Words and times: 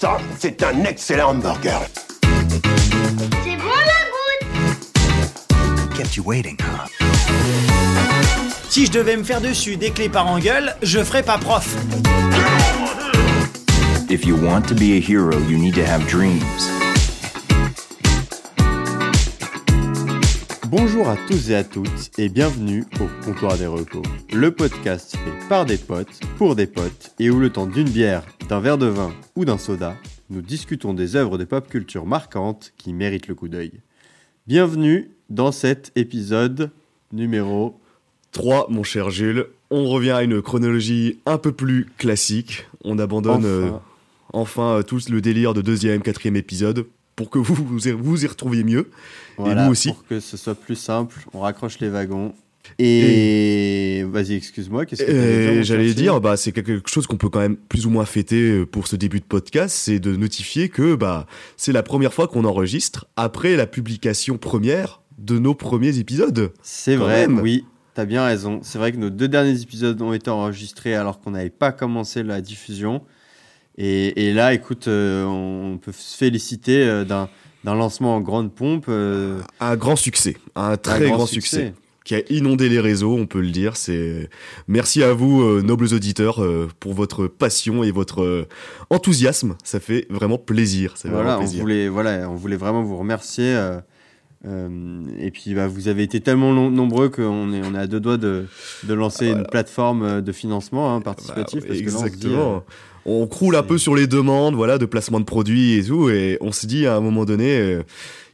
Ça, 0.00 0.16
c'est 0.38 0.62
un 0.62 0.84
excellent 0.84 1.30
hamburger. 1.30 1.80
C'est 2.22 3.56
bon 3.56 3.74
la 3.84 3.98
goutte 4.12 5.96
Kept 5.96 6.14
you 6.14 6.22
waiting, 6.24 6.56
huh? 6.60 6.86
Si 8.68 8.86
je 8.86 8.92
devais 8.92 9.16
me 9.16 9.24
faire 9.24 9.40
dessus 9.40 9.76
des 9.76 9.90
clés 9.90 10.08
par 10.08 10.28
engueule, 10.28 10.76
je 10.84 11.02
ferais 11.02 11.24
pas 11.24 11.36
prof. 11.36 11.74
If 14.08 14.24
you 14.24 14.36
want 14.36 14.68
to 14.68 14.74
be 14.76 14.92
a 14.92 15.00
hero, 15.00 15.36
you 15.48 15.58
need 15.58 15.74
to 15.74 15.84
have 15.84 16.06
dreams. 16.06 16.77
Bonjour 20.70 21.08
à 21.08 21.16
tous 21.16 21.50
et 21.50 21.54
à 21.54 21.64
toutes 21.64 22.18
et 22.18 22.28
bienvenue 22.28 22.84
au 23.00 23.24
Comptoir 23.24 23.56
des 23.56 23.66
Recos, 23.66 24.02
le 24.32 24.50
podcast 24.50 25.16
fait 25.16 25.48
par 25.48 25.64
des 25.64 25.78
potes, 25.78 26.20
pour 26.36 26.56
des 26.56 26.66
potes 26.66 27.12
et 27.18 27.30
où 27.30 27.38
le 27.40 27.50
temps 27.50 27.66
d'une 27.66 27.88
bière, 27.88 28.24
d'un 28.48 28.60
verre 28.60 28.76
de 28.78 28.86
vin 28.86 29.12
ou 29.36 29.44
d'un 29.44 29.58
soda, 29.58 29.96
nous 30.30 30.42
discutons 30.42 30.94
des 30.94 31.16
œuvres 31.16 31.38
de 31.38 31.44
pop 31.44 31.68
culture 31.68 32.06
marquantes 32.06 32.72
qui 32.76 32.92
méritent 32.92 33.28
le 33.28 33.34
coup 33.34 33.48
d'œil. 33.48 33.72
Bienvenue 34.46 35.10
dans 35.30 35.52
cet 35.52 35.92
épisode 35.96 36.70
numéro 37.12 37.78
3, 38.32 38.66
mon 38.70 38.82
cher 38.82 39.10
Jules. 39.10 39.46
On 39.70 39.88
revient 39.88 40.10
à 40.10 40.22
une 40.22 40.42
chronologie 40.42 41.18
un 41.26 41.38
peu 41.38 41.52
plus 41.52 41.86
classique. 41.96 42.66
On 42.84 42.98
abandonne 42.98 43.44
Enfin. 43.44 43.46
euh, 43.46 43.70
enfin 44.32 44.76
euh, 44.78 44.82
tous 44.82 45.08
le 45.08 45.20
délire 45.20 45.54
de 45.54 45.62
deuxième, 45.62 46.02
quatrième 46.02 46.36
épisode 46.36 46.86
pour 47.18 47.30
que 47.30 47.38
vous 47.38 47.54
vous 47.54 47.88
y, 47.88 47.90
vous 47.90 48.24
y 48.24 48.28
retrouviez 48.28 48.62
mieux. 48.62 48.90
Voilà, 49.38 49.64
nous 49.64 49.72
aussi. 49.72 49.88
Pour 49.88 50.06
que 50.06 50.20
ce 50.20 50.36
soit 50.36 50.54
plus 50.54 50.76
simple, 50.76 51.18
on 51.34 51.40
raccroche 51.40 51.80
les 51.80 51.88
wagons. 51.88 52.32
Et, 52.78 54.04
vas-y, 54.08 54.34
excuse-moi, 54.34 54.86
qu'est-ce 54.86 55.02
que 55.02 55.10
Et 55.10 55.56
mon 55.56 55.62
j'allais 55.62 55.94
dire, 55.94 56.20
bah, 56.20 56.36
c'est 56.36 56.52
quelque 56.52 56.80
chose 56.86 57.08
qu'on 57.08 57.16
peut 57.16 57.28
quand 57.28 57.40
même 57.40 57.56
plus 57.56 57.86
ou 57.86 57.90
moins 57.90 58.04
fêter 58.04 58.40
euh, 58.40 58.66
pour 58.66 58.86
ce 58.86 58.94
début 58.94 59.18
de 59.18 59.24
podcast, 59.24 59.74
c'est 59.76 59.98
de 59.98 60.14
notifier 60.14 60.68
que 60.68 60.94
bah, 60.94 61.26
c'est 61.56 61.72
la 61.72 61.82
première 61.82 62.14
fois 62.14 62.28
qu'on 62.28 62.44
enregistre 62.44 63.08
après 63.16 63.56
la 63.56 63.66
publication 63.66 64.38
première 64.38 65.00
de 65.18 65.40
nos 65.40 65.54
premiers 65.54 65.98
épisodes. 65.98 66.52
C'est 66.62 66.94
vrai, 66.94 67.26
même. 67.26 67.40
oui, 67.40 67.64
t'as 67.94 68.04
bien 68.04 68.24
raison. 68.24 68.60
C'est 68.62 68.78
vrai 68.78 68.92
que 68.92 68.98
nos 68.98 69.10
deux 69.10 69.28
derniers 69.28 69.60
épisodes 69.60 70.00
ont 70.02 70.12
été 70.12 70.30
enregistrés 70.30 70.94
alors 70.94 71.18
qu'on 71.18 71.32
n'avait 71.32 71.50
pas 71.50 71.72
commencé 71.72 72.22
la 72.22 72.40
diffusion. 72.40 73.02
Et, 73.78 74.26
et 74.28 74.32
là, 74.34 74.52
écoute, 74.54 74.88
euh, 74.88 75.24
on 75.24 75.78
peut 75.78 75.92
se 75.92 76.16
féliciter 76.16 76.82
euh, 76.84 77.04
d'un 77.04 77.28
lancement 77.64 78.16
en 78.16 78.20
grande 78.20 78.52
pompe. 78.52 78.86
euh, 78.88 79.38
Un 79.60 79.76
grand 79.76 79.94
succès, 79.96 80.36
un 80.56 80.76
très 80.76 81.06
un 81.06 81.10
grand, 81.14 81.26
succès. 81.26 81.72
qui 82.04 82.14
a 82.16 82.22
inondé 82.30 82.68
les 82.68 82.80
réseaux, 82.80 83.14
on 83.14 83.26
peut 83.26 83.40
le 83.40 83.50
dire. 83.50 83.76
C'est 83.76 84.30
merci 84.66 85.02
à 85.04 85.12
vous, 85.12 85.42
euh, 85.42 85.62
nobles 85.62 85.94
auditeurs, 85.94 86.42
euh, 86.42 86.68
pour 86.80 86.92
votre 86.94 87.28
passion 87.28 87.84
et 87.84 87.90
votre 87.92 88.22
euh, 88.22 88.48
enthousiasme. 88.90 89.54
Ça 89.62 89.78
fait 89.78 90.06
vraiment 90.10 90.38
plaisir. 90.38 90.96
Ça 90.96 91.08
fait 91.08 91.14
Voilà, 91.14 91.36
vraiment 91.36 91.52
on 91.54 91.60
voulait, 91.60 91.88
voilà, 91.88 92.28
on 92.30 92.34
voulait 92.34 92.56
vraiment 92.56 92.82
vous 92.82 92.96
remercier. 92.96 93.54
euh, 93.54 93.78
euh, 94.46 95.00
et 95.18 95.30
puis, 95.32 95.54
bah, 95.54 95.66
vous 95.66 95.88
avez 95.88 96.04
été 96.04 96.20
tellement 96.20 96.52
nom- 96.52 96.70
nombreux 96.70 97.08
qu'on 97.08 97.52
est, 97.52 97.60
on 97.64 97.74
est 97.74 97.78
à 97.78 97.86
deux 97.88 97.98
doigts 98.00 98.16
de, 98.18 98.46
de 98.84 98.94
lancer 98.94 99.26
une 99.28 99.44
plateforme 99.44 100.02
euh, 100.04 100.20
de 100.20 100.30
financement 100.32 100.94
hein, 100.94 101.00
participatif. 101.00 101.60
Bah, 101.62 101.66
parce 101.68 101.80
que 101.80 102.28
là, 102.28 102.62
on 103.08 103.26
croule 103.26 103.56
un 103.56 103.62
peu 103.62 103.78
sur 103.78 103.94
les 103.94 104.06
demandes, 104.06 104.54
voilà, 104.54 104.78
de 104.78 104.86
placement 104.86 105.20
de 105.20 105.24
produits 105.24 105.74
et 105.74 105.84
tout, 105.84 106.10
et 106.10 106.38
on 106.40 106.52
se 106.52 106.66
dit 106.66 106.86
à 106.86 106.96
un 106.96 107.00
moment 107.00 107.24
donné, 107.24 107.58
euh, 107.58 107.82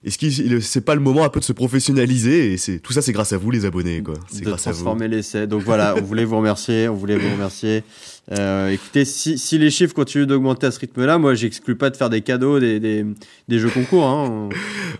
est-ce 0.04 0.18
que 0.18 0.60
c'est 0.60 0.80
pas 0.82 0.94
le 0.94 1.00
moment 1.00 1.24
un 1.24 1.28
peu 1.28 1.40
de 1.40 1.44
se 1.44 1.52
professionnaliser 1.52 2.52
Et 2.52 2.56
c'est 2.58 2.78
tout 2.78 2.92
ça, 2.92 3.00
c'est 3.00 3.12
grâce 3.12 3.32
à 3.32 3.38
vous, 3.38 3.50
les 3.50 3.64
abonnés, 3.64 4.02
quoi. 4.02 4.14
C'est 4.30 4.42
grâce 4.42 4.66
à 4.66 4.72
vous. 4.72 4.82
transformer 4.82 5.08
l'essai. 5.08 5.46
Donc 5.46 5.62
voilà, 5.62 5.94
on 5.96 6.02
voulait 6.02 6.24
vous 6.24 6.36
remercier, 6.36 6.88
on 6.88 6.94
voulait 6.94 7.16
vous 7.16 7.30
remercier. 7.30 7.84
Euh, 8.32 8.70
écoutez, 8.70 9.04
si, 9.04 9.36
si 9.36 9.58
les 9.58 9.70
chiffres 9.70 9.94
continuent 9.94 10.24
d'augmenter 10.24 10.66
à 10.66 10.70
ce 10.70 10.80
rythme-là, 10.80 11.18
moi, 11.18 11.34
j'exclus 11.34 11.76
pas 11.76 11.90
de 11.90 11.96
faire 11.96 12.08
des 12.08 12.22
cadeaux, 12.22 12.58
des, 12.58 12.80
des, 12.80 13.04
des 13.48 13.58
jeux 13.58 13.68
concours. 13.68 14.04
Hein. 14.04 14.48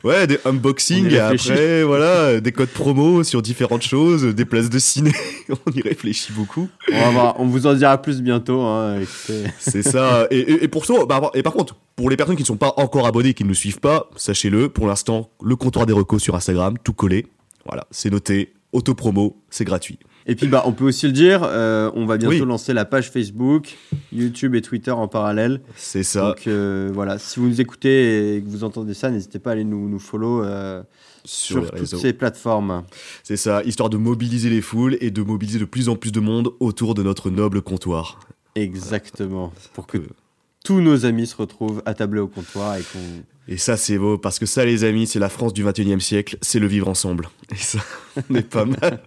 Ouais, 0.03 0.27
des 0.27 0.39
unboxings 0.45 1.11
et 1.11 1.19
après, 1.19 1.83
voilà, 1.85 2.41
des 2.41 2.53
codes 2.53 2.69
promo 2.69 3.25
sur 3.25 3.41
différentes 3.41 3.83
choses, 3.83 4.25
des 4.25 4.45
places 4.45 4.69
de 4.69 4.79
ciné. 4.79 5.13
on 5.49 5.71
y 5.73 5.81
réfléchit 5.81 6.33
beaucoup. 6.33 6.69
On, 6.93 7.01
va 7.01 7.11
voir, 7.11 7.41
on 7.41 7.47
vous 7.47 7.67
en 7.67 7.75
dira 7.75 8.01
plus 8.01 8.21
bientôt. 8.21 8.61
Hein. 8.61 9.01
C'est 9.59 9.83
ça. 9.83 10.27
Et, 10.31 10.41
et, 10.41 10.65
et 10.65 10.69
pour 10.69 10.85
ça, 10.85 10.95
bah, 11.09 11.31
et 11.35 11.43
par 11.43 11.55
contre, 11.55 11.77
pour 11.97 12.11
les 12.11 12.17
personnes 12.17 12.37
qui 12.37 12.43
ne 12.43 12.47
sont 12.47 12.57
pas 12.57 12.75
encore 12.77 13.07
abonnées, 13.07 13.33
qui 13.33 13.45
ne 13.45 13.49
nous 13.49 13.55
suivent 13.55 13.81
pas, 13.81 14.11
sachez-le, 14.17 14.69
pour 14.69 14.87
l'instant, 14.87 15.31
le 15.43 15.57
comptoir 15.57 15.87
des 15.87 15.95
recos 15.95 16.23
sur 16.23 16.35
Instagram, 16.35 16.77
tout 16.83 16.93
collé. 16.93 17.27
Voilà, 17.65 17.87
c'est 17.91 18.11
noté, 18.11 18.53
auto-promo, 18.73 19.41
c'est 19.49 19.65
gratuit. 19.65 19.99
Et 20.27 20.37
puis, 20.37 20.47
bah, 20.47 20.63
on 20.65 20.73
peut 20.73 20.85
aussi 20.85 21.07
le 21.07 21.13
dire, 21.13 21.43
euh, 21.45 21.91
on 21.95 22.07
va 22.07 22.17
bientôt 22.17 22.35
Oui. 22.35 22.41
lancer 22.47 22.73
la 22.73 22.87
page 22.87 23.11
Facebook, 23.11 23.77
YouTube 24.13 24.55
et 24.55 24.63
Twitter 24.63 24.91
en 24.91 25.07
parallèle. 25.07 25.61
C'est 25.77 26.03
ça. 26.03 26.29
Donc 26.29 26.47
euh, 26.47 26.91
voilà, 26.95 27.19
si 27.19 27.41
vous 27.41 27.49
nous 27.49 27.61
écoutez 27.61 28.37
et 28.37 28.43
que 28.43 28.49
vous 28.49 28.65
entendez 28.65 28.95
ça, 28.95 29.11
n'hésitez 29.11 29.39
pas 29.39 29.51
à 29.51 29.53
aller 29.53 29.65
nous, 29.65 29.87
nous 29.89 29.99
follow 29.99 30.43
euh, 30.43 30.83
sur, 31.25 31.67
toutes 31.67 31.79
réseaux. 31.81 31.99
ces 31.99 32.15
plateformes. 32.15 32.85
C'est 33.23 33.37
ça, 33.37 33.63
histoire 33.65 33.91
de 33.91 33.99
mobiliser 33.99 34.49
les 34.49 34.63
foules 34.63 34.97
et 35.03 35.11
de 35.11 35.23
mobiliser 35.23 35.59
de 35.59 35.67
plus 35.67 35.91
en 35.91 35.97
plus 35.97 36.11
de 36.13 36.21
monde 36.21 36.53
autour 36.59 36.95
de 36.95 37.03
notre 37.03 37.29
noble 37.29 37.61
comptoir. 37.61 38.21
Exactement. 38.55 39.53
Pour 39.75 39.87
que 39.87 39.99
tous 40.65 40.81
nos 40.81 41.05
amis 41.05 41.27
se 41.27 41.37
retrouvent 41.37 41.83
attablés 41.85 42.21
au 42.21 42.29
comptoir 42.29 42.77
et 42.77 42.83
qu'on. 42.83 42.99
Et 43.47 43.59
ça, 43.59 43.77
c'est 43.77 43.99
beau, 43.99 44.17
parce 44.17 44.39
que 44.39 44.47
ça, 44.47 44.65
les 44.65 44.85
amis, 44.85 45.07
c'est 45.07 45.19
la 45.19 45.29
France 45.29 45.53
du 45.53 45.63
21 45.63 45.99
e 45.99 46.01
siècle, 46.01 46.39
c'est 46.41 46.59
le 46.59 46.67
vivre 46.67 46.89
ensemble. 46.89 47.29
Et 47.53 47.57
ça, 47.57 47.79
on 48.31 48.35
est 48.35 48.49
pas 48.49 48.65
mal. 48.81 49.03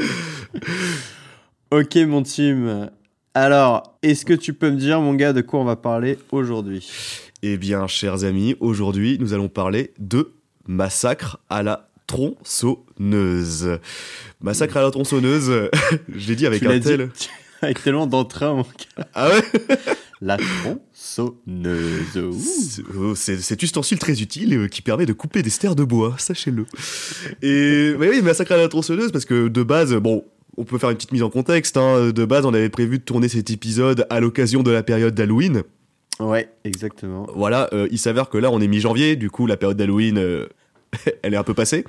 Ok, 1.72 1.94
mon 1.96 2.24
team. 2.24 2.90
Alors, 3.32 3.96
est-ce 4.02 4.24
que 4.24 4.34
tu 4.34 4.54
peux 4.54 4.70
me 4.70 4.76
dire, 4.76 5.00
mon 5.00 5.14
gars, 5.14 5.32
de 5.32 5.40
quoi 5.40 5.60
on 5.60 5.64
va 5.64 5.76
parler 5.76 6.18
aujourd'hui? 6.32 6.90
Eh 7.42 7.56
bien, 7.56 7.86
chers 7.86 8.24
amis, 8.24 8.56
aujourd'hui, 8.58 9.18
nous 9.20 9.34
allons 9.34 9.48
parler 9.48 9.92
de 10.00 10.32
massacre 10.66 11.38
à 11.48 11.62
la 11.62 11.88
tronçonneuse. 12.08 13.78
Massacre 14.40 14.78
à 14.78 14.82
la 14.82 14.90
tronçonneuse, 14.90 15.70
je 16.08 16.28
l'ai 16.28 16.34
dit 16.34 16.46
avec 16.46 16.60
Tu 16.60 16.66
un 16.66 16.70
l'as 16.70 16.78
dit 16.80 16.88
tel. 16.88 17.10
avec 17.62 17.80
tellement 17.82 18.08
d'entrain, 18.08 18.54
mon 18.54 18.62
gars. 18.62 19.06
Ah 19.14 19.28
ouais? 19.28 19.42
La 20.22 20.36
tronçonneuse. 20.36 22.82
Oh, 22.98 23.14
C'est 23.14 23.38
cet 23.38 23.62
ustensile 23.62 23.98
très 23.98 24.20
utile 24.20 24.54
euh, 24.54 24.68
qui 24.68 24.82
permet 24.82 25.06
de 25.06 25.12
couper 25.14 25.42
des 25.42 25.48
stères 25.50 25.74
de 25.74 25.82
bois, 25.84 26.14
sachez-le. 26.18 26.66
Et 27.42 27.94
mais 27.98 28.08
oui, 28.10 28.20
massacre 28.22 28.52
à 28.52 28.56
la 28.58 28.68
tronçonneuse, 28.68 29.12
parce 29.12 29.24
que 29.24 29.48
de 29.48 29.62
base, 29.62 29.94
bon, 29.94 30.24
on 30.58 30.64
peut 30.64 30.76
faire 30.78 30.90
une 30.90 30.96
petite 30.96 31.12
mise 31.12 31.22
en 31.22 31.30
contexte. 31.30 31.76
hein. 31.78 32.10
De 32.10 32.24
base, 32.26 32.44
on 32.44 32.52
avait 32.52 32.68
prévu 32.68 32.98
de 32.98 33.02
tourner 33.04 33.28
cet 33.28 33.48
épisode 33.50 34.06
à 34.10 34.20
l'occasion 34.20 34.62
de 34.62 34.70
la 34.70 34.82
période 34.82 35.14
d'Halloween. 35.14 35.62
Ouais, 36.18 36.50
exactement. 36.64 37.26
Voilà, 37.34 37.70
euh, 37.72 37.88
il 37.90 37.98
s'avère 37.98 38.28
que 38.28 38.36
là, 38.36 38.50
on 38.50 38.60
est 38.60 38.68
mi-janvier, 38.68 39.16
du 39.16 39.30
coup, 39.30 39.46
la 39.46 39.56
période 39.56 39.78
d'Halloween, 39.78 40.18
euh, 40.18 40.46
elle 41.22 41.32
est 41.32 41.38
un 41.38 41.44
peu 41.44 41.54
passée. 41.54 41.84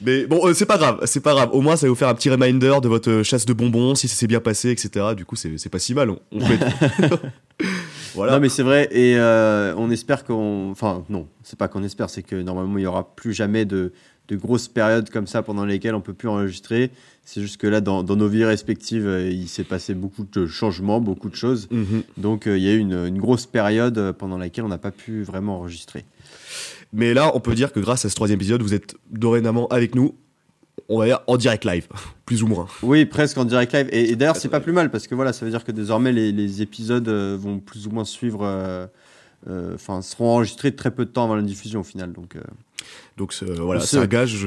Mais 0.00 0.26
bon, 0.26 0.46
euh, 0.46 0.54
c'est 0.54 0.66
pas 0.66 0.78
grave, 0.78 1.00
c'est 1.06 1.20
pas 1.20 1.34
grave. 1.34 1.50
Au 1.52 1.60
moins, 1.60 1.76
ça 1.76 1.86
va 1.86 1.90
vous 1.90 1.96
faire 1.96 2.08
un 2.08 2.14
petit 2.14 2.30
reminder 2.30 2.78
de 2.82 2.88
votre 2.88 3.22
chasse 3.22 3.46
de 3.46 3.52
bonbons, 3.52 3.94
si 3.94 4.06
ça 4.08 4.14
s'est 4.14 4.26
bien 4.28 4.40
passé, 4.40 4.70
etc. 4.70 5.06
Du 5.16 5.24
coup, 5.24 5.34
c'est 5.36 5.58
c'est 5.58 5.68
pas 5.68 5.78
si 5.80 5.94
mal. 5.94 6.10
On, 6.10 6.18
être- 6.40 7.18
voilà. 8.14 8.32
Non, 8.34 8.40
mais 8.40 8.48
c'est 8.48 8.62
vrai, 8.62 8.88
et 8.92 9.16
euh, 9.16 9.74
on 9.76 9.90
espère 9.90 10.24
qu'on. 10.24 10.70
Enfin, 10.70 11.04
non, 11.08 11.26
c'est 11.42 11.58
pas 11.58 11.68
qu'on 11.68 11.82
espère, 11.82 12.10
c'est 12.10 12.22
que 12.22 12.36
normalement, 12.36 12.78
il 12.78 12.82
y 12.82 12.86
aura 12.86 13.14
plus 13.14 13.32
jamais 13.32 13.64
de, 13.64 13.92
de 14.28 14.36
grosses 14.36 14.68
périodes 14.68 15.10
comme 15.10 15.26
ça 15.26 15.42
pendant 15.42 15.64
lesquelles 15.64 15.94
on 15.94 16.00
peut 16.00 16.14
plus 16.14 16.28
enregistrer. 16.28 16.90
C'est 17.24 17.42
juste 17.42 17.58
que 17.58 17.66
là, 17.66 17.80
dans, 17.82 18.02
dans 18.02 18.16
nos 18.16 18.28
vies 18.28 18.44
respectives, 18.44 19.06
euh, 19.06 19.28
il 19.30 19.48
s'est 19.48 19.64
passé 19.64 19.92
beaucoup 19.94 20.24
de 20.32 20.46
changements, 20.46 20.98
beaucoup 21.00 21.28
de 21.28 21.34
choses. 21.34 21.68
Mhm. 21.70 22.02
Donc, 22.16 22.46
euh, 22.46 22.56
il 22.56 22.64
y 22.64 22.68
a 22.68 22.72
eu 22.72 22.78
une, 22.78 23.06
une 23.06 23.18
grosse 23.18 23.44
période 23.46 23.98
euh, 23.98 24.12
pendant 24.14 24.38
laquelle 24.38 24.64
on 24.64 24.68
n'a 24.68 24.78
pas 24.78 24.90
pu 24.92 25.22
vraiment 25.22 25.56
enregistrer. 25.58 26.04
Mais 26.92 27.12
là, 27.14 27.30
on 27.34 27.40
peut 27.40 27.54
dire 27.54 27.72
que 27.72 27.80
grâce 27.80 28.04
à 28.04 28.08
ce 28.08 28.14
troisième 28.14 28.38
épisode, 28.38 28.62
vous 28.62 28.74
êtes 28.74 28.94
dorénavant 29.10 29.66
avec 29.68 29.94
nous, 29.94 30.14
on 30.88 30.98
va 30.98 31.06
dire 31.06 31.20
en 31.26 31.36
direct 31.36 31.64
live, 31.64 31.86
plus 32.24 32.42
ou 32.42 32.46
moins. 32.46 32.66
Oui, 32.82 33.04
presque 33.04 33.36
en 33.38 33.44
direct 33.44 33.72
live. 33.74 33.88
Et, 33.92 34.10
et 34.10 34.16
d'ailleurs, 34.16 34.36
c'est 34.36 34.48
pas 34.48 34.60
plus 34.60 34.72
mal 34.72 34.90
parce 34.90 35.06
que 35.06 35.14
voilà, 35.14 35.32
ça 35.32 35.44
veut 35.44 35.50
dire 35.50 35.64
que 35.64 35.72
désormais, 35.72 36.12
les, 36.12 36.32
les 36.32 36.62
épisodes 36.62 37.06
euh, 37.08 37.36
vont 37.38 37.58
plus 37.58 37.86
ou 37.86 37.90
moins 37.90 38.04
suivre. 38.04 38.40
euh, 38.44 38.86
euh, 39.48 39.74
Enfin, 39.74 40.02
seront 40.02 40.30
enregistrés 40.36 40.74
très 40.74 40.90
peu 40.90 41.04
de 41.04 41.10
temps 41.10 41.24
avant 41.24 41.36
la 41.36 41.42
diffusion 41.42 41.80
au 41.80 41.84
final. 41.84 42.12
Donc, 42.12 42.36
euh, 42.36 42.40
Donc 43.16 43.34
voilà, 43.42 43.80
c'est 43.80 43.98
un 43.98 44.06
gage 44.06 44.46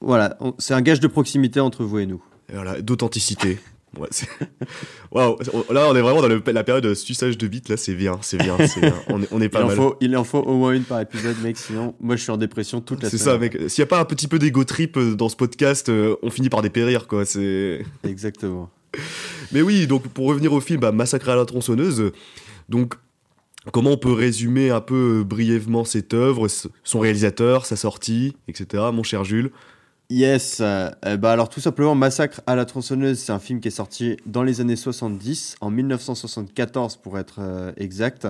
voilà, 0.00 0.36
c'est 0.58 0.74
un 0.74 0.82
gage 0.82 1.00
de 1.00 1.06
proximité 1.08 1.60
entre 1.60 1.82
vous 1.84 1.98
et 1.98 2.06
nous. 2.06 2.22
voilà, 2.52 2.80
d'authenticité. 2.82 3.58
Ouais, 3.98 4.08
c'est- 4.10 4.28
Waouh, 5.12 5.36
là 5.70 5.86
on 5.90 5.94
est 5.96 6.00
vraiment 6.00 6.22
dans 6.22 6.28
le- 6.28 6.42
la 6.46 6.64
période 6.64 6.84
de 6.84 6.94
suçage 6.94 7.38
de 7.38 7.46
bite, 7.46 7.68
là 7.68 7.76
c'est 7.76 7.94
bien, 7.94 8.18
c'est 8.22 8.36
bien, 8.38 8.56
c'est 8.66 8.80
bien. 8.80 8.94
On 9.08 9.22
est, 9.22 9.28
on 9.30 9.40
est 9.40 9.44
Il 9.44 9.50
pas 9.50 9.62
en, 9.64 9.68
mal. 9.68 9.76
faut, 9.76 9.96
il 10.00 10.16
en 10.16 10.24
faut 10.24 10.38
au 10.40 10.56
moins 10.56 10.72
une 10.72 10.82
par 10.84 11.00
épisode, 11.00 11.36
mec. 11.42 11.56
Sinon, 11.56 11.94
moi, 12.00 12.16
je 12.16 12.22
suis 12.22 12.30
en 12.30 12.36
dépression 12.36 12.80
toute 12.80 13.02
la 13.02 13.10
C'est 13.10 13.18
semaine. 13.18 13.34
ça, 13.34 13.38
mec. 13.38 13.70
S'il 13.70 13.82
n'y 13.82 13.86
a 13.86 13.88
pas 13.88 14.00
un 14.00 14.04
petit 14.04 14.26
peu 14.28 14.38
d'ego 14.38 14.64
trip 14.64 14.96
euh, 14.96 15.14
dans 15.14 15.28
ce 15.28 15.36
podcast, 15.36 15.88
euh, 15.88 16.16
on 16.22 16.30
finit 16.30 16.48
par 16.48 16.62
dépérir, 16.62 17.06
quoi. 17.06 17.24
C'est. 17.24 17.84
Exactement. 18.04 18.70
Mais 19.52 19.62
oui, 19.62 19.86
donc 19.86 20.06
pour 20.08 20.26
revenir 20.26 20.52
au 20.52 20.60
film, 20.60 20.80
bah, 20.80 20.92
Massacre 20.92 21.28
à 21.28 21.36
la 21.36 21.44
tronçonneuse. 21.44 22.12
Donc, 22.68 22.94
comment 23.72 23.90
on 23.92 23.96
peut 23.96 24.12
résumer 24.12 24.70
un 24.70 24.80
peu 24.80 25.20
euh, 25.20 25.24
brièvement 25.24 25.84
cette 25.84 26.14
œuvre, 26.14 26.46
son 26.82 26.98
réalisateur, 27.00 27.66
sa 27.66 27.76
sortie, 27.76 28.36
etc. 28.48 28.84
Mon 28.92 29.02
cher 29.02 29.24
Jules? 29.24 29.50
Yes, 30.14 30.58
euh, 30.60 30.90
bah 31.16 31.32
alors 31.32 31.48
tout 31.48 31.58
simplement 31.58 31.96
Massacre 31.96 32.40
à 32.46 32.54
la 32.54 32.64
tronçonneuse, 32.66 33.18
c'est 33.18 33.32
un 33.32 33.40
film 33.40 33.58
qui 33.58 33.66
est 33.66 33.72
sorti 33.72 34.16
dans 34.26 34.44
les 34.44 34.60
années 34.60 34.76
70, 34.76 35.56
en 35.60 35.70
1974 35.70 36.98
pour 36.98 37.18
être 37.18 37.40
euh, 37.40 37.72
exact, 37.76 38.28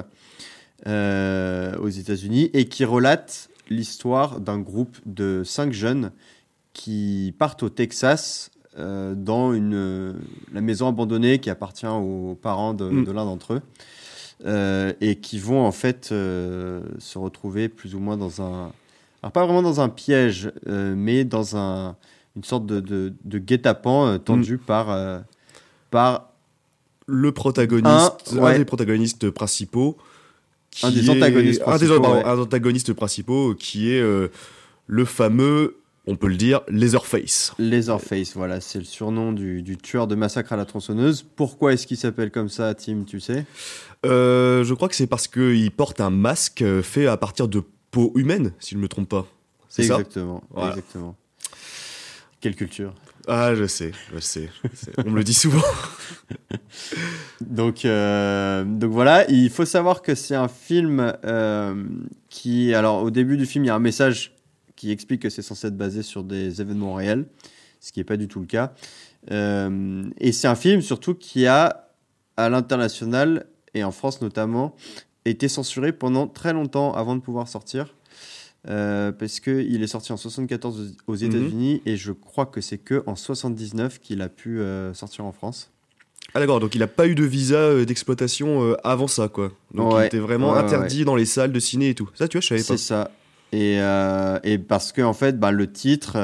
euh, 0.87 1.77
aux 1.77 1.91
États-Unis, 1.91 2.49
et 2.55 2.71
qui 2.71 2.87
relate 2.87 3.51
l'histoire 3.69 4.41
d'un 4.41 4.61
groupe 4.61 4.97
de 5.05 5.43
cinq 5.45 5.75
jeunes 5.75 6.13
qui 6.73 7.35
partent 7.39 7.63
au 7.63 7.69
Texas 7.69 8.51
dans 8.79 9.53
une, 9.53 10.15
la 10.55 10.63
maison 10.63 10.89
abandonnée 10.89 11.39
qui 11.39 11.51
appartient 11.51 11.87
aux 11.87 12.35
parents 12.41 12.73
de, 12.73 12.89
Mm. 12.89 13.05
de 13.05 13.13
l'un 13.13 13.27
d'entre 13.27 13.61
eux. 14.47 14.97
et 15.03 15.17
qui 15.17 15.39
vont 15.39 15.67
en 15.67 15.71
fait 15.71 16.07
se 16.07 17.19
retrouver 17.19 17.69
plus 17.69 17.95
ou 17.95 18.01
moins 18.01 18.17
dans 18.17 18.41
un, 18.41 18.73
alors 19.25 19.33
pas 19.33 19.45
vraiment 19.47 19.63
dans 19.63 19.81
un 19.81 19.89
piège, 19.89 20.53
euh, 20.69 20.95
mais 20.95 21.25
dans 21.25 21.57
un, 21.57 21.97
une 22.37 22.45
sorte 22.45 22.67
de, 22.67 22.81
de, 22.81 23.15
de 23.25 23.39
guet-apens 23.39 24.07
euh, 24.07 24.19
tendu 24.19 24.59
par, 24.59 24.91
euh, 24.91 25.19
par 25.91 26.29
Le 27.07 27.33
protagoniste, 27.33 28.35
Un, 28.39 28.59
des 28.59 28.65
protagonistes 28.67 29.31
principaux. 29.31 29.97
Un 30.83 30.91
des 30.91 31.07
est- 31.07 31.11
antagonistes 31.11 31.63
un 31.65 31.79
des- 31.79 31.87
principaux, 31.87 32.01
pardon, 32.03 32.17
ouais. 32.19 32.25
un 32.25 32.39
antagoniste 32.39 32.93
principaux 32.93 33.55
qui 33.55 33.91
est 33.93 34.03
le 34.87 35.05
fameux, 35.07 35.79
on 36.07 36.17
peut 36.17 36.27
le 36.29 36.37
dire, 36.37 36.61
Leatherface. 36.69 37.55
Leatherface. 37.59 38.35
Voilà, 38.35 38.61
c'est 38.61 38.79
le 38.79 38.85
surnom 38.85 39.33
du, 39.33 39.63
du 39.63 39.79
tueur 39.79 40.07
de 40.07 40.15
massacre 40.15 40.53
à 40.53 40.57
la 40.57 40.67
tronçonneuse. 40.67 41.25
Pourquoi 41.37 41.73
est-ce 41.73 41.87
qu'il 41.87 41.97
s'appelle 41.97 42.31
comme 42.31 42.51
ça, 42.51 42.75
Tim, 42.75 43.05
tu 43.07 43.21
sais? 43.21 43.47
Je 44.05 44.75
crois 44.75 44.91
que 44.91 44.97
c'est 44.97 45.07
parce 45.07 45.29
qu'il 45.29 45.71
porte 45.71 46.03
un 46.03 46.11
masque 46.11 46.63
fait 46.83 47.07
à 47.07 47.17
partir 47.17 47.49
de 47.49 47.63
peau 47.95 48.13
humaine, 48.17 48.53
si 48.59 48.73
je 48.73 48.77
ne 48.77 48.83
me 48.83 48.89
trompe 48.89 49.09
pas. 49.09 49.27
C'est 49.69 49.85
ça 49.85 49.95
Exactement, 49.95 50.43
Voilà. 50.51 50.71
exactement. 50.71 51.17
Quelle 52.41 52.57
culture. 52.57 52.93
Ah, 53.27 53.55
je 53.55 53.67
sais, 53.67 53.93
je 54.13 54.19
sais. 54.21 54.51
je 54.65 54.77
sais. 54.77 54.93
On 55.07 55.11
me 55.11 55.17
le 55.17 55.25
dit 55.25 55.33
souvent. 55.33 55.63
Donc, 57.41 57.85
euh, 57.85 58.65
donc 58.65 58.91
voilà, 58.91 59.29
il 59.31 59.49
faut 59.51 59.65
savoir 59.65 60.03
que 60.03 60.15
c'est 60.15 60.35
un 60.35 60.49
film 60.49 61.13
euh, 61.25 61.85
qui, 62.29 62.75
alors 62.75 63.03
au 63.03 63.11
début 63.11 63.37
du 63.37 63.47
film, 63.47 63.65
il 63.65 63.69
y 63.69 63.71
a 63.71 63.75
un 63.75 63.79
message 63.81 64.35
qui 64.77 64.91
explique 64.91 65.23
que 65.23 65.31
c'est 65.31 65.43
censé 65.43 65.69
être 65.69 65.77
basé 65.77 66.03
sur 66.03 66.25
des 66.25 66.61
événements 66.61 66.95
réels, 66.95 67.27
ce 67.81 67.93
qui 67.93 68.01
n'est 68.01 68.05
pas 68.05 68.17
du 68.17 68.29
tout 68.29 68.41
le 68.41 68.47
cas. 68.47 68.73
Euh, 69.31 70.05
et 70.19 70.33
c'est 70.33 70.49
un 70.49 70.55
film 70.55 70.81
surtout 70.83 71.15
qui 71.15 71.47
a, 71.47 71.89
à 72.37 72.49
l'international 72.49 73.47
et 73.75 73.85
en 73.85 73.93
France 73.93 74.21
notamment, 74.21 74.75
été 75.25 75.49
censuré 75.49 75.93
pendant 75.93 76.27
très 76.27 76.53
longtemps 76.53 76.93
avant 76.95 77.17
de 77.17 77.21
pouvoir 77.21 77.49
sortir. 77.49 77.95
Euh, 78.67 79.13
parce 79.13 79.41
qu'il 79.41 79.83
est 79.83 79.87
sorti 79.87 80.11
en 80.13 80.17
74 80.17 80.95
aux 81.07 81.13
aux 81.13 81.17
États-Unis 81.17 81.83
et 81.85 81.99
je 81.99 82.13
crois 82.13 82.47
que 82.47 82.63
c'est 82.63 82.79
que 82.79 83.03
en 83.07 83.15
79 83.15 84.01
qu'il 84.01 84.23
a 84.23 84.31
pu 84.31 84.59
euh, 84.59 84.95
sortir 84.95 85.27
en 85.27 85.33
France. 85.33 85.71
Ah 86.33 86.41
d'accord, 86.41 86.61
donc 86.61 86.75
il 86.75 86.79
n'a 86.79 86.87
pas 86.87 87.07
eu 87.07 87.15
de 87.15 87.25
visa 87.25 87.57
euh, 87.57 87.85
d'exploitation 87.85 88.63
euh, 88.65 88.77
avant 88.83 89.07
ça, 89.07 89.29
quoi. 89.29 89.53
Donc 89.75 89.93
il 89.99 90.07
était 90.07 90.19
vraiment 90.19 90.53
Ouais, 90.53 90.59
ouais, 90.61 90.65
interdit 90.65 91.05
dans 91.05 91.15
les 91.15 91.27
salles 91.27 91.53
de 91.53 91.61
ciné 91.61 91.91
et 91.91 91.95
tout. 91.95 92.09
Ça, 92.15 92.27
tu 92.27 92.39
vois, 92.39 92.41
je 92.41 92.49
savais 92.49 92.63
pas. 92.63 92.67
C'est 92.67 92.79
ça. 92.79 93.11
Et, 93.53 93.77
et 94.51 94.59
parce 94.59 94.91
que 94.93 95.03
en 95.03 95.13
fait, 95.13 95.39
bah, 95.39 95.53
le 95.53 95.71
titre, 95.71 96.17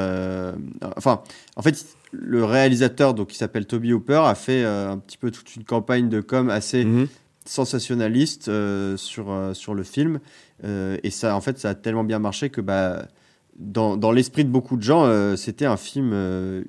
enfin, 0.97 1.21
en 1.55 1.61
fait, 1.61 1.85
le 2.11 2.43
réalisateur, 2.43 3.13
donc 3.13 3.29
qui 3.29 3.37
s'appelle 3.37 3.67
Toby 3.67 3.93
Hooper, 3.93 4.23
a 4.25 4.35
fait 4.35 4.65
un 4.65 4.97
petit 4.97 5.17
peu 5.17 5.31
toute 5.31 5.55
une 5.55 5.63
campagne 5.63 6.09
de 6.09 6.19
com 6.19 6.49
assez 6.49 6.83
Mhm. 6.83 7.07
Sensationnaliste 7.45 8.47
euh, 8.47 8.97
sur 8.97 9.31
euh, 9.31 9.53
sur 9.53 9.73
le 9.73 9.83
film. 9.83 10.19
Euh, 10.63 10.97
et 11.03 11.09
ça, 11.09 11.35
en 11.35 11.41
fait, 11.41 11.57
ça 11.59 11.69
a 11.69 11.75
tellement 11.75 12.03
bien 12.03 12.19
marché 12.19 12.49
que 12.49 12.61
bah, 12.61 13.07
dans, 13.57 13.97
dans 13.97 14.11
l'esprit 14.11 14.45
de 14.45 14.49
beaucoup 14.49 14.77
de 14.77 14.83
gens, 14.83 15.05
euh, 15.05 15.35
c'était 15.35 15.65
un 15.65 15.77
film 15.77 16.13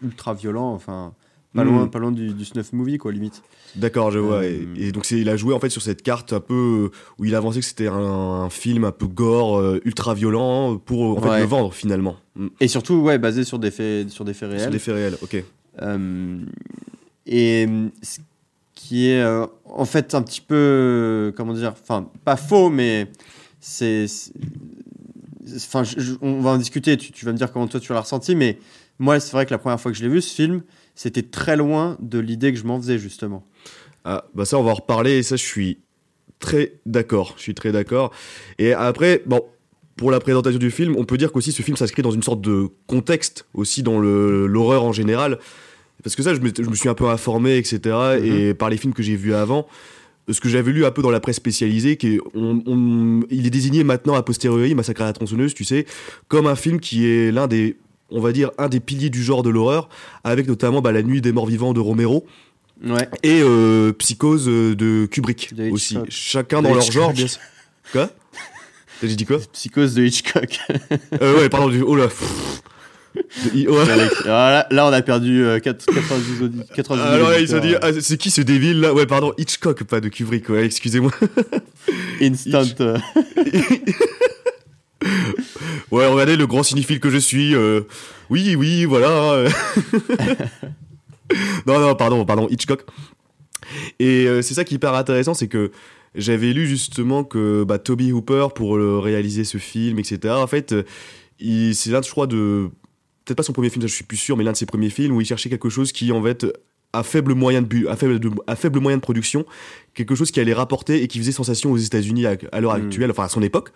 ultra 0.02 0.34
violent. 0.34 0.72
Enfin, 0.72 1.12
pas 1.54 1.64
loin, 1.64 1.86
pas 1.86 1.98
loin 1.98 2.12
du, 2.12 2.32
du 2.32 2.44
snuff 2.46 2.72
movie, 2.72 2.96
quoi, 2.96 3.12
limite. 3.12 3.42
D'accord, 3.76 4.10
je 4.10 4.18
vois. 4.18 4.46
Et, 4.46 4.66
et 4.76 4.92
donc 4.92 5.10
il 5.10 5.28
a 5.28 5.36
joué 5.36 5.52
en 5.54 5.60
fait 5.60 5.68
sur 5.68 5.82
cette 5.82 6.02
carte 6.02 6.32
un 6.32 6.40
peu 6.40 6.90
où 7.18 7.24
il 7.24 7.34
avançait 7.34 7.60
que 7.60 7.66
c'était 7.66 7.88
un, 7.88 7.94
un 7.94 8.50
film 8.50 8.84
un 8.84 8.92
peu 8.92 9.06
gore, 9.06 9.62
ultra 9.84 10.14
violent 10.14 10.78
pour 10.78 11.18
en 11.18 11.20
fait 11.20 11.40
le 11.40 11.46
vendre 11.46 11.74
finalement. 11.74 12.16
Mm. 12.36 12.46
Et 12.60 12.68
surtout, 12.68 12.94
ouais, 12.94 13.18
basé 13.18 13.44
sur 13.44 13.58
des 13.58 13.70
faits, 13.70 14.08
sur 14.08 14.24
des 14.24 14.32
faits 14.32 14.48
réels. 14.48 14.62
Sur 14.62 14.70
des 14.70 14.78
faits 14.78 14.94
réels. 14.94 15.18
Ok. 15.20 15.44
Et 17.26 17.68
qui 18.82 19.08
est 19.08 19.22
euh, 19.22 19.46
en 19.64 19.84
fait 19.84 20.12
un 20.14 20.22
petit 20.22 20.40
peu, 20.40 20.56
euh, 20.56 21.32
comment 21.32 21.52
dire, 21.52 21.72
enfin, 21.80 22.10
pas 22.24 22.36
faux, 22.36 22.68
mais 22.68 23.06
c'est. 23.60 24.06
Enfin, 25.54 25.84
on 26.20 26.40
va 26.40 26.50
en 26.50 26.58
discuter, 26.58 26.96
tu, 26.96 27.12
tu 27.12 27.24
vas 27.24 27.32
me 27.32 27.36
dire 27.36 27.52
comment 27.52 27.68
toi 27.68 27.78
tu 27.78 27.92
l'as 27.92 28.00
ressenti, 28.00 28.34
mais 28.34 28.58
moi, 28.98 29.20
c'est 29.20 29.32
vrai 29.32 29.46
que 29.46 29.52
la 29.52 29.58
première 29.58 29.80
fois 29.80 29.92
que 29.92 29.98
je 29.98 30.02
l'ai 30.02 30.08
vu, 30.08 30.20
ce 30.20 30.34
film, 30.34 30.62
c'était 30.96 31.22
très 31.22 31.56
loin 31.56 31.96
de 32.00 32.18
l'idée 32.18 32.52
que 32.52 32.58
je 32.58 32.64
m'en 32.64 32.80
faisais, 32.80 32.98
justement. 32.98 33.46
Ah, 34.04 34.24
bah 34.34 34.44
ça, 34.44 34.58
on 34.58 34.64
va 34.64 34.72
en 34.72 34.74
reparler, 34.74 35.18
et 35.18 35.22
ça, 35.22 35.36
je 35.36 35.44
suis 35.44 35.78
très 36.40 36.80
d'accord. 36.84 37.34
Je 37.36 37.42
suis 37.42 37.54
très 37.54 37.70
d'accord. 37.70 38.12
Et 38.58 38.72
après, 38.72 39.22
bon, 39.26 39.42
pour 39.96 40.10
la 40.10 40.18
présentation 40.18 40.58
du 40.58 40.72
film, 40.72 40.96
on 40.98 41.04
peut 41.04 41.18
dire 41.18 41.30
qu'aussi 41.30 41.52
ce 41.52 41.62
film 41.62 41.76
s'inscrit 41.76 42.02
dans 42.02 42.10
une 42.10 42.24
sorte 42.24 42.40
de 42.40 42.66
contexte, 42.88 43.46
aussi 43.54 43.84
dans 43.84 44.00
l'horreur 44.00 44.82
en 44.82 44.92
général. 44.92 45.38
Parce 46.02 46.16
que 46.16 46.22
ça, 46.22 46.34
je 46.34 46.40
me, 46.40 46.50
je 46.56 46.68
me 46.68 46.74
suis 46.74 46.88
un 46.88 46.94
peu 46.94 47.08
informé, 47.08 47.56
etc. 47.58 47.80
Et 48.22 48.54
par 48.54 48.70
les 48.70 48.76
films 48.76 48.92
que 48.92 49.02
j'ai 49.02 49.16
vus 49.16 49.34
avant, 49.34 49.66
ce 50.28 50.40
que 50.40 50.48
j'avais 50.48 50.72
lu 50.72 50.84
un 50.84 50.90
peu 50.90 51.02
dans 51.02 51.10
la 51.10 51.20
presse 51.20 51.36
spécialisée, 51.36 51.96
qui 51.96 52.14
est, 52.14 52.20
on- 52.34 52.62
on- 52.66 53.20
il 53.30 53.46
est 53.46 53.50
désigné 53.50 53.84
maintenant 53.84 54.14
a 54.14 54.22
posteriori, 54.22 54.74
Massacre 54.74 55.02
à 55.02 55.06
la 55.06 55.12
tronçonneuse, 55.12 55.54
tu 55.54 55.64
sais, 55.64 55.86
comme 56.28 56.46
un 56.46 56.56
film 56.56 56.80
qui 56.80 57.06
est 57.06 57.30
l'un 57.32 57.46
des, 57.46 57.76
on 58.10 58.20
va 58.20 58.32
dire, 58.32 58.50
un 58.58 58.68
des 58.68 58.80
piliers 58.80 59.10
du 59.10 59.22
genre 59.22 59.42
de 59.42 59.50
l'horreur, 59.50 59.88
avec 60.24 60.46
notamment 60.48 60.80
bah, 60.80 60.92
La 60.92 61.02
Nuit 61.02 61.20
des 61.20 61.32
Morts 61.32 61.46
Vivants 61.46 61.72
de 61.72 61.80
Romero 61.80 62.26
Ouais. 62.84 63.08
et 63.22 63.40
euh, 63.42 63.92
Psychose 63.92 64.48
euh, 64.48 64.74
de 64.74 65.06
Kubrick 65.08 65.54
De 65.54 65.70
aussi. 65.70 65.96
Chacun 66.08 66.62
De 66.62 66.68
dans 66.68 66.74
leur 66.74 66.90
genre, 66.90 67.12
bien 67.12 67.28
sûr. 67.28 67.40
Quoi 67.92 68.10
J'ai 69.04 69.14
dit 69.14 69.24
quoi? 69.24 69.38
Psychose 69.52 69.94
de 69.94 70.04
Hitchcock. 70.04 70.58
euh, 71.20 71.38
Ouais, 71.38 71.48
pardon, 71.48 71.68
du... 71.68 71.80
oh 71.82 71.94
là. 71.94 72.08
pff. 72.08 72.60
Là, 74.70 74.86
on 74.86 74.92
a 74.92 75.02
perdu 75.02 75.44
euh, 75.44 75.58
4 75.60 75.86
90 75.86 76.42
audi- 76.42 76.62
90 76.74 77.02
Alors 77.02 77.30
là, 77.30 77.40
ils 77.40 77.48
se 77.48 77.56
auditeurs, 77.56 77.80
dit, 77.80 77.98
ah, 77.98 78.00
c'est 78.00 78.16
qui 78.16 78.30
ce 78.30 78.40
débile 78.40 78.80
là? 78.80 78.92
Ouais, 78.94 79.06
pardon, 79.06 79.32
Hitchcock, 79.38 79.84
pas 79.84 80.00
de 80.00 80.08
Kubrick, 80.08 80.48
ouais, 80.48 80.64
excusez-moi. 80.66 81.10
Instant. 82.22 82.62
euh, 82.80 82.98
Ouais, 85.90 86.06
regardez 86.06 86.36
le 86.36 86.46
grand 86.46 86.62
cinéphile 86.62 87.00
que 87.00 87.10
je 87.10 87.18
suis. 87.18 87.54
euh, 87.54 87.82
Oui, 88.30 88.54
oui, 88.56 88.84
voilà. 88.84 89.44
non, 91.66 91.80
non, 91.80 91.94
pardon, 91.94 92.24
pardon, 92.24 92.48
Hitchcock. 92.50 92.84
Et 93.98 94.26
euh, 94.26 94.42
c'est 94.42 94.54
ça 94.54 94.64
qui 94.64 94.74
est 94.74 94.76
hyper 94.76 94.94
intéressant, 94.94 95.34
c'est 95.34 95.48
que 95.48 95.70
j'avais 96.14 96.52
lu 96.52 96.66
justement 96.66 97.24
que 97.24 97.64
bah, 97.64 97.78
Toby 97.78 98.12
Hooper, 98.12 98.48
pour 98.54 98.76
euh, 98.76 99.00
réaliser 99.00 99.44
ce 99.44 99.58
film, 99.58 99.98
etc., 99.98 100.34
en 100.34 100.46
fait, 100.46 100.74
c'est 101.40 101.90
l'un, 101.90 102.02
je 102.02 102.10
crois, 102.10 102.26
de. 102.26 102.70
Peut-être 103.24 103.36
pas 103.36 103.42
son 103.42 103.52
premier 103.52 103.70
film, 103.70 103.82
ça, 103.82 103.86
je 103.88 103.94
suis 103.94 104.04
plus 104.04 104.16
sûr, 104.16 104.36
mais 104.36 104.44
l'un 104.44 104.52
de 104.52 104.56
ses 104.56 104.66
premiers 104.66 104.90
films 104.90 105.14
où 105.16 105.20
il 105.20 105.26
cherchait 105.26 105.48
quelque 105.48 105.68
chose 105.68 105.92
qui, 105.92 106.10
en 106.12 106.22
fait, 106.22 106.46
à 106.92 107.02
faible 107.02 107.34
moyen 107.34 107.62
de, 107.62 107.66
bu- 107.66 107.88
à 107.88 107.96
faible, 107.96 108.18
de- 108.18 108.30
à 108.46 108.56
faible 108.56 108.80
moyen 108.80 108.96
de 108.98 109.02
production, 109.02 109.46
quelque 109.94 110.14
chose 110.14 110.30
qui 110.30 110.40
allait 110.40 110.52
rapporter 110.52 111.02
et 111.02 111.08
qui 111.08 111.18
faisait 111.18 111.32
sensation 111.32 111.72
aux 111.72 111.76
États-Unis 111.78 112.26
à, 112.26 112.36
à 112.52 112.60
l'heure 112.60 112.76
Mm. 112.76 112.86
actuelle, 112.86 113.10
enfin 113.10 113.24
à 113.24 113.28
son 113.28 113.42
époque. 113.42 113.70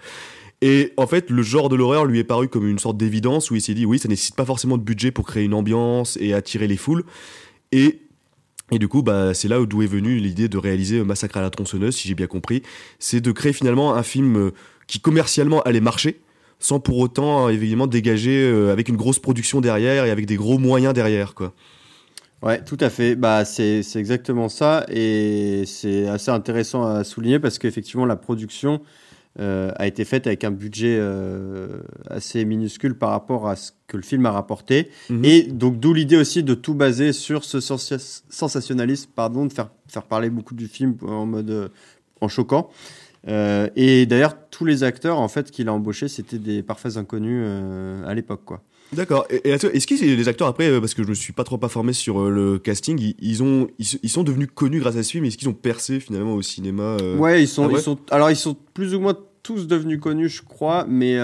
Et 0.63 0.93
en 0.97 1.07
fait, 1.07 1.31
le 1.31 1.43
genre 1.43 1.69
de 1.69 1.77
l'horreur 1.77 2.07
lui 2.07 2.19
est 2.19 2.25
paru 2.25 2.49
comme 2.49 2.67
une 2.67 2.79
sorte 2.79 2.97
d'évidence 2.97 3.51
où 3.51 3.55
il 3.57 3.61
s'est 3.61 3.75
dit 3.75 3.85
oui, 3.87 3.99
ça 3.99 4.09
nécessite 4.09 4.37
pas 4.37 4.45
forcément 4.47 4.79
de 4.79 4.83
budget 4.83 5.11
pour 5.11 5.27
créer 5.27 5.45
une 5.45 5.55
ambiance 5.55 6.17
et 6.21 6.33
attirer 6.33 6.67
les 6.67 6.77
foules. 6.79 7.05
Et, 7.73 8.01
et 8.73 8.79
du 8.79 8.89
coup, 8.89 9.03
bah, 9.03 9.33
c'est 9.35 9.49
là 9.49 9.61
d'où 9.65 9.83
est 9.83 9.87
venue 9.87 10.17
l'idée 10.17 10.49
de 10.49 10.59
réaliser 10.59 11.03
Massacre 11.05 11.37
à 11.37 11.43
la 11.43 11.51
tronçonneuse, 11.51 11.95
si 11.97 12.09
j'ai 12.09 12.15
bien 12.15 12.27
compris. 12.27 12.63
C'est 12.99 13.21
de 13.21 13.33
créer 13.33 13.53
finalement 13.53 13.95
un 13.95 14.03
film 14.03 14.37
euh, 14.37 14.51
qui 14.87 14.99
commercialement 15.01 15.61
allait 15.63 15.81
marcher, 15.81 16.21
sans 16.59 16.81
pour 16.81 16.99
autant 16.99 17.47
euh, 17.47 17.51
évidemment 17.51 17.87
dégager 17.87 18.43
euh, 18.43 18.73
avec 18.73 18.89
une 18.89 18.97
grosse 18.97 19.19
production 19.19 19.61
derrière 19.61 20.05
et 20.05 20.11
avec 20.11 20.27
des 20.27 20.37
gros 20.37 20.59
moyens 20.59 20.95
derrière, 20.95 21.35
quoi. 21.35 21.53
Ouais, 22.43 22.63
tout 22.63 22.77
à 22.81 22.91
fait. 22.91 23.17
Bah, 23.17 23.45
c'est 23.45 23.83
c'est 23.83 23.99
exactement 23.99 24.49
ça. 24.49 24.85
Et 24.89 25.65
c'est 25.67 26.07
assez 26.07 26.31
intéressant 26.31 26.85
à 26.85 27.03
souligner 27.03 27.39
parce 27.39 27.59
qu'effectivement, 27.59 28.05
la 28.05 28.17
production 28.17 28.81
euh, 29.41 29.71
a 29.77 29.87
été 29.87 30.05
faite 30.05 30.27
avec 30.27 30.45
un 30.45 30.51
budget 30.51 30.97
euh, 30.99 31.81
assez 32.09 32.45
minuscule 32.45 32.95
par 32.95 33.11
rapport 33.11 33.49
à 33.49 33.57
ce 33.57 33.73
que 33.87 33.97
le 33.97 34.03
film 34.03 34.27
a 34.27 34.31
rapporté. 34.31 34.91
Mhm. 35.11 35.25
Et 35.25 35.43
donc, 35.45 35.81
d'où 35.81 35.93
l'idée 35.93 36.17
aussi 36.17 36.43
de 36.43 36.55
tout 36.55 36.75
baser 36.75 37.13
sur 37.13 37.45
ce 37.45 37.59
sensa- 37.59 38.23
sensationnalisme, 38.29 39.11
pardon, 39.15 39.47
de 39.47 39.53
faire, 39.53 39.71
faire 39.89 40.05
parler 40.05 40.31
beaucoup 40.31 40.55
du 40.55 40.69
film 40.69 40.97
en 41.03 41.27
mode 41.27 41.51
euh, 41.51 41.69
en 42.21 42.29
choquant. 42.29 42.71
Euh, 43.29 43.69
et 43.77 44.07
d'ailleurs, 44.07 44.37
tous 44.51 44.65
les 44.65 44.85
acteurs 44.85 45.19
en 45.19 45.29
fait 45.29 45.51
qu'il 45.51 45.69
a 45.69 45.73
embauchés, 45.73 46.09
c'était 46.09 46.39
des 46.39 46.63
parfaits 46.63 46.97
inconnus 46.97 47.43
euh, 47.45 48.07
à 48.07 48.15
l'époque, 48.15 48.43
quoi. 48.45 48.63
D'accord. 48.93 49.27
Et, 49.31 49.49
et 49.49 49.51
est-ce 49.51 49.87
que 49.87 49.95
les 49.95 50.29
acteurs 50.29 50.47
après, 50.47 50.69
euh, 50.69 50.81
parce 50.81 50.95
que 50.95 51.03
je 51.03 51.09
me 51.09 51.15
suis 51.15 51.33
pas 51.33 51.43
trop 51.43 51.59
informé 51.63 51.93
sur 51.93 52.21
euh, 52.21 52.31
le 52.31 52.59
casting, 52.59 52.99
ils, 53.01 53.17
ils 53.21 53.43
ont, 53.43 53.67
ils, 53.79 54.09
sont 54.09 54.23
devenus 54.23 54.49
connus 54.55 54.79
grâce 54.79 54.97
à 54.97 55.03
ce 55.03 55.11
film. 55.11 55.25
Est-ce 55.25 55.37
qu'ils 55.37 55.49
ont 55.49 55.55
percé 55.55 55.99
finalement 55.99 56.35
au 56.35 56.43
cinéma 56.43 56.97
Ouais, 57.19 57.43
ils 57.43 57.49
sont, 57.49 57.65
Ah 57.65 57.69
ouais 57.69 57.81
ils 57.81 57.83
sont, 57.83 57.99
alors 58.11 58.31
ils 58.31 58.37
sont 58.37 58.57
plus 58.75 58.95
ou 58.95 59.01
moins 59.01 59.19
tous 59.43 59.67
devenus 59.67 60.01
connus, 60.01 60.29
je 60.29 60.43
crois, 60.43 60.87
mais 60.89 61.19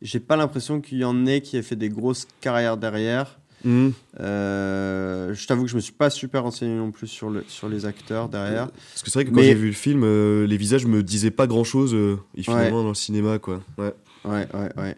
j'ai 0.00 0.20
pas 0.20 0.36
l'impression 0.36 0.80
qu'il 0.80 0.98
y 0.98 1.04
en 1.04 1.26
ait 1.26 1.42
qui 1.42 1.56
aient 1.56 1.62
fait 1.62 1.76
des 1.76 1.90
grosses 1.90 2.26
carrières 2.40 2.78
derrière. 2.78 3.37
Mhm. 3.64 3.92
Euh, 4.20 5.34
je 5.34 5.46
t'avoue 5.46 5.64
que 5.64 5.70
je 5.70 5.76
me 5.76 5.80
suis 5.80 5.92
pas 5.92 6.10
super 6.10 6.42
renseigné 6.44 6.74
non 6.76 6.90
plus 6.90 7.06
sur, 7.08 7.30
le, 7.30 7.44
sur 7.48 7.68
les 7.68 7.86
acteurs 7.86 8.28
derrière. 8.28 8.68
Parce 8.70 9.02
que 9.02 9.10
c'est 9.10 9.18
vrai 9.20 9.24
que 9.24 9.30
quand 9.30 9.36
Mais- 9.36 9.46
j'ai 9.48 9.54
vu 9.54 9.66
le 9.68 9.72
film, 9.72 10.02
euh, 10.04 10.46
les 10.46 10.56
visages 10.56 10.86
me 10.86 11.02
disaient 11.02 11.30
pas 11.30 11.46
grand 11.46 11.64
chose, 11.64 11.94
et 12.36 12.42
finalement 12.42 12.82
dans 12.82 12.88
le 12.90 12.94
cinéma, 12.94 13.38
quoi. 13.38 13.60
Ouais. 13.76 13.92
Ouais, 14.24 14.46
ouais, 14.52 14.68
ouais. 14.82 14.96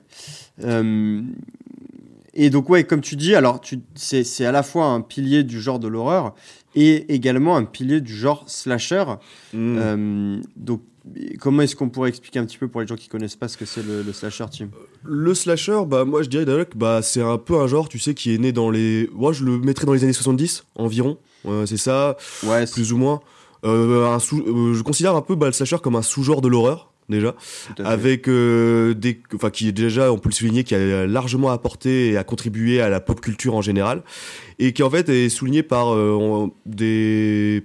Euh, 0.64 1.22
et 2.32 2.48
donc, 2.50 2.68
ouais, 2.70 2.84
comme 2.84 3.00
tu 3.00 3.16
dis, 3.16 3.34
alors 3.34 3.60
c'est 3.94 4.44
à 4.46 4.52
la 4.52 4.62
fois 4.62 4.86
un 4.86 5.00
pilier 5.00 5.42
du 5.44 5.60
genre 5.60 5.78
de 5.78 5.88
l'horreur 5.88 6.34
et 6.74 7.12
également 7.14 7.56
un 7.56 7.64
pilier 7.64 8.00
du 8.00 8.14
genre 8.14 8.44
slasher. 8.46 9.04
Mhm. 9.52 9.76
Euh, 9.78 10.40
donc, 10.56 10.82
comment 11.40 11.62
est-ce 11.62 11.74
qu'on 11.76 11.88
pourrait 11.88 12.10
expliquer 12.10 12.38
un 12.38 12.44
petit 12.46 12.58
peu 12.58 12.68
pour 12.68 12.80
les 12.80 12.86
gens 12.86 12.96
qui 12.96 13.08
connaissent 13.08 13.36
pas 13.36 13.48
ce 13.48 13.56
que 13.56 13.64
c'est 13.64 13.82
le, 13.82 14.02
le 14.02 14.12
slasher, 14.12 14.44
Tim? 14.50 14.68
Le 15.02 15.34
slasher, 15.34 15.80
bah 15.86 16.04
moi 16.04 16.22
je 16.22 16.28
dirais 16.28 16.44
d'ailleurs 16.44 16.68
que 16.68 16.76
bah, 16.76 17.00
c'est 17.02 17.22
un 17.22 17.38
peu 17.38 17.56
un 17.58 17.66
genre, 17.66 17.88
tu 17.88 17.98
sais, 17.98 18.14
qui 18.14 18.34
est 18.34 18.38
né 18.38 18.52
dans 18.52 18.70
les. 18.70 19.08
Moi 19.12 19.32
je 19.32 19.44
le 19.44 19.58
mettrais 19.58 19.86
dans 19.86 19.94
les 19.94 20.04
années 20.04 20.12
70 20.12 20.64
environ. 20.76 21.18
C'est 21.66 21.78
ça, 21.78 22.16
Ouais, 22.46 22.66
plus 22.66 22.92
ou 22.92 22.98
moins. 22.98 23.20
Euh, 23.64 24.06
un 24.06 24.18
sous- 24.18 24.40
euh, 24.46 24.72
je 24.74 24.82
considère 24.82 25.16
un 25.16 25.22
peu 25.22 25.34
bah, 25.34 25.46
le 25.46 25.52
slasher 25.52 25.76
comme 25.82 25.96
un 25.96 26.02
sous-genre 26.02 26.40
de 26.42 26.48
l'horreur, 26.48 26.89
déjà. 27.10 27.34
Avec 27.84 28.28
euh, 28.28 28.94
des. 28.94 29.20
Enfin, 29.34 29.50
qui 29.50 29.68
est 29.68 29.72
déjà, 29.72 30.12
on 30.12 30.18
peut 30.18 30.28
le 30.28 30.34
souligner, 30.34 30.64
qui 30.64 30.74
a 30.74 31.06
largement 31.06 31.50
apporté 31.50 32.10
et 32.10 32.16
a 32.16 32.24
contribué 32.24 32.80
à 32.80 32.88
la 32.88 33.00
pop 33.00 33.20
culture 33.20 33.54
en 33.54 33.62
général. 33.62 34.02
Et 34.58 34.72
qui 34.72 34.82
en 34.82 34.90
fait 34.90 35.08
est 35.08 35.28
souligné 35.28 35.62
par 35.62 35.94
euh, 35.94 36.46
des. 36.66 37.64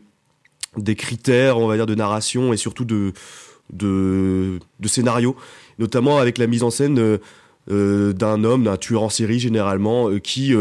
des 0.78 0.96
critères, 0.96 1.58
on 1.58 1.68
va 1.68 1.76
dire, 1.76 1.86
de 1.86 1.96
narration 1.96 2.52
et 2.52 2.58
surtout 2.58 2.86
de. 2.86 3.14
de, 3.72 4.60
de 4.80 4.88
scénario. 4.88 5.36
Notamment 5.80 6.20
avec 6.20 6.38
la 6.38 6.48
mise 6.48 6.64
en 6.64 6.70
scène. 6.70 7.00
euh, 7.72 8.14
d'un 8.14 8.44
homme, 8.44 8.66
d'un 8.66 8.78
tueur 8.78 9.02
en 9.02 9.10
série 9.10 9.40
généralement, 9.40 10.20
qui 10.20 10.54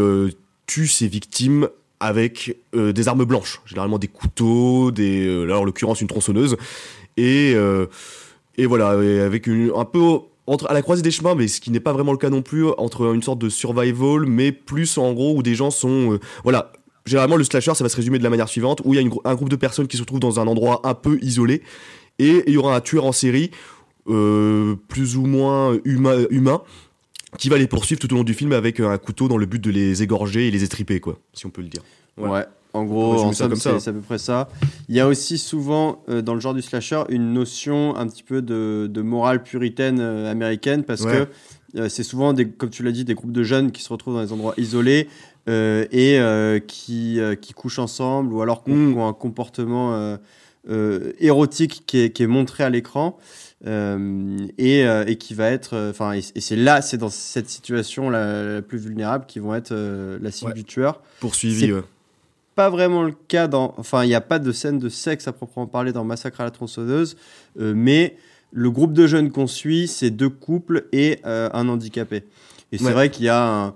tue 0.65 0.87
ses 0.87 1.07
victimes 1.07 1.69
avec 1.99 2.57
euh, 2.75 2.93
des 2.93 3.07
armes 3.07 3.25
blanches, 3.25 3.61
généralement 3.65 3.97
des 3.97 4.07
couteaux, 4.07 4.91
des, 4.91 5.25
euh, 5.25 5.45
là 5.45 5.59
en 5.59 5.63
l'occurrence 5.63 6.01
une 6.01 6.07
tronçonneuse, 6.07 6.57
et, 7.17 7.53
euh, 7.55 7.87
et 8.57 8.65
voilà, 8.65 8.89
avec 8.89 9.47
un 9.47 9.85
peu 9.85 10.19
entre, 10.47 10.69
à 10.69 10.73
la 10.73 10.81
croisée 10.81 11.01
des 11.01 11.11
chemins, 11.11 11.35
mais 11.35 11.47
ce 11.47 11.59
qui 11.59 11.71
n'est 11.71 11.79
pas 11.79 11.93
vraiment 11.93 12.11
le 12.11 12.17
cas 12.17 12.29
non 12.29 12.41
plus, 12.41 12.65
entre 12.77 13.13
une 13.13 13.23
sorte 13.23 13.39
de 13.39 13.49
survival, 13.49 14.25
mais 14.27 14.51
plus 14.51 14.97
en 14.97 15.13
gros 15.13 15.35
où 15.35 15.43
des 15.43 15.55
gens 15.55 15.71
sont, 15.71 16.13
euh, 16.13 16.19
voilà. 16.43 16.71
Généralement, 17.05 17.35
le 17.35 17.43
slasher, 17.43 17.75
ça 17.75 17.83
va 17.83 17.89
se 17.89 17.95
résumer 17.95 18.17
de 18.17 18.23
la 18.23 18.31
manière 18.31 18.49
suivante, 18.49 18.81
où 18.83 18.95
il 18.95 18.99
y 18.99 19.03
a 19.03 19.29
un 19.29 19.35
groupe 19.35 19.49
de 19.49 19.55
personnes 19.55 19.87
qui 19.87 19.95
se 19.95 20.01
retrouvent 20.01 20.19
dans 20.19 20.39
un 20.39 20.47
endroit 20.47 20.81
un 20.85 20.95
peu 20.95 21.19
isolé, 21.21 21.61
et 22.17 22.43
il 22.47 22.53
y 22.53 22.57
aura 22.57 22.75
un 22.75 22.81
tueur 22.81 23.05
en 23.05 23.11
série, 23.11 23.51
euh, 24.07 24.75
plus 24.87 25.15
ou 25.15 25.25
moins 25.27 25.77
humain, 25.85 26.63
qui 27.37 27.49
va 27.49 27.59
les 27.59 27.67
poursuivre 27.67 27.99
tout 27.99 28.11
au 28.11 28.17
long 28.17 28.23
du 28.23 28.33
film 28.33 28.53
avec 28.53 28.79
un 28.79 28.97
couteau 28.97 29.27
dans 29.27 29.37
le 29.37 29.45
but 29.45 29.63
de 29.63 29.69
les 29.69 30.01
égorger 30.01 30.47
et 30.47 30.51
les 30.51 30.63
étriper, 30.63 30.99
quoi, 30.99 31.19
si 31.33 31.45
on 31.45 31.51
peut 31.51 31.61
le 31.61 31.67
dire. 31.67 31.83
Ouais. 32.17 32.45
En 32.75 32.83
gros, 32.83 33.13
en 33.23 33.31
somme, 33.31 33.55
c'est 33.55 33.69
à 33.87 33.93
peu 33.93 34.01
près 34.01 34.17
ça. 34.17 34.49
Il 34.89 34.95
y 34.95 34.99
a 34.99 35.07
aussi 35.07 35.37
souvent, 35.37 36.03
euh, 36.09 36.21
dans 36.21 36.33
le 36.33 36.41
genre 36.41 36.53
du 36.53 36.61
slasher, 36.61 37.03
une 37.09 37.31
notion 37.33 37.95
un 37.95 38.05
petit 38.07 38.21
peu 38.23 38.41
de, 38.41 38.87
de 38.91 39.01
morale 39.01 39.43
puritaine 39.43 39.99
euh, 40.01 40.29
américaine 40.29 40.83
parce 40.83 41.01
Ouais. 41.03 41.27
que 41.73 41.79
euh, 41.79 41.87
c'est 41.89 42.03
souvent, 42.03 42.33
des, 42.33 42.47
comme 42.49 42.69
tu 42.69 42.83
l'as 42.83 42.91
dit, 42.91 43.05
des 43.05 43.13
groupes 43.15 43.31
de 43.31 43.43
jeunes 43.43 43.71
qui 43.71 43.81
se 43.81 43.89
retrouvent 43.93 44.15
dans 44.15 44.23
des 44.23 44.33
endroits 44.33 44.53
isolés 44.57 45.07
et 45.47 46.19
qui, 46.67 47.19
qui 47.41 47.53
couchent 47.53 47.79
ensemble 47.79 48.33
ou 48.33 48.41
alors 48.41 48.63
qui 48.63 48.71
Mm. 48.71 48.91
qui 48.93 48.97
ont 48.99 49.07
un 49.07 49.13
comportement 49.13 50.17
érotique 51.19 51.83
qui 51.85 51.99
est, 51.99 52.09
qui 52.11 52.23
est 52.23 52.27
montré 52.27 52.63
à 52.63 52.69
l'écran. 52.69 53.17
et, 53.65 54.79
et 54.81 55.15
qui 55.17 55.33
va 55.33 55.49
être, 55.51 55.89
enfin, 55.91 56.13
et, 56.13 56.21
et 56.35 56.41
c'est 56.41 56.55
là, 56.55 56.81
c'est 56.81 56.97
dans 56.97 57.09
cette 57.09 57.49
situation 57.49 58.09
la, 58.09 58.43
la 58.55 58.61
plus 58.61 58.77
vulnérable 58.79 59.25
qui 59.27 59.39
vont 59.39 59.53
être 59.55 59.73
la 60.21 60.31
cible 60.31 60.51
Ouais. 60.51 60.55
du 60.55 60.63
tueur 60.65 61.01
Poursuivi, 61.19 61.71
ouais. 61.73 61.81
Pas 62.55 62.69
vraiment 62.69 63.03
le 63.03 63.13
cas 63.27 63.47
dans. 63.47 63.73
Enfin, 63.77 64.03
il 64.03 64.07
n'y 64.07 64.15
a 64.15 64.21
pas 64.21 64.39
de 64.39 64.51
scène 64.51 64.79
de 64.79 64.89
sexe 64.89 65.27
à 65.27 65.33
proprement 65.33 65.67
parler 65.67 65.91
dans 65.91 66.03
Massacre 66.03 66.41
à 66.41 66.43
la 66.45 66.51
tronçonneuse, 66.51 67.17
euh, 67.59 67.73
mais 67.75 68.15
le 68.51 68.71
groupe 68.71 68.93
de 68.93 69.05
jeunes 69.07 69.31
qu'on 69.31 69.47
suit, 69.47 69.87
c'est 69.87 70.09
deux 70.11 70.29
couples 70.29 70.85
et 70.93 71.19
euh, 71.25 71.49
un 71.53 71.67
handicapé. 71.67 72.23
Et 72.71 72.77
c'est 72.77 72.85
Ouais. 72.85 72.93
vrai 72.93 73.09
qu'il 73.09 73.25
y 73.25 73.29
a 73.29 73.43
un- 73.45 73.73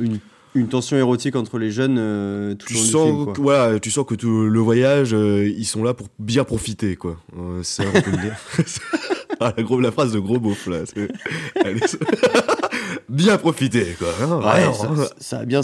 une, 0.00 0.18
une 0.54 0.68
tension 0.68 0.96
érotique 0.96 1.36
entre 1.36 1.58
les 1.58 1.70
jeunes 1.70 1.96
euh, 1.98 2.54
tout 2.54 2.66
Tu 2.68 2.76
sens, 2.76 3.06
film. 3.24 3.32
que, 3.34 3.40
voilà, 3.40 3.78
tu 3.80 3.90
sens 3.90 4.06
que 4.06 4.14
tout 4.14 4.48
le 4.48 4.60
voyage, 4.60 5.12
euh, 5.14 5.46
ils 5.46 5.66
sont 5.66 5.82
là 5.84 5.92
pour 5.94 6.08
bien 6.18 6.44
profiter, 6.44 6.96
quoi. 6.96 7.18
Euh, 7.38 7.62
ça, 7.62 7.84
on 7.86 8.00
peut 8.00 8.10
le 8.10 8.16
dire. 8.18 8.36
ah, 9.40 9.52
la, 9.56 9.62
gros, 9.62 9.80
la 9.80 9.92
phrase 9.92 10.12
de 10.12 10.18
gros 10.18 10.38
beauf, 10.40 10.66
là. 10.66 10.78
c'est- 10.86 11.08
c'est- 11.86 11.98
bien 13.08 13.36
profiter, 13.38 13.94
quoi. 13.98 14.08
hein, 14.22 14.36
Ouais, 14.36 14.42
vraiment, 14.42 14.72
ça, 14.74 14.88
hein. 14.90 15.06
ça- 15.18 15.38
a 15.40 15.44
bien. 15.44 15.60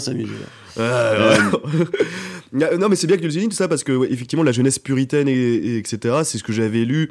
Ouais, 0.77 0.83
ouais. 0.83 1.85
Non, 2.53 2.89
mais 2.89 2.95
c'est 2.95 3.07
bien 3.07 3.15
que 3.15 3.21
tu 3.21 3.27
le 3.27 3.31
soulignes, 3.33 3.49
tout 3.49 3.55
ça, 3.55 3.67
parce 3.67 3.83
que, 3.83 3.91
ouais, 3.91 4.07
effectivement, 4.11 4.43
la 4.43 4.51
jeunesse 4.51 4.79
puritaine, 4.79 5.27
et, 5.27 5.33
et 5.33 5.77
etc., 5.77 6.17
c'est 6.23 6.37
ce 6.37 6.43
que 6.43 6.53
j'avais 6.53 6.85
lu. 6.85 7.09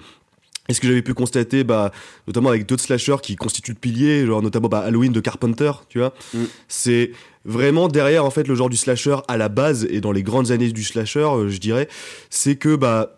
Et 0.71 0.75
ce 0.75 0.81
que 0.83 0.87
j'avais 0.87 1.01
pu 1.01 1.15
constater, 1.15 1.65
bah, 1.65 1.93
notamment 2.27 2.51
avec 2.51 2.67
d'autres 2.67 2.83
slashers 2.83 3.17
qui 3.23 3.37
constituent 3.37 3.71
le 3.73 3.79
pilier, 3.79 4.27
genre 4.27 4.43
notamment 4.43 4.69
bah, 4.69 4.81
Halloween 4.81 5.13
de 5.13 5.21
Carpenter, 5.21 5.73
tu 5.89 5.99
vois, 5.99 6.13
Mm. 6.35 6.39
c'est 6.69 7.13
vraiment 7.47 7.89
derrière 7.89 8.27
en 8.27 8.31
fait 8.31 8.47
le 8.47 8.55
genre 8.55 8.69
du 8.69 8.77
slasher 8.77 9.17
à 9.29 9.39
la 9.39 9.49
base 9.49 9.87
et 9.89 10.03
dans 10.03 10.13
les 10.13 10.23
grandes 10.23 10.51
années 10.51 10.71
du 10.71 10.85
slasher, 10.85 11.21
euh, 11.21 11.49
je 11.49 11.57
dirais, 11.57 11.89
c'est 12.29 12.57
que 12.57 12.77
bah 12.77 13.15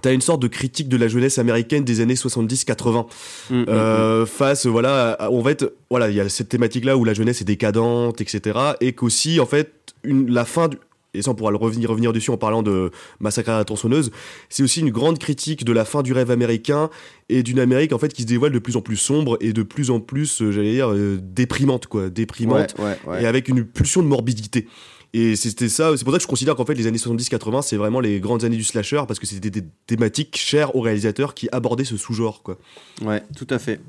t'as 0.00 0.12
une 0.12 0.20
sorte 0.20 0.40
de 0.40 0.46
critique 0.46 0.88
de 0.88 0.96
la 0.96 1.08
jeunesse 1.08 1.38
américaine 1.38 1.82
des 1.82 2.00
années 2.00 2.14
70-80 2.14 3.06
Mm, 3.50 3.54
mm, 3.62 3.64
euh, 3.68 4.26
face 4.26 4.66
voilà 4.66 5.12
à- 5.12 5.30
on 5.30 5.40
va 5.42 5.50
être 5.50 5.72
voilà 5.90 6.08
il 6.10 6.14
y 6.16 6.20
a 6.20 6.28
cette 6.28 6.50
thématique 6.50 6.84
là 6.84 6.96
où 6.96 7.04
la 7.04 7.14
jeunesse 7.14 7.40
est 7.40 7.44
décadente 7.46 8.20
etc 8.20 8.58
et 8.80 8.92
qu'aussi 8.92 9.40
en 9.40 9.46
fait 9.46 9.72
une, 10.04 10.30
la 10.30 10.44
fin 10.44 10.68
du 10.68 10.76
et 11.16 11.22
ça 11.22 11.30
on 11.30 11.34
pourra 11.34 11.50
le 11.50 11.56
revenir 11.56 11.90
revenir 11.90 12.12
dessus 12.12 12.30
en 12.30 12.36
parlant 12.36 12.62
de 12.62 12.90
Massacre 13.20 13.50
à 13.50 13.58
la 13.58 13.64
tronçonneuse 13.64 14.10
c'est 14.48 14.62
aussi 14.62 14.80
une 14.80 14.90
grande 14.90 15.18
critique 15.18 15.64
de 15.64 15.72
la 15.72 15.84
fin 15.84 16.02
du 16.02 16.12
rêve 16.12 16.30
américain 16.30 16.90
et 17.28 17.42
d'une 17.42 17.58
Amérique 17.58 17.92
en 17.92 17.98
fait 17.98 18.12
qui 18.12 18.22
se 18.22 18.26
dévoile 18.26 18.52
de 18.52 18.58
plus 18.58 18.76
en 18.76 18.80
plus 18.80 18.96
sombre 18.96 19.36
et 19.40 19.52
de 19.52 19.62
plus 19.62 19.90
en 19.90 20.00
plus 20.00 20.42
euh, 20.42 20.52
j'allais 20.52 20.72
dire 20.72 20.92
euh, 20.92 21.18
déprimante 21.20 21.86
quoi 21.86 22.08
déprimante 22.08 22.74
Ouais, 22.78 22.84
ouais, 22.84 22.98
ouais. 23.06 23.22
et 23.22 23.26
avec 23.26 23.48
une 23.48 23.64
pulsion 23.64 24.02
de 24.02 24.08
morbidité. 24.08 24.66
Et 25.12 25.34
c'était 25.34 25.68
ça, 25.68 25.96
c'est 25.96 26.04
pour 26.04 26.12
ça 26.12 26.18
que 26.18 26.24
je 26.24 26.28
considère 26.28 26.56
qu'en 26.56 26.66
fait 26.66 26.74
les 26.74 26.86
années 26.86 26.98
70-80 26.98 27.62
c'est 27.62 27.76
vraiment 27.76 28.00
les 28.00 28.20
grandes 28.20 28.44
années 28.44 28.56
du 28.56 28.64
slasher 28.64 29.02
parce 29.08 29.18
que 29.18 29.26
c'était 29.26 29.50
des 29.50 29.64
thématiques 29.86 30.36
chères 30.36 30.76
aux 30.76 30.80
réalisateurs 30.80 31.34
qui 31.34 31.48
abordaient 31.52 31.84
ce 31.84 31.96
sous-genre 31.96 32.42
quoi. 32.42 32.58
Ouais, 33.02 33.22
tout 33.36 33.46
à 33.50 33.58
fait. 33.58 33.80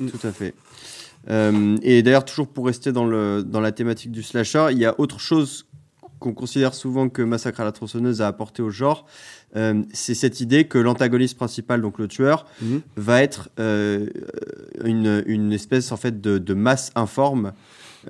Mm. 0.00 0.08
Tout 0.08 0.26
à 0.26 0.32
fait. 0.32 0.54
Euh, 1.30 1.76
et 1.82 2.02
d'ailleurs, 2.02 2.24
toujours 2.24 2.48
pour 2.48 2.66
rester 2.66 2.92
dans, 2.92 3.04
le, 3.04 3.42
dans 3.44 3.60
la 3.60 3.72
thématique 3.72 4.10
du 4.10 4.22
slasher, 4.22 4.68
il 4.72 4.78
y 4.78 4.84
a 4.84 4.98
autre 4.98 5.20
chose 5.20 5.66
qu'on 6.22 6.32
considère 6.32 6.72
souvent 6.74 7.08
que 7.08 7.20
Massacre 7.22 7.60
à 7.60 7.64
la 7.64 7.72
tronçonneuse 7.72 8.22
a 8.22 8.26
apporté 8.28 8.62
au 8.62 8.70
genre. 8.70 9.04
Euh, 9.56 9.82
c'est 9.92 10.14
cette 10.14 10.40
idée 10.40 10.64
que 10.64 10.78
l'antagoniste 10.78 11.36
principal, 11.36 11.82
donc 11.82 11.98
le 11.98 12.08
tueur, 12.08 12.46
Mhm. 12.62 12.80
va 12.96 13.22
être 13.22 13.50
euh, 13.60 14.06
une, 14.84 15.22
une 15.26 15.52
espèce 15.52 15.92
en 15.92 15.96
fait 15.98 16.20
de, 16.22 16.38
de 16.38 16.54
masse 16.54 16.90
informe 16.94 17.52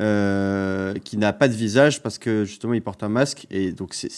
euh, 0.00 0.94
qui 1.04 1.16
n'a 1.18 1.32
pas 1.32 1.48
de 1.48 1.54
visage 1.54 2.02
parce 2.02 2.18
que 2.18 2.44
justement 2.44 2.72
il 2.74 2.80
porte 2.82 3.02
un 3.02 3.08
masque 3.10 3.46
et 3.50 3.72
donc 3.72 3.92
c'est 3.94 4.10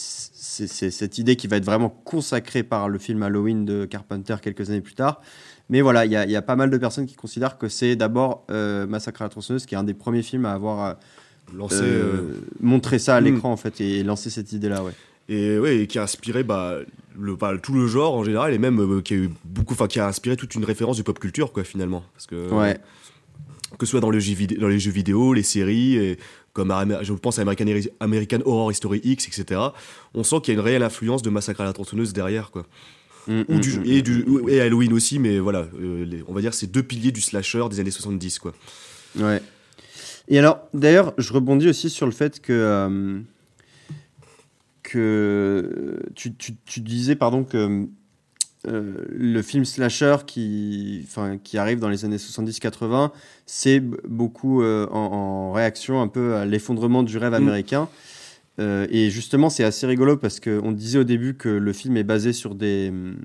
cette 0.90 1.18
idée 1.18 1.34
qui 1.36 1.48
va 1.48 1.56
être 1.56 1.64
vraiment 1.64 1.88
consacrée 1.88 2.62
par 2.62 2.88
le 2.88 2.98
film 2.98 3.22
Halloween 3.22 3.64
de 3.64 3.84
Carpenter 3.84 4.36
quelques 4.40 4.70
années 4.70 4.80
plus 4.82 4.94
tard. 4.94 5.20
Mais 5.70 5.80
voilà, 5.80 6.04
il 6.04 6.12
y, 6.12 6.16
a- 6.16 6.26
il 6.26 6.30
y 6.30 6.36
a 6.36 6.42
pas 6.42 6.56
mal 6.56 6.68
de 6.70 6.76
personnes 6.78 7.06
qui 7.06 7.14
considèrent 7.16 7.56
que 7.58 7.68
c'est 7.68 7.96
d'abord 7.96 8.44
Massacre 8.50 9.22
à 9.22 9.24
la 9.24 9.28
tronçonneuse 9.30 9.66
qui 9.66 9.74
est 9.74 9.78
un 9.78 9.82
des 9.84 9.94
premiers 9.94 10.22
films 10.22 10.44
à 10.46 10.52
avoir 10.52 10.96
Lancé, 11.52 11.82
euh, 11.82 11.84
euh, 11.84 12.40
montré 12.60 12.98
ça 12.98 13.16
à 13.16 13.20
hmm. 13.20 13.24
l'écran 13.24 13.52
en 13.52 13.56
fait 13.56 13.80
et 13.80 14.02
lancé 14.02 14.30
cette 14.30 14.52
idée-là. 14.52 14.82
Ouais. 14.82 14.92
et 15.28 15.58
ouais 15.58 15.78
et 15.78 15.86
qui 15.86 15.98
a 15.98 16.02
inspiré 16.02 16.42
bah, 16.42 16.78
le, 17.18 17.36
bah, 17.36 17.52
tout 17.62 17.72
le 17.74 17.86
genre 17.86 18.14
en 18.14 18.24
général 18.24 18.52
et 18.54 18.58
même 18.58 18.80
euh, 18.80 19.00
qui 19.02 19.14
a 19.14 19.16
eu 19.18 19.30
beaucoup, 19.44 19.74
enfin 19.74 19.86
qui 19.86 20.00
a 20.00 20.06
inspiré 20.08 20.36
toute 20.36 20.54
une 20.54 20.64
référence 20.64 20.96
de 20.96 21.02
pop 21.02 21.18
culture 21.18 21.52
quoi 21.52 21.64
finalement 21.64 22.02
parce 22.14 22.26
que 22.26 22.50
Ouais. 22.52 22.78
que 23.78 23.86
ce 23.86 23.90
soit 23.90 24.00
dans, 24.00 24.10
le 24.10 24.18
jeu 24.20 24.34
vidéo, 24.34 24.60
dans 24.60 24.68
les 24.68 24.78
jeux 24.80 24.90
vidéo, 24.90 25.32
les 25.34 25.42
séries, 25.42 25.96
et 25.96 26.18
comme 26.52 26.70
à 26.70 27.02
je 27.02 27.12
pense 27.12 27.38
à 27.38 27.42
American, 27.42 27.66
American 28.00 28.38
Horror 28.44 28.72
Story 28.74 29.00
X, 29.04 29.28
etc. 29.28 29.60
On 30.14 30.22
sent 30.22 30.36
qu'il 30.42 30.54
y 30.54 30.56
a 30.56 30.60
une 30.60 30.64
réelle 30.64 30.82
influence 30.82 31.22
de 31.22 31.30
Massacre 31.30 31.60
à 31.60 31.64
la 31.64 31.72
tronçonneuse 31.72 32.12
derrière, 32.12 32.50
quoi. 32.50 32.66
Ou 33.26 33.58
du, 33.58 33.80
et, 33.86 34.02
du, 34.02 34.24
et 34.48 34.60
Halloween 34.60 34.92
aussi, 34.92 35.18
mais 35.18 35.38
voilà, 35.38 35.66
euh, 35.80 36.04
les- 36.04 36.22
on 36.28 36.34
va 36.34 36.42
dire 36.42 36.52
c'est 36.52 36.66
deux 36.70 36.82
piliers 36.82 37.10
du 37.10 37.22
slasher 37.22 37.64
des 37.70 37.80
années 37.80 37.90
70, 37.90 38.38
quoi. 38.38 38.52
Ouais. 39.18 39.40
Et 40.28 40.38
alors, 40.38 40.60
d'ailleurs, 40.72 41.12
je 41.18 41.32
rebondis 41.32 41.68
aussi 41.68 41.90
sur 41.90 42.06
le 42.06 42.12
fait 42.12 42.40
que 42.40 42.52
euh, 42.52 43.20
que 44.82 46.00
tu, 46.14 46.34
tu, 46.34 46.54
tu 46.64 46.80
disais 46.80 47.16
pardon 47.16 47.44
que 47.44 47.86
euh, 48.66 48.94
le 49.10 49.42
film 49.42 49.64
slasher 49.64 50.16
qui 50.26 51.06
qui 51.42 51.58
arrive 51.58 51.78
dans 51.80 51.88
les 51.88 52.04
années 52.04 52.16
70-80, 52.16 53.10
c'est 53.46 53.80
beaucoup 53.80 54.62
euh, 54.62 54.86
en, 54.90 54.98
en 54.98 55.52
réaction 55.52 56.00
un 56.00 56.08
peu 56.08 56.34
à 56.36 56.44
l'effondrement 56.46 57.02
du 57.02 57.18
rêve 57.18 57.34
américain. 57.34 57.88
Euh, 58.60 58.86
et 58.90 59.10
justement, 59.10 59.50
c'est 59.50 59.64
assez 59.64 59.86
rigolo 59.86 60.16
parce 60.16 60.38
qu'on 60.40 60.70
disait 60.72 60.98
au 60.98 61.04
début 61.04 61.34
que 61.34 61.48
le 61.48 61.72
film 61.72 61.96
est 61.96 62.04
basé 62.04 62.32
sur 62.32 62.54
des, 62.54 62.88
hum, 62.90 63.16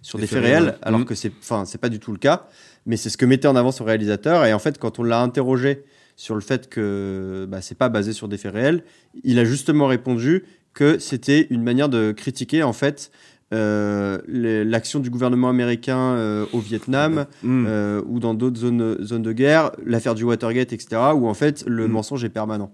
sur 0.00 0.18
Des 0.18 0.22
des, 0.22 0.26
faits 0.28 0.42
faits 0.42 0.44
réels, 0.44 0.78
alors 0.82 1.00
Mhm. 1.00 1.06
que 1.06 1.14
c'est, 1.14 1.32
c'est 1.66 1.80
pas 1.80 1.88
du 1.88 1.98
tout 1.98 2.12
le 2.12 2.18
cas. 2.18 2.46
Mais 2.86 2.96
c'est 2.96 3.10
ce 3.10 3.18
que 3.18 3.26
mettait 3.26 3.48
en 3.48 3.56
avant 3.56 3.72
son 3.72 3.84
réalisateur. 3.84 4.44
Et 4.46 4.54
en 4.54 4.58
fait, 4.58 4.78
quand 4.78 4.98
on 4.98 5.02
l'a 5.02 5.20
interrogé 5.20 5.82
sur 6.20 6.34
le 6.34 6.42
fait 6.42 6.68
que 6.68 7.46
bah, 7.48 7.62
c'est 7.62 7.78
pas 7.78 7.88
basé 7.88 8.12
sur 8.12 8.28
des 8.28 8.36
faits 8.36 8.52
réels, 8.52 8.84
il 9.24 9.38
a 9.38 9.44
justement 9.46 9.86
répondu 9.86 10.44
que 10.74 10.98
c'était 10.98 11.46
une 11.48 11.62
manière 11.62 11.88
de 11.88 12.12
critiquer 12.12 12.62
en 12.62 12.74
fait 12.74 13.10
euh, 13.54 14.18
l'action 14.28 15.00
du 15.00 15.08
gouvernement 15.08 15.48
américain 15.48 15.98
euh, 15.98 16.44
au 16.52 16.58
Vietnam 16.60 17.24
Mm. 17.42 17.64
euh, 17.66 18.02
ou 18.06 18.20
dans 18.20 18.34
d'autres 18.34 18.58
zones, 18.60 18.98
zones 19.02 19.22
de 19.22 19.32
guerre, 19.32 19.72
l'affaire 19.84 20.14
du 20.14 20.24
Watergate, 20.24 20.74
etc., 20.74 21.00
où 21.16 21.26
en 21.26 21.32
fait 21.34 21.64
le 21.66 21.88
Mm. 21.88 21.90
mensonge 21.92 22.22
est 22.22 22.28
permanent. 22.28 22.70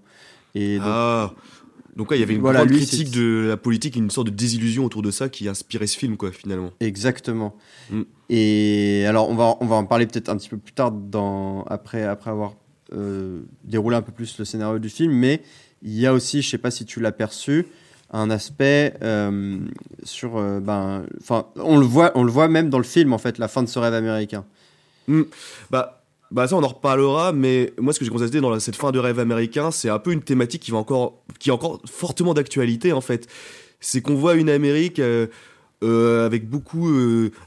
Et 0.53 0.75
donc, 0.75 0.85
Ah. 0.85 1.31
Donc 1.95 2.11
ouais, 2.11 2.17
il 2.17 2.19
y 2.19 2.23
avait 2.23 2.35
une 2.35 2.41
Voilà, 2.41 2.59
grande 2.59 2.69
lui, 2.71 2.77
critique 2.85 3.09
de 3.11 3.45
la 3.47 3.57
politique, 3.57 3.95
une 3.95 4.11
sorte 4.11 4.27
de 4.27 4.35
désillusion 4.35 4.83
autour 4.85 5.01
de 5.01 5.09
ça 5.09 5.29
qui 5.29 5.47
inspirait 5.47 5.87
ce 5.87 5.97
film, 5.97 6.15
quoi, 6.17 6.31
finalement. 6.31 6.71
Exactement. 6.81 7.55
Mm. 7.89 8.01
Et 8.29 9.05
alors, 9.07 9.29
on 9.29 9.35
va, 9.35 9.55
on 9.61 9.65
va 9.65 9.77
en 9.77 9.85
parler 9.85 10.05
peut-être 10.05 10.29
un 10.29 10.35
petit 10.37 10.49
peu 10.49 10.57
plus 10.57 10.73
tard, 10.73 10.91
dans, 10.91 11.63
après, 11.63 12.03
après 12.03 12.29
avoir 12.29 12.53
euh, 12.93 13.41
déroulé 13.65 13.97
un 13.97 14.01
peu 14.01 14.13
plus 14.13 14.39
le 14.39 14.45
scénario 14.45 14.79
du 14.79 14.89
film, 14.89 15.11
mais 15.11 15.41
il 15.81 15.93
y 15.93 16.05
a 16.05 16.13
aussi, 16.13 16.41
je 16.41 16.49
sais 16.49 16.57
pas 16.57 16.71
si 16.71 16.85
tu 16.85 17.01
l'as 17.01 17.11
perçu, 17.11 17.67
un 18.11 18.29
aspect 18.29 18.93
euh, 19.01 19.57
sur. 20.03 20.37
euh, 20.37 20.61
ben, 20.61 21.05
enfin, 21.19 21.47
on 21.57 21.77
le 21.77 21.85
voit, 21.85 22.13
on 22.15 22.23
le 22.23 22.31
voit 22.31 22.47
même 22.47 22.69
dans 22.69 22.77
le 22.77 22.85
film, 22.85 23.11
en 23.11 23.17
fait, 23.17 23.39
la 23.39 23.49
fin 23.49 23.61
de 23.61 23.67
ce 23.67 23.77
rêve 23.77 23.93
américain. 23.93 24.45
Bah, 25.69 26.03
bah 26.31 26.47
ça, 26.47 26.55
on 26.55 26.63
en 26.63 26.67
reparlera, 26.67 27.33
mais 27.33 27.73
moi, 27.77 27.91
ce 27.91 27.99
que 27.99 28.05
j'ai 28.05 28.11
constaté 28.11 28.39
dans 28.39 28.57
cette 28.59 28.77
fin 28.77 28.91
de 28.91 28.99
rêve 28.99 29.19
américain, 29.19 29.71
c'est 29.71 29.89
un 29.89 29.99
peu 29.99 30.13
une 30.13 30.21
thématique 30.21 30.61
qui, 30.61 30.71
va 30.71 30.77
encore, 30.77 31.21
qui 31.39 31.49
est 31.49 31.53
encore 31.53 31.81
fortement 31.85 32.33
d'actualité, 32.33 32.93
en 32.93 33.01
fait. 33.01 33.27
C'est 33.81 34.01
qu'on 34.01 34.15
voit 34.15 34.35
une 34.35 34.49
Amérique 34.49 35.01
avec 35.81 36.49
beaucoup, 36.49 36.89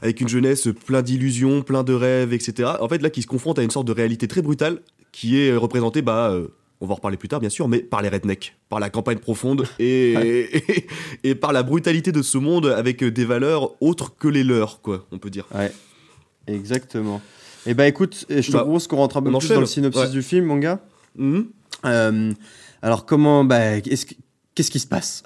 avec 0.01 0.21
une 0.21 0.29
jeunesse 0.29 0.69
plein 0.85 1.01
d'illusions, 1.01 1.63
plein 1.63 1.83
de 1.83 1.93
rêves, 1.93 2.33
etc. 2.33 2.73
En 2.79 2.87
fait, 2.87 3.01
là, 3.01 3.09
qui 3.09 3.23
se 3.23 3.27
confronte 3.27 3.57
à 3.57 3.63
une 3.63 3.71
sorte 3.71 3.87
de 3.87 3.91
réalité 3.91 4.27
très 4.27 4.41
brutale, 4.43 4.79
qui 5.11 5.39
est 5.41 5.55
représentée, 5.55 6.01
bah, 6.01 6.31
euh, 6.31 6.47
on 6.79 6.85
va 6.87 6.93
en 6.93 6.95
reparler 6.95 7.17
plus 7.17 7.27
tard, 7.29 7.39
bien 7.39 7.49
sûr, 7.49 7.67
mais 7.67 7.79
par 7.79 8.01
les 8.01 8.09
rednecks, 8.09 8.55
par 8.69 8.79
la 8.79 8.89
campagne 8.89 9.19
profonde 9.19 9.65
et, 9.79 10.13
et, 10.13 10.87
et 11.23 11.35
par 11.35 11.53
la 11.53 11.63
brutalité 11.63 12.11
de 12.11 12.21
ce 12.21 12.37
monde 12.37 12.65
avec 12.67 13.03
des 13.03 13.25
valeurs 13.25 13.71
autres 13.81 14.15
que 14.15 14.27
les 14.27 14.43
leurs, 14.43 14.81
quoi, 14.81 15.05
on 15.11 15.19
peut 15.19 15.29
dire. 15.29 15.47
Ouais, 15.53 15.71
exactement. 16.47 17.21
Et 17.65 17.73
bah 17.75 17.87
écoute, 17.87 18.25
je 18.29 18.41
te 18.41 18.51
Bah, 18.53 18.59
propose 18.61 18.87
qu'on 18.87 18.97
rentre 18.97 19.17
un 19.17 19.21
peu 19.21 19.29
plus 19.37 19.49
dans 19.49 19.59
le 19.59 19.65
synopsis 19.67 20.01
Ouais. 20.01 20.09
du 20.09 20.23
film, 20.23 20.45
mon 20.45 20.57
gars. 20.57 20.79
Mhm. 21.17 21.47
Euh, 21.85 22.33
alors, 22.81 23.05
comment. 23.05 23.43
Bah, 23.43 23.77
est-ce 23.77 24.05
que- 24.07 24.15
Qu'est-ce 24.61 24.71
qui 24.71 24.79
se 24.79 24.87
passe 24.87 25.23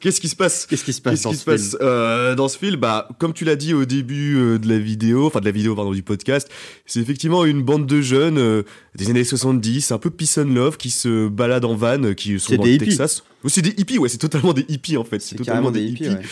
Qu'est-ce 0.00 0.20
qui 0.20 0.28
se 0.28 0.36
passe 0.36 0.66
Qu'est-ce 0.66 0.84
qui 0.84 0.92
se 0.92 1.00
passe 1.00 1.22
dans 1.22 1.30
qui 1.30 1.36
ce 1.36 1.42
se 1.42 1.44
passe 1.46 1.76
euh, 1.80 2.34
dans 2.34 2.48
ce 2.48 2.58
film 2.58 2.76
Bah, 2.76 3.08
comme 3.18 3.32
tu 3.32 3.44
l'as 3.44 3.56
dit 3.56 3.74
au 3.74 3.84
début 3.84 4.36
euh, 4.36 4.58
de 4.58 4.68
la 4.68 4.78
vidéo, 4.78 5.26
enfin 5.26 5.40
de 5.40 5.44
la 5.44 5.50
vidéo, 5.50 5.74
pardon, 5.74 5.92
du 5.92 6.02
podcast, 6.02 6.48
c'est 6.86 7.00
effectivement 7.00 7.44
une 7.44 7.62
bande 7.62 7.86
de 7.86 8.00
jeunes 8.00 8.38
euh, 8.38 8.62
des 8.94 9.10
années 9.10 9.24
70, 9.24 9.92
un 9.92 9.98
peu 9.98 10.10
peace 10.10 10.38
and 10.38 10.52
love, 10.54 10.76
qui 10.76 10.90
se 10.90 11.28
baladent 11.28 11.64
en 11.64 11.74
van, 11.74 12.02
euh, 12.02 12.14
qui 12.14 12.38
sont 12.38 12.56
dans 12.56 12.64
le. 12.64 12.78
Texas. 12.78 13.22
Oh, 13.44 13.48
c'est 13.48 13.62
des 13.62 13.74
hippies, 13.76 13.98
ouais, 13.98 14.08
c'est 14.08 14.18
totalement 14.18 14.52
des 14.52 14.64
hippies 14.68 14.96
en 14.96 15.04
fait. 15.04 15.20
C'est 15.20 15.36
totalement 15.36 15.70
des 15.70 15.82
hippies, 15.82 16.08
ouais. 16.08 16.22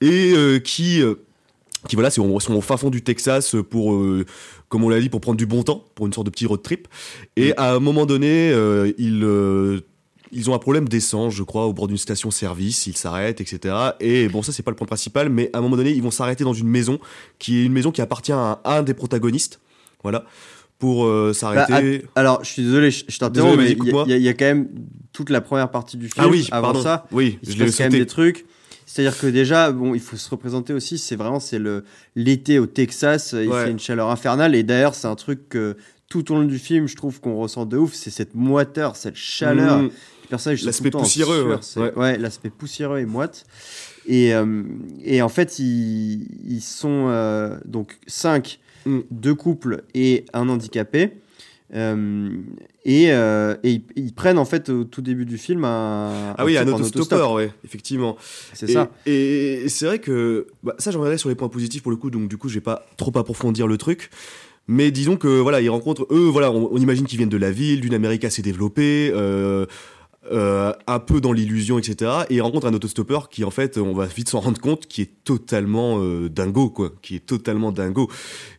Et 0.00 0.62
qui, 0.62 1.02
qui 1.86 1.96
voilà, 1.96 2.10
sont, 2.10 2.38
sont 2.40 2.54
au 2.54 2.60
fin 2.60 2.76
fond 2.76 2.90
du 2.90 3.02
Texas 3.02 3.54
pour, 3.70 3.94
euh, 3.94 4.24
comme 4.68 4.82
on 4.82 4.88
l'a 4.88 5.00
dit, 5.00 5.08
pour 5.08 5.20
prendre 5.20 5.36
du 5.36 5.46
bon 5.46 5.62
temps, 5.62 5.84
pour 5.94 6.06
une 6.06 6.12
sorte 6.12 6.26
de 6.26 6.30
petit 6.30 6.46
road 6.46 6.62
trip. 6.62 6.88
Et 7.36 7.56
à 7.56 7.74
un 7.74 7.80
moment 7.80 8.06
donné, 8.06 8.50
euh, 8.50 8.92
ils, 8.98 9.22
euh, 9.22 9.80
ils 10.32 10.50
ont 10.50 10.54
un 10.54 10.58
problème 10.58 10.88
d'essence, 10.88 11.34
je 11.34 11.42
crois, 11.42 11.66
au 11.66 11.72
bord 11.72 11.88
d'une 11.88 11.96
station-service. 11.96 12.86
Ils 12.86 12.96
s'arrêtent, 12.96 13.40
etc. 13.40 13.74
Et 14.00 14.28
bon, 14.28 14.42
ça, 14.42 14.52
c'est 14.52 14.62
pas 14.62 14.70
le 14.70 14.76
point 14.76 14.86
principal, 14.86 15.28
mais 15.30 15.50
à 15.52 15.58
un 15.58 15.60
moment 15.60 15.76
donné, 15.76 15.90
ils 15.92 16.02
vont 16.02 16.10
s'arrêter 16.10 16.44
dans 16.44 16.52
une 16.54 16.68
maison 16.68 16.98
qui 17.38 17.58
est 17.60 17.64
une 17.64 17.72
maison 17.72 17.90
qui 17.92 18.00
appartient 18.00 18.32
à 18.32 18.60
un 18.64 18.82
des 18.82 18.94
protagonistes. 18.94 19.60
Voilà. 20.02 20.24
Pour 20.78 21.06
euh, 21.06 21.28
Bah, 21.30 21.34
s'arrêter. 21.34 21.98
att- 22.04 22.08
alors, 22.14 22.44
je 22.44 22.50
suis 22.50 22.62
désolé, 22.62 22.90
je, 22.90 23.04
je 23.08 23.18
t'interromps, 23.18 23.56
mais 23.56 23.72
il 23.72 23.88
y, 24.08 24.12
a- 24.12 24.16
y 24.16 24.28
y 24.28 24.34
quand 24.36 24.44
même 24.44 24.68
toute 25.12 25.30
la 25.30 25.40
première 25.40 25.70
partie 25.70 25.96
du 25.96 26.08
film. 26.08 26.24
ah 26.24 26.28
oui, 26.28 26.46
avant 26.52 26.68
pardon. 26.68 26.82
ça, 26.82 27.06
oui, 27.10 27.38
il 27.42 27.48
se 27.52 27.56
je 27.56 27.64
passe 27.64 27.76
quand 27.76 27.84
même 27.84 27.92
des 27.92 28.06
trucs. 28.06 28.46
C'est-à-dire 28.86 29.18
que 29.18 29.26
déjà, 29.26 29.70
bon, 29.72 29.94
il 29.94 30.00
faut 30.00 30.16
se 30.16 30.30
représenter 30.30 30.72
aussi. 30.72 30.96
C'est 30.98 31.16
vraiment 31.16 31.40
c'est 31.40 31.58
le 31.58 31.84
l'été 32.16 32.58
au 32.58 32.66
Texas. 32.66 33.34
Il 33.38 33.48
Ouais. 33.50 33.64
fait 33.64 33.70
une 33.70 33.78
chaleur 33.80 34.08
infernale. 34.08 34.54
Et 34.54 34.62
d'ailleurs, 34.62 34.94
c'est 34.94 35.08
un 35.08 35.14
truc 35.16 35.48
que 35.48 35.76
tout 36.08 36.32
au 36.32 36.36
long 36.36 36.44
du 36.44 36.58
film, 36.58 36.86
je 36.86 36.96
trouve 36.96 37.20
qu'on 37.20 37.36
ressent 37.36 37.66
de 37.66 37.76
ouf. 37.76 37.92
C'est 37.92 38.08
cette 38.10 38.34
moiteur, 38.34 38.96
cette 38.96 39.16
chaleur. 39.16 39.78
Mmh. 39.82 39.90
L'aspect 40.30 40.90
poussiéreux, 40.90 41.58
sueur, 41.62 41.96
ouais. 41.96 42.18
l'aspect 42.18 42.50
poussiéreux 42.50 42.98
et 42.98 43.06
moite. 43.06 43.46
Et, 44.06 44.34
euh, 44.34 44.62
et 45.04 45.20
en 45.22 45.28
fait, 45.28 45.58
ils, 45.58 46.26
ils 46.46 46.62
sont 46.62 47.06
euh, 47.08 47.58
donc 47.64 47.98
cinq, 48.06 48.58
Mm. 48.86 49.00
deux 49.10 49.34
couples 49.34 49.82
et 49.94 50.24
un 50.32 50.48
handicapé. 50.48 51.10
Euh, 51.74 52.30
et 52.86 53.12
euh, 53.12 53.56
et 53.62 53.72
ils, 53.72 53.82
ils 53.96 54.14
prennent 54.14 54.38
en 54.38 54.46
fait 54.46 54.70
au 54.70 54.84
tout 54.84 55.02
début 55.02 55.26
du 55.26 55.36
film 55.36 55.64
un, 55.64 56.34
Ah 56.38 56.44
oui, 56.46 56.56
un 56.56 56.66
en 56.72 56.80
autostoppeur, 56.80 57.32
ouais, 57.32 57.52
effectivement. 57.64 58.16
C'est 58.54 58.68
ça. 58.68 58.90
Et, 59.04 59.64
et 59.64 59.68
c'est 59.68 59.84
vrai 59.84 59.98
que 59.98 60.46
bah, 60.62 60.74
ça, 60.78 60.90
j'en 60.90 61.00
reviendrai 61.00 61.18
sur 61.18 61.28
les 61.28 61.34
points 61.34 61.50
positifs 61.50 61.82
pour 61.82 61.90
le 61.90 61.98
coup, 61.98 62.08
donc 62.08 62.28
du 62.28 62.38
coup, 62.38 62.48
je 62.48 62.54
vais 62.54 62.62
pas 62.62 62.86
trop 62.96 63.12
approfondir 63.18 63.66
le 63.66 63.76
truc. 63.76 64.08
Mais 64.68 64.90
disons 64.90 65.16
que 65.16 65.28
voilà, 65.40 65.60
ils 65.60 65.68
rencontrent 65.70 66.06
eux, 66.10 66.28
voilà, 66.28 66.50
on, 66.50 66.70
on 66.72 66.78
imagine 66.78 67.04
qu'ils 67.06 67.18
viennent 67.18 67.28
de 67.28 67.36
la 67.36 67.50
ville, 67.50 67.80
d'une 67.80 67.94
Amérique 67.94 68.24
assez 68.24 68.40
développée, 68.42 69.10
euh, 69.14 69.66
euh, 70.32 70.72
un 70.86 70.98
peu 70.98 71.20
dans 71.20 71.32
l'illusion, 71.32 71.78
etc. 71.78 72.10
Et 72.30 72.36
ils 72.36 72.40
rencontrent 72.42 72.66
un 72.66 72.74
autostoppeur 72.74 73.28
qui, 73.28 73.44
en 73.44 73.50
fait, 73.50 73.78
on 73.78 73.92
va 73.92 74.06
vite 74.06 74.28
s'en 74.28 74.40
rendre 74.40 74.60
compte, 74.60 74.86
qui 74.86 75.02
est 75.02 75.10
totalement 75.24 75.98
euh, 76.00 76.28
dingo, 76.28 76.70
quoi, 76.70 76.92
qui 77.02 77.16
est 77.16 77.24
totalement 77.26 77.72
dingo, 77.72 78.10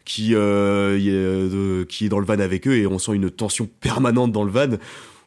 qui 0.05 0.36
euh, 0.36 0.97
est, 0.97 1.10
euh, 1.10 1.86
qui 1.86 2.05
est 2.05 2.10
dans 2.10 2.19
le 2.19 2.25
van 2.25 2.39
avec 2.39 2.67
eux 2.67 2.75
et 2.77 2.88
on 2.88 2.99
sent 2.99 3.13
une 3.13 3.29
tension 3.29 3.69
permanente 3.79 4.32
dans 4.32 4.43
le 4.43 4.51
van 4.51 4.77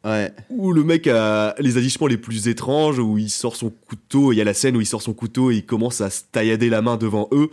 Ouais. 0.05 0.33
où 0.51 0.73
le 0.73 0.83
mec 0.83 1.07
a 1.07 1.55
les 1.61 1.77
agissements 1.77 2.09
les 2.09 2.17
plus 2.17 2.49
étranges, 2.49 2.99
où 2.99 3.19
il 3.19 3.31
sort 3.31 3.55
son 3.55 3.71
couteau, 3.71 4.33
il 4.33 4.37
y 4.37 4.41
a 4.41 4.45
la 4.45 4.53
scène 4.53 4.77
où 4.77 4.81
il 4.81 4.87
sort 4.87 5.01
son 5.01 5.13
couteau 5.13 5.53
et 5.53 5.59
il 5.59 5.65
commence 5.65 6.01
à 6.01 6.11
se 6.11 6.23
taillader 6.33 6.69
la 6.71 6.83
main 6.83 6.97
devant 6.97 7.29
eux, 7.31 7.51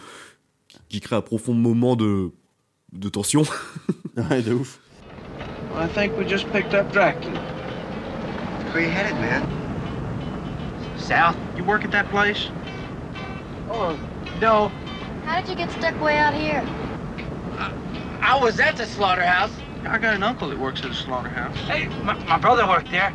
qui 0.90 1.00
crée 1.00 1.16
un 1.16 1.22
profond 1.22 1.54
moment 1.54 1.96
de, 1.96 2.32
de 2.92 3.08
tension. 3.10 3.44
Ouais, 4.18 4.42
de 4.42 4.54
ouf. 4.54 4.80
I 5.76 5.88
think 5.94 6.18
we 6.18 6.28
just 6.28 6.48
picked 6.52 6.74
up 6.74 6.92
Dracula. 6.92 7.40
Where 8.72 8.84
you 8.84 8.90
headed, 8.90 9.16
man? 9.16 9.50
South? 11.00 11.36
You 11.58 11.64
work 11.64 11.84
at 11.84 11.90
that 11.90 12.08
place? 12.10 12.50
Oh, 13.68 14.00
no. 14.40 14.68
How 15.26 15.42
did 15.42 15.50
you 15.50 15.56
get 15.56 15.72
stuck 15.72 16.00
way 16.00 16.18
out 16.18 16.36
here? 16.36 16.64
I 18.22 18.40
was 18.40 18.60
at 18.60 18.78
the 18.78 18.86
slaughterhouse. 18.86 19.52
I 19.86 19.98
got 19.98 20.14
an 20.14 20.22
uncle 20.22 20.50
that 20.50 20.60
works 20.60 20.84
at 20.84 20.92
a 20.92 20.94
slaughterhouse. 20.94 21.58
Hey, 21.62 21.88
my, 22.04 22.14
my 22.26 22.38
brother 22.38 22.68
worked 22.68 22.92
there. 22.92 23.10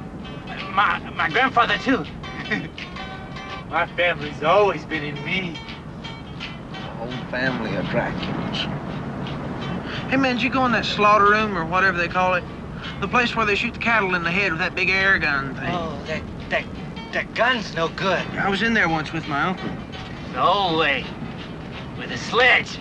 My, 0.73 0.99
my 1.15 1.31
grandfather, 1.31 1.79
too. 1.79 2.05
my 3.71 3.87
family's 3.95 4.43
always 4.43 4.85
been 4.85 5.05
in 5.05 5.25
me. 5.25 5.57
whole 6.99 7.13
family 7.31 7.77
of 7.77 7.85
Draculas. 7.87 8.67
Hey, 10.11 10.17
man, 10.17 10.35
did 10.35 10.43
you 10.43 10.51
go 10.51 10.67
in 10.67 10.73
that 10.73 10.85
slaughter 10.85 11.27
room 11.27 11.57
or 11.57 11.65
whatever 11.65 11.97
they 11.97 12.09
call 12.09 12.35
it? 12.35 12.43
The 13.01 13.09
place 13.09 13.35
where 13.35 13.47
they 13.47 13.55
shoot 13.55 13.75
the 13.75 13.81
cattle 13.81 14.15
in 14.15 14.23
the 14.23 14.31
head 14.31 14.53
with 14.53 14.61
that 14.61 14.75
big 14.75 14.89
air 14.89 15.19
gun 15.19 15.55
thing. 15.55 15.71
Oh, 15.71 16.01
that 16.07 16.23
that 16.51 16.65
that 17.13 17.35
gun's 17.35 17.75
no 17.75 17.89
good. 17.89 18.21
I 18.37 18.49
was 18.49 18.63
in 18.63 18.75
there 18.75 18.89
once 18.89 19.13
with 19.13 19.27
my 19.29 19.43
uncle. 19.43 19.71
No 20.33 20.77
way. 20.79 21.05
With 21.99 22.11
a 22.11 22.19
sledge. 22.19 22.69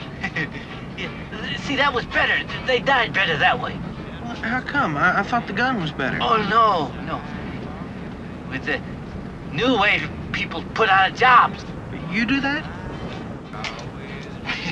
See, 1.66 1.76
that 1.76 1.94
was 1.94 2.06
better. 2.08 2.44
They 2.66 2.80
died 2.80 3.14
better 3.14 3.38
that 3.38 3.60
way. 3.60 3.80
Well, 4.24 4.36
how 4.36 4.62
come? 4.62 4.98
I, 4.98 5.20
I 5.20 5.24
thought 5.24 5.48
the 5.48 5.54
gun 5.54 5.82
was 5.82 5.92
better. 5.92 6.18
Oh, 6.22 6.38
no, 6.50 6.92
no. 7.04 7.22
With 8.50 8.66
the 8.66 8.82
new 9.52 9.80
way 9.80 10.02
people 10.32 10.64
put 10.74 10.90
out 10.90 11.12
of 11.12 11.18
jobs. 11.18 11.64
You 12.12 12.26
do 12.26 12.42
that? 12.42 12.64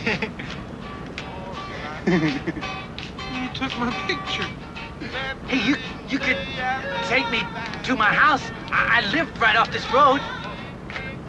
you 2.07 3.49
took 3.53 3.77
my 3.77 3.91
picture. 4.07 4.47
Hey, 5.47 5.67
you 5.67 5.75
you 6.07 6.19
could 6.19 6.37
take 7.07 7.29
me 7.31 7.39
to 7.83 7.95
my 7.95 8.13
house. 8.13 8.43
I, 8.71 9.01
I 9.01 9.11
lived 9.11 9.37
right 9.39 9.55
off 9.55 9.71
this 9.71 9.85
road. 9.91 10.21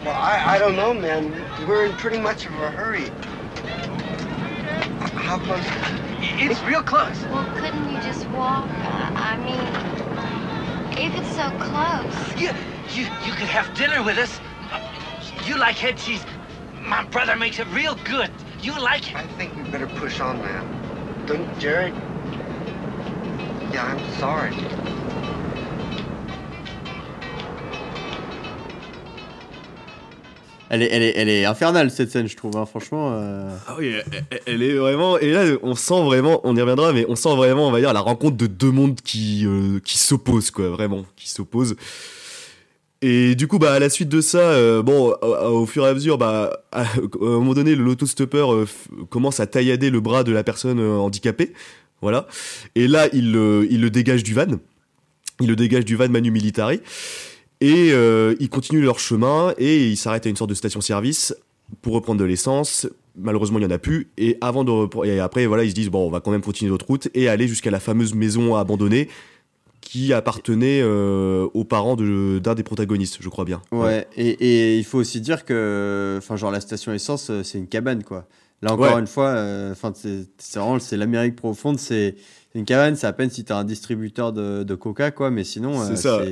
Well, 0.05 0.15
I, 0.15 0.57
I 0.57 0.59
don't 0.59 0.77
know, 0.77 0.93
man. 0.93 1.33
We're 1.67 1.87
in 1.87 1.93
pretty 1.93 2.21
much 2.21 2.45
of 2.45 2.53
a 2.55 2.71
hurry. 2.71 3.09
How 5.17 5.39
close? 5.39 5.65
It's 6.21 6.63
real 6.65 6.83
close. 6.83 7.25
Well, 7.31 7.47
couldn't 7.57 7.89
you 7.89 7.97
just 8.03 8.29
walk? 8.31 8.69
I, 8.69 9.37
I 9.37 9.37
mean, 9.41 9.61
if 10.99 11.17
it's 11.17 11.35
so 11.35 11.51
close. 11.59 12.41
You, 12.41 12.51
you, 12.95 13.09
you 13.25 13.33
could 13.33 13.49
have 13.49 13.75
dinner 13.75 14.03
with 14.03 14.19
us. 14.19 14.39
You 15.47 15.57
like 15.57 15.77
head 15.77 15.97
cheese. 15.97 16.25
My 16.83 17.05
brother 17.05 17.37
makes 17.37 17.59
it 17.59 17.67
real 17.69 17.95
good. 18.05 18.31
You 18.61 18.79
like 18.79 19.09
it. 19.09 19.17
I 19.17 19.27
think 19.39 19.57
we 19.57 19.63
better 19.71 19.87
push 19.87 20.21
on, 20.21 20.43
man. 20.43 20.67
Don't 21.27 21.59
Jared? 21.59 21.95
Yeah, 23.73 23.85
I'm 23.87 23.99
sorry. 24.21 24.53
Elle 30.75 30.83
est, 30.83 30.89
elle, 30.91 31.03
est, 31.03 31.13
elle 31.17 31.29
est 31.29 31.45
infernale 31.45 31.91
cette 31.91 32.11
scène, 32.11 32.27
je 32.27 32.35
trouve. 32.37 32.57
hein, 32.57 32.65
franchement. 32.65 33.11
euh, 33.13 33.51
Ah 33.69 33.77
oui, 33.79 33.93
elle, 34.47 34.63
est 34.63 34.73
vraiment. 34.75 35.19
Et 35.19 35.31
là, 35.31 35.45
on 35.63 35.75
sent 35.75 36.03
vraiment, 36.05 36.41
on 36.45 36.57
y 36.57 36.61
reviendra, 36.61 36.95
mais 36.95 37.05
on 37.11 37.17
sent 37.17 37.35
vraiment, 37.37 37.69
on 37.69 37.71
va 37.71 37.81
dire, 37.81 37.93
la 37.93 38.01
rencontre 38.01 38.39
de 38.39 38.47
deux 38.47 38.71
mondes 38.71 38.99
qui, 39.03 39.45
euh, 39.47 39.81
qui 39.85 39.99
s'opposent, 39.99 40.51
quoi, 40.51 40.71
vraiment, 40.71 41.05
qui 41.15 41.29
s'opposent. 41.29 41.77
Et 43.03 43.35
du 43.35 43.49
coup, 43.49 43.59
bah, 43.59 43.73
à 43.75 43.81
la 43.81 43.91
suite 43.91 44.09
de 44.09 44.23
ça, 44.23 44.39
euh, 44.39 44.81
bon, 44.83 45.13
au, 45.21 45.27
au 45.27 45.67
fur 45.67 45.85
et 45.85 45.91
à 45.91 45.95
mesure, 45.95 46.17
bah, 46.17 46.65
à, 46.73 46.81
à 46.85 46.85
un 46.85 47.09
moment 47.21 47.53
donné, 47.53 47.75
l'autostoppeur 47.75 48.55
euh, 48.55 48.67
commence 49.11 49.41
à 49.41 49.47
taillader 49.47 49.91
le 49.91 50.01
bras 50.01 50.25
de 50.25 50.33
la 50.33 50.43
personne 50.43 50.81
euh, 50.81 50.97
handicapée. 50.97 51.53
Voilà. 52.03 52.27
Et 52.75 52.89
là, 52.89 53.09
il, 53.13 53.33
le- 53.33 53.67
il 53.71 53.81
le 53.81 53.89
dégage 53.91 54.23
du 54.23 54.35
van. 54.35 54.47
Il 55.41 55.49
le 55.49 55.57
dégage 55.57 55.85
du 55.85 55.97
van 55.97 56.09
Manu 56.09 56.31
Militari. 56.31 56.81
Et 57.61 57.93
euh, 57.93 58.35
ils 58.41 58.49
continuent 58.49 58.83
leur 58.83 58.99
chemin 58.99 59.55
et 59.57 59.87
ils 59.89 59.97
s'arrêtent 59.97 60.27
à 60.27 60.29
une 60.29 60.37
sorte 60.37 60.51
de 60.51 60.55
station-service 60.55 61.35
pour 61.81 61.95
reprendre 61.95 62.21
de 62.21 62.25
l'essence. 62.25 62.89
Malheureusement, 63.17 63.59
il 63.59 63.63
y 63.63 63.67
en 63.67 63.71
a 63.71 63.79
plus. 63.79 64.09
Et 64.19 64.37
avant 64.41 64.65
de 64.65 65.21
après, 65.21 65.47
voilà, 65.47 65.63
ils 65.65 65.71
se 65.71 65.75
disent 65.75 65.89
bon, 65.91 66.07
on 66.07 66.11
va 66.11 66.21
quand 66.21 66.33
même 66.33 66.43
continuer 66.43 66.71
notre 66.73 66.87
route 66.87 67.09
et 67.15 67.29
aller 67.29 67.47
jusqu'à 67.47 67.71
la 67.71 67.79
fameuse 67.81 68.15
maison 68.15 68.57
abandonnée 68.57 69.09
qui 69.81 70.13
appartenait 70.13 70.81
euh, 70.83 71.47
aux 71.55 71.65
parents 71.65 71.97
de- 71.97 72.41
d'un 72.43 72.55
des 72.55 72.63
protagonistes, 72.63 73.19
je 73.21 73.29
crois 73.29 73.45
bien. 73.45 73.61
Ouais, 73.73 74.07
Et, 74.17 74.29
et 74.31 74.79
il 74.79 74.85
faut 74.85 74.99
aussi 74.99 75.21
dire 75.21 75.45
que, 75.45 76.15
enfin, 76.19 76.37
genre 76.37 76.51
la 76.51 76.61
station 76.61 76.93
essence, 76.93 77.31
euh, 77.31 77.43
c'est 77.43 77.59
une 77.59 77.67
cabane, 77.67 78.03
quoi. 78.05 78.27
Là 78.63 78.73
encore 78.73 78.95
Ouais. 78.95 79.01
une 79.01 79.07
fois, 79.07 79.29
euh, 79.29 79.75
c'est 79.95 80.27
vraiment, 80.55 80.79
c'est 80.79 80.97
l'Amérique 80.97 81.37
profonde, 81.37 81.79
c'est 81.79 82.15
une 82.55 82.65
cabane. 82.65 82.97
C'est 82.97 83.07
à 83.07 83.13
peine 83.13 83.31
si 83.31 83.45
t'as 83.45 83.57
un 83.59 83.65
distributeur 83.65 84.33
de, 84.33 84.63
de 84.63 84.75
Coca, 84.75 85.11
quoi. 85.11 85.31
Mais 85.31 85.45
sinon, 85.45 85.85
C'est 85.85 86.07
euh, 86.07 86.19
ça. 86.19 86.25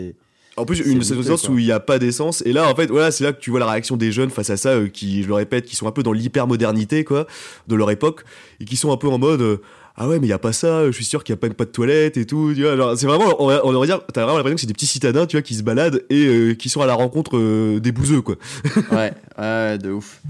En 0.57 0.65
plus, 0.67 0.81
une 0.81 1.03
quoi. 1.03 1.51
où 1.51 1.59
il 1.59 1.65
n'y 1.65 1.73
a 1.73 1.81
pas 1.81 1.99
d'essence. 1.99 2.43
Et 2.45 2.53
là, 2.53 2.69
en 2.71 2.75
fait, 2.75 2.87
voilà, 2.89 3.11
c'est 3.11 3.25
là 3.25 3.33
que 3.33 3.41
tu 3.41 3.51
vois 3.51 3.61
la 3.61 3.71
réaction 3.71 3.97
des 3.97 4.13
jeunes 4.13 4.31
face 4.31 4.51
à 4.51 4.57
ça, 4.57 4.71
euh, 4.71 4.89
qui, 4.89 5.23
je 5.23 5.29
le 5.29 5.35
répète, 5.35 5.65
qui 5.65 5.75
sont 5.77 5.87
un 5.87 5.93
peu 5.93 6.03
dans 6.03 6.13
l'hypermodernité, 6.13 7.05
quoi, 7.05 7.27
de 7.69 7.75
leur 7.75 7.91
époque, 7.91 8.25
et 8.61 8.65
qui 8.65 8.77
sont 8.77 8.93
un 8.93 8.97
peu 8.97 9.09
en 9.09 9.19
mode, 9.19 9.41
euh, 9.41 9.63
ah 10.03 10.09
ouais, 10.09 10.19
mais 10.19 10.25
il 10.27 10.31
n'y 10.31 10.33
a 10.33 10.39
pas 10.39 10.55
ça, 10.55 10.87
je 10.87 10.93
suis 10.93 11.05
sûr 11.05 11.23
qu'il 11.23 11.35
n'y 11.35 11.39
a 11.39 11.41
pas 11.41 11.49
même 11.49 11.55
pas 11.55 11.67
de 11.67 11.71
toilette 11.71 12.17
et 12.17 12.25
tout, 12.25 12.53
tu 12.55 12.63
vois. 12.63 12.75
genre, 12.75 12.97
C'est 12.97 13.07
vraiment, 13.07 13.37
on 13.39 13.47
va, 13.49 13.61
on 13.67 13.71
va 13.79 13.85
dire, 13.87 14.01
t'as 14.13 14.23
vraiment 14.23 14.39
l'impression 14.39 14.55
que 14.55 14.61
c'est 14.63 14.67
des 14.67 14.73
petits 14.73 14.87
citadins, 14.87 15.27
tu 15.27 15.37
vois, 15.37 15.43
qui 15.43 15.55
se 15.55 15.63
baladent 15.63 16.03
et 16.09 16.27
euh, 16.27 16.55
qui 16.55 16.71
sont 16.71 16.81
à 16.81 16.87
la 16.87 16.95
rencontre 16.95 17.37
euh, 17.37 17.81
des 17.81 17.93
bouseux, 17.93 18.23
quoi. 18.23 18.37
ouais, 18.93 19.13
ouais, 19.39 19.77
de 19.79 19.91
ouf. 19.91 20.23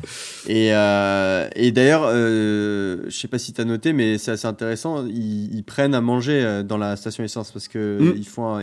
Et, 0.48 0.74
euh, 0.74 1.48
et 1.54 1.70
d'ailleurs, 1.70 2.10
je 2.10 3.08
sais 3.10 3.28
pas 3.28 3.38
si 3.38 3.52
tu 3.52 3.60
as 3.60 3.64
noté, 3.64 3.92
mais 3.92 4.18
c'est 4.18 4.32
assez 4.32 4.46
intéressant. 4.48 5.06
Ils, 5.06 5.54
ils 5.54 5.62
prennent 5.62 5.94
à 5.94 6.00
manger 6.00 6.62
dans 6.64 6.76
la 6.78 6.96
station 6.96 7.22
essence 7.22 7.52
parce 7.52 7.68
que 7.68 7.98
Mm. 8.00 8.14
ils 8.16 8.26
font, 8.26 8.56
un- 8.56 8.62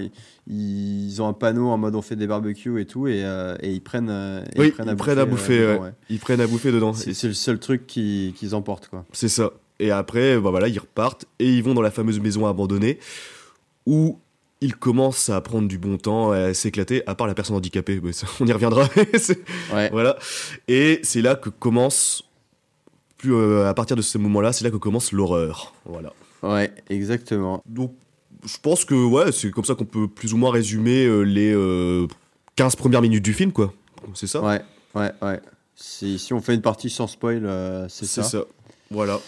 ils 0.50 1.22
ont 1.22 1.28
un 1.28 1.34
panneau 1.34 1.68
en 1.70 1.78
mode 1.78 1.96
on 1.96 2.02
fait 2.02 2.16
des 2.16 2.28
barbecues 2.28 2.80
et 2.82 2.86
tout, 2.86 3.08
et, 3.08 3.20
et 3.62 3.72
ils 3.72 3.82
prennent, 3.82 4.10
et 4.10 4.60
Oui, 4.60 4.68
ils 4.68 4.72
prennent 4.74 4.90
à 4.90 4.92
ils 4.92 4.98
prennent 4.98 5.20
à 5.20 5.26
bouffer. 5.26 5.60
dedans, 5.60 5.84
ouais. 5.84 5.92
Ils 6.10 6.20
prennent 6.20 6.42
à 6.42 6.48
bouffer 6.48 6.72
dedans. 6.72 6.94
C'est 6.94 7.14
c'est 7.14 7.28
le 7.28 7.34
seul 7.34 7.60
truc 7.60 7.88
qui- 7.88 8.34
qu'ils 8.38 8.56
emportent, 8.56 8.88
quoi. 8.88 9.06
C'est 9.14 9.30
ça. 9.30 9.52
Et 9.80 9.92
après, 9.92 10.40
bah 10.40 10.50
voilà, 10.50 10.68
ils 10.68 10.80
repartent 10.80 11.26
et 11.40 11.46
ils 11.54 11.64
vont 11.64 11.74
dans 11.74 11.82
la 11.82 11.92
fameuse 11.92 12.20
maison 12.20 12.46
abandonnée 12.48 13.00
où 13.86 14.20
ils 14.60 14.76
commencent 14.76 15.30
à 15.30 15.40
prendre 15.42 15.68
du 15.68 15.78
bon 15.78 15.98
temps, 15.98 16.32
à 16.32 16.54
s'éclater, 16.56 17.04
à 17.08 17.14
part 17.14 17.28
la 17.28 17.36
personne 17.36 17.56
handicapée. 17.56 18.00
Mais 18.04 18.12
ça, 18.12 18.26
on 18.40 18.48
y 18.48 18.52
reviendra. 18.52 18.88
C'est- 19.20 19.40
Ouais. 19.74 19.90
Voilà. 19.92 20.18
Et 20.68 21.00
c'est 21.04 21.22
là 21.22 21.36
que 21.36 21.50
commence, 21.50 22.24
plus 23.18 23.34
euh, 23.36 23.68
à 23.70 23.74
partir 23.76 23.96
de 23.96 24.02
ce 24.02 24.18
moment-là, 24.18 24.52
c'est 24.54 24.64
là 24.64 24.72
que 24.72 24.78
commence 24.78 25.12
l'horreur. 25.12 25.74
Voilà. 25.86 26.12
Ouais, 26.42 26.72
exactement. 26.90 27.62
Donc, 27.68 27.94
je 28.46 28.58
pense 28.62 28.84
que 28.86 28.96
ouais, 28.96 29.32
c'est 29.32 29.52
comme 29.52 29.66
ça 29.66 29.76
qu'on 29.76 29.86
peut 29.86 30.08
plus 30.08 30.34
ou 30.34 30.38
moins 30.38 30.52
résumer 30.52 31.06
euh, 31.06 31.22
les 31.22 31.54
euh, 31.54 32.08
15 32.56 32.76
premières 32.78 33.02
minutes 33.02 33.24
du 33.24 33.34
film, 33.34 33.52
quoi. 33.52 33.74
C'est 34.16 34.28
ça? 34.28 34.42
Ouais, 34.42 34.62
ouais, 34.96 35.12
ouais. 35.22 35.40
Si, 35.76 36.18
si 36.18 36.34
on 36.34 36.42
fait 36.42 36.56
une 36.56 36.62
partie 36.62 36.90
sans 36.90 37.06
spoil, 37.08 37.46
euh, 37.46 37.88
c'est 37.90 38.06
C'est 38.06 38.24
ça. 38.24 38.30
ça. 38.40 38.44
Voilà. 38.90 39.20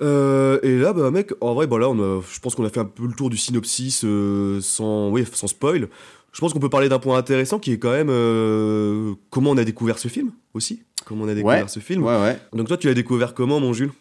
Euh, 0.00 0.58
et 0.62 0.78
là, 0.78 0.92
bah, 0.92 1.10
mec, 1.10 1.32
en 1.40 1.54
vrai, 1.54 1.66
bah, 1.66 1.78
là, 1.78 1.88
on 1.88 1.98
a, 1.98 2.20
je 2.22 2.38
pense 2.40 2.54
qu'on 2.54 2.64
a 2.64 2.70
fait 2.70 2.80
un 2.80 2.84
peu 2.84 3.06
le 3.06 3.12
tour 3.14 3.30
du 3.30 3.36
synopsis 3.36 4.02
euh, 4.04 4.60
sans, 4.60 5.10
oui, 5.10 5.24
sans 5.32 5.46
spoil. 5.48 5.88
Je 6.32 6.40
pense 6.40 6.52
qu'on 6.52 6.60
peut 6.60 6.68
parler 6.68 6.88
d'un 6.88 6.98
point 6.98 7.18
intéressant 7.18 7.58
qui 7.58 7.72
est 7.72 7.78
quand 7.78 7.90
même 7.90 8.10
euh, 8.10 9.14
comment 9.30 9.50
on 9.50 9.56
a 9.56 9.64
découvert 9.64 9.98
ce 9.98 10.08
film 10.08 10.30
aussi. 10.54 10.82
Comment 11.04 11.24
on 11.24 11.28
a 11.28 11.34
découvert 11.34 11.62
Ouais, 11.62 11.68
ce 11.68 11.80
film. 11.80 12.04
Ouais, 12.04 12.20
ouais. 12.20 12.38
Donc 12.52 12.68
toi, 12.68 12.76
tu 12.76 12.86
l'as 12.86 12.94
découvert 12.94 13.34
comment, 13.34 13.58
mon 13.60 13.72
Jules? 13.72 13.92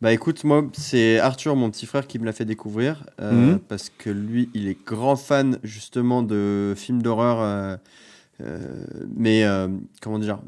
Bah 0.00 0.12
écoute, 0.14 0.42
moi, 0.44 0.64
c'est 0.72 1.18
Arthur, 1.18 1.54
mon 1.56 1.70
petit 1.70 1.84
frère, 1.84 2.06
qui 2.06 2.18
me 2.18 2.24
l'a 2.24 2.32
fait 2.32 2.46
découvrir. 2.46 3.04
euh, 3.20 3.52
Mhm. 3.52 3.58
Parce 3.68 3.90
que 3.90 4.08
lui, 4.08 4.48
il 4.54 4.66
est 4.66 4.78
grand 4.86 5.14
fan 5.16 5.58
justement 5.62 6.22
de 6.22 6.72
films 6.76 7.02
d'horreur. 7.02 7.40
euh, 7.40 7.76
euh, 8.42 8.58
mais 9.14 9.44
comment 10.00 10.18
dire 10.18 10.38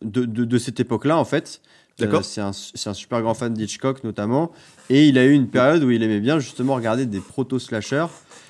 de, 0.00 0.24
de, 0.24 0.44
de 0.46 0.58
cette 0.58 0.80
époque-là, 0.80 1.18
en 1.18 1.24
fait. 1.26 1.60
Euh, 2.06 2.20
c'est 2.22 2.88
un, 2.88 2.94
super 2.94 3.22
grand 3.22 3.34
fan 3.34 3.52
d'Hitchcock, 3.54 4.04
notamment. 4.04 4.52
Et 4.90 5.06
il 5.08 5.18
a 5.18 5.24
eu 5.24 5.32
une 5.32 5.48
période 5.48 5.82
où 5.84 5.90
il 5.90 6.02
aimait 6.02 6.20
bien 6.20 6.38
justement 6.38 6.74
regarder 6.74 7.06
des 7.06 7.20
proto-slashers. 7.20 8.06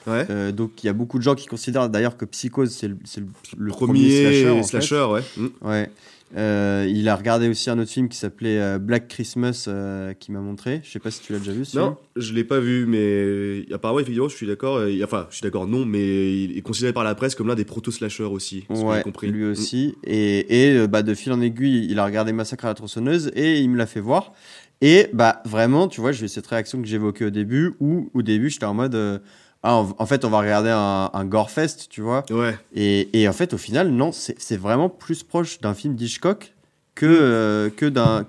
Ouais. 0.06 0.26
Euh, 0.30 0.50
donc 0.50 0.82
il 0.82 0.86
y 0.86 0.90
a 0.90 0.92
beaucoup 0.92 1.18
de 1.18 1.22
gens 1.22 1.34
qui 1.36 1.46
considèrent 1.46 1.88
d'ailleurs 1.88 2.16
que 2.16 2.24
Psychose, 2.24 2.70
c'est 2.74 2.88
le, 2.88 2.96
c'est 3.04 3.20
le- 3.20 3.28
le 3.56 3.70
premier, 3.70 4.44
Premier 4.46 4.62
slasher. 4.64 5.04
ouais. 5.12 5.22
Mm. 5.36 5.46
Ouais. 5.62 5.90
Euh, 6.36 6.86
il 6.88 7.08
a 7.08 7.16
regardé 7.16 7.48
aussi 7.48 7.68
un 7.68 7.78
autre 7.78 7.90
film 7.90 8.08
qui 8.08 8.16
s'appelait 8.16 8.58
euh, 8.58 8.78
Black 8.78 9.06
Christmas 9.08 9.66
euh, 9.68 10.14
qui 10.14 10.32
m'a 10.32 10.40
montré. 10.40 10.80
Je 10.82 10.90
sais 10.90 10.98
pas 10.98 11.10
si 11.10 11.20
tu 11.20 11.32
l'as 11.32 11.38
déjà 11.38 11.52
vu. 11.52 11.64
Non, 11.74 11.96
je 12.16 12.32
l'ai 12.32 12.44
pas 12.44 12.58
vu, 12.58 12.86
mais 12.86 13.66
apparemment, 13.74 14.00
effectivement, 14.00 14.28
je 14.28 14.36
suis 14.36 14.46
d'accord. 14.46 14.80
Enfin, 15.04 15.26
je 15.30 15.36
suis 15.36 15.42
d'accord, 15.42 15.66
non, 15.66 15.84
mais 15.84 16.42
il 16.44 16.56
est 16.56 16.62
considéré 16.62 16.92
par 16.94 17.04
la 17.04 17.14
presse 17.14 17.34
comme 17.34 17.48
l'un 17.48 17.54
des 17.54 17.64
proto-slashers 17.66 18.22
aussi. 18.24 18.62
ce 18.62 18.68
que 18.68 18.74
j'ai 18.80 18.82
Ouais, 18.86 19.02
compris. 19.02 19.28
lui 19.28 19.44
aussi. 19.44 19.94
Et, 20.04 20.70
et 20.80 20.86
bah, 20.88 21.02
de 21.02 21.12
fil 21.14 21.32
en 21.32 21.40
aiguille, 21.40 21.86
il 21.90 21.98
a 21.98 22.04
regardé 22.04 22.32
Massacre 22.32 22.64
à 22.64 22.68
la 22.68 22.74
tronçonneuse 22.74 23.30
et 23.34 23.60
il 23.60 23.68
me 23.68 23.76
l'a 23.76 23.86
fait 23.86 24.00
voir. 24.00 24.32
Et 24.80 25.06
bah 25.12 25.42
vraiment, 25.44 25.86
tu 25.86 26.00
vois, 26.00 26.10
j'ai 26.12 26.24
eu 26.24 26.28
cette 26.28 26.46
réaction 26.48 26.80
que 26.82 26.88
j'évoquais 26.88 27.26
au 27.26 27.30
début, 27.30 27.74
où 27.78 28.10
au 28.14 28.22
début, 28.22 28.50
j'étais 28.50 28.64
en 28.64 28.74
mode, 28.74 29.22
ah, 29.62 29.76
en, 29.76 29.94
en 29.98 30.06
fait, 30.06 30.24
on 30.24 30.30
va 30.30 30.40
regarder 30.40 30.70
un, 30.70 31.10
un 31.12 31.24
gore-fest, 31.24 31.86
tu 31.90 32.00
vois. 32.00 32.24
Ouais. 32.30 32.56
Et, 32.74 33.20
et 33.20 33.28
en 33.28 33.32
fait, 33.32 33.54
au 33.54 33.58
final, 33.58 33.90
non, 33.90 34.10
c'est 34.12 34.56
vraiment 34.56 34.88
plus 34.88 35.22
proche 35.22 35.60
d'un 35.60 35.74
film 35.74 35.94
d'Hitchcock 35.94 36.52
que, 36.94 37.06
Mm. 37.06 37.18
euh, 37.20 37.70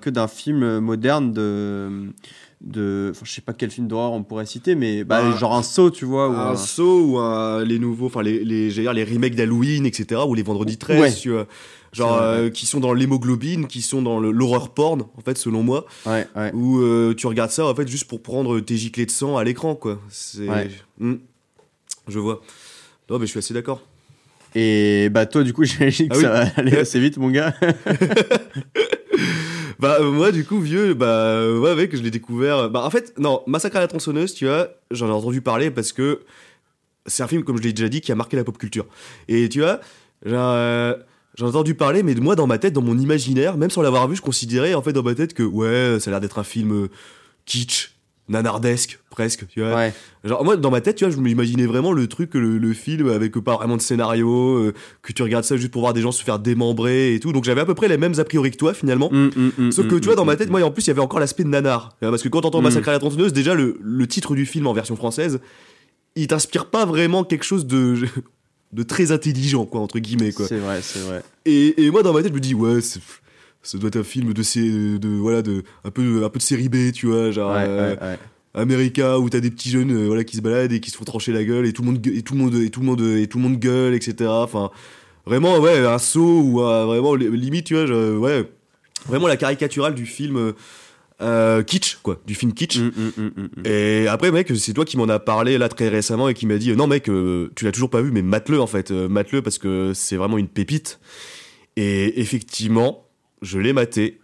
que 0.00 0.10
d'un 0.10 0.28
film 0.28 0.78
moderne 0.80 1.32
de. 1.32 2.12
de 2.62 3.12
je 3.22 3.30
sais 3.30 3.42
pas 3.42 3.52
quel 3.52 3.70
film 3.70 3.88
d'horreur 3.88 4.12
on 4.12 4.22
pourrait 4.22 4.46
citer, 4.46 4.74
mais 4.74 5.04
bah, 5.04 5.22
Bah, 5.22 5.36
genre 5.36 5.54
un 5.54 5.62
saut, 5.62 5.90
tu 5.90 6.04
vois. 6.06 6.28
ou 6.30 6.32
un 6.32 6.52
un- 6.52 6.56
saut 6.56 7.00
ou 7.04 7.18
un- 7.18 7.62
les 7.64 7.78
nouveaux, 7.78 8.06
enfin 8.06 8.22
les, 8.22 8.42
les, 8.44 8.70
les 8.70 9.04
remakes 9.04 9.34
d'Halloween, 9.34 9.84
etc. 9.84 10.22
ou 10.26 10.34
les 10.34 10.42
Vendredi 10.42 10.78
13, 10.78 11.00
Ouais. 11.00 11.12
tu 11.12 11.30
vois. 11.30 11.46
Genre, 11.94 12.20
euh, 12.20 12.50
qui 12.50 12.66
sont 12.66 12.80
dans 12.80 12.92
l'hémoglobine, 12.92 13.68
qui 13.68 13.80
sont 13.80 14.02
dans 14.02 14.18
l'horreur 14.18 14.74
porn, 14.74 15.02
en 15.16 15.20
fait, 15.20 15.38
selon 15.38 15.62
moi. 15.62 15.86
Ouais, 16.06 16.26
ouais. 16.34 16.50
Où 16.52 16.80
euh, 16.80 17.14
tu 17.14 17.28
regardes 17.28 17.52
ça, 17.52 17.66
en 17.66 17.74
fait, 17.74 17.86
juste 17.86 18.08
pour 18.08 18.20
prendre 18.20 18.58
tes 18.58 18.76
giclées 18.76 19.06
de 19.06 19.12
sang 19.12 19.36
à 19.36 19.44
l'écran, 19.44 19.76
quoi. 19.76 20.00
C'est. 20.08 20.48
Ouais. 20.48 20.70
Hmm. 20.98 21.14
Je 22.08 22.18
vois. 22.18 22.42
Non, 23.08 23.18
mais 23.18 23.26
je 23.26 23.30
suis 23.30 23.38
assez 23.38 23.54
d'accord. 23.54 23.80
Et 24.56 25.08
bah, 25.10 25.24
toi, 25.26 25.44
du 25.44 25.52
coup, 25.52 25.62
j'imagine 25.64 26.08
que 26.08 26.14
Ah 26.14 26.18
oui. 26.18 26.22
ça 26.24 26.30
va 26.30 26.46
aller 26.56 26.76
assez 26.76 26.98
vite, 26.98 27.16
mon 27.16 27.30
gars. 27.30 27.54
Bah, 29.80 29.98
euh, 30.00 30.10
moi, 30.10 30.32
du 30.32 30.44
coup, 30.44 30.60
vieux, 30.60 30.94
bah, 30.94 31.50
ouais, 31.50 31.74
mec, 31.74 31.94
je 31.94 32.00
l'ai 32.00 32.10
découvert. 32.10 32.70
Bah, 32.70 32.82
en 32.84 32.90
fait, 32.90 33.12
non, 33.18 33.42
Massacre 33.46 33.76
à 33.76 33.80
la 33.80 33.88
tronçonneuse, 33.88 34.32
tu 34.32 34.46
vois, 34.46 34.68
j'en 34.90 35.08
ai 35.08 35.10
entendu 35.10 35.40
parler 35.42 35.70
parce 35.70 35.92
que 35.92 36.20
c'est 37.06 37.22
un 37.22 37.26
film, 37.26 37.44
comme 37.44 37.58
je 37.58 37.62
l'ai 37.62 37.72
déjà 37.72 37.88
dit, 37.88 38.00
qui 38.00 38.10
a 38.12 38.14
marqué 38.14 38.36
la 38.36 38.44
pop 38.44 38.56
culture. 38.56 38.86
Et 39.28 39.48
tu 39.48 39.60
vois, 39.60 39.80
genre, 40.24 40.96
j'en 41.34 41.46
ai 41.46 41.48
entendu 41.50 41.74
parler, 41.74 42.02
mais 42.02 42.14
moi, 42.14 42.36
dans 42.36 42.46
ma 42.46 42.58
tête, 42.58 42.72
dans 42.72 42.82
mon 42.82 42.98
imaginaire, 42.98 43.56
même 43.56 43.70
sans 43.70 43.82
l'avoir 43.82 44.08
vu, 44.08 44.16
je 44.16 44.22
considérais, 44.22 44.74
en 44.74 44.82
fait, 44.82 44.92
dans 44.92 45.02
ma 45.02 45.14
tête, 45.14 45.34
que 45.34 45.42
ouais, 45.42 45.98
ça 46.00 46.10
a 46.10 46.12
l'air 46.12 46.20
d'être 46.20 46.38
un 46.38 46.44
film 46.44 46.72
euh, 46.72 46.88
kitsch, 47.46 47.90
nanardesque, 48.28 49.00
presque, 49.10 49.46
tu 49.48 49.60
vois. 49.60 49.74
Ouais. 49.74 49.92
Genre, 50.24 50.42
moi, 50.44 50.56
dans 50.56 50.70
ma 50.70 50.80
tête, 50.80 50.96
tu 50.96 51.04
vois, 51.04 51.12
je 51.14 51.20
m'imaginais 51.20 51.66
vraiment 51.66 51.92
le 51.92 52.06
truc, 52.06 52.34
le, 52.34 52.56
le 52.58 52.72
film 52.72 53.10
avec 53.10 53.32
pas 53.38 53.56
vraiment 53.56 53.76
de 53.76 53.82
scénario, 53.82 54.56
euh, 54.56 54.74
que 55.02 55.12
tu 55.12 55.22
regardes 55.22 55.44
ça 55.44 55.56
juste 55.56 55.72
pour 55.72 55.82
voir 55.82 55.92
des 55.92 56.00
gens 56.00 56.12
se 56.12 56.22
faire 56.24 56.38
démembrer 56.38 57.14
et 57.14 57.20
tout. 57.20 57.32
Donc, 57.32 57.44
j'avais 57.44 57.60
à 57.60 57.66
peu 57.66 57.74
près 57.74 57.88
les 57.88 57.98
mêmes 57.98 58.14
a 58.18 58.24
priori 58.24 58.50
que 58.50 58.56
toi, 58.56 58.72
finalement. 58.72 59.10
Mm, 59.12 59.30
mm, 59.36 59.50
mm, 59.58 59.72
Sauf 59.72 59.88
que 59.88 59.94
mm, 59.96 60.00
tu 60.00 60.06
vois, 60.06 60.16
dans 60.16 60.24
ma 60.24 60.36
tête, 60.36 60.50
moi, 60.50 60.62
en 60.62 60.70
plus, 60.70 60.86
il 60.86 60.88
y 60.88 60.90
avait 60.90 61.00
encore 61.00 61.20
l'aspect 61.20 61.44
de 61.44 61.48
nanar. 61.48 61.96
Parce 62.00 62.22
que 62.22 62.28
quand 62.28 62.40
t'entends. 62.40 62.62
Massacre 62.62 62.88
à 62.88 62.92
la 62.92 62.98
tronçonneuse, 62.98 63.34
déjà, 63.34 63.54
le, 63.54 63.76
le 63.82 64.06
titre 64.06 64.34
du 64.34 64.46
film 64.46 64.66
en 64.66 64.72
version 64.72 64.96
française, 64.96 65.40
il 66.16 66.28
t'inspire 66.28 66.66
pas 66.70 66.86
vraiment 66.86 67.24
quelque 67.24 67.44
chose 67.44 67.66
de, 67.66 68.06
de 68.74 68.82
très 68.82 69.12
intelligent, 69.12 69.64
quoi, 69.66 69.80
entre 69.80 69.98
guillemets, 69.98 70.32
quoi. 70.32 70.46
C'est 70.48 70.58
vrai, 70.58 70.80
c'est 70.82 70.98
vrai. 71.00 71.22
Et, 71.46 71.84
et 71.84 71.90
moi, 71.90 72.02
dans 72.02 72.12
ma 72.12 72.20
tête, 72.22 72.30
je 72.30 72.34
me 72.34 72.40
dis, 72.40 72.54
ouais, 72.54 72.80
ça 72.80 73.78
doit 73.78 73.88
être 73.88 73.96
un 73.96 74.04
film 74.04 74.32
de, 74.34 74.42
sé- 74.42 74.98
de, 74.98 75.08
voilà, 75.08 75.42
de, 75.42 75.62
un 75.84 75.90
peu, 75.90 76.24
un 76.24 76.28
peu 76.28 76.38
de 76.38 76.42
série 76.44 76.68
B, 76.68 76.92
tu 76.92 77.06
vois, 77.06 77.30
genre, 77.30 77.52
Ouais, 77.54 77.64
euh, 77.66 77.94
ouais, 77.94 78.02
ouais. 78.02 78.18
America, 78.54 79.18
où 79.18 79.28
t'as 79.30 79.40
des 79.40 79.50
petits 79.50 79.70
jeunes, 79.70 79.90
euh, 79.92 80.06
voilà, 80.06 80.22
qui 80.24 80.36
se 80.36 80.42
baladent 80.42 80.72
et 80.72 80.80
qui 80.80 80.90
se 80.90 80.96
font 80.96 81.04
trancher 81.04 81.32
la 81.32 81.44
gueule, 81.44 81.66
et 81.66 81.72
tout 81.72 81.82
le 81.82 81.86
monde, 81.86 82.00
gue- 82.00 82.16
et 82.16 82.22
tout 82.22 82.34
le 82.34 82.40
monde, 82.40 82.54
et 82.54 82.70
tout 82.70 82.80
le 82.80 82.86
monde, 82.86 83.00
et 83.00 83.26
tout 83.26 83.38
le 83.38 83.44
monde 83.44 83.58
gueule, 83.58 83.94
etc. 83.94 84.30
Enfin, 84.30 84.70
vraiment, 85.26 85.58
ouais, 85.58 85.78
un 85.86 85.98
saut 85.98 86.40
ou 86.42 86.60
un- 86.60 86.86
vraiment, 86.86 87.14
li- 87.14 87.28
limite, 87.30 87.66
tu 87.66 87.74
vois, 87.74 87.86
je- 87.86 88.16
ouais, 88.16 88.48
vraiment 89.08 89.26
la 89.28 89.36
caricaturale 89.36 89.94
du 89.94 90.06
film 90.06 90.52
euh, 91.20 91.62
kitsch, 91.62 91.98
quoi, 92.02 92.20
du 92.26 92.34
film 92.34 92.52
kitsch. 92.52 92.78
Mm, 92.78 92.86
mm, 92.86 93.12
mm, 93.16 93.22
mm, 93.22 93.42
mm. 93.42 93.66
Et 93.66 94.08
après, 94.08 94.30
mec, 94.32 94.50
c'est 94.56 94.72
toi 94.72 94.84
qui 94.84 94.96
m'en 94.96 95.08
as 95.08 95.18
parlé 95.18 95.58
là 95.58 95.68
très 95.68 95.88
récemment 95.88 96.28
et 96.28 96.34
qui 96.34 96.46
m'a 96.46 96.58
dit 96.58 96.70
euh, 96.70 96.76
non, 96.76 96.86
mec, 96.86 97.08
euh, 97.08 97.50
tu 97.56 97.64
l'as 97.64 97.72
toujours 97.72 97.90
pas 97.90 98.02
vu, 98.02 98.10
mais 98.10 98.22
mate-le 98.22 98.60
en 98.60 98.66
fait, 98.66 98.90
euh, 98.90 99.08
mate-le 99.08 99.42
parce 99.42 99.58
que 99.58 99.92
c'est 99.94 100.16
vraiment 100.16 100.38
une 100.38 100.48
pépite. 100.48 100.98
Et 101.76 102.20
effectivement, 102.20 103.08
je 103.42 103.58
l'ai 103.58 103.72
maté 103.72 104.20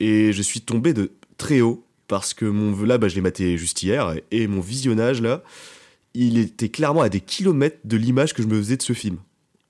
et 0.00 0.32
je 0.32 0.42
suis 0.42 0.60
tombé 0.60 0.92
de 0.92 1.12
très 1.38 1.60
haut 1.60 1.84
parce 2.08 2.34
que 2.34 2.44
mon 2.44 2.80
là, 2.84 2.98
bah, 2.98 3.08
je 3.08 3.14
l'ai 3.14 3.20
maté 3.20 3.56
juste 3.58 3.82
hier 3.82 4.14
et 4.30 4.46
mon 4.46 4.60
visionnage 4.60 5.20
là, 5.20 5.42
il 6.14 6.38
était 6.38 6.68
clairement 6.68 7.02
à 7.02 7.08
des 7.08 7.20
kilomètres 7.20 7.78
de 7.84 7.96
l'image 7.96 8.34
que 8.34 8.42
je 8.42 8.48
me 8.48 8.56
faisais 8.56 8.76
de 8.76 8.82
ce 8.82 8.92
film. 8.92 9.18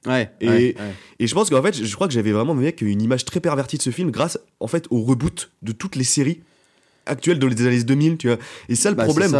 Ouais. 0.06 0.30
Et, 0.40 0.48
ouais, 0.48 0.54
ouais. 0.56 0.74
et 1.18 1.26
je 1.26 1.34
pense 1.34 1.50
qu'en 1.50 1.62
fait, 1.62 1.84
je 1.84 1.94
crois 1.94 2.06
que 2.06 2.14
j'avais 2.14 2.32
vraiment 2.32 2.54
mec, 2.54 2.80
une 2.82 3.02
image 3.02 3.24
très 3.24 3.40
pervertie 3.40 3.76
de 3.76 3.82
ce 3.82 3.90
film 3.90 4.10
grâce 4.10 4.38
en 4.60 4.66
fait 4.68 4.86
au 4.90 5.02
reboot 5.02 5.50
de 5.62 5.72
toutes 5.72 5.96
les 5.96 6.04
séries 6.04 6.40
actuelles 7.08 7.38
dans 7.38 7.46
les 7.46 7.66
années 7.66 7.82
2000, 7.84 8.16
tu 8.16 8.26
vois. 8.28 8.36
Et 8.68 8.74
ça, 8.74 8.90
le 8.90 8.96
Bah, 8.96 9.04
problème, 9.04 9.32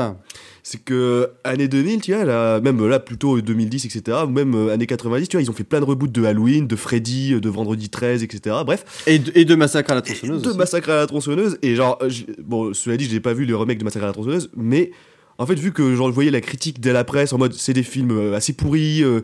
c'est 0.62 0.82
que 0.84 1.30
années 1.42 1.66
2000, 1.66 2.00
tu 2.00 2.12
vois, 2.14 2.24
là, 2.24 2.60
même 2.60 2.84
là 2.86 3.00
plutôt 3.00 3.40
2010, 3.40 3.84
etc., 3.86 4.18
ou 4.24 4.28
même 4.30 4.54
euh, 4.54 4.72
années 4.72 4.86
90, 4.86 5.28
tu 5.28 5.36
vois, 5.36 5.42
ils 5.42 5.50
ont 5.50 5.54
fait 5.54 5.64
plein 5.64 5.80
de 5.80 5.84
reboots 5.84 6.12
de 6.12 6.24
Halloween, 6.24 6.66
de 6.68 6.76
Freddy, 6.76 7.34
euh, 7.34 7.40
de 7.40 7.48
Vendredi 7.48 7.88
13, 7.88 8.22
etc. 8.22 8.56
Bref, 8.64 9.02
Et, 9.08 9.18
de- 9.18 9.32
et 9.34 9.44
de 9.44 9.54
Massacre 9.56 9.90
à 9.90 9.94
la 9.96 10.02
tronçonneuse. 10.02 10.42
de 10.42 10.48
aussi. 10.50 10.58
Massacre 10.58 10.90
à 10.90 10.96
la 10.96 11.06
tronçonneuse. 11.08 11.58
Et 11.62 11.74
genre, 11.74 11.98
euh, 12.02 12.08
bon, 12.44 12.72
cela 12.72 12.96
dit, 12.96 13.08
j'ai 13.08 13.18
pas 13.20 13.32
vu 13.34 13.46
le 13.46 13.56
remake 13.56 13.78
de 13.78 13.84
Massacre 13.84 14.04
à 14.04 14.08
la 14.08 14.12
tronçonneuse, 14.12 14.48
mais 14.56 14.92
en 15.38 15.46
fait, 15.46 15.54
vu 15.58 15.72
que 15.72 15.94
genre, 15.94 16.08
je 16.08 16.14
voyais 16.14 16.30
la 16.30 16.40
critique 16.40 16.80
de 16.80 16.90
la 16.90 17.04
presse 17.04 17.32
en 17.32 17.38
mode 17.38 17.52
c'est 17.52 17.72
des 17.72 17.82
films 17.82 18.12
euh, 18.12 18.34
assez 18.34 18.52
pourris, 18.52 19.02
euh, 19.02 19.20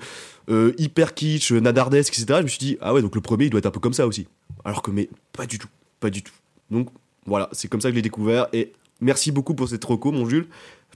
euh, 0.50 0.72
hyper 0.78 1.14
kitsch, 1.14 1.52
euh, 1.52 1.60
nadardesque, 1.60 2.12
etc., 2.12 2.38
je 2.38 2.42
me 2.42 2.48
suis 2.48 2.58
dit, 2.58 2.78
ah 2.80 2.92
ouais, 2.92 3.02
donc 3.02 3.14
le 3.14 3.20
premier, 3.20 3.44
il 3.44 3.50
doit 3.50 3.58
être 3.58 3.66
un 3.66 3.70
peu 3.70 3.80
comme 3.80 3.94
ça 3.94 4.06
aussi. 4.06 4.26
Alors 4.64 4.82
que, 4.82 4.90
mais 4.90 5.08
pas 5.32 5.46
du 5.46 5.58
tout, 5.58 5.68
pas 6.00 6.10
du 6.10 6.22
tout. 6.22 6.34
Donc 6.70 6.88
voilà, 7.26 7.48
c'est 7.52 7.68
comme 7.68 7.80
ça 7.80 7.88
que 7.88 7.92
je 7.92 7.96
l'ai 7.96 8.02
découvert. 8.02 8.48
Et 8.52 8.72
merci 9.00 9.32
beaucoup 9.32 9.54
pour 9.54 9.68
cette 9.68 9.84
reco, 9.84 10.12
mon 10.12 10.28
Jules, 10.28 10.46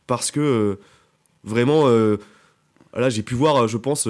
parce 0.07 0.31
que 0.31 0.79
vraiment. 1.45 1.89
Là, 2.95 3.11
j'ai 3.11 3.23
pu 3.23 3.35
voir, 3.35 3.69
je 3.69 3.77
pense, 3.77 4.09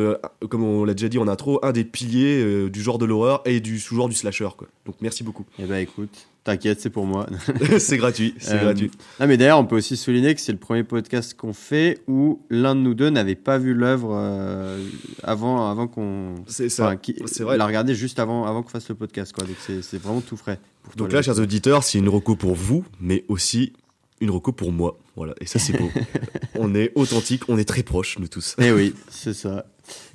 comme 0.48 0.62
on 0.62 0.84
l'a 0.84 0.94
déjà 0.94 1.08
dit 1.08 1.18
en 1.18 1.26
intro, 1.26 1.58
un 1.64 1.72
des 1.72 1.82
piliers 1.84 2.70
du 2.70 2.80
genre 2.80 2.98
de 2.98 3.04
l'horreur 3.04 3.42
et 3.44 3.58
du 3.58 3.80
sous-genre 3.80 4.08
du 4.08 4.14
slasher. 4.14 4.48
Donc 4.84 4.94
merci 5.00 5.24
beaucoup. 5.24 5.44
Eh 5.58 5.64
ben 5.64 5.78
écoute, 5.78 6.28
t'inquiète, 6.46 6.80
c'est 6.80 6.90
pour 6.90 7.06
moi. 7.06 7.26
c'est 7.78 7.96
gratuit, 7.96 8.34
c'est 8.38 8.54
Euh, 8.54 8.62
gratuit. 8.62 8.90
Ah 9.18 9.26
mais 9.26 9.36
d'ailleurs, 9.36 9.58
on 9.58 9.66
peut 9.66 9.76
aussi 9.76 9.96
souligner 9.96 10.34
que 10.34 10.40
c'est 10.40 10.52
le 10.52 10.58
premier 10.58 10.84
podcast 10.84 11.34
qu'on 11.34 11.52
fait 11.52 11.98
où 12.06 12.40
l'un 12.50 12.76
de 12.76 12.80
nous 12.80 12.94
deux 12.94 13.10
n'avait 13.10 13.34
pas 13.34 13.58
vu 13.58 13.74
l'œuvre 13.74 14.10
euh, 14.12 14.80
avant, 15.24 15.68
avant 15.68 15.88
qu'on. 15.88 16.36
C'est 16.46 16.68
ça. 16.68 16.86
Enfin, 16.86 17.14
c'est 17.26 17.42
vrai. 17.42 17.58
l'a 17.58 17.66
regardé 17.66 17.94
juste 17.94 18.20
avant, 18.20 18.44
avant 18.44 18.62
qu'on 18.62 18.70
fasse 18.70 18.88
le 18.88 18.94
podcast, 18.94 19.32
quoi. 19.32 19.44
Donc 19.44 19.56
c'est 19.58 19.98
vraiment 19.98 20.20
tout 20.20 20.36
frais. 20.36 20.60
pour 20.84 20.94
toi, 20.94 21.04
Donc 21.06 21.12
là, 21.12 21.20
chers 21.20 21.38
auditeurs, 21.40 21.82
c'est 21.82 21.98
une 21.98 22.08
reco 22.08 22.36
pour 22.36 22.54
vous, 22.54 22.84
mais 23.00 23.24
aussi 23.28 23.72
une 24.20 24.30
reco 24.30 24.52
pour 24.52 24.70
moi. 24.72 24.98
Voilà, 25.16 25.34
et 25.40 25.46
ça, 25.46 25.58
c'est 25.58 25.76
beau. 25.76 25.90
on 26.54 26.74
est 26.74 26.92
authentique, 26.94 27.48
on 27.48 27.58
est 27.58 27.64
très 27.64 27.82
proches, 27.82 28.18
nous 28.18 28.28
tous. 28.28 28.54
Eh 28.58 28.70
oui, 28.70 28.94
c'est 29.10 29.34
ça. 29.34 29.66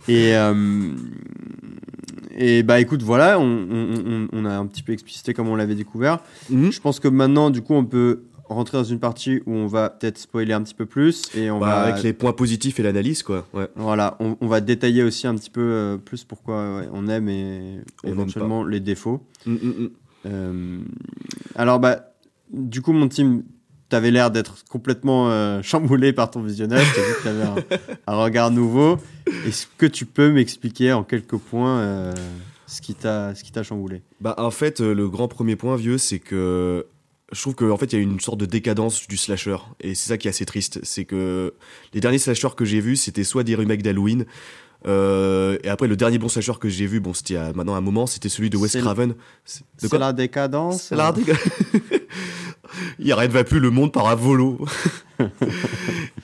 Et, 0.08 0.36
euh, 0.36 0.94
et 2.38 2.64
bah 2.64 2.80
écoute, 2.80 3.02
voilà, 3.04 3.40
on, 3.40 3.44
on- 3.44 4.04
on- 4.06 4.28
on 4.34 4.46
a 4.46 4.58
un 4.58 4.66
petit 4.66 4.84
peu 4.84 4.94
explicité 4.94 5.34
comment 5.34 5.52
on 5.54 5.56
l'avait 5.56 5.76
découvert. 5.76 6.20
Mhm. 6.50 6.72
Je 6.72 6.80
pense 6.82 7.00
que 7.00 7.08
maintenant, 7.08 7.50
du 7.50 7.62
coup, 7.62 7.74
on 7.74 7.86
peut 7.86 8.24
rentrer 8.46 8.78
dans 8.78 8.84
une 8.84 9.00
partie 9.00 9.42
où 9.46 9.54
on 9.54 9.68
va 9.68 9.90
peut-être 9.90 10.18
spoiler 10.18 10.52
un 10.54 10.62
petit 10.62 10.74
peu 10.74 10.86
plus 10.86 11.24
et 11.36 11.50
on 11.52 11.60
Bah, 11.60 11.68
va 11.68 11.82
Avec 11.84 12.04
les 12.04 12.12
points 12.14 12.34
positifs 12.34 12.80
et 12.80 12.84
l'analyse, 12.84 13.24
quoi. 13.24 13.48
Ouais. 13.54 13.68
Voilà, 13.76 14.18
on, 14.20 14.36
on 14.42 14.48
va 14.48 14.60
détailler 14.60 15.04
aussi 15.04 15.26
un 15.28 15.36
petit 15.36 15.50
peu 15.50 15.62
euh, 15.62 15.98
plus 15.98 16.24
pourquoi 16.26 16.78
ouais, 16.80 16.88
on 16.92 17.08
aime 17.08 17.30
et 17.30 17.80
On 18.04 18.10
éventuellement 18.10 18.64
les 18.66 18.80
défauts. 18.82 19.22
Mm, 19.46 19.52
mm, 19.54 19.56
mm. 19.84 19.90
Euh, 20.26 20.80
alors, 21.56 21.80
bah, 21.80 22.14
du 22.52 22.82
coup, 22.82 22.92
mon 22.92 23.08
team, 23.08 23.44
t'avais 23.92 24.10
l'air 24.10 24.32
d'être 24.32 24.56
complètement 24.70 25.30
euh, 25.30 25.62
chamboulé 25.64 26.14
par 26.14 26.32
ton 26.32 26.42
visionnage. 26.42 26.88
T'as 26.96 27.02
dit 27.02 27.14
que 27.20 27.24
t'avais 27.24 27.44
un, 27.44 27.56
un 28.08 28.16
regard 28.16 28.50
nouveau. 28.50 28.98
Est-ce 29.46 29.68
que 29.78 29.86
tu 29.86 30.06
peux 30.08 30.32
m'expliquer 30.32 30.94
en 30.94 31.04
quelques 31.04 31.38
points 31.38 31.78
euh, 31.80 32.14
ce 32.66 32.82
qui 32.82 32.96
t'a 32.96 33.36
ce 33.36 33.44
qui 33.44 33.52
t'a 33.52 33.62
chamboulé? 33.64 34.02
Bah, 34.20 34.34
en 34.40 34.50
fait, 34.52 34.82
euh, 34.82 34.94
le 34.96 35.08
grand 35.10 35.28
premier 35.28 35.56
point, 35.56 35.76
vieux, 35.76 35.98
c'est 36.00 36.20
que 36.20 36.88
je 37.32 37.40
trouve 37.42 37.56
qu'en 37.56 37.78
fait, 37.78 37.94
il 37.94 37.96
y 37.96 38.00
a 38.00 38.02
une 38.02 38.20
sorte 38.20 38.40
de 38.40 38.46
décadence 38.46 39.08
du 39.08 39.16
slasher. 39.18 39.58
Et 39.80 39.96
c'est 39.96 40.10
ça 40.10 40.18
qui 40.18 40.28
est 40.28 40.32
assez 40.32 40.46
triste. 40.46 40.80
C'est 40.84 41.06
que 41.06 41.54
les 41.94 42.02
derniers 42.02 42.18
slashers 42.18 42.56
que 42.58 42.66
j'ai 42.66 42.82
vus, 42.82 42.96
c'était 42.98 43.24
soit 43.24 43.44
des 43.44 43.56
remakes 43.56 43.84
d'Halloween. 43.84 44.26
euh, 44.88 45.58
et 45.64 45.70
après, 45.70 45.88
le 45.88 45.96
dernier 45.96 46.18
bon 46.18 46.28
slasher 46.28 46.54
que 46.60 46.68
j'ai 46.68 46.88
vu, 46.88 47.00
bon, 47.00 47.14
c'était 47.14 47.36
il 47.36 47.38
y 47.38 47.40
a 47.40 47.54
maintenant 47.54 47.76
un 47.76 47.82
moment, 47.82 48.06
c'était 48.08 48.28
celui 48.30 48.50
de 48.50 48.58
Wes 48.58 48.76
Craven. 48.76 49.14
C'est- 49.46 49.64
la 49.98 50.12
décadence 50.12 50.82
C'est 50.90 50.96
la 50.96 51.12
déga- 51.14 51.38
Il 53.00 53.12
arrête 53.12 53.32
va 53.32 53.44
plus 53.44 53.60
le 53.60 53.70
monde 53.70 53.92
par 53.92 54.08
un 54.08 54.16
volo. 54.16 54.66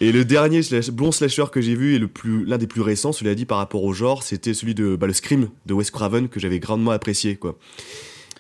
et 0.02 0.12
le 0.12 0.26
dernier 0.26 0.62
slash- 0.64 0.90
bon 0.90 1.12
slasher 1.12 1.46
que 1.52 1.62
j'ai 1.62 1.76
vu 1.76 1.96
et 1.96 2.00
le 2.00 2.08
plus 2.08 2.46
l'un 2.46 2.58
des 2.58 2.68
plus 2.68 2.82
récents, 2.82 3.12
cela 3.12 3.36
dit 3.36 3.46
par 3.46 3.58
rapport 3.58 3.84
au 3.84 3.94
genre, 3.94 4.24
c'était 4.24 4.54
celui 4.54 4.76
de 4.76 4.96
bah, 4.96 5.08
le 5.08 5.14
Scream 5.14 5.50
de 5.66 5.74
Wes 5.74 5.92
Craven 5.92 6.28
que 6.30 6.40
j'avais 6.40 6.60
grandement 6.60 6.92
apprécié 6.92 7.36
quoi. 7.36 7.58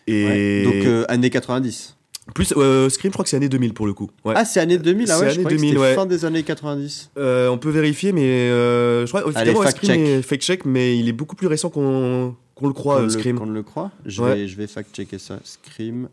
Et 0.07 0.25
Ouais, 0.25 0.63
Donc, 0.63 0.85
euh, 0.85 1.05
années 1.09 1.29
90. 1.29 1.95
plus 2.33 2.53
euh, 2.57 2.89
Scream, 2.89 3.11
je 3.11 3.13
crois 3.13 3.23
que 3.23 3.29
c'est 3.29 3.37
année 3.37 3.49
2000 3.49 3.73
pour 3.73 3.85
le 3.87 3.93
coup. 3.93 4.09
Ouais. 4.25 4.33
Ah, 4.35 4.45
c'est 4.45 4.59
année 4.59 4.77
2000, 4.77 5.11
ah 5.11 5.15
C'est 5.15 5.19
ouais, 5.21 5.29
je 5.29 5.33
année 5.35 5.43
croyais 5.43 5.57
que 5.57 5.61
2000, 5.61 5.69
c'était 5.69 5.81
ouais. 5.81 5.95
fin 5.95 6.05
des 6.05 6.25
années 6.25 6.43
90. 6.43 7.11
Euh, 7.17 7.49
on 7.49 7.57
peut 7.57 7.69
vérifier, 7.69 8.11
mais 8.13 8.21
euh, 8.23 9.05
je 9.05 9.11
crois 9.11 9.23
Allez, 9.35 9.53
fact 9.53 9.77
Scream 9.77 9.91
check. 9.91 9.99
est 10.07 10.21
fake 10.21 10.41
check, 10.41 10.65
mais 10.65 10.97
il 10.97 11.07
est 11.09 11.13
beaucoup 11.13 11.35
plus 11.35 11.47
récent 11.47 11.69
qu'on 11.69 12.35
le 12.61 12.73
croit. 12.73 13.05
Qu'on 13.35 13.45
le- 13.45 13.63
croit 13.63 13.91
je, 14.05 14.21
Ouais. 14.21 14.35
vais, 14.35 14.47
je 14.47 14.55
vais 14.57 14.67
fact-checker 14.67 15.19
ça. 15.19 15.39
Scream. 15.43 16.07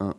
1. 0.00 0.14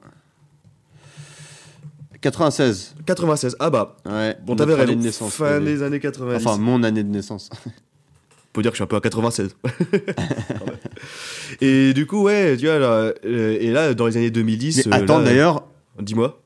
96. 2.21 2.95
96. 3.05 3.55
Ah 3.59 3.69
bah. 3.69 3.97
Ouais. 4.05 4.37
Bon, 4.43 4.55
t'avais 4.55 4.73
année 4.73 4.81
raison. 4.81 4.99
de 4.99 5.03
naissance. 5.03 5.33
fin 5.33 5.59
des 5.59 5.83
années 5.83 5.99
90. 5.99 6.45
Enfin, 6.45 6.57
mon 6.57 6.83
année 6.83 7.03
de 7.03 7.09
naissance. 7.09 7.49
Faut 8.55 8.61
dire 8.63 8.71
que 8.71 8.75
je 8.75 8.79
suis 8.79 8.83
un 8.83 8.87
peu 8.87 8.95
à 8.95 9.01
96. 9.01 9.55
et 11.61 11.93
du 11.93 12.07
coup, 12.07 12.23
ouais, 12.23 12.57
tu 12.57 12.65
vois, 12.65 12.79
là, 12.79 13.13
euh, 13.23 13.57
et 13.59 13.69
là, 13.69 13.93
dans 13.93 14.07
les 14.07 14.17
années 14.17 14.31
2010. 14.31 14.87
Mais 14.87 14.95
euh, 14.95 14.97
attends, 14.97 15.21
d'ailleurs, 15.21 15.63
Dis-moi, 15.99 16.43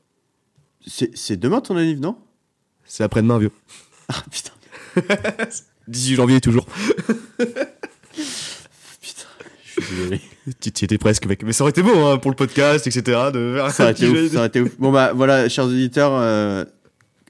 c'est 0.86 1.16
c'est 1.16 1.36
demain 1.36 1.60
ton 1.60 1.76
anniv, 1.76 2.00
non? 2.00 2.16
C'est 2.84 3.04
après-demain, 3.04 3.38
vieux. 3.38 3.52
Ah 4.08 4.22
putain, 4.30 4.52
18 5.88 6.14
janvier, 6.16 6.40
toujours. 6.40 6.66
putain, 7.36 7.66
je 8.20 8.22
suis 9.02 9.14
désolé. 9.30 9.61
Tu 10.60 10.84
étais 10.84 10.98
presque, 10.98 11.26
mec. 11.26 11.42
Mais 11.44 11.52
ça 11.52 11.64
aurait 11.64 11.70
été 11.70 11.82
beau, 11.82 11.96
hein, 12.04 12.18
pour 12.18 12.30
le 12.30 12.36
podcast, 12.36 12.86
etc. 12.86 13.30
De 13.32 13.58
Ça 13.70 13.84
aurait 13.84 13.92
été 13.92 14.08
ouf, 14.08 14.16
jeu. 14.16 14.28
ça 14.28 14.38
aurait 14.38 14.48
été 14.48 14.60
ouf. 14.60 14.70
Bon 14.78 14.90
bah 14.90 15.12
voilà, 15.14 15.48
chers 15.48 15.66
auditeurs. 15.66 16.12
Euh... 16.14 16.64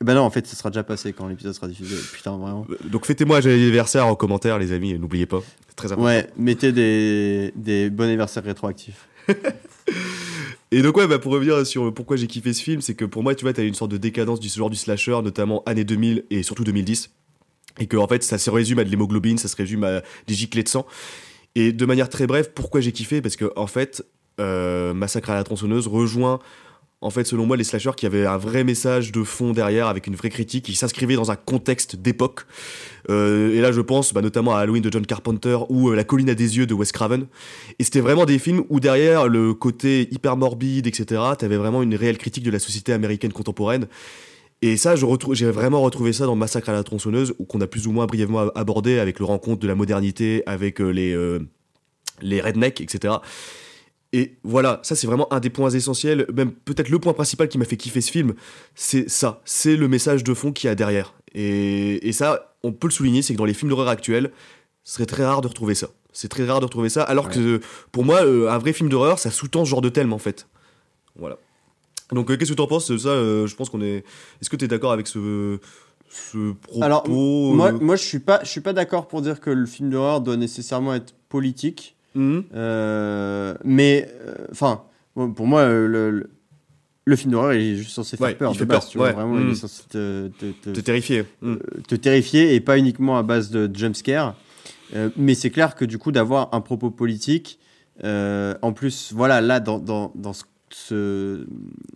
Bah 0.00 0.14
non, 0.14 0.22
en 0.22 0.31
fait, 0.31 0.46
ça 0.46 0.57
sera 0.57 0.70
déjà 0.70 0.83
passé 0.83 1.12
quand 1.12 1.28
l'épisode 1.28 1.55
sera 1.55 1.68
diffusé. 1.68 1.96
Putain, 2.12 2.37
vraiment. 2.37 2.66
Donc, 2.85 3.07
fêtez-moi 3.07 3.37
un 3.37 3.40
joyeux 3.40 3.57
anniversaire 3.57 4.07
en 4.07 4.16
commentaire, 4.16 4.59
les 4.59 4.72
amis, 4.72 4.98
n'oubliez 4.98 5.26
pas. 5.26 5.42
C'est 5.68 5.76
très 5.76 5.92
important. 5.92 6.07
Ouais, 6.07 6.28
mettez 6.37 6.72
des, 6.72 7.52
des 7.55 7.88
bons 7.88 8.05
anniversaires 8.05 8.42
rétroactifs. 8.42 9.07
Et 10.72 10.81
donc 10.81 10.96
ouais, 10.96 11.07
bah, 11.07 11.18
pour 11.18 11.33
revenir 11.33 11.66
sur 11.66 11.92
pourquoi 11.92 12.16
j'ai 12.16 12.26
kiffé 12.26 12.55
ce 12.55 12.62
film, 12.62 12.81
c'est 12.81 12.94
que 12.94 13.05
pour 13.05 13.22
moi, 13.22 13.35
tu 13.35 13.44
vois, 13.44 13.52
t'as 13.52 13.62
une 13.62 13.74
sorte 13.74 13.90
de 13.90 13.98
décadence 13.98 14.40
du 14.40 14.48
genre 14.48 14.70
du 14.70 14.76
slasher, 14.76 15.20
notamment 15.22 15.62
années 15.66 15.85
2000 15.85 16.24
et 16.31 16.42
surtout 16.42 16.64
2010. 16.64 17.11
Et 17.78 17.87
que 17.87 17.98
en 17.98 18.09
fait, 18.09 18.22
ça 18.22 18.38
se 18.38 18.48
résume 18.50 18.78
à 18.78 18.85
de 18.85 18.88
l'hémoglobine, 18.88 19.37
ça 19.37 19.48
se 19.48 19.57
résume 19.57 19.85
à 19.85 20.00
des 20.26 20.35
giclées 20.35 20.62
de 20.62 20.68
sang. 20.68 20.87
Et 21.55 21.73
de 21.73 21.87
manière 21.87 22.09
très 22.09 22.27
brève, 22.27 22.51
pourquoi 22.55 22.81
j'ai 22.81 22.93
kiffé? 22.93 23.21
Parce 23.21 23.37
que 23.37 23.53
en 23.57 23.67
fait, 23.67 24.05
euh, 24.41 24.95
Massacre 24.95 25.31
à 25.31 25.35
la 25.35 25.45
tronçonneuse 25.45 25.87
rejoint, 25.87 26.38
en 27.03 27.11
fait, 27.11 27.25
selon 27.25 27.47
moi, 27.47 27.57
les 27.57 27.65
slashers 27.65 27.91
qui 27.97 28.07
avaient 28.07 28.27
un 28.27 28.37
vrai 28.37 28.62
message 28.62 29.11
de 29.11 29.25
fond 29.25 29.53
derrière, 29.53 29.88
avec 29.88 30.07
une 30.07 30.15
vraie 30.15 30.31
critique, 30.31 30.65
qui 30.67 30.75
s'inscrivait 30.77 31.17
dans 31.17 31.33
un 31.33 31.37
contexte 31.37 31.97
d'époque. 31.97 32.47
Euh, 33.11 33.53
et 33.53 33.61
là, 33.61 33.73
je 33.73 33.81
pense 33.81 34.15
bah, 34.15 34.23
notamment 34.23 34.55
à 34.55 34.61
Halloween 34.61 34.83
de 34.83 34.91
John 34.91 35.05
Carpenter 35.05 35.59
ou 35.69 35.91
euh, 35.91 35.97
La 35.97 36.05
colline 36.05 36.31
à 36.31 36.37
des 36.37 36.59
yeux 36.59 36.67
de 36.67 36.75
Wes 36.75 36.93
Craven. 36.93 37.27
Et 37.81 37.85
c'était 37.85 38.01
vraiment 38.01 38.25
des 38.25 38.38
films 38.38 38.62
où 38.69 38.79
derrière 38.79 39.27
le 39.27 39.53
côté 39.53 40.09
hyper 40.12 40.37
morbide, 40.37 40.87
etc., 40.87 41.21
t'avais 41.37 41.57
vraiment 41.57 41.83
une 41.83 41.97
réelle 41.97 42.19
critique 42.19 42.45
de 42.45 42.53
la 42.53 42.61
société 42.61 42.93
américaine 42.93 43.33
contemporaine. 43.33 43.88
Et 44.62 44.77
ça, 44.77 44.94
je 44.94 45.05
retrouve, 45.05 45.35
j'ai 45.35 45.51
vraiment 45.51 45.83
retrouvé 45.83 46.12
ça 46.12 46.25
dans 46.25 46.37
Massacre 46.37 46.68
à 46.68 46.72
la 46.72 46.85
tronçonneuse, 46.85 47.35
qu'on 47.48 47.61
a 47.61 47.66
plus 47.66 47.88
ou 47.88 47.92
moins 47.92 48.07
brièvement 48.07 48.48
abordé 48.55 49.01
avec 49.01 49.18
le 49.18 49.25
rencontre 49.25 49.61
de 49.61 49.66
la 49.66 49.75
modernité, 49.75 50.44
avec 50.46 50.81
euh, 50.81 50.90
les, 50.90 51.12
euh, 51.12 51.40
les 52.20 52.40
rednecks, 52.40 52.81
etc. 52.81 53.14
Et 54.12 54.37
voilà, 54.44 54.79
ça 54.85 54.94
c'est 54.94 55.09
vraiment 55.09 55.33
un 55.33 55.40
des 55.40 55.51
points 55.51 55.70
essentiels, 55.70 56.27
même 56.33 56.53
peut-être 56.53 56.90
le 56.90 57.01
point 57.01 57.12
principal 57.12 57.48
qui 57.48 57.59
m'a 57.59 57.64
fait 57.64 57.77
kiffer 57.77 58.01
ce 58.01 58.12
film, 58.12 58.35
c'est 58.75 59.09
ça, 59.11 59.40
c'est 59.44 59.75
le 59.75 59.88
message 59.88 60.22
de 60.22 60.33
fond 60.33 60.53
qu'il 60.53 60.68
y 60.68 60.70
a 60.70 60.77
derrière. 60.77 61.14
Et, 61.35 62.07
et 62.07 62.12
ça, 62.12 62.55
on 62.62 62.72
peut 62.72 62.87
le 62.87 62.92
souligner, 62.92 63.22
c'est 63.22 63.33
que 63.33 63.38
dans 63.38 63.46
les 63.46 63.55
films 63.55 63.70
d'horreur 63.70 63.88
actuels, 63.88 64.31
ce 64.85 64.94
serait 64.94 65.07
très 65.07 65.25
rare 65.25 65.40
de 65.40 65.48
retrouver 65.48 65.75
ça. 65.75 65.88
C'est 66.12 66.29
très 66.29 66.44
rare 66.44 66.61
de 66.61 66.66
retrouver 66.66 66.90
ça, 66.90 67.03
alors 67.03 67.31
que 67.31 67.61
pour 67.90 68.05
moi, 68.05 68.22
euh, 68.22 68.51
un 68.51 68.59
vrai 68.59 68.72
film 68.72 68.90
d'horreur, 68.90 69.18
ça 69.18 69.31
sous-tend 69.31 69.64
ce 69.64 69.70
genre 69.70 69.81
de 69.81 69.88
thème 69.88 70.12
en 70.12 70.18
fait. 70.18 70.46
Voilà. 71.16 71.38
Donc 72.12 72.31
euh, 72.31 72.37
qu'est-ce 72.37 72.51
que 72.51 72.57
tu 72.57 72.62
en 72.62 72.66
penses 72.66 72.90
de 72.90 72.98
ça 72.98 73.09
euh, 73.11 73.46
Je 73.46 73.57
pense 73.57 73.70
qu'on 73.70 73.81
est. 73.83 74.05
Est-ce 74.40 74.51
que 74.51 74.57
tu 74.57 74.64
es 74.64 74.68
d'accord 74.68 74.92
avec 74.92 75.07
ce, 75.07 75.59
ce 76.11 76.53
propos 76.53 76.83
Alors, 76.85 77.09
moi, 77.09 77.68
euh, 77.72 77.79
moi, 77.81 77.96
je 77.96 78.03
suis 78.05 78.18
pas, 78.18 78.40
je 78.44 78.48
suis 78.48 78.61
pas 78.61 78.72
d'accord 78.72 79.09
pour 79.09 79.22
dire 79.22 79.40
que 79.40 79.51
le 79.51 79.66
film 79.66 79.90
d'horreur 79.90 80.20
doit 80.20 80.37
nécessairement 80.37 80.94
être 80.94 81.14
politique. 81.29 81.96
Euh, 82.16 83.55
mais, 83.64 84.09
enfin, 84.51 84.83
pour 85.14 85.46
moi, 85.46 85.61
euh, 85.62 85.87
le, 85.88 86.11
le, 86.11 86.31
le 87.05 87.16
film 87.16 87.33
d'horreur 87.33 87.55
il 87.55 87.72
est 87.72 87.77
juste 87.77 87.90
censé 87.92 88.16
faire 88.16 88.27
Ouais, 88.29 88.35
peur. 88.35 88.53
il 88.53 88.59
fait 88.59 88.64
base, 88.66 88.81
peur, 88.81 88.88
tu 88.90 88.98
vois, 88.98 89.07
ouais. 89.09 89.12
Vraiment, 89.14 89.38
il 89.38 89.46
Mm. 89.46 89.51
est 89.51 89.55
censé 89.55 89.83
te, 89.88 90.29
te, 90.38 90.46
te- 90.62 90.70
T'es 90.70 90.83
terrifié. 90.83 91.25
hum. 91.42 91.59
te 91.88 91.94
terrifier 91.94 92.55
et 92.55 92.61
pas 92.61 92.79
uniquement 92.79 93.16
à 93.18 93.22
base 93.22 93.51
de 93.51 93.70
jumpscare. 93.75 94.35
Mais 95.16 95.35
c'est 95.35 95.48
clair 95.51 95.75
que 95.75 95.87
du 95.87 95.96
coup, 95.96 96.12
d'avoir 96.12 96.51
un 96.53 96.61
propos 96.61 96.90
politique, 96.90 97.59
en 98.05 98.72
plus, 98.75 99.12
voilà, 99.14 99.40
là, 99.40 99.59
dans, 99.61 99.79
dans, 99.79 100.12
dans 100.14 100.35
ce, 100.35 100.44
ce- 100.74 101.46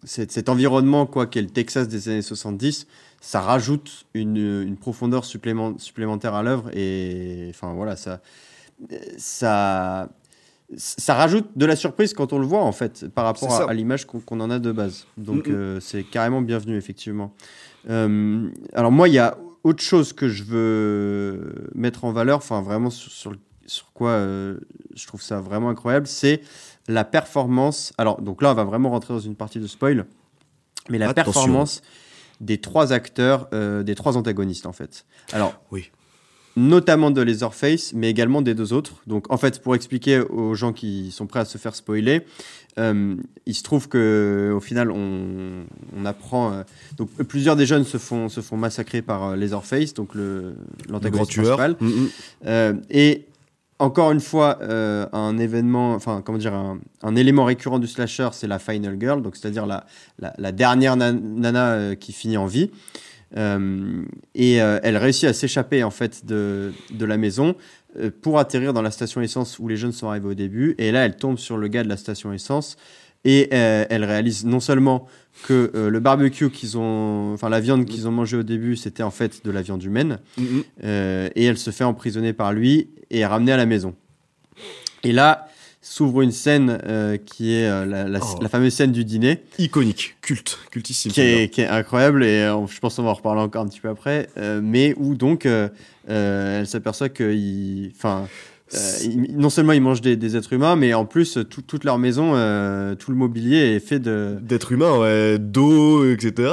cet, 0.04 0.32
cet 0.32 0.48
environnement, 0.48 1.06
quoi, 1.06 1.26
qu'est 1.26 1.42
le 1.42 1.48
Texas 1.50 1.88
des 1.88 2.08
années 2.08 2.22
70, 2.22 2.86
ça 3.20 3.40
rajoute 3.40 4.06
une, 4.14 4.36
une 4.36 4.76
profondeur 4.76 5.24
supplément- 5.24 5.78
supplémentaire 5.78 6.34
à 6.34 6.42
l'œuvre. 6.42 6.70
Et 6.76 7.46
enfin, 7.50 7.72
voilà, 7.74 7.96
ça, 7.96 8.20
ça, 9.18 10.08
ça 10.76 11.14
rajoute 11.14 11.46
de 11.56 11.66
la 11.66 11.76
surprise 11.76 12.12
quand 12.14 12.32
on 12.32 12.38
le 12.38 12.46
voit, 12.46 12.62
en 12.62 12.72
fait, 12.72 13.08
par 13.08 13.24
rapport 13.24 13.48
à, 13.52 13.70
à 13.70 13.74
l'image 13.74 14.04
qu'on 14.06 14.40
en 14.40 14.50
a 14.50 14.58
de 14.58 14.72
base. 14.72 15.06
Donc, 15.16 15.48
Mm, 15.48 15.52
euh, 15.52 15.80
c'est 15.80 16.02
carrément 16.04 16.42
bienvenu, 16.42 16.76
effectivement. 16.76 17.32
Euh, 17.88 18.48
alors, 18.72 18.92
moi, 18.92 19.08
il 19.08 19.14
y 19.14 19.18
a 19.18 19.38
autre 19.64 19.82
chose 19.82 20.12
que 20.12 20.28
je 20.28 20.44
veux 20.44 21.54
mettre 21.74 22.04
en 22.04 22.12
valeur, 22.12 22.38
enfin, 22.38 22.62
vraiment 22.62 22.90
sur, 22.90 23.10
sur, 23.12 23.32
sur 23.66 23.92
quoi 23.92 24.10
euh, 24.10 24.58
je 24.94 25.06
trouve 25.06 25.22
ça 25.22 25.40
vraiment 25.40 25.70
incroyable, 25.70 26.06
c'est 26.06 26.40
la 26.88 27.04
performance. 27.04 27.92
Alors, 27.98 28.20
donc 28.20 28.42
là, 28.42 28.52
on 28.52 28.54
va 28.54 28.64
vraiment 28.64 28.90
rentrer 28.90 29.14
dans 29.14 29.20
une 29.20 29.34
partie 29.36 29.58
de 29.60 29.66
spoil, 29.66 30.06
mais 30.88 30.98
la 30.98 31.08
Attention. 31.08 31.32
performance 31.32 31.82
des 32.40 32.58
trois 32.58 32.92
acteurs, 32.92 33.48
euh, 33.52 33.82
des 33.82 33.94
trois 33.94 34.16
antagonistes, 34.16 34.66
en 34.66 34.72
fait. 34.72 35.06
Alors, 35.32 35.54
Oui. 35.72 35.90
notamment 36.54 37.10
de 37.10 37.20
Leatherface, 37.22 37.92
mais 37.94 38.08
également 38.10 38.40
des 38.42 38.54
deux 38.54 38.72
autres. 38.72 38.94
Donc, 39.06 39.30
en 39.32 39.36
fait, 39.36 39.60
pour 39.62 39.74
expliquer 39.74 40.20
aux 40.20 40.54
gens 40.54 40.72
qui 40.72 41.10
sont 41.12 41.26
prêts 41.26 41.40
à 41.40 41.44
se 41.44 41.58
faire 41.58 41.74
spoiler, 41.74 42.26
euh, 42.78 43.14
il 43.46 43.54
se 43.54 43.62
trouve 43.62 43.88
que 43.88 44.52
au 44.54 44.60
final, 44.60 44.90
on, 44.90 45.64
on 45.96 46.04
apprend. 46.04 46.52
euh, 46.52 46.62
donc, 46.98 47.10
plusieurs 47.26 47.56
des 47.56 47.64
jeunes 47.66 47.84
se 47.84 47.96
font 47.96 48.28
se 48.28 48.42
font 48.42 48.58
massacrer 48.58 49.00
par 49.00 49.34
Leatherface, 49.34 49.94
donc 49.94 50.10
l'antagoniste 50.88 51.32
principal. 51.36 51.76
Mm, 51.80 51.86
mm. 51.86 52.08
Euh, 52.46 52.74
et 52.90 53.26
encore 53.78 54.12
une 54.12 54.20
fois, 54.20 54.58
euh, 54.62 55.06
un 55.12 55.38
événement, 55.38 55.94
enfin, 55.94 56.22
comment 56.24 56.38
dire, 56.38 56.54
un, 56.54 57.16
élément 57.16 57.44
récurrent 57.44 57.78
du 57.78 57.86
slasher, 57.86 58.28
c'est 58.32 58.46
la 58.46 58.58
final 58.58 58.96
girl, 58.98 59.22
donc 59.22 59.36
c'est-à-dire 59.36 59.66
la, 59.66 60.52
dernière 60.52 60.96
na- 60.96 61.12
nana 61.12 61.72
euh, 61.72 61.94
qui 61.94 62.12
finit 62.12 62.36
en 62.36 62.46
vie. 62.46 62.70
Euh, 63.36 64.04
et 64.34 64.54
elle 64.54 64.96
réussit 64.96 65.28
à 65.28 65.32
s'échapper 65.32 65.82
en 65.82 65.90
fait 65.90 66.24
de, 66.24 66.72
de 66.92 67.04
la 67.04 67.16
maison 67.16 67.56
pour 68.22 68.38
atterrir 68.38 68.72
dans 68.72 68.82
la 68.82 68.92
station 68.92 69.20
essence 69.20 69.58
où 69.58 69.66
les 69.68 69.76
jeunes 69.76 69.92
sont 69.92 70.08
arrivés 70.08 70.28
au 70.28 70.34
début. 70.34 70.74
Et 70.78 70.92
là, 70.92 71.04
elle 71.04 71.16
tombe 71.16 71.38
sur 71.38 71.56
le 71.56 71.66
gars 71.68 71.82
de 71.82 71.88
la 71.88 71.96
station 71.96 72.32
essence 72.32 72.76
et 73.26 73.48
euh, 73.52 73.84
elle 73.90 74.04
réalise 74.04 74.46
non 74.46 74.60
seulement 74.60 75.06
que 75.46 75.70
euh, 75.74 75.90
le 75.90 76.00
barbecue 76.00 76.48
qu'ils 76.48 76.78
ont, 76.78 77.32
enfin 77.34 77.50
la 77.50 77.60
viande 77.60 77.84
qu'ils 77.84 78.06
ont 78.08 78.12
mangé 78.12 78.36
au 78.38 78.42
début, 78.42 78.76
c'était 78.76 79.02
en 79.02 79.10
fait 79.10 79.44
de 79.44 79.50
la 79.50 79.60
viande 79.60 79.82
humaine. 79.82 80.20
Mm, 80.38 80.42
mm. 80.42 80.62
Euh, 80.84 81.28
et 81.34 81.44
elle 81.44 81.58
se 81.58 81.70
fait 81.70 81.84
emprisonner 81.84 82.32
par 82.32 82.52
lui 82.54 82.88
et 83.10 83.26
ramenée 83.26 83.52
à 83.52 83.56
la 83.58 83.66
maison. 83.66 83.94
Et 85.04 85.12
là 85.12 85.48
s'ouvre 85.82 86.22
une 86.22 86.32
scène 86.32 86.80
euh, 86.84 87.16
qui 87.16 87.52
est 87.54 87.68
la, 87.68 88.08
la- 88.08 88.18
Oh. 88.20 88.38
la 88.42 88.48
fameuse 88.48 88.74
scène 88.74 88.90
du 88.90 89.04
dîner, 89.04 89.42
Iconique, 89.58 90.16
culte, 90.20 90.58
cultissime. 90.72 91.12
qui 91.12 91.20
est, 91.20 91.48
qui 91.52 91.60
est 91.60 91.66
incroyable 91.68 92.24
et 92.24 92.40
je 92.68 92.78
pense 92.80 92.96
qu'on 92.96 93.04
va 93.04 93.10
en 93.10 93.14
reparler 93.14 93.40
encore 93.42 93.62
un 93.62 93.68
petit 93.68 93.78
peu 93.80 93.88
après, 93.88 94.28
mais 94.62 94.94
où 94.96 95.14
donc 95.14 95.46
elle 96.08 96.66
s'aperçoit 96.66 97.08
qu'il, 97.08 97.92
enfin, 97.94 98.26
euh, 98.74 98.78
non 99.30 99.48
seulement 99.50 99.72
ils 99.72 99.80
mangent 99.80 100.00
des, 100.00 100.16
des 100.16 100.36
êtres 100.36 100.52
humains, 100.52 100.76
mais 100.76 100.92
en 100.94 101.04
plus 101.04 101.38
tout- 101.48 101.62
toute 101.62 101.84
leur 101.84 101.98
maison, 101.98 102.32
euh, 102.34 102.94
tout 102.94 103.10
le 103.10 103.16
mobilier 103.16 103.76
est 103.76 103.80
fait 103.80 103.98
de, 104.00 104.36
D'être 104.40 104.72
humain, 104.72 104.98
ouais, 104.98 105.38
d'eau, 105.38 106.10
etc. 106.10 106.52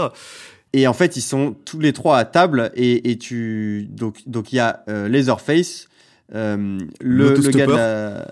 Et 0.73 0.87
en 0.87 0.93
fait, 0.93 1.17
ils 1.17 1.21
sont 1.21 1.55
tous 1.65 1.79
les 1.79 1.93
trois 1.93 2.17
à 2.17 2.25
table 2.25 2.71
et, 2.75 3.11
et 3.11 3.17
tu 3.17 3.87
donc 3.91 4.21
donc 4.27 4.51
il 4.53 4.57
y 4.57 4.59
a 4.59 4.83
euh, 4.89 5.07
Laserface, 5.09 5.87
le, 6.33 6.77
le 7.01 7.49
gars 7.51 7.65
de 7.67 7.71
la 7.73 8.27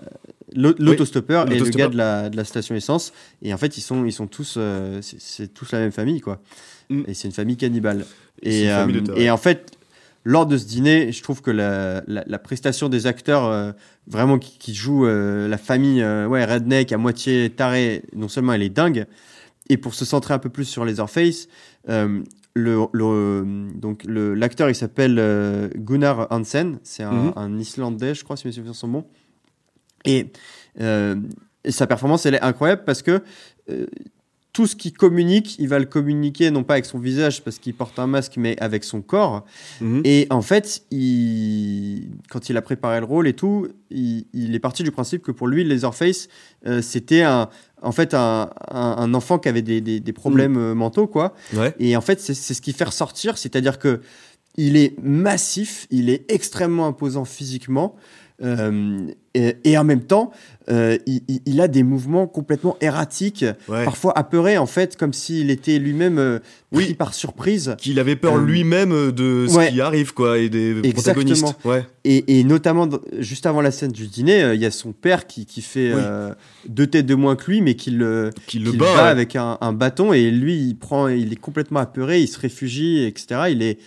l'au- 0.54 0.74
l'autostoppeur 0.78 1.46
et 1.50 1.58
le 1.58 1.64
gars 1.70 1.88
de 1.88 1.96
la, 1.96 2.28
de 2.30 2.36
la 2.36 2.44
station 2.44 2.74
essence. 2.74 3.12
Et 3.42 3.54
en 3.54 3.58
fait 3.58 3.76
ils 3.78 3.80
sont 3.82 4.04
ils 4.04 4.12
sont 4.12 4.26
tous 4.26 4.54
euh, 4.58 4.98
c'est- 5.02 5.52
tous 5.54 5.70
la 5.72 5.78
même 5.78 5.92
famille 5.92 6.20
quoi. 6.20 6.40
Mm. 6.90 7.02
et 7.06 7.14
c'est 7.14 7.28
une 7.28 7.34
famille 7.34 7.56
cannibale. 7.56 8.04
Et 8.42 8.64
une 8.64 9.10
euh, 9.10 9.14
et 9.16 9.30
en 9.30 9.36
fait 9.36 9.70
lors 10.24 10.46
de 10.46 10.56
ce 10.56 10.66
dîner 10.66 11.10
je 11.12 11.22
trouve 11.22 11.42
que 11.42 11.50
la, 11.50 12.02
la, 12.06 12.22
la 12.26 12.38
prestation 12.38 12.88
des 12.88 13.06
acteurs 13.06 13.44
euh, 13.46 13.72
vraiment 14.06 14.38
qui, 14.38 14.58
qui 14.58 14.74
jouent 14.74 15.06
euh, 15.06 15.48
la 15.48 15.58
famille 15.58 16.02
euh, 16.02 16.26
ouais 16.28 16.44
redneck 16.44 16.92
à 16.92 16.98
moitié 16.98 17.50
taré 17.50 18.02
non 18.14 18.28
seulement 18.28 18.52
elle 18.52 18.62
est 18.62 18.68
dingue 18.68 19.06
et 19.68 19.76
pour 19.76 19.94
se 19.94 20.04
centrer 20.04 20.34
un 20.34 20.38
peu 20.38 20.48
plus 20.50 20.64
sur 20.64 20.84
Leatherface, 20.84 21.48
euh, 21.88 22.20
le, 22.54 22.78
le- 22.92 23.68
donc 23.74 24.04
l'acteur 24.06 24.68
il 24.68 24.74
s'appelle 24.74 25.70
Gunnar 25.76 26.26
Hansen, 26.30 26.78
c'est 26.82 27.04
un, 27.04 27.12
Mhm. 27.12 27.32
un 27.36 27.58
Islandais, 27.58 28.14
je 28.14 28.22
crois, 28.24 28.36
si 28.36 28.46
mes 28.46 28.52
souvenirs 28.52 28.74
sont 28.74 28.88
bons. 28.88 29.06
Et, 30.04 30.26
et 30.80 31.70
sa 31.70 31.86
performance, 31.86 32.26
elle 32.26 32.34
est 32.34 32.42
incroyable 32.42 32.82
parce 32.84 33.02
que 33.02 33.22
tout 34.52 34.66
ce 34.66 34.76
qu'il 34.76 34.92
communique, 34.92 35.56
il 35.58 35.68
va 35.68 35.78
le 35.78 35.86
communiquer 35.86 36.50
non 36.50 36.62
pas 36.62 36.74
avec 36.74 36.84
son 36.84 36.98
visage 36.98 37.42
parce 37.42 37.58
qu'il 37.58 37.72
porte 37.72 37.98
un 37.98 38.06
masque, 38.06 38.34
mais 38.36 38.54
avec 38.60 38.84
son 38.84 39.00
corps. 39.00 39.46
Mhm. 39.80 40.02
Et 40.04 40.26
en 40.28 40.42
fait, 40.42 40.82
il, 40.90 42.08
quand 42.30 42.48
il 42.50 42.56
a 42.56 42.62
préparé 42.62 43.00
le 43.00 43.06
rôle 43.06 43.26
et 43.28 43.32
tout, 43.32 43.68
il, 43.90 44.26
il 44.34 44.54
est 44.54 44.58
parti 44.58 44.82
du 44.82 44.90
principe 44.90 45.22
que 45.22 45.32
pour 45.32 45.46
lui, 45.48 45.64
Leatherface, 45.64 46.28
euh, 46.66 46.82
c'était 46.82 47.22
un, 47.22 47.48
en 47.80 47.92
fait 47.92 48.14
un, 48.14 48.50
un- 48.70 48.96
un 48.98 49.14
enfant 49.14 49.38
qui 49.38 49.48
avait 49.48 49.62
des, 49.62 49.80
des- 49.80 50.00
des 50.00 50.12
problèmes 50.12 50.56
euh, 50.58 50.74
mentaux, 50.74 51.06
quoi. 51.06 51.34
Ouais. 51.54 51.74
Et 51.78 51.96
en 51.96 52.00
fait, 52.02 52.20
c'est 52.20 52.34
c'est 52.34 52.54
ce 52.54 52.60
qui 52.62 52.72
fait 52.72 52.84
ressortir, 52.84 53.38
c'est-à-dire 53.38 53.78
que 53.78 54.00
il 54.56 54.76
est 54.76 54.94
massif, 55.02 55.86
il 55.90 56.10
est 56.10 56.30
extrêmement 56.30 56.86
imposant 56.86 57.24
physiquement. 57.24 57.96
euh, 58.42 59.06
et, 59.34 59.56
et 59.64 59.78
en 59.78 59.84
même 59.84 60.02
temps, 60.02 60.30
euh, 60.70 60.96
il, 61.46 61.60
a 61.60 61.68
des 61.68 61.82
mouvements 61.82 62.26
complètement 62.26 62.76
erratiques, 62.80 63.44
Ouais. 63.68 63.84
parfois 63.84 64.16
apeurés 64.16 64.58
en 64.58 64.66
fait, 64.66 64.96
comme 64.96 65.12
s'il 65.12 65.50
était 65.50 65.78
lui-même 65.78 66.18
euh, 66.18 66.38
pris 66.70 66.86
Oui. 66.88 66.94
par 66.94 67.14
surprise. 67.14 67.74
Qu'il 67.78 67.98
avait 67.98 68.16
peur 68.16 68.36
Euh, 68.36 68.44
lui-même 68.44 69.12
de 69.12 69.46
ce 69.48 69.56
ouais. 69.56 69.70
qui 69.72 69.80
arrive, 69.80 70.14
quoi, 70.14 70.38
et 70.38 70.48
des 70.48 70.74
protagonistes. 70.92 71.54
Ouais. 71.64 71.84
Et, 72.04 72.38
et 72.38 72.44
notamment, 72.44 72.88
juste 73.18 73.46
avant 73.46 73.60
la 73.60 73.70
scène 73.70 73.92
du 73.92 74.06
dîner, 74.06 74.52
il 74.54 74.60
y 74.60 74.66
a 74.66 74.70
son 74.70 74.92
père 74.92 75.26
qui, 75.26 75.46
qui 75.46 75.62
fait 75.62 75.92
Oui. 75.94 76.00
deux 76.68 76.86
têtes 76.86 77.06
de 77.06 77.14
moins 77.14 77.36
que 77.36 77.50
lui, 77.50 77.60
mais 77.60 77.74
qui 77.74 77.90
le, 77.90 78.30
Qui 78.46 78.58
le 78.58 78.70
qui 78.70 78.76
bat. 78.76 79.06
avec 79.08 79.36
un, 79.36 79.58
un 79.60 79.72
bâton. 79.72 80.12
Et 80.12 80.30
lui, 80.30 80.56
il, 80.56 80.74
prend, 80.76 81.08
il 81.08 81.32
est 81.32 81.36
complètement 81.36 81.80
apeuré, 81.80 82.20
il 82.20 82.28
se 82.28 82.38
réfugie, 82.38 83.04
etc. 83.04 83.42
Il 83.50 83.62
est, 83.62 83.78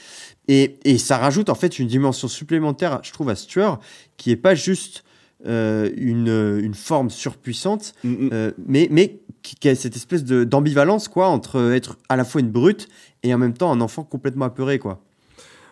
et, 0.47 0.77
et 0.85 0.97
ça 0.97 1.17
rajoute 1.17 1.49
en 1.49 1.55
fait 1.55 1.79
une 1.79 1.87
dimension 1.87 2.27
supplémentaire, 2.27 2.99
je 3.03 3.11
trouve, 3.11 3.29
à 3.29 3.35
ce 3.35 3.47
tueur, 3.47 3.79
qui 4.17 4.29
est 4.31 4.35
pas 4.35 4.53
juste 4.55 5.03
euh, 5.47 5.89
une, 5.97 6.59
une 6.63 6.73
forme 6.73 7.09
surpuissante, 7.09 7.93
Mm, 8.03 8.09
mm. 8.09 8.29
euh, 8.33 8.51
mais, 8.67 8.87
mais 8.91 9.19
qui, 9.41 9.55
qui 9.55 9.69
a 9.69 9.75
cette 9.75 9.95
espèce 9.95 10.23
d'ambivalence 10.23 11.07
quoi, 11.07 11.27
entre 11.27 11.71
être 11.73 11.97
à 12.09 12.15
la 12.15 12.25
fois 12.25 12.41
une 12.41 12.49
brute 12.49 12.87
et 13.23 13.33
en 13.33 13.37
même 13.37 13.53
temps 13.53 13.71
un 13.71 13.81
enfant 13.81 14.03
complètement 14.03 14.45
apeuré. 14.45 14.79
Quoi. 14.79 15.01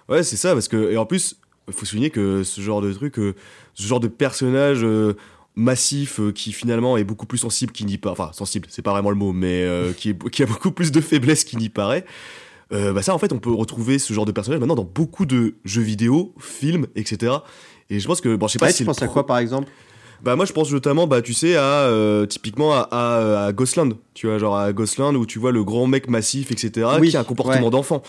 Ouais, 0.09 0.23
c'est 0.23 0.35
ça, 0.37 0.53
parce 0.53 0.67
que, 0.67 0.91
et 0.91 0.97
en 0.97 1.05
plus, 1.05 1.35
il 1.67 1.73
faut 1.73 1.85
souligner 1.85 2.09
que 2.09 2.43
ce 2.43 2.61
genre 2.61 2.81
de 2.81 2.91
truc, 2.91 3.17
euh, 3.19 3.35
ce 3.73 3.83
genre 3.87 3.99
de 3.99 4.07
personnage 4.09 4.83
euh, 4.83 5.13
massif 5.55 6.19
euh, 6.19 6.31
qui 6.31 6.51
finalement 6.51 6.97
est 6.97 7.03
beaucoup 7.03 7.25
plus 7.25 7.37
sensible 7.37 7.71
qu'il 7.71 7.85
n'y 7.85 7.97
paraît, 7.97 8.19
enfin, 8.19 8.31
sensible, 8.33 8.67
c'est 8.69 8.81
pas 8.81 8.91
vraiment 8.91 9.09
le 9.11 9.15
mot, 9.15 9.31
mais 9.33 9.63
euh, 9.63 9.93
qui, 9.97 10.09
est, 10.09 10.29
qui 10.29 10.43
a 10.43 10.45
beaucoup 10.45 10.71
plus 10.71 10.91
de 10.91 10.99
faiblesse 11.01 11.43
qu'il 11.43 11.59
n'y 11.59 11.69
paraît. 11.69 12.05
euh, 12.73 12.91
bah 12.91 13.01
ça, 13.01 13.13
en 13.13 13.17
fait, 13.17 13.31
on 13.31 13.39
peut 13.39 13.51
retrouver 13.51 13.97
ce 13.99 14.13
genre 14.13 14.25
de 14.25 14.31
personnage 14.31 14.59
maintenant 14.59 14.75
dans 14.75 14.83
beaucoup 14.83 15.25
de 15.25 15.55
jeux 15.63 15.81
vidéo, 15.81 16.33
films, 16.39 16.87
etc. 16.95 17.33
Et 17.89 17.99
je 17.99 18.07
pense 18.07 18.21
que, 18.21 18.35
bon, 18.35 18.47
je 18.47 18.53
sais 18.53 18.59
pas 18.59 18.67
Ouais, 18.67 18.71
si 18.71 18.79
tu 18.79 18.85
penses 18.85 19.01
à 19.01 19.07
quoi 19.07 19.25
par 19.25 19.37
exemple? 19.39 19.69
Bah 20.21 20.37
moi 20.37 20.45
je 20.45 20.53
pense 20.53 20.71
notamment 20.71 21.05
bah 21.05 21.21
tu 21.21 21.33
sais 21.33 21.57
à 21.57 21.63
euh, 21.63 22.25
typiquement 22.25 22.73
à, 22.73 22.87
à, 22.91 23.45
à 23.47 23.51
Ghostland, 23.51 23.95
tu 24.13 24.27
vois 24.27 24.37
genre 24.37 24.57
à 24.57 24.71
Ghostland 24.71 25.17
où 25.17 25.25
tu 25.25 25.37
vois 25.37 25.51
le 25.51 25.65
grand 25.65 25.85
mec 25.85 26.07
massif 26.09 26.49
etc 26.49 26.87
Oui, 26.97 27.09
qui 27.09 27.17
a 27.17 27.19
un 27.19 27.23
comportement 27.25 27.65
ouais. 27.65 27.69
d'enfant. 27.69 28.01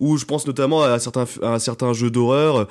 Ou 0.00 0.16
je 0.16 0.24
pense 0.24 0.46
notamment 0.46 0.82
à 0.82 0.98
certains 0.98 1.26
à 1.42 1.48
un 1.52 1.58
certain 1.58 1.92
jeu 1.92 2.10
d'horreur 2.10 2.68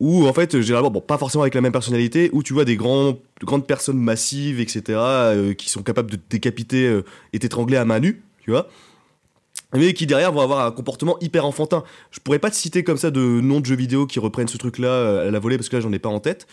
où 0.00 0.26
en 0.26 0.34
fait 0.34 0.60
généralement 0.60 0.90
bon 0.90 1.00
pas 1.00 1.16
forcément 1.16 1.44
avec 1.44 1.54
la 1.54 1.62
même 1.62 1.72
personnalité 1.72 2.28
où 2.34 2.42
tu 2.42 2.52
vois 2.52 2.66
des 2.66 2.76
grands 2.76 3.12
de 3.12 3.46
grandes 3.46 3.66
personnes 3.66 3.96
massives 3.96 4.60
etc 4.60 4.82
euh, 4.98 5.54
qui 5.54 5.70
sont 5.70 5.82
capables 5.82 6.10
de 6.10 6.16
te 6.16 6.28
décapiter 6.28 6.86
euh, 6.86 7.04
et 7.32 7.38
t'étrangler 7.38 7.78
à 7.78 7.86
main 7.86 8.00
nue 8.00 8.22
tu 8.42 8.50
vois 8.50 8.68
mais 9.78 9.92
qui 9.94 10.06
derrière 10.06 10.32
vont 10.32 10.40
avoir 10.40 10.64
un 10.66 10.70
comportement 10.72 11.18
hyper 11.20 11.44
enfantin. 11.46 11.84
Je 12.10 12.20
pourrais 12.20 12.38
pas 12.38 12.50
te 12.50 12.56
citer 12.56 12.84
comme 12.84 12.96
ça 12.96 13.10
de 13.10 13.20
noms 13.20 13.60
de 13.60 13.66
jeux 13.66 13.76
vidéo 13.76 14.06
qui 14.06 14.18
reprennent 14.20 14.48
ce 14.48 14.56
truc-là 14.58 14.88
euh, 14.88 15.28
à 15.28 15.30
la 15.30 15.38
volée 15.38 15.56
parce 15.56 15.68
que 15.68 15.76
là 15.76 15.80
j'en 15.82 15.92
ai 15.92 15.98
pas 15.98 16.08
en 16.08 16.20
tête. 16.20 16.46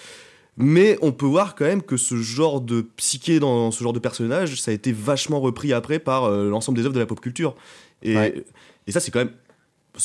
Mais 0.58 0.98
on 1.02 1.12
peut 1.12 1.26
voir 1.26 1.56
quand 1.56 1.66
même 1.66 1.82
que 1.82 1.98
ce 1.98 2.16
genre 2.16 2.62
de 2.62 2.82
psyché 2.98 3.40
dans 3.40 3.72
ce 3.72 3.84
genre 3.84 3.94
de 3.94 3.98
personnage, 4.00 4.62
ça 4.62 4.70
a 4.70 4.74
été 4.74 4.92
vachement 4.92 5.40
repris 5.40 5.74
après 5.74 5.98
par 5.98 6.26
euh, 6.26 6.50
l'ensemble 6.50 6.78
des 6.78 6.86
œuvres 6.86 6.94
de 6.94 7.00
la 7.00 7.08
pop 7.08 7.20
culture. 7.20 7.56
Et, 8.04 8.16
Ouais. 8.16 8.44
et 8.86 8.92
ça 8.92 9.00
c'est 9.00 9.10
quand 9.10 9.20
même, 9.20 9.32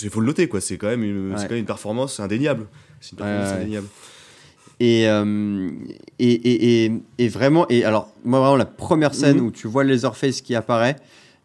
il 0.03 0.09
faut 0.09 0.21
le 0.21 0.27
noter 0.27 0.49
quoi. 0.49 0.61
C'est 0.63 0.79
quand 0.79 0.87
même 0.87 1.03
une, 1.05 1.33
c'est 1.37 1.43
Ouais. 1.43 1.49
quand 1.49 1.51
même 1.55 1.59
une 1.61 1.67
performance 1.67 2.19
indéniable. 2.19 2.67
C'est 3.01 3.13
une 3.13 3.19
performance 3.19 3.51
Ouais, 3.51 3.57
indéniable. 3.61 3.87
Et, 4.81 5.09
euh, 5.09 5.69
et, 6.21 6.33
et, 6.33 6.85
et, 6.87 6.93
et 7.19 7.29
vraiment, 7.29 7.67
et 7.69 7.83
alors, 7.85 8.13
moi, 8.25 8.39
vraiment, 8.39 8.57
la 8.57 8.65
première 8.65 9.13
scène 9.13 9.39
Mhm. 9.39 9.47
où 9.47 9.51
tu 9.51 9.67
vois 9.67 9.83
Leatherface 9.83 10.41
qui 10.41 10.55
apparaît, 10.55 10.95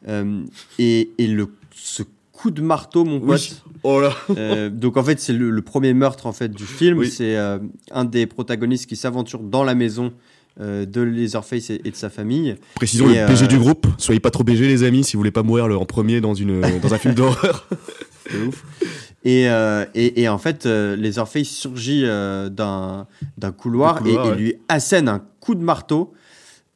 euh, 0.07 0.43
et, 0.77 1.09
et 1.17 1.25
le, 1.27 1.49
ce 1.85 2.03
coup 2.31 2.49
de 2.49 2.61
marteau, 2.61 3.03
mon 3.03 3.19
pote. 3.19 3.29
Oui. 3.65 3.73
Oh 3.83 3.99
là. 3.99 4.13
Euh, 4.37 4.69
donc 4.69 4.95
en 4.97 5.03
fait, 5.03 5.19
c'est 5.19 5.33
le, 5.33 5.49
le 5.51 5.61
premier 5.61 5.93
meurtre 5.93 6.25
en 6.25 6.31
fait 6.33 6.49
du 6.49 6.65
film. 6.65 6.97
Oui. 6.99 7.09
C'est 7.11 7.35
euh, 7.35 7.59
un 7.91 8.05
des 8.05 8.25
protagonistes 8.25 8.87
qui 8.87 8.95
s'aventure 8.95 9.39
dans 9.39 9.63
la 9.65 9.75
maison 9.75 10.13
euh, 10.61 10.85
de 10.85 11.01
Leatherface 11.01 11.69
et, 11.69 11.81
et 11.83 11.91
de 11.91 11.95
sa 11.95 12.09
famille. 12.09 12.55
Précisons 12.75 13.09
Et, 13.09 13.19
le 13.19 13.27
BG 13.27 13.43
euh, 13.43 13.47
du 13.47 13.57
groupe. 13.59 13.85
Soyez 13.97 14.19
pas 14.21 14.31
trop 14.31 14.43
BG, 14.45 14.67
les 14.67 14.83
amis, 14.83 15.03
si 15.03 15.13
vous 15.13 15.19
voulez 15.19 15.31
pas 15.31 15.43
mourir 15.43 15.67
le- 15.67 15.77
en 15.77 15.85
premier 15.85 16.21
dans, 16.21 16.33
une, 16.33 16.61
dans 16.81 16.93
un 16.93 16.97
film 16.97 17.13
d'horreur. 17.13 17.67
C'est 18.29 18.41
ouf. 18.41 18.63
Et, 19.25 19.49
euh, 19.49 19.85
et, 19.93 20.21
et 20.21 20.29
en 20.29 20.37
fait, 20.37 20.65
euh, 20.65 20.95
Leatherface 20.95 21.47
surgit 21.47 22.03
euh, 22.05 22.49
d'un 22.49 23.07
d'un 23.37 23.51
couloir, 23.51 24.05
et, 24.05 24.11
et 24.11 24.17
ouais. 24.17 24.35
lui 24.35 24.55
assène 24.69 25.07
un 25.09 25.21
coup 25.39 25.55
de 25.55 25.63
marteau. 25.63 26.13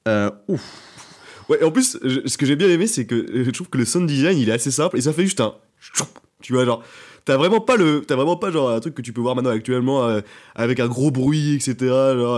Euh, 0.07 0.29
ouf. 0.47 0.83
Ouais, 1.49 1.57
et 1.61 1.63
en 1.63 1.71
plus, 1.71 1.97
ce 2.01 2.37
que 2.37 2.45
j'ai 2.45 2.55
bien 2.55 2.69
aimé, 2.69 2.87
c'est 2.87 3.05
que 3.05 3.15
euh, 3.15 3.45
je 3.45 3.51
trouve 3.51 3.69
que 3.69 3.77
le 3.77 3.85
sound 3.85 4.07
design, 4.07 4.37
il 4.37 4.49
est 4.49 4.53
assez 4.53 4.71
simple 4.71 4.97
et 4.97 5.01
ça 5.01 5.13
fait 5.13 5.23
juste 5.23 5.41
un. 5.41 5.55
Tu 6.41 6.53
vois, 6.53 6.65
genre. 6.65 6.83
T'as 7.25 7.35
vraiment 7.35 7.59
pas 7.59 7.75
le, 7.75 8.05
t'as 8.07 8.15
vraiment 8.15 8.37
pas 8.37 8.51
genre 8.51 8.69
un 8.69 8.79
truc 8.79 8.95
que 8.95 9.01
tu 9.01 9.11
peux 9.11 9.19
voir 9.19 9.35
maintenant 9.35 9.49
actuellement 9.49 10.05
euh, 10.05 10.21
avec 10.55 10.79
un 10.79 10.87
gros 10.87 11.11
bruit, 11.11 11.55
etc. 11.55 11.75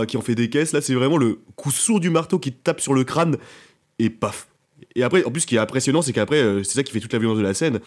Qui 0.08 0.16
en 0.16 0.20
fait 0.20 0.34
des 0.34 0.50
caisses. 0.50 0.72
Là, 0.72 0.80
c'est 0.80 0.94
vraiment 0.94 1.16
le 1.16 1.38
coup 1.54 1.70
sourd 1.70 2.00
du 2.00 2.10
marteau 2.10 2.40
qui 2.40 2.50
tape 2.50 2.80
sur 2.80 2.92
le 2.92 3.04
crâne 3.04 3.36
et 4.00 4.10
paf. 4.10 4.48
Et 4.96 5.04
après, 5.04 5.22
en 5.22 5.30
plus, 5.30 5.42
ce 5.42 5.46
qui 5.46 5.54
est 5.54 5.60
impressionnant, 5.60 6.02
c'est 6.02 6.12
qu'après, 6.12 6.40
euh, 6.42 6.64
c'est 6.64 6.74
ça 6.74 6.82
qui 6.82 6.90
fait 6.90 6.98
toute 6.98 7.12
la 7.12 7.20
violence 7.20 7.38
de 7.38 7.42
la 7.42 7.54
scène, 7.54 7.78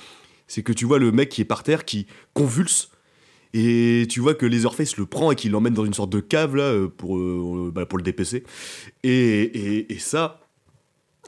c'est 0.48 0.64
que 0.64 0.72
tu 0.72 0.86
vois 0.86 0.98
le 0.98 1.12
mec 1.12 1.28
qui 1.28 1.42
est 1.42 1.46
par 1.46 1.64
terre, 1.64 1.84
qui 1.84 2.08
convulse. 2.34 2.90
Et 3.54 4.08
tu 4.10 4.22
vois 4.22 4.34
que 4.34 4.46
Leatherface 4.46 4.96
le 4.96 5.06
prend 5.06 5.30
et 5.32 5.36
qu'il 5.36 5.52
l'emmène 5.52 5.74
dans 5.74 5.86
une 5.86 5.94
sorte 5.94 6.10
de 6.10 6.22
cave 6.22 6.56
là 6.56 6.88
pour, 6.98 7.18
bah, 7.72 7.86
pour 7.86 7.98
le 7.98 8.04
dépecer. 8.04 8.46
Et, 9.04 9.42
et, 9.42 9.94
et 9.94 10.00
ça, 10.00 10.43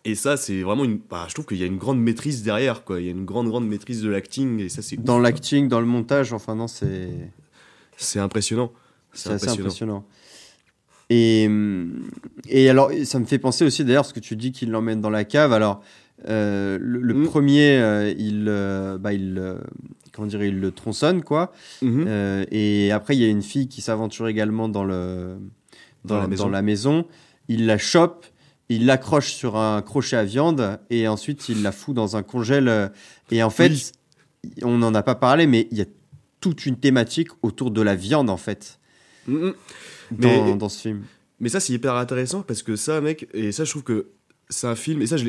et 0.06 0.16
ça 0.16 0.38
c'est 0.38 0.62
vraiment 0.62 0.86
une. 0.86 0.99
bah, 1.10 1.26
je 1.28 1.34
trouve 1.34 1.45
qu'il 1.45 1.58
y 1.58 1.64
a 1.64 1.66
une 1.66 1.78
grande 1.78 1.99
maîtrise 1.99 2.43
derrière, 2.43 2.84
quoi. 2.84 2.99
Il 3.01 3.06
y 3.06 3.10
a 3.10 3.12
une 3.12 3.26
grande, 3.26 3.47
grande 3.47 3.68
maîtrise 3.68 4.01
de 4.01 4.10
l'acting 4.10 4.60
et 4.60 4.70
ça, 4.70 4.82
c'est. 4.82 4.97
Dans 4.97 5.20
l'acting, 5.20 5.68
dans 5.68 5.80
le 5.80 5.86
montage, 5.86 6.32
enfin 6.34 6.56
non, 6.56 6.68
c'est. 6.68 7.10
C'est 7.97 8.20
impressionnant. 8.20 8.72
c'est 9.14 9.30
assez 9.32 9.49
impressionnant. 9.49 10.06
Et, 11.10 11.47
et 12.49 12.70
alors, 12.70 12.91
ça 13.03 13.20
me 13.20 13.26
fait 13.26 13.38
penser 13.38 13.64
aussi 13.64 13.86
d'ailleurs, 13.86 14.06
ce 14.06 14.14
que 14.14 14.20
tu 14.20 14.36
dis 14.36 14.51
qu'il 14.51 14.72
l'emmène 14.72 15.01
dans 15.01 15.10
la 15.12 15.24
cave. 15.24 15.53
Alors, 15.53 15.82
euh, 16.28 16.78
le, 16.82 16.99
le 16.99 17.14
Mm. 17.14 17.24
premier, 17.26 17.78
euh, 17.78 18.14
il, 18.18 18.45
euh, 18.47 18.97
bah, 18.97 19.14
il, 19.14 19.56
comment 20.12 20.28
dire, 20.28 20.43
il 20.43 20.60
le 20.60 20.72
tronçonne, 20.72 21.24
quoi. 21.24 21.51
Euh, 21.84 22.43
et 22.51 22.91
après, 22.91 23.16
il 23.16 23.22
y 23.22 23.26
a 23.26 23.28
une 23.30 23.43
fille 23.43 23.68
qui 23.68 23.82
s'aventure 23.82 24.28
également 24.28 24.68
dans, 24.68 24.84
le, 24.84 25.38
Dans 26.06 26.20
la 26.20 26.28
maison. 26.28 26.43
dans 26.45 26.49
la 26.49 26.62
maison. 26.64 27.06
Il 27.49 27.68
la 27.68 27.78
chope, 27.78 28.26
il 28.70 28.86
l'accroche 28.86 29.32
sur 29.34 29.57
un 29.57 29.82
crochet 29.82 30.16
à 30.16 30.24
viande 30.24 30.80
et 30.89 31.07
ensuite 31.07 31.49
il 31.49 31.61
la 31.61 31.72
fout 31.72 31.95
dans 31.95 32.16
un 32.16 32.24
congèle. 32.24 32.91
Et 33.32 33.43
en 33.43 33.49
fait, 33.49 33.70
Oui. 33.72 33.91
on 34.63 34.78
n'en 34.78 34.93
a 34.95 35.03
pas 35.03 35.16
parlé, 35.16 35.45
mais 35.47 35.68
il 35.72 35.78
y 35.78 35.82
a 35.82 35.86
toute 36.41 36.66
une 36.66 36.78
thématique 36.78 37.30
autour 37.41 37.72
de 37.72 37.82
la 37.82 37.95
viande, 37.95 38.30
en 38.30 38.38
fait, 38.38 38.80
dans, 39.28 39.53
Mais- 40.11 40.55
dans 40.55 40.70
ce 40.70 40.80
film. 40.82 41.03
Mais 41.39 41.49
ça, 41.49 41.59
c'est 41.59 41.74
hyper 41.74 41.95
intéressant 41.95 42.41
parce 42.43 42.63
que 42.63 42.76
ça, 42.76 43.01
mec, 43.01 43.28
et 43.34 43.51
ça, 43.51 43.66
je 43.66 43.70
trouve 43.72 43.84
que 43.84 44.07
c'est 44.49 44.68
un 44.68 44.76
film, 44.76 45.01
et 45.01 45.07
ça, 45.07 45.18
je 45.18 45.26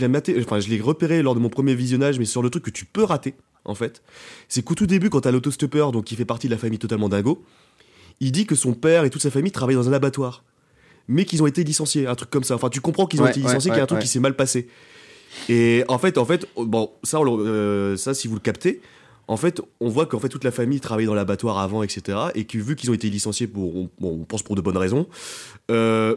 l'ai 0.00 0.08
maté, 0.08 0.34
enfin, 0.40 0.58
je 0.58 0.68
l'ai 0.68 0.80
repéré 0.80 1.22
lors 1.22 1.34
de 1.34 1.40
mon 1.40 1.50
premier 1.50 1.74
visionnage, 1.74 2.18
mais 2.18 2.24
sur 2.24 2.42
le 2.42 2.50
truc 2.50 2.64
que 2.64 2.70
tu 2.70 2.86
peux 2.86 3.04
rater, 3.04 3.34
en 3.64 3.74
fait. 3.74 4.02
C'est 4.48 4.62
qu'au 4.62 4.74
tout 4.74 4.86
début, 4.86 5.10
quand 5.10 5.20
t'as 5.20 5.30
l'autostoppeur, 5.30 5.92
donc 5.92 6.04
qui 6.06 6.16
fait 6.16 6.24
partie 6.24 6.48
de 6.48 6.52
la 6.52 6.58
famille 6.58 6.78
totalement 6.78 7.08
dingo, 7.08 7.44
il 8.20 8.32
dit 8.32 8.46
que 8.46 8.54
son 8.54 8.72
père 8.72 9.04
et 9.04 9.10
toute 9.10 9.22
sa 9.22 9.30
famille 9.30 9.52
travaillent 9.52 9.76
dans 9.76 9.88
un 9.88 9.92
abattoir. 9.92 10.44
Mais 11.08 11.24
qu'ils 11.24 11.42
ont 11.42 11.46
été 11.46 11.64
licenciés, 11.64 12.06
un 12.06 12.14
truc 12.14 12.30
comme 12.30 12.44
ça. 12.44 12.54
Enfin, 12.54 12.70
tu 12.70 12.80
comprends 12.80 13.06
qu'ils 13.06 13.20
ont 13.20 13.24
Ouais, 13.24 13.30
été 13.30 13.40
ouais, 13.40 13.46
licenciés, 13.46 13.70
qu'il 13.70 13.78
y 13.78 13.80
a 13.80 13.84
un 13.84 13.86
truc 13.86 14.00
qui 14.00 14.08
s'est 14.08 14.20
mal 14.20 14.34
passé. 14.34 14.68
Et 15.48 15.84
en 15.88 15.98
fait, 15.98 16.16
en 16.16 16.24
fait, 16.24 16.46
bon, 16.56 16.90
ça, 17.02 17.20
on 17.20 17.38
euh, 17.40 17.96
ça, 17.96 18.14
si 18.14 18.28
vous 18.28 18.34
le 18.34 18.40
captez, 18.40 18.80
en 19.26 19.36
fait, 19.36 19.60
on 19.80 19.88
voit 19.88 20.06
qu'en 20.06 20.18
fait 20.18 20.28
toute 20.28 20.44
la 20.44 20.50
famille 20.50 20.80
travaillait 20.80 21.06
dans 21.06 21.14
l'abattoir 21.14 21.58
avant, 21.58 21.82
etc. 21.82 22.18
Et 22.34 22.44
que 22.44 22.58
vu 22.58 22.76
qu'ils 22.76 22.90
ont 22.90 22.94
été 22.94 23.10
licenciés 23.10 23.46
pour, 23.46 23.76
on, 23.76 23.90
bon, 23.98 24.20
on 24.20 24.24
pense 24.24 24.42
pour 24.42 24.54
de 24.54 24.60
bonnes 24.60 24.76
raisons, 24.76 25.06
euh, 25.70 26.16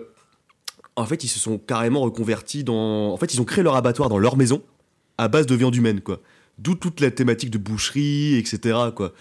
en 0.96 1.06
fait, 1.06 1.24
ils 1.24 1.28
se 1.30 1.40
sont 1.40 1.58
carrément 1.58 2.02
reconvertis 2.02 2.64
dans. 2.64 3.12
En 3.12 3.18
fait, 3.18 3.34
ils 3.34 3.42
ont 3.42 3.46
créé 3.46 3.64
leur 3.64 3.76
abattoir 3.76 4.10
dans 4.10 4.18
leur 4.18 4.38
maison 4.38 4.62
à 5.18 5.28
base 5.28 5.46
de 5.46 5.56
viande 5.56 5.76
humaine, 5.76 6.02
quoi. 6.02 6.22
D'où 6.60 6.76
toute 6.76 7.02
la 7.02 7.12
thématique 7.12 7.52
de 7.52 7.58
boucherie, 7.58 8.36
etc. 8.36 8.78
Quoi. 8.96 9.14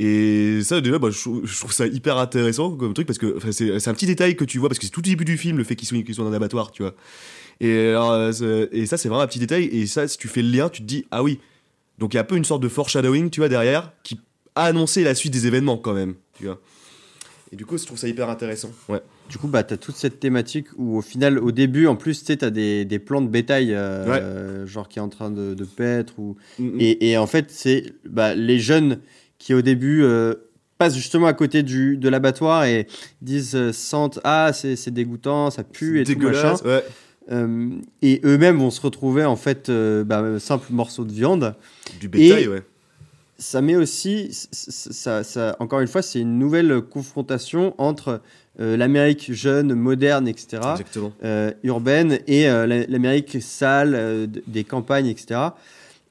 Et 0.00 0.60
ça, 0.62 0.80
déjà, 0.80 0.98
bah, 0.98 1.10
je, 1.10 1.20
trouve- 1.20 1.46
je 1.46 1.58
trouve 1.58 1.72
ça 1.72 1.86
hyper 1.86 2.18
intéressant 2.18 2.72
comme 2.76 2.94
truc 2.94 3.06
parce 3.06 3.18
que 3.18 3.36
c'est 3.52 3.78
c'est 3.78 3.90
un 3.90 3.94
petit 3.94 4.06
détail 4.06 4.34
que 4.34 4.44
tu 4.44 4.58
vois 4.58 4.68
parce 4.68 4.78
que 4.78 4.84
c'est 4.86 4.90
tout 4.90 5.00
le 5.00 5.08
début 5.10 5.24
du 5.24 5.36
film 5.38 5.56
le 5.56 5.64
fait 5.64 5.76
qu'ils 5.76 5.86
soient, 5.86 5.98
soient 6.12 6.24
dans 6.24 6.30
un 6.30 6.34
abattoir, 6.34 6.72
tu 6.72 6.82
vois. 6.82 6.94
Et, 7.60 7.90
alors, 7.90 8.10
euh, 8.12 8.66
et 8.72 8.86
ça, 8.86 8.96
c'est 8.96 9.08
vraiment 9.08 9.22
un 9.22 9.26
petit 9.28 9.38
détail. 9.38 9.64
Et 9.66 9.86
ça, 9.86 10.08
si 10.08 10.18
tu 10.18 10.26
fais 10.26 10.42
le 10.42 10.48
lien, 10.50 10.68
tu 10.68 10.82
te 10.82 10.86
dis, 10.86 11.06
ah 11.12 11.22
oui. 11.22 11.38
Donc 11.98 12.12
il 12.12 12.16
y 12.16 12.18
a 12.18 12.22
un 12.22 12.24
peu 12.24 12.36
une 12.36 12.44
sorte 12.44 12.62
de 12.62 12.68
foreshadowing, 12.68 13.30
tu 13.30 13.38
vois, 13.38 13.48
derrière, 13.48 13.92
qui 14.02 14.18
a 14.56 14.64
annoncé 14.64 15.04
la 15.04 15.14
suite 15.14 15.32
des 15.32 15.46
événements 15.46 15.76
quand 15.76 15.94
même, 15.94 16.14
tu 16.36 16.46
vois. 16.46 16.60
Et 17.52 17.56
du 17.56 17.64
coup, 17.64 17.78
je 17.78 17.86
trouve 17.86 17.98
ça 17.98 18.08
hyper 18.08 18.28
intéressant. 18.28 18.72
Ouais. 18.88 19.00
Du 19.30 19.38
coup, 19.38 19.46
bah, 19.46 19.62
tu 19.62 19.74
as 19.74 19.76
toute 19.76 19.94
cette 19.94 20.18
thématique 20.18 20.66
où, 20.76 20.98
au 20.98 21.02
final, 21.02 21.38
au 21.38 21.52
début, 21.52 21.86
en 21.86 21.94
plus, 21.94 22.18
tu 22.18 22.26
sais, 22.26 22.36
tu 22.36 22.44
as 22.44 22.50
des, 22.50 22.84
des 22.84 22.98
plans 22.98 23.22
de 23.22 23.28
bétail, 23.28 23.72
euh, 23.72 24.66
genre 24.66 24.88
qui 24.88 24.98
est 24.98 25.02
en 25.02 25.08
train 25.08 25.30
de, 25.30 25.54
de 25.54 25.64
paître. 25.64 26.14
Ou... 26.18 26.36
Mm, 26.58 26.64
mm. 26.64 26.80
Et, 26.80 27.10
et 27.10 27.16
en 27.16 27.28
fait, 27.28 27.52
c'est 27.52 27.94
bah, 28.04 28.34
les 28.34 28.58
jeunes 28.58 28.98
qui, 29.44 29.52
au 29.52 29.60
début, 29.60 30.02
euh, 30.02 30.32
passent 30.78 30.96
justement 30.96 31.26
à 31.26 31.34
côté 31.34 31.62
du, 31.62 31.98
de 31.98 32.08
l'abattoir 32.08 32.64
et 32.64 32.86
disent, 33.20 33.54
euh, 33.54 33.72
sentent, 33.74 34.18
ah, 34.24 34.52
c'est 34.54 34.88
dégoûtant, 34.90 35.50
ça 35.50 35.62
pue 35.64 36.00
et 36.00 36.04
tout 36.04 36.18
machin. 36.18 36.54
ouais. 36.64 36.82
Euh, 37.30 37.68
et 38.00 38.20
eux-mêmes 38.24 38.56
vont 38.58 38.70
se 38.70 38.80
retrouver, 38.80 39.24
en 39.26 39.36
fait, 39.36 39.70
bah, 39.70 40.38
simple 40.38 40.66
morceau 40.70 41.04
de 41.04 41.12
viande. 41.12 41.54
Du 42.00 42.08
bétail, 42.08 42.44
Et- 42.44 42.48
ouais. 42.48 42.62
ça 43.38 43.60
met 43.60 43.76
aussi, 43.76 44.28
ça, 44.32 45.22
ça- 45.24 45.56
encore 45.58 45.80
une 45.80 45.88
fois, 45.88 46.00
c'est 46.02 46.20
une 46.20 46.38
nouvelle 46.38 46.80
confrontation 46.80 47.74
entre 47.78 48.20
euh, 48.60 48.76
l'Amérique 48.76 49.32
jeune, 49.32 49.74
moderne, 49.74 50.26
etc., 50.28 50.62
Exactement. 50.72 51.12
euh, 51.24 51.50
urbaine, 51.64 52.18
et 52.28 52.48
euh, 52.48 52.66
la- 52.66 52.86
l'Amérique 52.86 53.38
sale, 53.42 54.28
des 54.46 54.62
campagnes, 54.64 55.06
etc. 55.08 55.40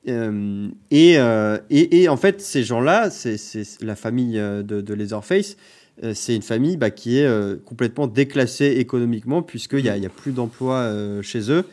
Euh, 0.08 0.68
et, 0.91 1.18
euh, 1.18 1.58
et, 1.70 2.01
et 2.04 2.10
en 2.10 2.18
fait, 2.18 2.41
ces 2.41 2.64
gens-là, 2.64 3.10
c'est 3.10 3.38
la 3.82 3.95
famille 3.95 4.38
euh, 4.38 4.62
de, 4.64 4.82
de 4.82 4.93
Leatherface, 4.93 5.56
euh, 6.04 6.14
c'est 6.14 6.36
une 6.36 6.41
famille 6.41 6.76
bah, 6.78 6.89
qui 6.91 7.18
est 7.20 7.64
complètement 7.66 8.08
déclassée 8.08 8.66
économiquement, 8.78 9.41
puisqu'il 9.43 9.84
n'y 9.84 9.89
a, 9.89 9.97
il 9.97 10.04
y 10.04 10.08
a 10.08 10.10
plus 10.10 10.32
d'emploi 10.32 10.91
chez 11.22 11.51
eux. 11.51 11.64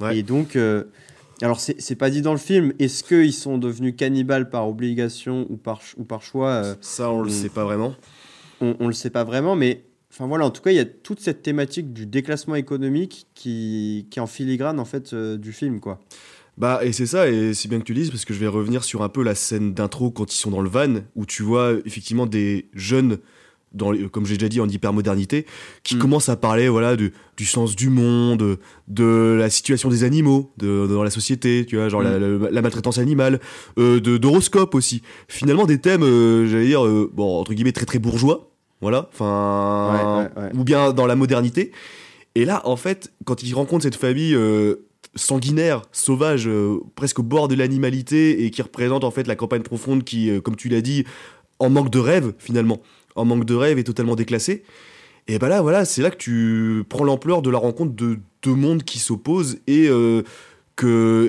Ouais. 0.00 0.18
Et 0.18 0.22
donc, 0.22 0.56
alors 1.42 1.58
c'est 1.60 1.94
pas 1.96 2.10
dit 2.10 2.20
dans 2.22 2.32
le 2.32 2.38
film, 2.38 2.72
est-ce 2.78 3.02
qu'ils 3.02 3.32
sont 3.32 3.58
devenus 3.58 3.94
cannibales 3.96 4.50
par 4.50 4.68
obligation 4.68 5.46
ou 5.48 5.56
par, 5.56 5.80
ch- 5.80 5.94
ou 5.98 6.04
par 6.04 6.22
choix 6.22 6.76
Ça, 6.80 7.10
on 7.10 7.22
le 7.22 7.28
Mm. 7.28 7.32
sait 7.32 7.48
pas 7.48 7.64
vraiment. 7.64 7.94
on, 8.60 8.76
on 8.80 8.86
le 8.86 8.92
sait 8.92 9.10
pas 9.10 9.24
vraiment, 9.24 9.56
mais 9.56 9.82
enfin 10.12 10.26
voilà, 10.26 10.44
en 10.44 10.50
tout 10.50 10.60
cas, 10.62 10.70
il 10.70 10.76
y 10.76 10.80
a 10.80 10.84
toute 10.84 11.20
cette 11.20 11.42
thématique 11.42 11.92
du 11.94 12.04
déclassement 12.06 12.54
économique 12.56 13.26
qui, 13.34 14.06
qui 14.10 14.18
est 14.18 14.22
en 14.22 14.26
filigrane 14.26 14.78
en 14.78 14.84
fait 14.84 15.12
euh, 15.14 15.36
du 15.38 15.52
film, 15.52 15.80
quoi. 15.80 15.98
Bah, 16.58 16.80
et 16.82 16.92
c'est 16.92 17.06
ça, 17.06 17.28
et 17.28 17.54
c'est 17.54 17.68
bien 17.68 17.78
que 17.78 17.84
tu 17.84 17.94
le 17.94 18.00
dises, 18.00 18.10
parce 18.10 18.24
que 18.24 18.34
je 18.34 18.38
vais 18.38 18.46
revenir 18.48 18.84
sur 18.84 19.02
un 19.02 19.08
peu 19.08 19.22
la 19.22 19.34
scène 19.34 19.72
d'intro 19.72 20.10
quand 20.10 20.32
ils 20.32 20.36
sont 20.36 20.50
dans 20.50 20.60
le 20.60 20.68
van, 20.68 20.96
où 21.16 21.24
tu 21.24 21.42
vois 21.42 21.72
effectivement 21.86 22.26
des 22.26 22.68
jeunes, 22.74 23.18
dans, 23.72 23.92
les- 23.92 24.08
comme 24.08 24.26
j'ai 24.26 24.36
déjà 24.36 24.48
dit, 24.48 24.60
en 24.60 24.68
hypermodernité, 24.68 25.46
qui 25.84 25.94
Mm. 25.94 25.98
commencent 26.00 26.28
à 26.28 26.36
parler 26.36 26.68
voilà, 26.68 26.96
du 26.96 27.12
sens 27.46 27.76
du 27.76 27.88
monde, 27.88 28.58
de 28.88 29.36
la 29.38 29.48
situation 29.48 29.88
des 29.88 30.04
animaux 30.04 30.52
de, 30.58 30.86
dans 30.86 31.02
la 31.04 31.10
société, 31.10 31.64
tu 31.66 31.76
vois, 31.76 31.88
genre 31.88 32.02
la, 32.02 32.18
la- 32.18 32.50
la 32.50 32.62
maltraitance 32.62 32.98
animale, 32.98 33.40
euh, 33.78 34.00
de, 34.00 34.18
d'horoscope 34.18 34.74
aussi. 34.74 35.00
Finalement, 35.28 35.64
des 35.66 35.78
thèmes, 35.78 36.02
euh, 36.02 36.46
j'allais 36.48 36.66
dire, 36.66 36.84
euh, 36.84 37.08
bon, 37.14 37.38
entre 37.40 37.54
guillemets, 37.54 37.72
très 37.72 37.86
très 37.86 37.98
bourgeois, 38.00 38.50
voilà, 38.82 39.08
enfin, 39.12 40.26
Ouais, 40.36 40.42
ouais, 40.42 40.42
ouais. 40.48 40.50
ou 40.58 40.64
bien 40.64 40.92
dans 40.92 41.06
la 41.06 41.14
modernité. 41.16 41.70
Et 42.34 42.44
là, 42.44 42.60
en 42.66 42.76
fait, 42.76 43.12
quand 43.24 43.42
ils 43.42 43.54
rencontrent 43.54 43.84
cette 43.84 43.96
famille 43.96 44.34
euh, 44.34 44.86
sanguinaire, 45.14 45.82
sauvage, 45.92 46.46
euh, 46.46 46.78
presque 46.94 47.18
au 47.18 47.22
bord 47.22 47.48
de 47.48 47.54
l'animalité, 47.54 48.44
et 48.44 48.50
qui 48.50 48.62
représente 48.62 49.04
en 49.04 49.10
fait 49.10 49.26
la 49.26 49.36
campagne 49.36 49.62
profonde 49.62 50.04
qui, 50.04 50.30
euh, 50.30 50.40
comme 50.40 50.56
tu 50.56 50.68
l'as 50.68 50.80
dit, 50.80 51.04
en 51.58 51.70
manque 51.70 51.90
de 51.90 51.98
rêve 51.98 52.32
finalement, 52.38 52.80
en 53.16 53.24
manque 53.24 53.44
de 53.44 53.54
rêve 53.54 53.78
et 53.78 53.84
totalement 53.84 54.16
déclassée. 54.16 54.62
Et 55.28 55.38
ben 55.38 55.48
là, 55.48 55.62
voilà, 55.62 55.84
c'est 55.84 56.02
là 56.02 56.10
que 56.10 56.16
tu 56.16 56.84
prends 56.88 57.04
l'ampleur 57.04 57.42
de 57.42 57.50
la 57.50 57.58
rencontre 57.58 57.94
de 57.94 58.18
deux 58.42 58.54
mondes 58.54 58.82
qui 58.84 58.98
s'opposent 58.98 59.58
et 59.66 59.88
euh, 59.88 60.22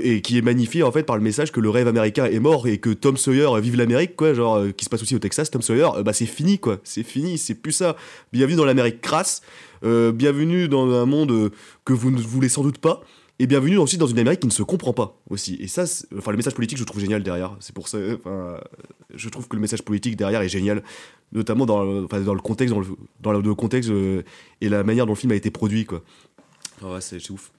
et 0.02 0.22
qui 0.22 0.38
est 0.38 0.42
magnifié 0.42 0.82
en 0.82 0.94
fait 0.94 1.04
par 1.04 1.18
le 1.18 1.22
message 1.22 1.52
que 1.52 1.60
le 1.60 1.70
rêve 1.70 1.86
américain 1.86 2.24
est 2.24 2.40
mort 2.40 2.70
et 2.70 2.78
que 2.78 2.90
Tom 2.90 3.18
Sawyer 3.18 3.50
vive 3.60 3.76
l'Amérique 3.76 4.16
quoi, 4.16 4.34
genre 4.34 4.64
qui 4.78 4.86
se 4.86 4.90
passe 4.90 5.02
aussi 5.02 5.14
au 5.14 5.20
Texas, 5.20 5.52
Tom 5.52 5.62
Sawyer, 5.62 5.90
bah 6.06 6.14
c'est 6.14 6.26
fini 6.26 6.58
quoi, 6.58 6.80
c'est 6.86 7.04
fini, 7.04 7.38
c'est 7.38 7.56
plus 7.56 7.74
ça. 7.74 7.98
Bienvenue 8.32 8.56
dans 8.56 8.64
l'Amérique 8.64 9.02
crasse, 9.02 9.42
bienvenue 9.84 10.70
dans 10.70 10.90
un 10.94 11.06
monde 11.06 11.52
que 11.84 11.92
vous 11.92 12.12
ne 12.12 12.22
voulez 12.22 12.48
sans 12.48 12.64
doute 12.64 12.78
pas. 12.78 13.04
Et 13.42 13.48
bienvenue 13.48 13.78
aussi 13.80 13.98
dans 13.98 14.06
une 14.06 14.20
Amérique 14.20 14.42
qui 14.42 14.46
ne 14.46 14.52
se 14.52 14.62
comprend 14.62 14.94
pas 14.94 15.20
aussi. 15.28 15.58
Et 15.60 15.68
ça, 15.68 15.86
enfin, 16.16 16.30
le 16.30 16.38
message 16.38 16.54
politique, 16.54 16.78
je 16.78 16.84
trouve 16.84 17.02
génial 17.02 17.24
derrière. 17.24 17.58
C'est 17.60 17.74
pour 17.74 17.88
ça, 17.88 17.98
enfin, 18.24 18.60
je 19.16 19.30
trouve 19.30 19.48
que 19.48 19.56
le 19.56 19.62
message 19.64 19.82
politique 19.82 20.16
derrière 20.16 20.42
est 20.44 20.48
génial, 20.48 20.84
notamment 21.32 21.66
dans, 21.66 21.84
le- 21.84 22.06
enfin, 22.06 22.20
dans 22.22 22.36
le 22.36 22.40
contexte, 22.40 22.72
dans 22.72 22.82
le, 22.82 22.86
dans 23.20 23.32
le 23.32 23.56
contexte 23.56 23.90
euh, 23.90 24.22
et 24.62 24.70
la 24.70 24.84
manière 24.84 25.08
dont 25.08 25.14
le 25.14 25.18
film 25.18 25.32
a 25.32 25.36
été 25.36 25.50
produit, 25.50 25.86
quoi. 25.86 26.04
Ah 26.84 26.94
ouais, 26.94 27.02
c'est 27.02 27.20
c'est 27.20 27.32
ouf. 27.32 27.52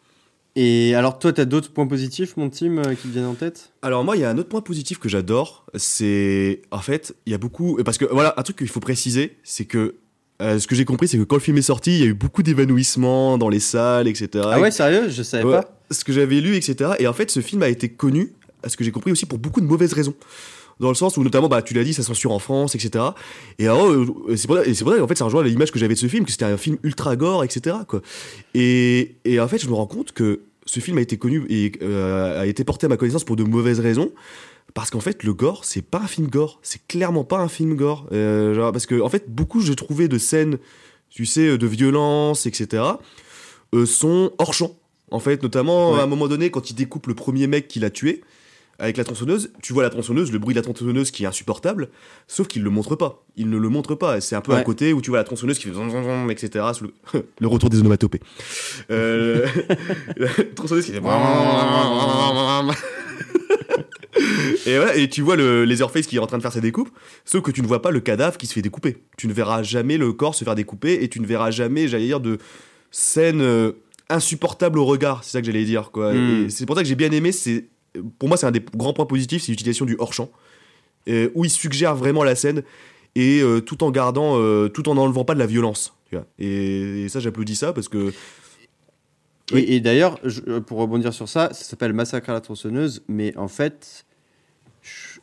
Et 0.55 0.95
alors, 0.95 1.19
toi, 1.19 1.33
t'as 1.33 1.47
d'autres 1.47 1.73
points 1.73 1.89
positifs, 1.89 2.37
mon 2.37 2.49
team, 2.49 2.79
euh, 2.79 2.95
qui 2.95 3.09
te 3.09 3.13
viennent 3.15 3.25
en 3.25 3.35
tête? 3.35 3.73
Alors 3.83 4.05
moi, 4.05 4.17
il 4.17 4.21
y 4.21 4.25
a 4.25 4.31
un 4.31 4.39
autre 4.39 4.51
point 4.51 4.61
positif 4.61 5.01
que 5.01 5.09
j'adore, 5.09 5.67
c'est 5.75 6.63
en 6.71 6.79
fait, 6.79 7.17
il 7.27 7.33
y 7.33 7.35
a 7.35 7.39
beaucoup 7.39 7.83
parce 7.85 7.99
que 7.99 8.05
voilà, 8.05 8.35
un 8.37 8.43
truc 8.45 8.59
qu'il 8.59 8.69
faut 8.69 8.79
préciser, 8.79 9.37
c'est 9.43 9.65
que 9.65 9.97
euh, 10.43 10.59
ce 10.59 10.67
que 10.67 10.75
j'ai 10.75 10.85
compris, 10.85 11.09
c'est 11.09 11.17
que 11.19 11.23
quand 11.23 11.37
le 11.37 11.41
film 11.41 11.57
est 11.57 11.63
sorti, 11.63 11.93
il 11.93 12.01
y 12.01 12.03
a 12.03 12.07
eu 12.07 12.15
beaucoup 12.15 12.43
d'évanouissements 12.43 13.39
dans 13.39 13.49
les 13.49 13.61
salles, 13.61 14.09
etc. 14.09 14.45
Ah 14.51 14.61
ouais, 14.61 14.71
sérieux? 14.71 15.09
Je 15.09 15.23
savais 15.23 15.45
Ouais, 15.45 15.53
pas. 15.61 15.79
Ce 15.91 16.05
que 16.05 16.13
j'avais 16.13 16.41
lu, 16.41 16.57
etc. 16.57 16.91
Et 16.99 17.07
en 17.07 17.13
fait, 17.13 17.31
ce 17.31 17.41
film 17.41 17.63
a 17.63 17.69
été 17.69 17.89
connu, 17.89 18.33
à 18.63 18.69
ce 18.69 18.77
que 18.77 18.85
j'ai 18.85 18.91
compris 18.91 19.13
aussi, 19.13 19.27
pour 19.27 19.39
beaucoup 19.39 19.61
de 19.61 19.67
mauvaises 19.67 19.93
raisons. 19.93 20.15
Dans 20.81 20.89
le 20.89 20.95
sens 20.95 21.17
où, 21.17 21.23
notamment, 21.23 21.49
bah, 21.49 21.63
tu 21.63 21.75
l'as 21.75 21.85
dit, 21.85 21.95
ça 21.95 22.03
censure 22.03 22.33
en 22.33 22.39
France, 22.39 22.75
etc. 22.75 23.05
Et 23.59 23.69
euh, 23.69 24.05
c'est 24.37 24.47
pour, 24.47 24.59
et 24.59 24.75
c'est 24.75 24.83
pour 24.85 24.93
ça 24.93 24.99
qu'en 24.99 25.07
fait, 25.07 25.17
ça 25.19 25.25
rejoint 25.27 25.45
l'image 25.45 25.71
que 25.71 25.79
j'avais 25.79 25.95
de 25.95 25.99
ce 25.99 26.09
film, 26.09 26.25
que 26.25 26.31
c'était 26.33 26.45
un 26.47 26.57
film 26.57 26.77
ultra 26.83 27.15
gore, 27.15 27.45
etc. 27.45 27.77
Quoi. 27.87 28.01
Et, 28.55 29.17
et 29.25 29.39
en 29.39 29.47
fait, 29.49 29.59
je 29.59 29.69
me 29.69 29.75
rends 29.75 29.87
compte 29.87 30.13
que 30.13 30.41
ce 30.67 30.81
film 30.81 30.99
a 30.99 31.01
été 31.01 31.17
connu 31.19 31.45
et 31.49 31.73
euh, 31.83 32.41
a 32.41 32.47
été 32.47 32.65
porté 32.65 32.87
à 32.87 32.89
ma 32.89 32.97
connaissance 32.97 33.25
pour 33.25 33.37
de 33.37 33.45
mauvaises 33.45 33.81
raisons. 33.81 34.11
Parce 34.75 34.91
qu'en 34.91 35.01
fait, 35.01 35.23
le 35.25 35.35
gore, 35.35 35.65
c'est 35.65 35.83
pas 35.83 35.99
un 35.99 36.07
film 36.07 36.29
gore. 36.29 36.59
C'est 36.63 36.87
clairement 36.87 37.25
pas 37.25 37.39
un 37.39 37.49
film 37.49 37.75
gore. 37.77 38.07
Euh, 38.13 38.55
genre, 38.55 38.73
parce 38.73 38.87
que, 38.87 39.01
en 39.01 39.09
fait, 39.09 39.29
beaucoup, 39.29 39.61
j'ai 39.61 39.75
trouvé 39.77 40.09
de 40.09 40.17
scènes, 40.19 40.59
tu 41.11 41.27
sais, 41.27 41.59
de 41.59 41.67
violence, 41.67 42.47
etc., 42.47 42.83
euh, 43.75 43.85
sont 43.87 44.33
hors 44.39 44.55
champ. 44.55 44.77
En 45.11 45.19
fait, 45.19 45.43
notamment 45.43 45.93
Ouais. 45.93 46.01
à 46.01 46.05
un 46.05 46.07
moment 46.07 46.27
donné, 46.29 46.51
quand 46.51 46.71
il 46.71 46.75
découpe 46.75 47.07
le 47.07 47.15
premier 47.15 47.47
mec 47.47 47.69
qu'il 47.69 47.85
a 47.85 47.91
tué 47.91 48.23
avec 48.83 48.97
la 48.97 49.05
tronçonneuse, 49.05 49.53
tu 49.63 49.73
vois 49.73 49.83
la 49.85 49.91
tronçonneuse, 49.91 50.33
le 50.33 50.39
bruit 50.39 50.55
de 50.55 50.59
la 50.59 50.63
tronçonneuse 50.63 51.11
qui 51.13 51.23
est 51.23 51.27
insupportable, 51.27 51.89
sauf 52.27 52.49
qu'il 52.49 52.63
le 52.63 52.71
montre 52.71 52.97
pas. 52.97 53.25
Il 53.37 53.49
ne 53.49 53.57
le 53.57 53.69
montre 53.69 53.95
pas. 53.95 54.21
C'est 54.21 54.35
un 54.35 54.41
peu 54.41 54.53
à 54.53 54.57
Ouais. 54.57 54.65
côté 54.65 54.93
où 54.93 55.01
tu 55.01 55.11
vois 55.11 55.19
la 55.21 55.25
tronçonneuse 55.25 55.59
qui 55.59 55.69
fait 55.69 55.73
zon, 55.75 55.89
zon, 55.89 56.03
zon, 56.03 56.29
etc. 56.29 56.65
Le... 56.83 57.23
le 57.41 57.47
retour 57.47 57.71
des 57.71 57.79
onomatopées. 57.79 58.21
Euh... 58.91 59.47
la 60.17 60.29
tronçonneuse 60.57 60.85
qui 60.87 60.93
fait. 60.93 61.01
Et, 64.67 64.77
voilà, 64.77 64.95
et 64.97 65.09
tu 65.09 65.23
vois 65.23 65.37
le 65.37 65.65
Laserface 65.65 66.07
qui 66.07 66.17
est 66.17 66.19
en 66.19 66.27
train 66.27 66.37
de 66.37 66.43
faire 66.43 66.53
sa 66.53 66.61
découpe, 66.61 66.91
sauf 67.25 67.43
que 67.43 67.51
tu 67.51 67.63
ne 67.63 67.67
vois 67.67 67.81
pas 67.83 67.91
le 67.91 68.01
cadavre 68.01 68.37
qui 68.37 68.47
se 68.47 68.53
fait 68.53 68.63
découper. 68.63 68.99
Tu 69.17 69.27
ne 69.27 69.33
verras 69.33 69.63
jamais 69.63 69.97
le 69.97 70.13
corps 70.13 70.35
se 70.35 70.45
faire 70.45 70.55
découper 70.55 71.03
et 71.03 71.09
tu 71.09 71.19
ne 71.21 71.27
verras 71.27 71.51
jamais, 71.51 71.89
j'allais 71.89 72.07
dire, 72.07 72.21
de 72.21 72.39
scène 72.91 73.41
euh, 73.41 73.73
insupportable 74.11 74.79
au 74.79 74.85
regard. 74.85 75.25
C'est 75.25 75.33
ça 75.33 75.41
que 75.41 75.47
j'allais 75.47 75.65
dire. 75.65 75.91
quoi. 75.91 76.13
Mm. 76.13 76.45
Et 76.47 76.51
C'est 76.51 76.67
pour 76.67 76.77
ça 76.77 76.83
que 76.83 76.89
j'ai 76.89 76.95
bien 76.95 77.11
aimé. 77.11 77.33
C'est 77.33 77.69
Pour 78.19 78.29
moi, 78.29 78.37
c'est 78.37 78.47
un 78.47 78.51
des 78.51 78.65
grands 78.75 78.93
points 78.93 79.07
positifs, 79.07 79.43
c'est 79.43 79.53
l'utilisation 79.53 79.85
du 79.85 79.97
hors-champ, 79.99 80.31
euh, 81.09 81.31
où 81.35 81.45
il 81.45 81.51
suggère 81.51 81.95
vraiment 81.95 82.25
la 82.25 82.35
scène 82.35 82.63
et 83.15 83.41
euh, 83.43 83.61
tout 83.61 83.85
en 83.85 83.91
gardant, 83.91 84.39
euh, 84.39 84.69
tout 84.69 84.89
en 84.89 84.95
n'enlevant 84.95 85.25
pas 85.25 85.35
de 85.35 85.39
la 85.39 85.47
violence. 85.47 85.95
Tu 86.09 86.17
vois. 86.17 86.27
Et, 86.39 87.05
et 87.05 87.09
ça, 87.09 87.21
j'applaudis 87.21 87.57
ça 87.57 87.73
parce 87.73 87.89
que. 87.89 88.13
Oui. 89.53 89.61
Et, 89.61 89.77
et 89.77 89.81
d'ailleurs, 89.81 90.19
pour 90.67 90.79
rebondir 90.79 91.13
sur 91.13 91.29
ça, 91.29 91.53
ça 91.53 91.65
s'appelle 91.65 91.93
Massacre 91.93 92.31
à 92.31 92.33
la 92.33 92.41
tronçonneuse, 92.41 93.03
mais 93.09 93.37
en 93.37 93.49
fait, 93.49 94.07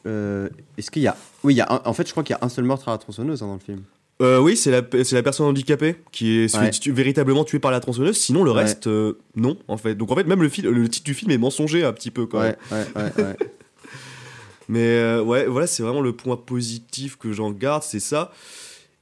est-ce 0.05 0.91
qu'il 0.91 1.01
y 1.01 1.07
a. 1.07 1.17
Oui, 1.43 1.53
il 1.55 1.57
y 1.57 1.61
a 1.61 1.71
un- 1.71 1.81
en 1.85 1.93
fait, 1.93 2.05
je 2.07 2.11
crois 2.11 2.23
qu'il 2.23 2.35
y 2.35 2.39
a 2.39 2.45
un 2.45 2.49
seul 2.49 2.65
meurtre 2.65 2.87
à 2.89 2.91
la 2.91 2.97
tronçonneuse 2.97 3.41
hein, 3.43 3.47
dans 3.47 3.53
le 3.53 3.59
film. 3.59 3.83
Euh, 4.21 4.39
oui, 4.39 4.57
c'est 4.57 4.69
la, 4.71 4.81
la 4.81 5.23
personne 5.23 5.45
handicapée 5.47 5.95
qui 6.11 6.39
est 6.39 6.57
Ouais. 6.57 6.69
tu- 6.71 6.91
véritablement 6.91 7.45
tuée 7.45 7.59
par 7.59 7.71
la 7.71 7.79
tronçonneuse. 7.79 8.17
Sinon, 8.17 8.43
le 8.43 8.51
Ouais. 8.51 8.63
reste, 8.63 8.87
euh, 8.87 9.13
non, 9.35 9.57
en 9.69 9.77
fait. 9.77 9.95
Donc, 9.95 10.11
en 10.11 10.15
fait, 10.15 10.25
même 10.25 10.41
le, 10.43 10.49
le 10.69 10.89
titre 10.89 11.05
du 11.05 11.13
film 11.13 11.31
est 11.31 11.37
mensonger 11.37 11.85
un 11.85 11.93
petit 11.93 12.11
peu 12.11 12.25
quand. 12.25 12.39
Ouais, 12.41 12.55
ouais, 12.71 12.85
ouais, 12.95 13.23
ouais. 13.23 13.37
Mais 14.67 14.85
euh, 14.85 15.23
ouais, 15.23 15.47
voilà, 15.47 15.65
c'est 15.67 15.81
vraiment 15.83 16.01
le 16.01 16.13
point 16.13 16.35
positif 16.37 17.15
que 17.17 17.31
j'en 17.31 17.51
garde, 17.51 17.81
c'est 17.83 17.99
ça. 17.99 18.31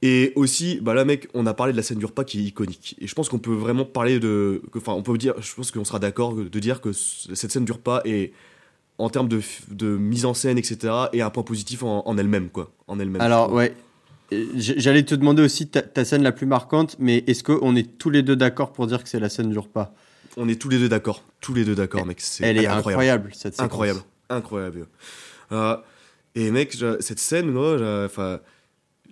Et 0.00 0.32
aussi, 0.36 0.78
bah 0.80 0.94
là, 0.94 1.04
mec, 1.04 1.28
on 1.34 1.44
a 1.46 1.52
parlé 1.52 1.72
de 1.72 1.76
la 1.76 1.82
scène 1.82 1.98
du 1.98 2.06
repas 2.06 2.22
qui 2.24 2.38
est 2.38 2.42
iconique. 2.44 2.94
Et 3.00 3.06
je 3.08 3.14
pense 3.14 3.28
qu'on 3.28 3.40
peut 3.40 3.52
vraiment 3.54 3.84
parler 3.84 4.20
de. 4.20 4.62
Enfin, 4.76 4.92
on 4.92 5.02
peut 5.02 5.18
dire, 5.18 5.34
je 5.40 5.52
pense 5.54 5.72
qu'on 5.72 5.84
sera 5.84 5.98
d'accord 5.98 6.34
de 6.34 6.58
dire 6.60 6.80
que 6.80 6.92
cette 6.92 7.50
scène 7.50 7.64
du 7.64 7.72
repas 7.72 8.00
est, 8.04 8.32
en 8.98 9.10
termes 9.10 9.28
de, 9.28 9.40
de 9.70 9.88
mise 9.96 10.24
en 10.24 10.32
scène, 10.34 10.56
etc., 10.56 10.94
est 11.12 11.20
un 11.20 11.30
point 11.30 11.42
positif 11.42 11.82
en, 11.82 12.06
en 12.06 12.16
elle-même, 12.16 12.48
quoi. 12.48 12.70
En 12.86 12.98
elle-même. 13.00 13.20
Alors, 13.20 13.52
ouais. 13.52 13.74
Euh, 14.32 14.44
J'allais 14.56 15.04
te 15.04 15.14
demander 15.14 15.42
aussi 15.42 15.68
ta, 15.68 15.82
ta 15.82 16.04
scène 16.04 16.22
la 16.22 16.32
plus 16.32 16.46
marquante, 16.46 16.96
mais 16.98 17.24
est-ce 17.26 17.42
qu'on 17.42 17.74
est 17.76 17.98
tous 17.98 18.10
les 18.10 18.22
deux 18.22 18.36
d'accord 18.36 18.72
pour 18.72 18.86
dire 18.86 19.02
que 19.02 19.08
c'est 19.08 19.20
la 19.20 19.28
scène 19.28 19.50
du 19.50 19.58
repas? 19.58 19.94
On 20.36 20.48
est 20.48 20.60
tous 20.60 20.68
les 20.68 20.78
deux 20.78 20.88
d'accord. 20.88 21.24
Tous 21.40 21.54
les 21.54 21.64
deux 21.64 21.74
d'accord, 21.74 22.04
mec. 22.06 22.20
Elle 22.40 22.58
est 22.58 22.66
incroyable, 22.66 23.30
cette 23.32 23.54
séquence. 23.54 23.64
Incroyable, 23.66 24.00
incroyable. 24.28 24.86
Euh, 25.52 25.76
et 26.34 26.50
mec, 26.50 26.76
cette 27.00 27.18
scène, 27.18 27.56
enfin, 27.56 28.40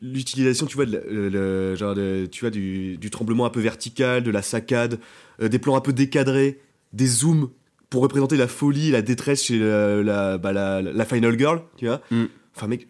l'utilisation, 0.03 0.67
tu 0.67 0.77
vois, 0.77 0.87
de 0.87 0.93
la- 0.93 1.01
le- 1.11 1.29
le- 1.31 1.75
genre 1.75 1.95
de- 1.95 2.27
tu 2.31 2.41
vois, 2.43 2.51
du, 2.51 2.99
du 2.99 3.11
tremblement 3.11 3.47
un 3.47 3.51
peu 3.51 3.61
vertical, 3.61 4.23
de 4.23 4.31
la 4.31 4.43
saccade, 4.43 4.99
euh, 5.41 5.49
des 5.49 5.59
plans 5.59 5.77
un 5.77 5.81
peu 5.81 5.93
décadrés, 5.93 6.61
des 6.93 7.07
zooms 7.07 7.49
pour 7.89 8.03
représenter 8.03 8.37
la 8.37 8.49
folie, 8.49 8.91
la 8.91 9.03
détresse 9.03 9.45
chez 9.45 9.59
la, 9.59 10.03
la, 10.03 10.39
bah, 10.39 10.53
la- 10.53 10.83
la 10.83 11.05
final 11.05 11.37
girl, 11.39 11.62
tu 11.79 11.87
vois? 11.87 12.03
Mm. 12.11 12.25
Enfin, 12.55 12.67
mec, 12.69 12.89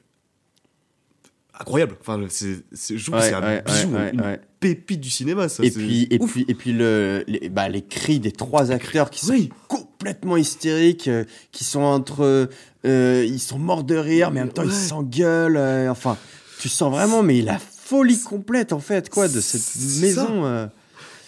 incroyable. 1.58 1.96
Enfin, 2.00 2.20
c'est, 2.28 2.64
c'est- 2.72 2.96
je 2.98 3.02
trouve 3.04 3.16
Ouais, 3.16 3.20
que 3.22 3.26
c'est 3.28 3.34
un 3.34 3.42
ouais, 3.42 3.62
bijou, 3.62 3.94
ouais, 3.94 4.10
une 4.12 4.38
pépite 4.60 5.00
du 5.00 5.10
cinéma, 5.10 5.48
ça. 5.48 5.62
Et 5.64 5.70
c'est 5.70 5.78
puis, 5.78 6.06
et 6.10 6.18
ouf. 6.20 6.32
puis, 6.32 6.44
et 6.48 6.54
puis 6.54 6.72
le, 6.72 7.24
les, 7.26 7.48
bah, 7.48 7.68
les 7.68 7.82
cris 7.82 8.20
des 8.20 8.32
trois 8.32 8.70
acteurs 8.72 9.10
qui 9.10 9.24
sont 9.24 9.32
Oui. 9.32 9.50
complètement 9.68 10.36
hystériques, 10.36 11.08
euh, 11.08 11.24
qui 11.52 11.64
sont 11.64 11.80
entre, 11.82 12.48
euh, 12.84 13.24
ils 13.26 13.40
sont 13.40 13.58
morts 13.58 13.84
de 13.84 13.96
rire, 13.96 14.30
mais 14.30 14.40
en 14.40 14.44
même 14.44 14.52
temps 14.52 14.62
ils 14.64 14.70
s'engueulent. 14.72 15.56
euh, 15.56 15.90
enfin, 15.90 16.16
tu 16.60 16.68
sens 16.68 16.92
vraiment, 16.92 17.22
mais 17.22 17.42
la 17.42 17.58
folie 17.58 18.20
complète 18.20 18.72
en 18.72 18.80
fait, 18.80 19.08
quoi, 19.10 19.28
de 19.28 19.40
cette 19.40 19.60
C'est 19.60 20.00
maison. 20.00 20.44
euh. 20.46 20.66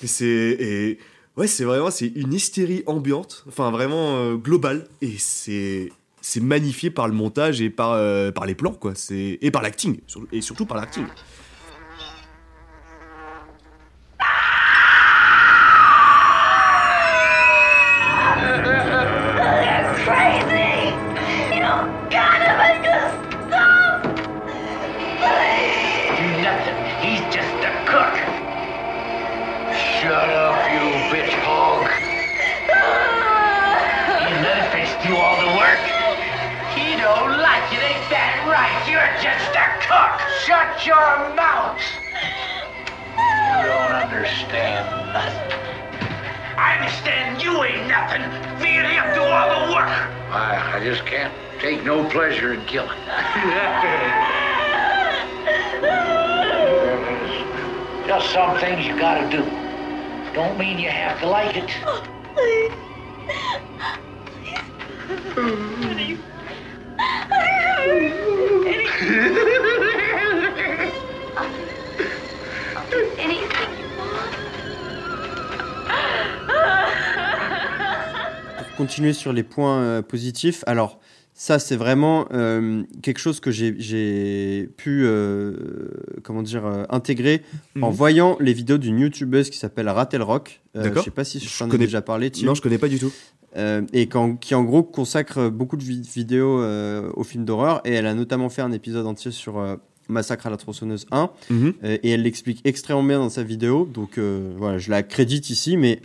Et 0.02 0.06
c'est 0.06 0.26
et 0.26 0.98
ouais, 1.36 1.46
c'est 1.46 1.64
vraiment 1.64 1.90
c'est 1.90 2.06
une 2.06 2.32
hystérie 2.32 2.82
ambiante, 2.86 3.44
enfin 3.48 3.70
vraiment 3.70 4.34
globale 4.34 4.86
et 5.02 5.14
c'est 5.18 5.90
c'est 6.20 6.40
magnifié 6.40 6.90
par 6.90 7.08
le 7.08 7.14
montage 7.14 7.60
et 7.60 7.70
par 7.70 7.92
euh, 7.92 8.30
les 8.46 8.54
plans 8.54 8.72
quoi, 8.72 8.94
et 9.10 9.50
par 9.50 9.62
l'acting 9.62 10.00
et 10.32 10.40
surtout 10.40 10.66
par 10.66 10.76
l'acting. 10.76 11.04
Your 40.98 41.34
mouth. 41.36 41.80
You 43.14 43.66
don't 43.70 43.92
understand 43.92 45.12
nothing. 45.12 45.52
I 46.58 46.74
understand 46.78 47.40
you 47.42 47.62
ain't 47.62 47.86
nothing. 47.86 48.22
Feel 48.58 48.82
him 48.82 49.14
do 49.14 49.22
all 49.22 49.68
the 49.68 49.74
work. 49.74 49.88
I, 50.30 50.72
I 50.74 50.80
just 50.82 51.06
can't 51.06 51.32
take 51.60 51.84
no 51.84 52.08
pleasure 52.08 52.52
in 52.52 52.64
killing. 52.66 52.98
Just 58.08 58.32
some 58.32 58.58
things 58.58 58.84
you 58.86 58.98
gotta 58.98 59.28
do. 59.30 59.44
Don't 60.32 60.58
mean 60.58 60.78
you 60.78 60.88
have 60.88 61.20
to 61.20 61.28
like 61.28 61.56
it. 61.56 61.70
Please. 62.34 62.72
Anything 73.18 73.38
you 73.78 73.86
want. 73.98 74.32
Pour 78.58 78.76
continuer 78.76 79.12
sur 79.12 79.32
les 79.32 79.42
points 79.44 79.78
euh, 79.80 80.02
positifs, 80.02 80.64
alors 80.66 80.98
ça 81.34 81.58
c'est 81.60 81.76
vraiment 81.76 82.26
euh, 82.32 82.82
quelque 83.02 83.18
chose 83.18 83.38
que 83.40 83.50
j'ai- 83.52 84.68
pu 84.76 85.02
euh, 85.04 85.54
comment 86.24 86.42
dire 86.42 86.66
euh, 86.66 86.84
intégrer 86.90 87.42
en 87.80 87.90
Mhm. 87.90 87.94
voyant 87.94 88.36
les 88.40 88.52
vidéos 88.52 88.78
d'une 88.78 88.98
youtubeuse 88.98 89.50
qui 89.50 89.58
s'appelle 89.58 89.88
Ratel 89.88 90.22
Rock. 90.22 90.60
Je 90.74 91.00
sais 91.00 91.10
pas 91.12 91.24
si 91.24 91.38
je 91.40 91.58
t'en 91.58 91.66
ai 91.66 91.70
connais- 91.70 91.84
déjà 91.86 92.02
parlé. 92.02 92.30
Tim. 92.30 92.46
Non, 92.46 92.54
je 92.54 92.62
connais 92.62 92.78
pas 92.78 92.88
du 92.88 92.98
tout. 92.98 93.12
Et 93.92 94.06
quand- 94.08 94.36
qui 94.36 94.54
en 94.54 94.62
gros 94.62 94.82
consacre 94.84 95.48
beaucoup 95.48 95.76
de 95.76 95.82
vi- 95.82 96.02
vidéos 96.02 96.62
aux 97.14 97.24
films 97.24 97.44
d'horreur 97.44 97.80
et 97.84 97.92
elle 97.92 98.06
a 98.06 98.14
notamment 98.14 98.48
fait 98.48 98.62
un 98.62 98.72
épisode 98.72 99.06
entier 99.06 99.30
sur 99.32 99.78
Massacre 100.08 100.46
à 100.46 100.50
la 100.50 100.56
tronçonneuse 100.56 101.06
1 101.10 101.30
Mhm. 101.50 101.74
euh, 101.84 101.98
et 102.02 102.10
elle 102.10 102.22
l'explique 102.22 102.60
extrêmement 102.64 103.02
bien 103.02 103.18
dans 103.18 103.30
sa 103.30 103.42
vidéo 103.42 103.88
donc 103.92 104.18
euh, 104.18 104.52
voilà 104.56 104.78
je 104.78 104.90
la 104.90 105.02
crédite 105.02 105.50
ici 105.50 105.76
mais 105.76 106.00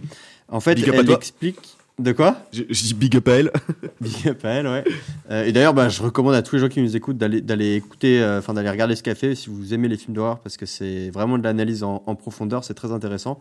en 0.49 0.59
fait 0.59 0.75
Big 0.75 0.89
elle 0.93 1.11
explique 1.11 1.59
de 1.99 2.11
quoi 2.11 2.37
Je, 2.51 2.63
je 2.69 2.83
dis 2.85 2.93
big 2.95 3.15
up 3.17 3.27
à 3.27 3.31
elle. 3.33 3.51
Big 4.01 4.27
up 4.27 4.43
à 4.43 4.49
elle, 4.49 4.65
ouais. 4.67 4.83
Euh, 5.29 5.45
et 5.45 5.51
d'ailleurs, 5.51 5.75
bah, 5.75 5.89
je 5.89 6.01
recommande 6.01 6.33
à 6.33 6.41
tous 6.41 6.55
les 6.55 6.61
gens 6.61 6.67
qui 6.67 6.81
nous 6.81 6.95
écoutent 6.95 7.19
d'aller 7.19 7.75
écouter, 7.75 8.19
euh, 8.19 8.39
enfin 8.39 8.55
d'aller 8.55 8.71
regarder 8.71 8.95
ce 8.95 9.03
café 9.03 9.35
si 9.35 9.51
vous 9.51 9.75
aimez 9.75 9.87
les 9.87 9.97
films 9.97 10.15
d'horreur 10.15 10.39
parce 10.39 10.57
que 10.57 10.65
c'est 10.65 11.11
vraiment 11.11 11.37
de 11.37 11.43
l'analyse 11.43 11.83
en, 11.83 12.01
en 12.07 12.15
profondeur, 12.15 12.63
c'est 12.63 12.73
très 12.73 12.91
intéressant. 12.91 13.39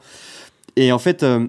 Et 0.77 0.93
en 0.93 0.99
fait, 0.99 1.23
euh, 1.23 1.47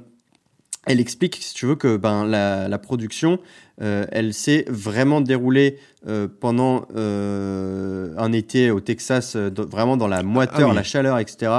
elle 0.86 1.00
explique, 1.00 1.38
si 1.42 1.54
tu 1.54 1.66
veux, 1.66 1.76
que 1.76 1.96
ben, 1.98 2.26
la, 2.26 2.68
la 2.68 2.78
production, 2.78 3.40
euh, 3.82 4.06
elle 4.12 4.34
s'est 4.34 4.66
vraiment 4.68 5.22
déroulée 5.22 5.78
euh, 6.08 6.28
pendant 6.40 6.86
euh, 6.96 8.14
un 8.18 8.32
été 8.34 8.70
au 8.72 8.80
Texas, 8.82 9.36
vraiment 9.36 9.98
dans 9.98 10.08
la 10.08 10.24
moiteur, 10.24 10.68
Ah 10.68 10.70
oui. 10.72 10.76
la 10.76 10.84
chaleur, 10.84 11.20
etc. 11.20 11.52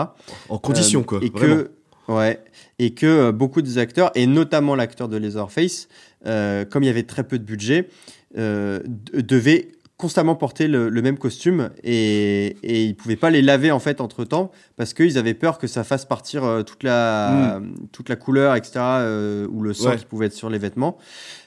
En 0.49 0.59
condition, 0.59 1.03
quoi. 1.03 1.21
Et 1.23 1.31
vraiment. 1.31 1.57
que, 1.57 1.71
ouais, 2.13 2.41
et 2.79 2.93
que 2.95 3.31
beaucoup 3.31 3.63
des 3.63 3.79
acteurs, 3.79 4.11
et 4.15 4.27
notamment 4.27 4.75
l'acteur 4.75 5.09
de 5.09 5.17
Leatherface, 5.17 5.89
comme 6.25 6.83
il 6.83 6.87
y 6.87 6.91
avait 6.91 7.03
très 7.05 7.25
peu 7.25 7.39
de 7.39 7.45
budget, 7.45 7.89
de- 8.37 8.83
devaient 9.21 9.69
constamment 10.05 10.35
porter 10.35 10.69
le, 10.69 10.91
le 10.91 11.03
même 11.03 11.17
costume 11.17 11.71
et, 11.83 12.57
et 12.63 12.85
ils 12.85 12.95
pouvaient 12.95 13.17
pas 13.17 13.31
les 13.31 13.41
laver 13.41 13.71
en 13.71 13.79
fait 13.81 14.03
entre 14.03 14.25
temps 14.25 14.51
parce 14.77 14.93
qu'ils 14.93 15.17
avaient 15.17 15.33
peur 15.35 15.57
que 15.57 15.67
ça 15.67 15.83
fasse 15.83 16.05
partir 16.05 16.45
euh, 16.45 16.63
toute 16.63 16.83
la 16.83 17.61
toute 17.91 18.11
la 18.11 18.17
couleur 18.17 18.55
etc 18.55 18.73
euh, 18.77 19.47
ou 19.51 19.63
le 19.63 19.73
sang 19.73 19.85
Mm. 19.89 19.93
Ouais. 19.93 19.97
qui 19.99 20.05
pouvait 20.05 20.27
être 20.27 20.35
sur 20.35 20.51
les 20.51 20.59
vêtements 20.59 20.99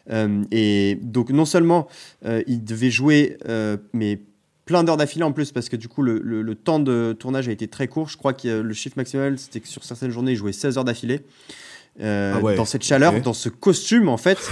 Euh, 0.09 0.43
et 0.51 0.97
donc 1.03 1.29
non 1.31 1.45
seulement 1.45 1.87
ils 2.47 2.63
devaient 2.63 2.89
jouer 3.01 3.37
mais 3.93 4.21
plein 4.65 4.83
d'heures 4.83 4.97
d'affilée 4.97 5.23
en 5.23 5.31
plus 5.33 5.51
parce 5.51 5.69
que 5.69 5.75
du 5.77 5.87
coup 5.87 6.01
le, 6.01 6.19
le- 6.23 6.41
le 6.41 6.55
temps 6.55 6.79
de 6.79 7.15
tournage 7.19 7.47
a 7.47 7.51
été 7.51 7.67
très 7.67 7.87
court 7.87 8.07
je 8.09 8.17
crois 8.17 8.33
que 8.33 8.47
le 8.61 8.73
chiffre 8.73 8.95
maximal 8.97 9.37
c'était 9.37 9.59
que 9.59 9.67
sur 9.67 9.83
certaines 9.83 10.11
journées 10.11 10.31
ils 10.33 10.37
jouaient 10.37 10.51
16 10.53 10.77
heures 10.77 10.85
d'affilée 10.85 11.19
euh, 12.01 12.33
Ah 12.35 12.39
ouais, 12.41 12.55
dans 12.55 12.65
cette 12.65 12.83
chaleur 12.83 13.19
dans 13.21 13.33
ce 13.33 13.49
costume 13.49 14.09
en 14.09 14.17
fait. 14.17 14.37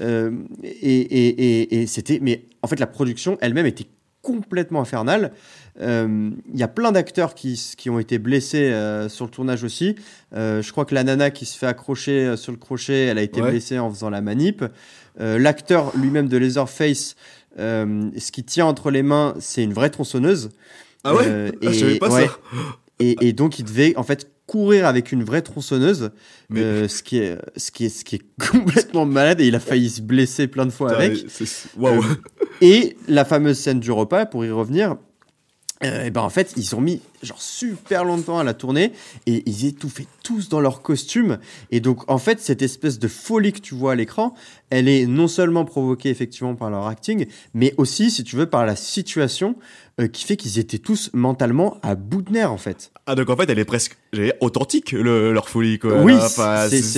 Euh, 0.00 0.30
et, 0.62 0.70
et, 0.70 1.28
et, 1.28 1.82
et 1.82 1.86
c'était 1.88 2.20
mais 2.22 2.44
en 2.62 2.68
fait 2.68 2.78
la 2.78 2.86
production 2.86 3.36
elle-même 3.40 3.66
était 3.66 3.88
complètement 4.22 4.80
infernale. 4.80 5.32
Euh, 5.80 6.30
il 6.54 6.56
y 6.56 6.62
a 6.62 6.68
plein 6.68 6.92
d'acteurs 6.92 7.34
qui, 7.34 7.60
qui 7.76 7.90
ont 7.90 7.98
été 7.98 8.18
blessés 8.18 8.72
sur 9.08 9.24
le 9.24 9.30
tournage 9.32 9.64
aussi. 9.64 9.96
Je 10.32 10.70
crois 10.70 10.84
que 10.84 10.94
la 10.94 11.02
nana 11.02 11.32
qui 11.32 11.46
se 11.46 11.58
fait 11.58 11.66
accrocher 11.66 12.36
sur 12.36 12.52
le 12.52 12.58
crochet 12.58 13.06
elle 13.06 13.18
a 13.18 13.22
été 13.22 13.42
Ouais. 13.42 13.50
blessée 13.50 13.80
en 13.80 13.90
faisant 13.90 14.08
la 14.08 14.20
manip. 14.20 14.64
L'acteur 15.18 15.90
lui-même 15.96 16.28
de 16.28 16.36
Leatherface 16.36 17.16
ce 17.56 18.30
qui 18.30 18.44
tient 18.44 18.66
entre 18.66 18.92
les 18.92 19.02
mains 19.02 19.34
c'est 19.40 19.64
une 19.64 19.72
vraie 19.74 19.90
tronçonneuse. 19.90 20.50
Ah 21.02 21.12
ouais? 21.16 21.50
Ah, 21.60 21.72
je 21.72 21.72
savais 21.72 21.98
pas 21.98 22.08
ouais. 22.10 22.26
ça. 22.28 22.38
Et 23.00 23.32
donc 23.32 23.58
il 23.58 23.64
devait 23.64 23.96
en 23.96 24.04
fait 24.04 24.30
courir 24.48 24.86
avec 24.86 25.12
une 25.12 25.22
vraie 25.22 25.42
tronçonneuse, 25.42 26.10
Mais- 26.48 26.60
euh, 26.62 26.88
ce 26.88 27.02
qui 27.04 27.18
est 27.18 27.38
ce 27.56 27.70
qui 27.70 27.84
est 27.84 27.88
ce 27.90 28.04
qui 28.04 28.16
est 28.16 28.22
complètement 28.50 29.04
malade 29.06 29.40
et 29.40 29.46
il 29.46 29.54
a 29.54 29.60
failli 29.60 29.90
se 29.90 30.00
blesser 30.02 30.48
plein 30.48 30.66
de 30.66 30.70
fois 30.72 30.88
Putain, 30.88 31.04
avec. 31.04 31.26
Euh, 31.80 32.00
et 32.60 32.96
la 33.06 33.24
fameuse 33.24 33.58
scène 33.58 33.78
du 33.78 33.92
repas 33.92 34.26
pour 34.26 34.44
y 34.44 34.50
revenir. 34.50 34.96
Euh, 35.84 36.06
et 36.06 36.10
ben 36.10 36.22
en 36.22 36.28
fait 36.30 36.54
ils 36.56 36.74
ont 36.74 36.80
mis 36.80 37.00
genre 37.22 37.40
super 37.40 38.04
longtemps 38.04 38.38
à 38.38 38.44
la 38.44 38.54
tourner 38.54 38.92
et 39.26 39.42
ils 39.46 39.66
étouffaient 39.66 40.06
tous 40.24 40.48
dans 40.48 40.60
leurs 40.60 40.82
costumes 40.82 41.38
et 41.70 41.80
donc 41.80 42.10
en 42.10 42.18
fait 42.18 42.40
cette 42.40 42.62
espèce 42.62 42.98
de 42.98 43.06
folie 43.08 43.52
que 43.52 43.60
tu 43.60 43.74
vois 43.74 43.92
à 43.92 43.94
l'écran 43.94 44.34
elle 44.70 44.88
est 44.88 45.06
non 45.06 45.28
seulement 45.28 45.64
provoquée 45.64 46.10
effectivement 46.10 46.54
par 46.56 46.70
leur 46.70 46.86
acting 46.86 47.26
mais 47.54 47.74
aussi 47.76 48.10
si 48.10 48.24
tu 48.24 48.34
veux 48.36 48.46
par 48.46 48.66
la 48.66 48.74
situation 48.76 49.54
euh, 50.00 50.06
qui 50.08 50.24
fait 50.24 50.36
qu'ils 50.36 50.58
étaient 50.58 50.78
tous 50.78 51.10
mentalement 51.12 51.78
à 51.82 51.94
bout 51.94 52.22
de 52.22 52.32
nerfs 52.32 52.52
en 52.52 52.58
fait 52.58 52.90
Ah, 53.06 53.14
donc 53.14 53.30
en 53.30 53.36
fait, 53.36 53.48
elle 53.50 53.58
est 53.58 53.64
presque, 53.64 53.96
authentique, 54.40 54.92
le- 54.92 55.32
leur 55.32 55.48
folie, 55.48 55.78
quoi. 55.80 56.02
oui, 56.02 56.14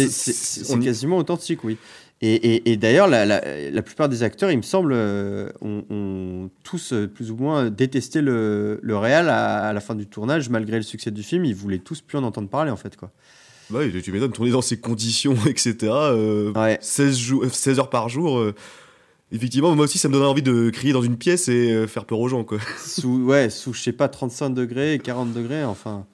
c'est- 0.04 0.84
quasiment 0.84 1.16
authentique, 1.16 1.64
oui. 1.64 1.78
Et, 2.22 2.34
et- 2.34 2.72
et 2.72 2.76
d'ailleurs, 2.76 3.08
la, 3.08 3.24
la- 3.24 3.70
la 3.70 3.82
plupart 3.82 4.08
des 4.10 4.22
acteurs, 4.22 4.50
il 4.50 4.58
me 4.58 4.62
semble, 4.62 4.92
euh, 4.94 5.48
ont, 5.62 5.84
ont 5.88 6.50
tous 6.64 6.92
euh, 6.92 7.06
plus 7.06 7.30
ou 7.30 7.36
moins 7.36 7.70
détesté 7.70 8.20
le, 8.20 8.78
le 8.82 8.96
réal 8.98 9.28
à, 9.30 9.68
à 9.68 9.72
la 9.72 9.80
fin 9.80 9.94
du 9.94 10.06
tournage, 10.06 10.50
malgré 10.50 10.76
le 10.76 10.82
succès 10.82 11.10
du 11.10 11.22
film. 11.22 11.44
Ils 11.46 11.54
voulaient 11.54 11.78
tous 11.78 12.02
plus 12.02 12.18
en 12.18 12.22
entendre 12.24 12.48
parler, 12.50 12.70
en 12.70 12.76
fait. 12.76 12.94
Quoi. 12.96 13.10
Bah 13.70 13.78
oui, 13.82 14.02
tu 14.02 14.12
m'étonnes, 14.12 14.32
tourner 14.32 14.50
dans 14.50 14.60
ces 14.60 14.78
conditions, 14.78 15.34
etc. 15.46 15.76
euh, 15.92 16.52
Ouais. 16.52 16.76
16, 16.82 17.16
jou- 17.16 17.48
16 17.48 17.78
heures 17.78 17.88
par 17.90 18.10
jour. 18.10 18.38
euh, 18.38 18.54
effectivement, 19.32 19.74
moi 19.74 19.86
aussi, 19.86 19.96
ça 19.96 20.08
me 20.08 20.12
donnerait 20.12 20.28
envie 20.28 20.42
de 20.42 20.68
crier 20.68 20.92
dans 20.92 21.02
une 21.02 21.16
pièce 21.16 21.48
et 21.48 21.72
euh, 21.72 21.86
faire 21.86 22.04
peur 22.04 22.18
aux 22.20 22.28
gens, 22.28 22.44
quoi. 22.44 22.58
Sous, 22.84 23.24
ouais, 23.24 23.48
sous, 23.48 23.72
je 23.72 23.80
sais 23.80 23.92
pas, 23.92 24.08
35 24.08 24.50
degrés, 24.50 25.00
40 25.02 25.32
degrés, 25.32 25.64
enfin. 25.64 26.04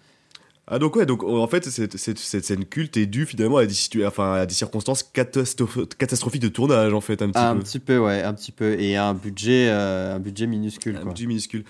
Ah 0.69 0.79
donc 0.81 0.97
ouais, 0.97 1.07
donc 1.07 1.23
en 1.23 1.47
fait 1.47 1.65
cette, 1.71 1.97
cette, 1.97 2.19
cette 2.19 2.45
scène 2.45 2.65
culte 2.65 2.97
est 2.97 3.07
due 3.07 3.25
finalement 3.25 3.59
à 3.59 3.67
des, 3.67 3.73
situa- 3.73 4.09
enfin, 4.09 4.33
à 4.33 4.47
des 4.47 4.55
circonstances 4.55 5.05
catastroph- 5.15 5.87
catastrophiques 5.97 6.43
de 6.43 6.49
tournage 6.49 6.93
en 6.93 7.01
fait 7.01 7.23
un 7.23 7.29
petit 7.29 7.39
Ah, 7.39 7.51
un 7.51 7.57
peu. 7.57 7.63
petit 7.63 7.79
peu, 7.79 7.99
ouais, 7.99 8.23
un 8.23 8.35
petit 8.35 8.51
peu. 8.51 8.79
Et 8.81 8.97
un 8.97 9.15
budget, 9.15 9.69
euh, 9.71 10.17
un 10.17 10.19
budget 10.19 10.47
minuscule, 10.49 10.97
Un 10.97 11.03
quoi. 11.03 11.13
petit 11.15 11.27
minuscule. 11.29 11.65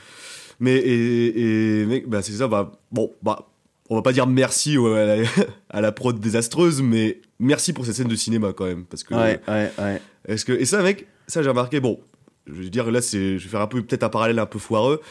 Mais 0.61 0.77
et, 0.77 1.81
et 1.81 1.85
mec, 1.85 2.09
bah 2.09 2.23
c'est 2.23 2.33
ça, 2.33 2.49
bah 2.49 2.73
bon, 2.91 3.13
bah 3.23 3.47
on 3.91 3.97
va 3.97 4.03
pas 4.03 4.13
dire 4.13 4.27
merci 4.27 4.77
à 4.79 5.05
la, 5.05 5.17
à 5.69 5.81
la 5.83 5.93
prod 5.93 6.19
désastreuse, 6.19 6.81
mais 6.81 7.21
merci 7.39 7.75
pour 7.75 7.85
cette 7.85 7.97
scène 7.97 8.09
de 8.09 8.17
cinéma 8.17 8.55
quand 8.55 8.65
même, 8.65 8.85
parce 8.87 9.05
que 9.05 9.13
Ouais, 9.15 9.41
ouais, 9.47 9.71
ouais. 9.79 10.01
est-ce 10.27 10.47
que 10.47 10.53
et 10.53 10.65
ça 10.65 10.83
mec, 10.83 11.07
ça 11.27 11.43
j'ai 11.43 11.51
remarqué, 11.51 11.81
bon, 11.81 12.01
je 12.47 12.55
veux 12.63 12.71
dire 12.71 12.91
là 12.91 13.03
c'est, 13.03 13.37
je 13.39 13.45
vais 13.45 13.51
faire 13.51 13.61
un 13.61 13.67
peu 13.67 13.83
peut-être 13.83 14.05
un 14.05 14.09
parallèle 14.09 14.39
un 14.39 14.47
peu 14.47 14.59
foireux. 14.59 15.03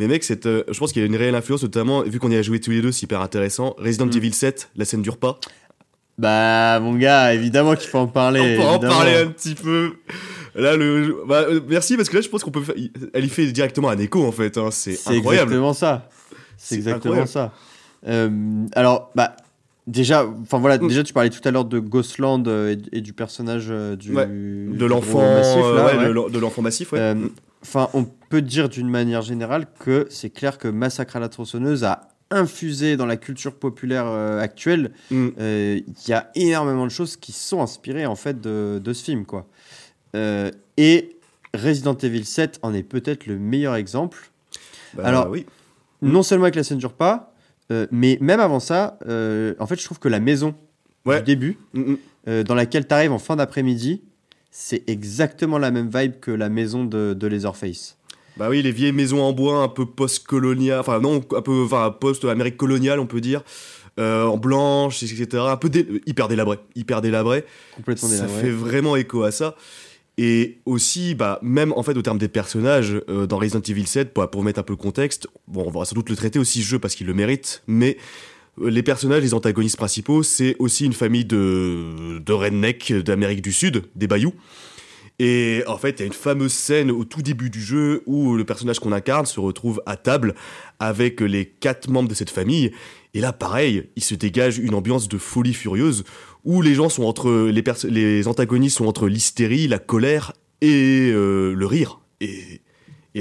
Mais 0.00 0.08
mec, 0.08 0.24
cette, 0.24 0.46
euh, 0.46 0.64
je 0.70 0.78
pense 0.78 0.92
qu'il 0.92 1.00
y 1.00 1.04
a 1.04 1.06
une 1.06 1.14
réelle 1.14 1.34
influence, 1.34 1.62
notamment 1.62 2.02
vu 2.02 2.18
qu'on 2.18 2.30
y 2.30 2.36
a 2.36 2.42
joué 2.42 2.58
tous 2.58 2.70
les 2.70 2.80
deux, 2.80 2.90
c'est 2.90 3.02
hyper 3.04 3.20
intéressant. 3.20 3.76
Resident 3.78 4.06
Mm. 4.06 4.16
Evil 4.16 4.32
7, 4.32 4.70
la 4.76 4.84
scène 4.86 5.02
du 5.02 5.10
repas. 5.10 5.38
Bah, 6.18 6.80
mon 6.80 6.94
gars, 6.96 7.32
évidemment 7.34 7.74
qu'il 7.76 7.88
faut 7.88 7.98
en 7.98 8.06
parler. 8.06 8.40
On 8.58 8.62
peut 8.62 8.68
en 8.68 8.78
parler 8.78 9.14
un 9.16 9.26
petit 9.28 9.54
peu. 9.54 9.92
Là, 10.54 10.76
le, 10.76 11.16
bah, 11.26 11.44
euh, 11.48 11.60
merci 11.68 11.96
parce 11.96 12.08
que 12.08 12.16
là, 12.16 12.22
je 12.22 12.28
pense 12.28 12.42
qu'on 12.44 12.50
peut 12.50 12.62
faire. 12.62 12.74
Elle 13.14 13.24
y 13.24 13.28
fait 13.28 13.46
directement 13.52 13.88
un 13.90 13.98
écho 13.98 14.24
en 14.26 14.32
fait. 14.32 14.58
hein, 14.58 14.68
C'est 14.70 14.94
C'est 14.94 15.16
incroyable. 15.16 15.52
exactement 15.52 15.72
ça. 15.74 16.08
C'est 16.56 16.74
exactement 16.76 17.14
incroyable. 17.14 17.28
ça. 17.30 17.52
Euh, 18.08 18.64
alors, 18.74 19.10
bah, 19.14 19.34
déjà, 19.86 20.26
enfin 20.42 20.58
voilà, 20.58 20.78
Mm. 20.78 20.88
déjà 20.88 21.02
tu 21.02 21.12
parlais 21.12 21.30
tout 21.30 21.46
à 21.46 21.50
l'heure 21.50 21.64
de 21.64 21.78
Ghostland 21.78 22.46
et, 22.48 22.78
et 22.92 23.00
du 23.00 23.12
personnage 23.12 23.68
du 23.98 24.14
Ouais. 24.14 24.26
De 24.26 24.84
l'enfant, 24.86 25.20
massif, 25.22 25.56
là, 25.56 25.86
ouais, 25.86 25.96
ouais. 25.98 26.06
de 26.06 26.10
l'en- 26.10 26.28
de 26.28 26.38
l'enfant 26.38 26.62
massif, 26.62 26.92
ouais. 26.92 26.98
Euh, 27.00 27.14
Enfin, 27.62 27.88
on 27.94 28.04
peut 28.04 28.42
dire 28.42 28.68
d'une 28.68 28.88
manière 28.88 29.22
générale 29.22 29.66
que 29.78 30.06
c'est 30.10 30.30
clair 30.30 30.56
que 30.58 30.68
Massacre 30.68 31.16
à 31.16 31.20
la 31.20 31.28
tronçonneuse 31.28 31.84
a 31.84 32.08
infusé 32.30 32.96
dans 32.96 33.06
la 33.06 33.16
culture 33.16 33.54
populaire 33.54 34.06
euh, 34.06 34.40
actuelle. 34.40 34.92
Mm. 35.10 35.28
Euh, 35.40 35.80
Il 35.86 36.08
y 36.08 36.12
a 36.12 36.30
énormément 36.36 36.84
de 36.84 36.90
choses 36.90 37.16
qui 37.16 37.32
sont 37.32 37.60
inspirées 37.60 38.06
en 38.06 38.14
fait 38.16 38.40
de, 38.40 38.80
de 38.82 38.92
ce 38.92 39.04
film, 39.04 39.26
quoi. 39.26 39.46
Euh, 40.16 40.50
et 40.76 41.16
Resident 41.54 41.94
Evil 41.96 42.24
7 42.24 42.60
en 42.62 42.72
est 42.72 42.82
peut-être 42.84 43.26
le 43.26 43.38
meilleur 43.38 43.74
exemple. 43.74 44.30
Bah, 44.94 45.02
alors, 45.06 45.28
oui. 45.28 45.44
non 46.02 46.22
seulement 46.22 46.44
avec 46.44 46.54
la 46.56 46.62
scène 46.62 46.78
du 46.78 46.86
repas, 46.86 47.34
euh, 47.72 47.86
mais 47.90 48.16
même 48.20 48.40
avant 48.40 48.60
ça, 48.60 48.98
en 49.04 49.66
fait, 49.66 49.78
je 49.78 49.84
trouve 49.84 49.98
que 49.98 50.08
la 50.08 50.20
maison 50.20 50.54
Ouais. 51.06 51.18
du 51.20 51.24
début, 51.24 51.58
Mm, 51.72 51.96
mm. 52.26 52.42
dans 52.44 52.54
laquelle 52.54 52.86
tu 52.86 52.92
arrives 52.94 53.12
en 53.12 53.18
fin 53.18 53.34
d'après-midi, 53.36 54.02
c'est 54.50 54.88
exactement 54.88 55.58
la 55.58 55.70
même 55.70 55.90
vibe 55.92 56.14
que 56.20 56.30
la 56.30 56.48
maison 56.48 56.84
de, 56.84 57.14
de 57.14 57.26
Leatherface. 57.26 57.96
Bah 58.36 58.48
oui, 58.48 58.62
les 58.62 58.72
vieilles 58.72 58.92
maisons 58.92 59.22
en 59.22 59.32
bois 59.32 59.62
un 59.62 59.68
peu 59.68 59.86
post-colonial, 59.86 60.80
enfin 60.80 61.00
non, 61.00 61.16
un 61.36 61.42
peu 61.42 61.62
enfin 61.64 61.94
post-Amérique 61.98 62.56
coloniale, 62.56 62.98
on 63.00 63.06
peut 63.06 63.20
dire. 63.20 63.42
euh, 63.98 64.24
en 64.24 64.38
blanche, 64.38 65.02
etc. 65.02 65.26
Un 65.48 65.56
peu 65.56 65.68
dé- 65.68 65.86
hyper 66.06 66.28
délabré, 66.28 66.58
hyper 66.74 67.00
délabré. 67.02 67.44
Complètement 67.76 68.08
ça 68.08 68.14
délabré. 68.26 68.40
fait 68.42 68.50
vraiment 68.50 68.96
écho 68.96 69.22
à 69.24 69.30
ça. 69.30 69.56
Et 70.16 70.58
aussi, 70.64 71.14
bah, 71.14 71.38
même 71.42 71.72
en 71.76 71.82
fait, 71.82 71.96
au 71.96 72.02
terme 72.02 72.18
des 72.18 72.28
personnages, 72.28 73.00
euh, 73.08 73.26
dans 73.26 73.38
Resident 73.38 73.60
Evil 73.60 73.86
7, 73.86 74.12
pour, 74.14 74.28
pour 74.30 74.42
mettre 74.44 74.60
un 74.60 74.62
peu 74.62 74.72
le 74.74 74.76
contexte, 74.78 75.28
bon, 75.48 75.64
on 75.66 75.70
va 75.70 75.84
sans 75.84 75.94
doute 75.94 76.08
le 76.10 76.16
traiter 76.16 76.38
aussi 76.38 76.62
jeu 76.62 76.78
parce 76.78 76.94
qu'il 76.94 77.06
le 77.06 77.14
mérite, 77.14 77.62
mais 77.66 77.96
les 78.58 78.82
personnages, 78.82 79.22
les 79.22 79.34
antagonistes 79.34 79.76
principaux, 79.76 80.22
c'est 80.22 80.56
aussi 80.58 80.84
une 80.84 80.92
famille 80.92 81.24
de, 81.24 82.18
de 82.18 82.32
rednecks 82.32 82.92
d'Amérique 82.92 83.42
du 83.42 83.52
Sud, 83.52 83.84
des 83.94 84.06
Bayous. 84.06 84.34
Et 85.18 85.62
en 85.66 85.76
fait, 85.76 85.90
il 85.90 86.00
y 86.00 86.02
a 86.04 86.06
une 86.06 86.14
fameuse 86.14 86.52
scène 86.52 86.90
au 86.90 87.04
tout 87.04 87.20
début 87.20 87.50
du 87.50 87.60
jeu 87.60 88.02
où 88.06 88.36
le 88.36 88.44
personnage 88.44 88.78
qu'on 88.78 88.90
incarne 88.92 89.26
se 89.26 89.38
retrouve 89.38 89.82
à 89.84 89.98
table 89.98 90.34
avec 90.78 91.20
les 91.20 91.44
quatre 91.44 91.90
membres 91.90 92.08
de 92.08 92.14
cette 92.14 92.30
famille. 92.30 92.72
Et 93.12 93.20
là, 93.20 93.34
pareil, 93.34 93.90
il 93.96 94.02
se 94.02 94.14
dégage 94.14 94.56
une 94.56 94.74
ambiance 94.74 95.08
de 95.08 95.18
folie 95.18 95.52
furieuse 95.52 96.04
où 96.44 96.62
les 96.62 96.74
gens 96.74 96.88
sont 96.88 97.04
entre 97.04 97.50
les, 97.50 97.62
les 97.90 98.28
antagonistes 98.28 98.78
sont 98.78 98.86
entre 98.86 99.08
l'hystérie, 99.08 99.68
la 99.68 99.78
colère 99.78 100.32
et 100.62 101.10
euh, 101.12 101.52
le 101.54 101.66
rire. 101.66 102.00
Et, 102.22 102.62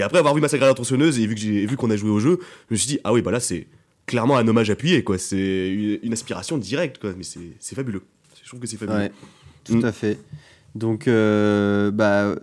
après 0.01 0.19
avoir 0.19 0.33
vu 0.33 0.39
Massacre 0.39 0.63
à 0.63 0.67
la 0.67 0.73
tronçonneuse 0.73 1.19
et 1.19 1.27
vu 1.27 1.75
qu'on 1.75 1.89
a 1.89 1.97
joué 1.97 2.11
au 2.11 2.19
jeu, 2.21 2.39
je 2.69 2.75
me 2.75 2.77
suis 2.77 2.87
dit 2.87 2.99
ah 3.03 3.11
oui 3.11 3.21
bah 3.21 3.31
là 3.31 3.41
c'est 3.41 3.67
clairement 4.09 4.37
un 4.37 4.47
hommage 4.47 4.69
appuyé 4.69 5.03
quoi. 5.03 5.17
C'est 5.17 5.69
une, 6.03 6.11
inspiration 6.13 6.57
directe 6.57 6.97
quoi. 6.99 7.11
Mais 7.17 7.23
c'est 7.23 7.75
fabuleux. 7.75 8.01
Je 8.43 8.47
trouve 8.49 8.59
que 8.59 8.67
c'est 8.67 8.77
fabuleux. 8.77 8.97
Ouais, 8.97 9.11
tout 9.63 9.75
Mm. 9.77 9.85
à 9.85 9.91
fait. 9.91 10.17
Donc, 10.75 11.07
euh, 11.07 11.89
bah, 11.89 12.35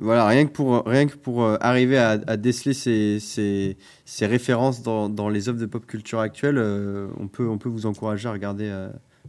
voilà, 0.00 0.26
rien 0.26 0.46
que 0.46 0.52
pour, 0.52 0.84
rien 0.86 1.06
que 1.06 1.16
pour 1.16 1.44
euh, 1.44 1.56
arriver 1.60 1.98
à, 1.98 2.18
à 2.26 2.36
déceler 2.38 2.72
ces, 2.74 3.20
ces, 3.20 3.76
ces 4.06 4.26
références 4.26 4.82
dans, 4.82 5.08
dans 5.10 5.28
les 5.28 5.48
œuvres 5.50 5.58
de 5.60 5.66
pop 5.66 5.84
culture 5.86 6.18
actuelles, 6.20 6.56
euh, 6.58 7.08
on, 7.20 7.28
peut, 7.28 7.46
on 7.46 7.58
peut 7.58 7.68
vous 7.68 7.84
encourager 7.86 8.26
à 8.28 8.32
regarder 8.32 8.70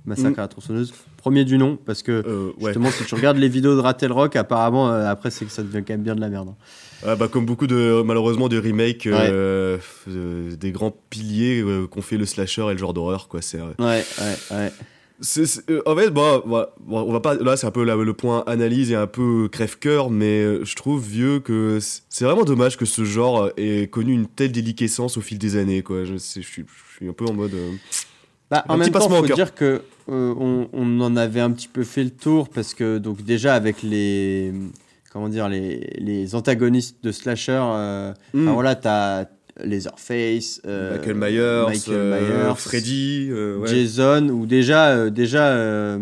Massacre 0.06 0.38
Mm. 0.38 0.40
à 0.40 0.42
la 0.44 0.48
tronçonneuse. 0.48 0.94
Premier 1.18 1.44
du 1.44 1.58
nom, 1.58 1.78
parce 1.86 2.02
que 2.04 2.12
Euh, 2.26 2.52
ouais. 2.60 2.66
justement, 2.68 2.92
si 2.92 3.04
tu 3.06 3.16
regardes 3.16 3.38
les 3.38 3.50
vidéos 3.50 3.76
de 3.76 3.82
Rattle 3.82 4.12
Rock, 4.14 4.36
apparemment, 4.38 4.88
après, 4.90 5.32
c'est 5.32 5.44
que 5.46 5.52
ça 5.52 5.62
devient 5.64 5.84
quand 5.86 5.94
même 5.94 6.04
bien 6.04 6.16
de 6.16 6.22
la 6.22 6.30
merde. 6.30 6.50
hein. 6.50 6.56
Ah 7.06 7.16
bah, 7.16 7.28
comme 7.28 7.46
beaucoup 7.46 7.68
de 7.68 8.02
malheureusement 8.04 8.48
de 8.50 8.58
remakes 8.60 9.08
euh, 9.08 9.78
euh, 10.10 10.56
des 10.56 10.72
grands 10.72 10.96
piliers 11.10 11.62
euh, 11.62 11.88
qu'ont 11.88 12.02
fait 12.02 12.18
le 12.18 12.26
slasher 12.26 12.66
et 12.70 12.74
le 12.74 12.78
genre 12.78 12.94
d'horreur 12.94 13.28
quoi. 13.28 13.42
C'est 13.42 13.60
euh, 13.60 13.74
Ouais, 13.80 14.04
ouais, 14.20 14.36
ouais. 14.58 14.72
Euh, 15.70 15.82
en 15.86 15.96
fait, 15.96 16.10
bon, 16.10 16.44
bon, 16.46 16.66
bon, 16.82 17.02
on 17.08 17.12
va 17.14 17.22
pas. 17.22 17.36
Là, 17.36 17.56
c'est 17.56 17.66
un 17.68 17.72
peu 17.72 17.84
la- 17.86 17.96
le 17.96 18.14
point 18.14 18.44
analyse 18.48 18.92
et 18.92 18.96
un 18.96 19.08
peu 19.08 19.48
crève-cœur, 19.50 20.10
mais 20.10 20.42
euh, 20.44 20.66
je 20.66 20.76
trouve 20.76 21.02
vieux 21.08 21.40
que 21.40 21.80
c'est 22.10 22.26
vraiment 22.26 22.44
dommage 22.44 22.76
que 22.76 22.84
ce 22.86 23.06
genre 23.06 23.50
ait 23.56 23.88
connu 23.88 24.12
une 24.14 24.28
telle 24.28 24.52
déliquescence 24.52 25.16
au 25.18 25.22
fil 25.22 25.38
des 25.38 25.56
années. 25.56 25.84
Quoi. 25.84 26.04
Je, 26.04 26.16
suis, 26.18 26.44
je 26.44 26.52
suis 26.98 27.08
un 27.08 27.14
peu 27.14 27.26
en 27.26 27.34
mode. 27.34 27.54
Bah, 28.52 28.66
en 28.68 28.76
même 28.78 28.92
temps, 28.92 29.08
faut 29.10 29.24
cœur. 29.24 29.36
dire 29.38 29.56
que 29.56 29.82
euh, 30.10 30.34
on, 30.38 30.68
on 30.74 31.00
en 31.02 31.16
avait 31.16 31.40
un 31.40 31.52
petit 31.52 31.70
peu 31.70 31.84
fait 31.86 32.04
le 32.04 32.10
tour 32.12 32.50
parce 32.50 32.74
que 32.74 32.98
donc 32.98 33.22
déjà 33.24 33.56
avec 33.56 33.84
les 33.84 34.52
comment 35.16 35.30
dire 35.30 35.48
les, 35.48 35.80
les 35.98 36.36
antagonistes 36.36 36.98
de 37.02 37.14
slasher, 37.14 37.58
euh, 37.64 38.12
enfin, 38.36 38.52
voilà, 38.52 38.76
t'as 38.76 39.28
Leatherface, 39.64 40.60
euh, 40.68 40.98
Michael 40.98 41.16
Myers, 41.16 41.64
Michael 41.70 41.96
euh, 41.96 42.48
Myers, 42.50 42.56
Freddy, 42.58 43.28
euh, 43.32 43.58
ouais. 43.60 43.68
Jason 43.70 44.28
ou 44.28 44.46
déjà 44.46 45.10
déjà 45.10 45.98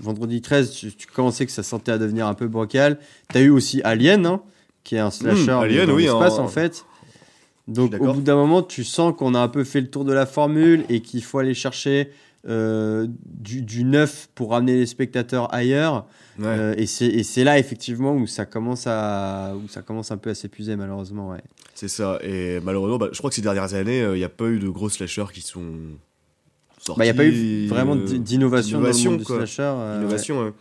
vendredi 0.00 0.40
13, 0.40 0.70
tu, 0.70 0.92
tu 0.94 1.06
commençais 1.06 1.44
que 1.44 1.52
ça 1.52 1.62
sentait 1.62 1.92
à 1.92 1.98
devenir 1.98 2.26
un 2.26 2.32
peu 2.34 2.48
bancal. 2.48 2.98
T'as 3.28 3.40
eu 3.40 3.50
aussi 3.50 3.82
Alien, 3.84 4.24
hein, 4.24 4.40
qui 4.84 4.94
est 4.96 5.00
un 5.00 5.10
slasher 5.10 5.52
Hmm, 5.52 5.58
Alien, 5.60 5.86
dans 5.88 5.94
oui, 5.94 6.04
l'espace 6.04 6.38
en- 6.38 6.44
en 6.44 6.48
fait. 6.48 6.84
Donc 7.68 7.94
au 8.00 8.12
bout 8.14 8.20
d'un 8.22 8.36
moment, 8.36 8.62
tu 8.62 8.82
sens 8.84 9.12
qu'on 9.14 9.34
a 9.34 9.40
un 9.40 9.48
peu 9.48 9.64
fait 9.64 9.80
le 9.82 9.88
tour 9.90 10.04
de 10.04 10.12
la 10.14 10.24
formule 10.24 10.84
et 10.88 11.00
qu'il 11.00 11.22
faut 11.22 11.38
aller 11.40 11.52
chercher 11.52 12.10
euh, 12.48 13.06
du, 13.24 13.62
du 13.62 13.84
neuf 13.84 14.28
pour 14.34 14.50
ramener 14.50 14.76
les 14.76 14.86
spectateurs 14.86 15.52
ailleurs. 15.54 16.06
Ouais. 16.38 16.46
Euh, 16.46 16.74
et 16.76 16.86
c'est 16.86 17.44
là 17.44 17.58
effectivement 17.58 18.14
où 18.14 18.26
ça 18.26 18.44
commence 18.46 18.86
à 18.86 19.54
où 19.56 19.68
ça 19.68 19.82
commence 19.82 20.10
un 20.10 20.16
peu 20.18 20.30
à 20.30 20.34
s'épuiser 20.34 20.76
malheureusement. 20.76 21.30
Ouais. 21.30 21.42
C'est 21.74 21.88
ça. 21.88 22.18
Et 22.22 22.60
malheureusement, 22.62 22.98
bah, 22.98 23.08
je 23.12 23.18
crois 23.18 23.30
que 23.30 23.36
ces 23.36 23.42
dernières 23.42 23.74
années, 23.74 24.00
il 24.00 24.18
n'y 24.18 24.24
a 24.24 24.28
pas 24.28 24.46
eu 24.46 24.58
de 24.58 24.68
gros 24.68 24.88
slashers 24.88 25.26
qui 25.32 25.40
sont 25.40 25.64
sortis. 26.78 26.98
Bah, 26.98 27.04
il 27.06 27.08
n'y 27.08 27.10
a 27.10 27.14
pas 27.14 27.24
eu 27.24 27.66
vraiment 27.68 27.96
euh, 27.96 28.18
d'innovation 28.18 28.80
dans 28.80 28.86
le 28.86 28.92
d'innovation, 28.92 29.10
monde 29.12 29.20
du 29.20 29.26
quoi. 29.26 29.36
slasher. 29.38 29.62
euh, 29.64 30.08
ouais. 30.46 30.52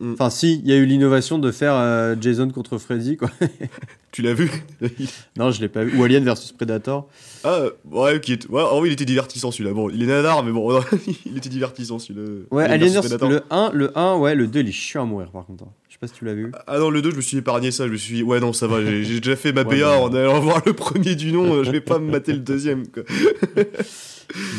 Ouais. 0.00 0.12
Enfin, 0.12 0.30
si, 0.30 0.60
il 0.64 0.68
y 0.68 0.72
a 0.72 0.76
eu 0.76 0.84
l'innovation 0.86 1.38
de 1.38 1.50
faire 1.50 1.74
euh, 1.74 2.14
Jason 2.20 2.48
contre 2.50 2.78
Freddy, 2.78 3.16
quoi. 3.16 3.30
Tu 4.10 4.22
l'as 4.22 4.32
vu? 4.32 4.50
Non, 5.36 5.50
je 5.50 5.60
l'ai 5.60 5.68
pas 5.68 5.84
vu. 5.84 5.96
Ou 5.98 6.02
Alien 6.02 6.24
versus 6.24 6.50
Predator. 6.52 7.08
Ah, 7.44 7.64
ouais, 7.90 8.20
qui 8.20 8.32
est... 8.32 8.48
ouais, 8.48 8.62
vrai, 8.62 8.88
il 8.88 8.92
était 8.92 9.04
divertissant 9.04 9.50
celui-là. 9.50 9.74
Bon, 9.74 9.90
il 9.90 10.02
est 10.02 10.06
nanar, 10.06 10.42
mais 10.42 10.50
bon, 10.50 10.80
il 11.26 11.36
était 11.36 11.48
divertissant 11.48 11.98
celui-là. 11.98 12.44
Ouais, 12.50 12.64
Alien 12.64 12.80
Alien 12.80 12.92
versus 12.94 13.10
versus 13.10 13.28
Predator. 13.28 13.72
le 13.72 13.88
1, 13.88 13.90
le 13.92 13.98
1, 13.98 14.16
ouais, 14.16 14.34
le 14.34 14.46
2, 14.46 14.60
il 14.60 14.68
est 14.68 14.72
chiant 14.72 15.02
à 15.02 15.06
mourir 15.06 15.30
par 15.30 15.44
contre. 15.44 15.64
Je 16.00 16.06
sais 16.06 16.10
pas 16.12 16.14
si 16.14 16.18
tu 16.20 16.24
l'as 16.26 16.34
vu. 16.34 16.52
Ah 16.68 16.78
non, 16.78 16.90
le 16.90 17.02
2, 17.02 17.10
je 17.10 17.16
me 17.16 17.20
suis 17.20 17.38
épargné 17.38 17.70
ça. 17.72 17.86
Je 17.86 17.92
me 17.92 17.96
suis 17.96 18.14
dit, 18.16 18.22
ouais, 18.22 18.38
non, 18.40 18.52
ça 18.52 18.66
va, 18.68 18.84
j'ai 18.84 19.02
déjà 19.20 19.34
fait 19.36 19.52
ma 19.52 19.62
Ouais, 19.62 19.80
BA 19.80 19.98
en 19.98 20.14
allant 20.14 20.38
voir 20.40 20.62
le 20.64 20.72
premier 20.72 21.14
du 21.16 21.32
nom. 21.32 21.64
je 21.64 21.70
vais 21.72 21.80
pas 21.80 21.98
me 21.98 22.10
mater 22.10 22.32
le 22.32 22.38
deuxième, 22.38 22.86
quoi. 22.86 23.02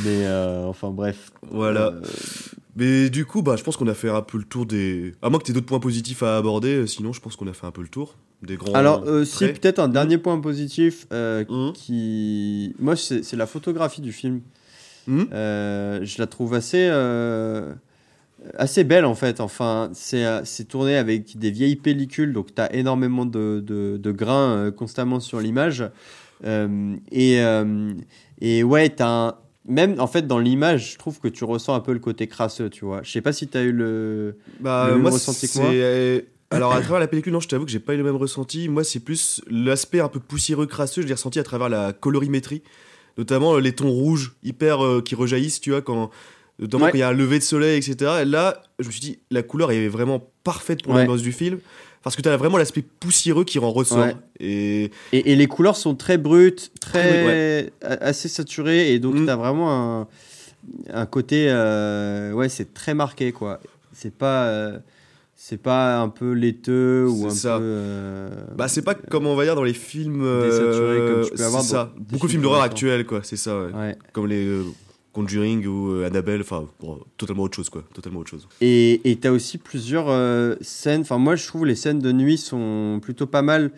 Mais 0.03 0.25
euh, 0.25 0.65
enfin, 0.65 0.89
bref. 0.89 1.31
Voilà. 1.51 1.93
Euh, 1.93 2.01
Mais 2.75 3.09
du 3.09 3.25
coup, 3.25 3.41
bah, 3.41 3.55
je 3.55 3.63
pense 3.63 3.77
qu'on 3.77 3.87
a 3.87 3.93
fait 3.93 4.09
un 4.09 4.21
peu 4.21 4.37
le 4.37 4.43
tour 4.43 4.65
des. 4.65 5.13
À 5.21 5.29
moins 5.29 5.39
que 5.39 5.45
tu 5.45 5.51
aies 5.51 5.53
d'autres 5.53 5.67
points 5.67 5.79
positifs 5.79 6.23
à 6.23 6.37
aborder, 6.37 6.75
euh, 6.75 6.87
sinon, 6.87 7.13
je 7.13 7.21
pense 7.21 7.35
qu'on 7.35 7.47
a 7.47 7.53
fait 7.53 7.67
un 7.67 7.71
peu 7.71 7.81
le 7.83 7.87
tour 7.87 8.15
des 8.41 8.55
grands. 8.57 8.73
Alors, 8.73 9.03
euh, 9.05 9.23
si, 9.25 9.45
peut-être 9.47 9.79
un 9.79 9.87
dernier 9.89 10.17
point 10.17 10.39
positif 10.39 11.05
Mhm. 11.11 11.71
qui. 11.73 12.73
Moi, 12.79 12.95
c'est 12.95 13.35
la 13.35 13.45
photographie 13.45 14.01
du 14.01 14.11
film. 14.11 14.41
Mhm. 15.07 15.27
Je 15.31 16.15
la 16.17 16.27
trouve 16.27 16.53
assez. 16.55 16.89
Assez 18.57 18.83
belle 18.83 19.05
en 19.05 19.15
fait. 19.15 19.39
Enfin, 19.41 19.89
c'est 19.93 20.25
euh, 20.25 20.41
c'est 20.45 20.65
tourné 20.67 20.95
avec 20.97 21.37
des 21.37 21.51
vieilles 21.51 21.75
pellicules, 21.75 22.33
donc 22.33 22.53
tu 22.55 22.61
as 22.61 22.73
énormément 22.73 23.25
de, 23.25 23.63
de, 23.65 23.97
de 23.97 24.11
grains 24.11 24.55
euh, 24.55 24.71
constamment 24.71 25.19
sur 25.19 25.39
l'image. 25.39 25.83
Euh, 26.45 26.95
et, 27.11 27.41
euh, 27.41 27.93
et 28.41 28.63
ouais, 28.63 28.89
tu 28.89 29.03
un. 29.03 29.35
Même 29.67 29.99
en 29.99 30.07
fait, 30.07 30.25
dans 30.25 30.39
l'image, 30.39 30.93
je 30.93 30.97
trouve 30.97 31.19
que 31.19 31.27
tu 31.27 31.43
ressens 31.43 31.75
un 31.75 31.79
peu 31.81 31.93
le 31.93 31.99
côté 31.99 32.27
crasseux, 32.27 32.69
tu 32.69 32.85
vois. 32.85 33.01
Je 33.03 33.11
sais 33.11 33.21
pas 33.21 33.33
si 33.33 33.47
tu 33.47 33.57
as 33.57 33.61
eu 33.61 33.71
le. 33.71 34.37
Bah, 34.61 34.85
le 34.87 34.93
même 34.93 35.01
moi, 35.03 35.11
ressenti 35.11 35.47
que 35.47 35.53
c'est- 35.53 35.59
moi 35.61 35.71
Alors, 36.49 36.73
à 36.73 36.79
travers 36.81 36.99
la 36.99 37.07
pellicule, 37.07 37.33
non, 37.33 37.39
je 37.39 37.47
t'avoue 37.47 37.65
que 37.65 37.71
j'ai 37.71 37.79
pas 37.79 37.93
eu 37.93 37.97
le 37.97 38.03
même 38.03 38.15
ressenti. 38.15 38.67
Moi, 38.69 38.83
c'est 38.83 39.01
plus 39.01 39.41
l'aspect 39.47 39.99
un 39.99 40.07
peu 40.07 40.19
poussiéreux, 40.19 40.65
crasseux, 40.65 41.03
je 41.03 41.07
l'ai 41.07 41.13
ressenti 41.13 41.37
à 41.39 41.43
travers 41.43 41.69
la 41.69 41.93
colorimétrie. 41.93 42.63
Notamment 43.19 43.57
les 43.57 43.73
tons 43.73 43.91
rouges, 43.91 44.33
hyper 44.43 44.83
euh, 44.83 45.01
qui 45.01 45.13
rejaillissent, 45.13 45.59
tu 45.61 45.71
vois, 45.71 45.81
quand. 45.81 46.09
Notamment 46.59 46.85
Ouais. 46.85 46.91
quand 46.91 46.97
il 46.97 47.01
y 47.01 47.03
a 47.03 47.09
un 47.09 47.13
lever 47.13 47.39
de 47.39 47.43
soleil, 47.43 47.77
etc. 47.77 48.11
Et 48.21 48.25
là, 48.25 48.61
je 48.79 48.87
me 48.87 48.91
suis 48.91 48.99
dit, 49.01 49.19
la 49.31 49.43
couleur 49.43 49.71
est 49.71 49.87
vraiment 49.87 50.21
parfaite 50.43 50.83
pour 50.83 50.93
Ouais. 50.93 50.99
l'ambiance 51.01 51.21
du 51.21 51.31
film. 51.31 51.59
Parce 52.03 52.15
que 52.15 52.21
tu 52.21 52.29
as 52.29 52.37
vraiment 52.37 52.57
l'aspect 52.57 52.81
poussiéreux 52.99 53.43
qui 53.43 53.59
en 53.59 53.71
ressort. 53.71 53.97
Ouais. 53.99 54.15
Et 54.39 54.91
Et, 55.11 55.31
et 55.31 55.35
les 55.35 55.47
couleurs 55.47 55.75
sont 55.75 55.95
très 55.95 56.17
brutes, 56.17 56.71
très, 56.79 57.71
assez 57.81 58.29
saturées, 58.29 58.93
et 58.93 58.99
donc 58.99 59.15
Mm. 59.15 59.25
tu 59.25 59.29
as 59.31 59.35
vraiment 59.35 59.99
un, 60.01 60.07
un 60.93 61.05
côté, 61.05 61.47
euh, 61.49 62.31
ouais, 62.31 62.47
c'est 62.49 62.73
très 62.73 62.93
marqué 62.93 63.31
quoi. 63.33 63.59
C'est 63.93 64.13
pas, 64.13 64.45
euh, 64.45 64.79
c'est 65.35 65.61
pas 65.61 65.99
un 65.99 66.07
peu 66.07 66.31
laiteux 66.31 67.05
ou 67.09 67.25
un 67.27 67.29
C'est 67.31 67.39
ça. 67.47 67.57
peu. 67.57 67.63
euh, 67.65 68.29
Bah, 68.55 68.69
c'est 68.69 68.81
pas 68.81 68.93
comme 68.95 69.27
on 69.27 69.35
va 69.35 69.43
dire 69.43 69.55
dans 69.55 69.63
les 69.63 69.73
films. 69.73 70.23
Désaturé, 70.43 70.97
comme 70.99 71.25
tu 71.25 71.33
peux 71.35 71.43
avoir 71.45 71.63
ça. 71.63 71.91
Beaucoup 71.97 72.27
de 72.27 72.31
films 72.31 72.43
d'horreur 72.43 72.61
actuels, 72.61 73.05
quoi. 73.05 73.19
C'est 73.23 73.35
ça, 73.37 73.59
ouais. 73.59 73.73
ouais. 73.73 73.97
Comme 74.13 74.27
les 74.27 74.45
euh, 74.45 74.63
Conjuring 75.21 75.65
ou 75.65 75.91
euh, 75.91 76.05
Annabelle. 76.07 76.41
Enfin, 76.41 76.67
bon, 76.79 76.99
totalement 77.17 77.43
autre 77.43 77.55
chose, 77.55 77.69
quoi. 77.69 77.83
Totalement 77.93 78.19
autre 78.19 78.29
chose. 78.29 78.47
Et 78.61 79.17
tu 79.21 79.27
as 79.27 79.31
aussi 79.31 79.57
plusieurs 79.57 80.09
euh, 80.09 80.55
scènes. 80.61 81.01
Enfin, 81.01 81.17
moi, 81.17 81.35
je 81.35 81.45
trouve 81.47 81.65
les 81.65 81.75
scènes 81.75 81.99
de 81.99 82.11
nuit 82.11 82.37
sont 82.37 82.99
plutôt 83.01 83.27
pas 83.27 83.41
mal. 83.41 83.71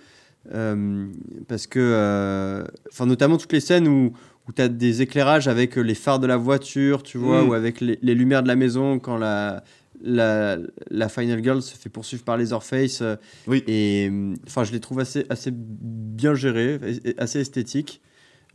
euh, 0.54 1.06
parce 1.48 1.68
que. 1.68 2.64
Enfin, 2.92 3.06
notamment 3.06 3.38
toutes 3.38 3.54
les 3.54 3.60
scènes 3.60 3.88
où, 3.88 4.14
où 4.48 4.52
tu 4.52 4.62
as 4.62 4.68
des 4.70 5.02
éclairages 5.02 5.48
avec 5.48 5.76
les 5.76 5.96
phares 5.96 6.20
de 6.20 6.28
la 6.28 6.38
voiture, 6.38 7.04
tu 7.04 7.18
vois, 7.18 7.44
Mm. 7.44 7.50
ou 7.50 7.54
avec 7.54 7.82
les, 7.82 8.00
les 8.02 8.16
lumières 8.16 8.44
de 8.44 8.48
la 8.48 8.56
maison 8.56 9.00
quand 9.00 9.18
la. 9.18 9.64
La, 10.04 10.58
la 10.90 11.10
Final 11.10 11.44
Girl 11.44 11.62
se 11.62 11.76
fait 11.76 11.88
poursuivre 11.90 12.24
par 12.24 12.36
Leatherface. 12.36 13.02
euh, 13.04 13.18
Oui. 13.46 13.64
Et 13.68 14.10
enfin, 14.48 14.64
je 14.64 14.72
les 14.72 14.80
trouve 14.80 15.00
assez, 15.00 15.28
assez 15.30 15.52
bien 15.54 16.34
gérés, 16.34 16.80
assez 17.20 17.40
esthétiques. 17.42 18.02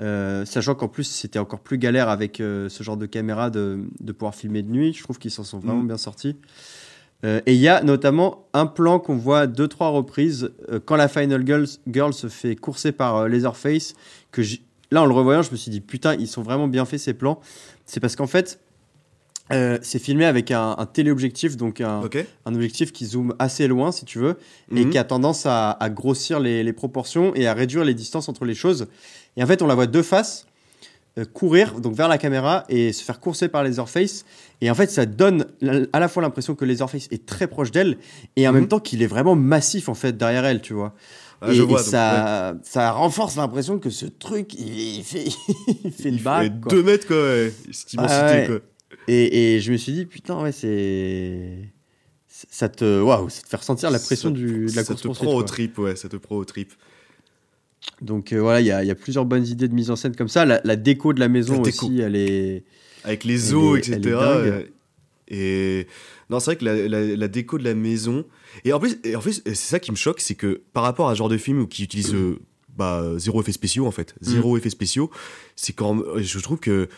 Euh, 0.01 0.45
sachant 0.45 0.75
qu'en 0.75 0.89
plus, 0.89 1.05
c'était 1.05 1.39
encore 1.39 1.61
plus 1.61 1.79
galère 1.79 2.09
avec 2.09 2.41
euh, 2.41 2.69
ce 2.69 2.83
genre 2.83 2.97
de 2.99 3.07
caméra 3.07 3.49
de, 3.51 3.81
de 4.01 4.13
pouvoir 4.13 4.35
filmer 4.35 4.63
de 4.63 4.71
nuit. 4.71 4.93
Je 4.93 5.03
trouve 5.03 5.19
qu'ils 5.19 5.31
s'en 5.31 5.45
sont 5.45 5.59
vraiment 5.59 5.83
Mm. 5.83 5.87
bien 5.89 5.97
sortis. 5.97 6.37
Euh, 7.25 7.41
et 7.47 7.55
il 7.55 7.61
y 7.61 7.69
a 7.69 7.83
notamment 7.83 8.47
un 8.53 8.67
plan 8.67 8.99
qu'on 8.99 9.17
voit 9.17 9.41
à 9.41 9.47
deux, 9.47 9.69
trois 9.69 9.89
reprises 9.89 10.51
quand 10.85 10.97
la 10.97 11.09
Final 11.09 11.47
Girl, 11.47 11.65
Girl 11.91 12.13
se 12.13 12.29
fait 12.29 12.57
courser 12.57 12.93
par 12.93 13.27
Leatherface. 13.27 13.95
Que 14.33 14.43
là, 14.91 15.03
en 15.03 15.07
le 15.07 15.15
revoyant, 15.15 15.41
je 15.41 15.51
me 15.51 15.57
suis 15.57 15.71
dit, 15.71 15.81
putain, 15.81 16.15
ils 16.15 16.29
sont 16.29 16.43
vraiment 16.43 16.69
bien 16.69 16.85
faits 16.85 17.01
ces 17.01 17.15
plans. 17.15 17.41
C'est 17.87 18.01
parce 18.01 18.17
qu'en 18.17 18.27
fait, 18.27 18.61
euh, 19.53 19.79
c'est 19.83 19.99
filmé 19.99 20.25
avec 20.25 20.51
un, 20.51 20.75
un 20.79 20.87
téléobjectif, 20.87 21.57
donc 21.57 21.81
un, 21.81 22.03
objectif 22.47 22.93
qui 22.93 23.07
zoome 23.07 23.35
assez 23.39 23.67
loin, 23.69 23.93
si 23.93 24.05
tu 24.05 24.19
veux, 24.19 24.37
et 24.75 24.85
Mhm. 24.85 24.91
qui 24.91 24.99
a 24.99 25.05
tendance 25.05 25.47
à, 25.47 25.71
à 25.71 25.89
grossir 25.91 26.41
les, 26.41 26.63
les 26.65 26.73
proportions 26.73 27.35
et 27.35 27.47
à 27.47 27.55
réduire 27.55 27.85
les 27.85 27.95
distances 27.95 28.29
entre 28.29 28.45
les 28.45 28.55
choses. 28.55 28.87
Et 29.37 29.43
en 29.43 29.47
fait, 29.47 29.63
on 29.63 29.67
la 29.67 29.75
voit 29.75 29.87
deux 29.87 30.03
faces 30.03 30.47
euh, 31.19 31.25
courir 31.25 31.81
donc 31.81 31.95
vers 31.95 32.09
la 32.09 32.19
caméra 32.19 32.65
et 32.69 32.93
se 32.93 33.03
faire 33.03 33.21
courser 33.21 33.49
par 33.49 33.65
Leatherface. 33.65 34.25
Et 34.61 34.71
en 34.71 34.75
fait, 34.75 34.91
ça 34.91 35.07
donne 35.07 35.47
à 35.95 35.99
la 36.01 36.09
fois 36.09 36.23
l'impression 36.23 36.55
que 36.55 36.65
Leatherface 36.67 37.09
est 37.11 37.25
très 37.25 37.47
proche 37.47 37.71
d'elle 37.71 37.97
et 38.37 38.47
en 38.47 38.53
Mhm. 38.53 38.59
même 38.59 38.69
temps 38.69 38.81
qu'il 38.81 39.01
est 39.03 39.07
vraiment 39.07 39.35
massif 39.37 39.89
en 39.89 39.95
fait 39.95 40.17
derrière 40.17 40.45
elle, 40.45 40.61
tu 40.61 40.75
vois. 40.75 40.93
Ah, 41.41 41.51
et 41.51 41.55
je 41.55 41.63
et 41.63 41.67
vois, 41.67 41.79
donc, 41.83 41.87
ça, 41.91 42.55
ça 42.63 42.91
renforce 42.93 43.37
l'impression 43.37 43.79
que 43.79 43.89
ce 43.91 44.07
truc, 44.07 44.55
il 44.59 45.03
fait, 45.05 45.25
il 45.85 45.91
fait 45.93 46.09
une 46.11 46.17
Il 46.17 46.23
quoi. 46.23 46.71
deux 46.71 46.83
mètres, 46.83 47.07
quoi, 47.07 47.17
ouais. 47.17 47.53
Cette 47.73 47.93
immensité, 47.95 48.21
Ah 48.23 48.33
ouais. 48.33 48.47
quoi. 48.47 48.59
Et, 49.09 49.55
et 49.57 49.61
je 49.61 49.71
me 49.73 49.77
suis 49.77 49.93
dit, 49.93 50.07
putain, 50.07 50.41
ouais, 50.43 50.53
c'est. 50.53 51.59
Ça 52.29 52.69
te, 52.69 53.01
waouh, 53.01 53.31
ça 53.31 53.43
te 53.43 53.49
fait 53.49 53.57
ressentir 53.57 53.91
la 53.91 53.99
pression 53.99 54.29
Ça- 54.29 54.35
du, 54.35 54.67
de 54.67 54.77
la 54.77 54.85
ça 54.85 54.93
course 54.95 55.03
te 55.03 55.09
prend 55.09 55.35
au 55.35 55.43
trip, 55.43 55.79
ouais, 55.79 55.97
ça 55.97 56.09
te 56.09 56.17
prend 56.17 56.37
au 56.37 56.45
trip. 56.45 56.73
Donc 58.03 58.33
euh, 58.33 58.41
voilà, 58.41 58.61
il 58.61 58.67
y 58.67 58.71
a, 58.73 58.83
il 58.83 58.87
y 58.87 58.91
a 58.91 58.95
plusieurs 58.95 59.25
bonnes 59.25 59.47
idées 59.47 59.69
de 59.69 59.75
mise 59.75 59.91
en 59.91 59.97
scène 59.97 60.15
comme 60.15 60.29
ça. 60.29 60.45
La, 60.45 60.61
la 60.65 60.77
déco 60.77 61.13
de 61.13 61.21
la 61.21 61.29
maison 61.29 61.55
La 61.55 61.61
aussi, 61.61 62.01
elle 62.01 62.17
est. 62.17 62.65
Avec 63.05 63.25
les 63.25 63.55
est 63.55 63.79
etc. 63.79 64.01
euh, 64.05 64.63
Et 65.29 65.87
non, 66.29 66.41
c'est 66.41 66.47
vrai 66.53 66.57
que 66.57 66.65
la, 66.65 66.89
la- 66.89 67.17
la 67.17 67.29
déco 67.29 67.57
de 67.59 67.65
la 67.65 67.75
maison. 67.75 68.25
Et 68.65 68.73
en 68.73 68.81
plus, 68.81 68.99
et 69.05 69.17
en 69.17 69.21
plus 69.21 69.41
c'est 69.47 69.55
ça 69.55 69.79
qui 69.81 69.91
me 69.91 69.97
choque, 69.97 70.21
c'est 70.21 70.35
que 70.35 70.61
par 70.73 70.83
rapport 70.83 71.09
à 71.09 71.15
ce 71.15 71.19
genre 71.19 71.29
de 71.29 71.39
film 71.39 71.67
qui 71.69 71.85
utilise 71.85 72.13
euh, 72.15 72.39
bah, 72.77 73.03
zéro 73.17 73.41
effet 73.41 73.53
spéciaux 73.53 73.87
en 73.87 73.91
fait, 73.93 74.15
Mm. 74.21 74.25
zéro 74.27 74.57
effet 74.59 74.71
spéciaux, 74.71 75.11
c'est 75.55 75.73
quand 75.73 76.03
je 76.19 76.39
trouve 76.41 76.59
que 76.59 76.89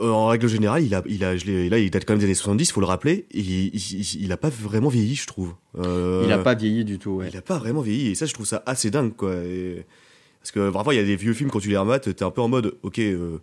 en 0.00 0.26
règle 0.28 0.46
générale, 0.48 0.84
il 0.84 0.94
a, 0.94 1.02
il 1.06 1.24
a, 1.24 1.36
je 1.36 1.68
là, 1.68 1.78
il 1.78 1.90
date 1.90 2.04
quand 2.04 2.12
même 2.12 2.20
des 2.20 2.26
années 2.26 2.34
70, 2.34 2.70
faut 2.72 2.80
le 2.80 2.86
rappeler. 2.86 3.26
et 3.32 3.40
Il, 3.40 3.74
il, 3.74 4.22
il 4.24 4.32
a 4.32 4.36
pas 4.36 4.48
vraiment 4.48 4.88
vieilli, 4.88 5.14
je 5.16 5.26
trouve. 5.26 5.54
Euh, 5.78 6.22
Il 6.24 6.32
a 6.32 6.38
pas 6.38 6.54
vieilli 6.54 6.84
du 6.84 6.98
tout, 6.98 7.10
ouais. 7.12 7.28
il 7.32 7.36
a 7.36 7.42
pas 7.42 7.58
vraiment 7.58 7.80
vieilli 7.80 8.10
et 8.10 8.14
ça 8.14 8.26
je 8.26 8.32
trouve 8.34 8.46
ça 8.46 8.62
assez 8.66 8.90
dingue 8.90 9.14
quoi 9.16 9.34
Et- 9.34 9.84
parce 10.40 10.50
que 10.52 10.70
parfois 10.70 10.92
il 10.94 10.96
y 10.96 11.00
a 11.00 11.04
des 11.04 11.14
vieux 11.16 11.34
films 11.34 11.50
quand 11.50 11.60
tu 11.60 11.68
les 11.68 11.76
remates 11.76 12.14
t'es 12.16 12.24
un 12.24 12.30
peu 12.32 12.40
en 12.40 12.48
mode 12.48 12.74
ok 12.82 12.98
euh, 12.98 13.38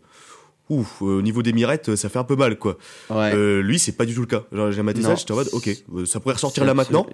ouf 0.69 1.01
euh, 1.01 1.19
au 1.19 1.21
niveau 1.21 1.41
des 1.41 1.53
mirettes 1.53 1.95
ça 1.95 2.09
fait 2.09 2.19
un 2.19 2.25
peu 2.25 2.35
mal 2.35 2.57
quoi 2.57 2.77
Ouais. 3.09 3.31
Euh, 3.33 3.61
lui 3.61 3.79
c'est 3.79 3.93
pas 3.93 4.05
du 4.05 4.13
tout 4.13 4.19
le 4.21 4.27
cas 4.27 4.43
j'ai 4.71 4.83
maté 4.83 5.01
ça 5.01 5.15
j'étais 5.15 5.31
en 5.31 5.35
mode 5.37 5.47
ok 5.53 5.69
euh, 5.95 6.05
ça 6.05 6.19
pourrait 6.19 6.33
ressortir 6.35 6.65
là 6.65 6.73
maintenant 6.73 7.07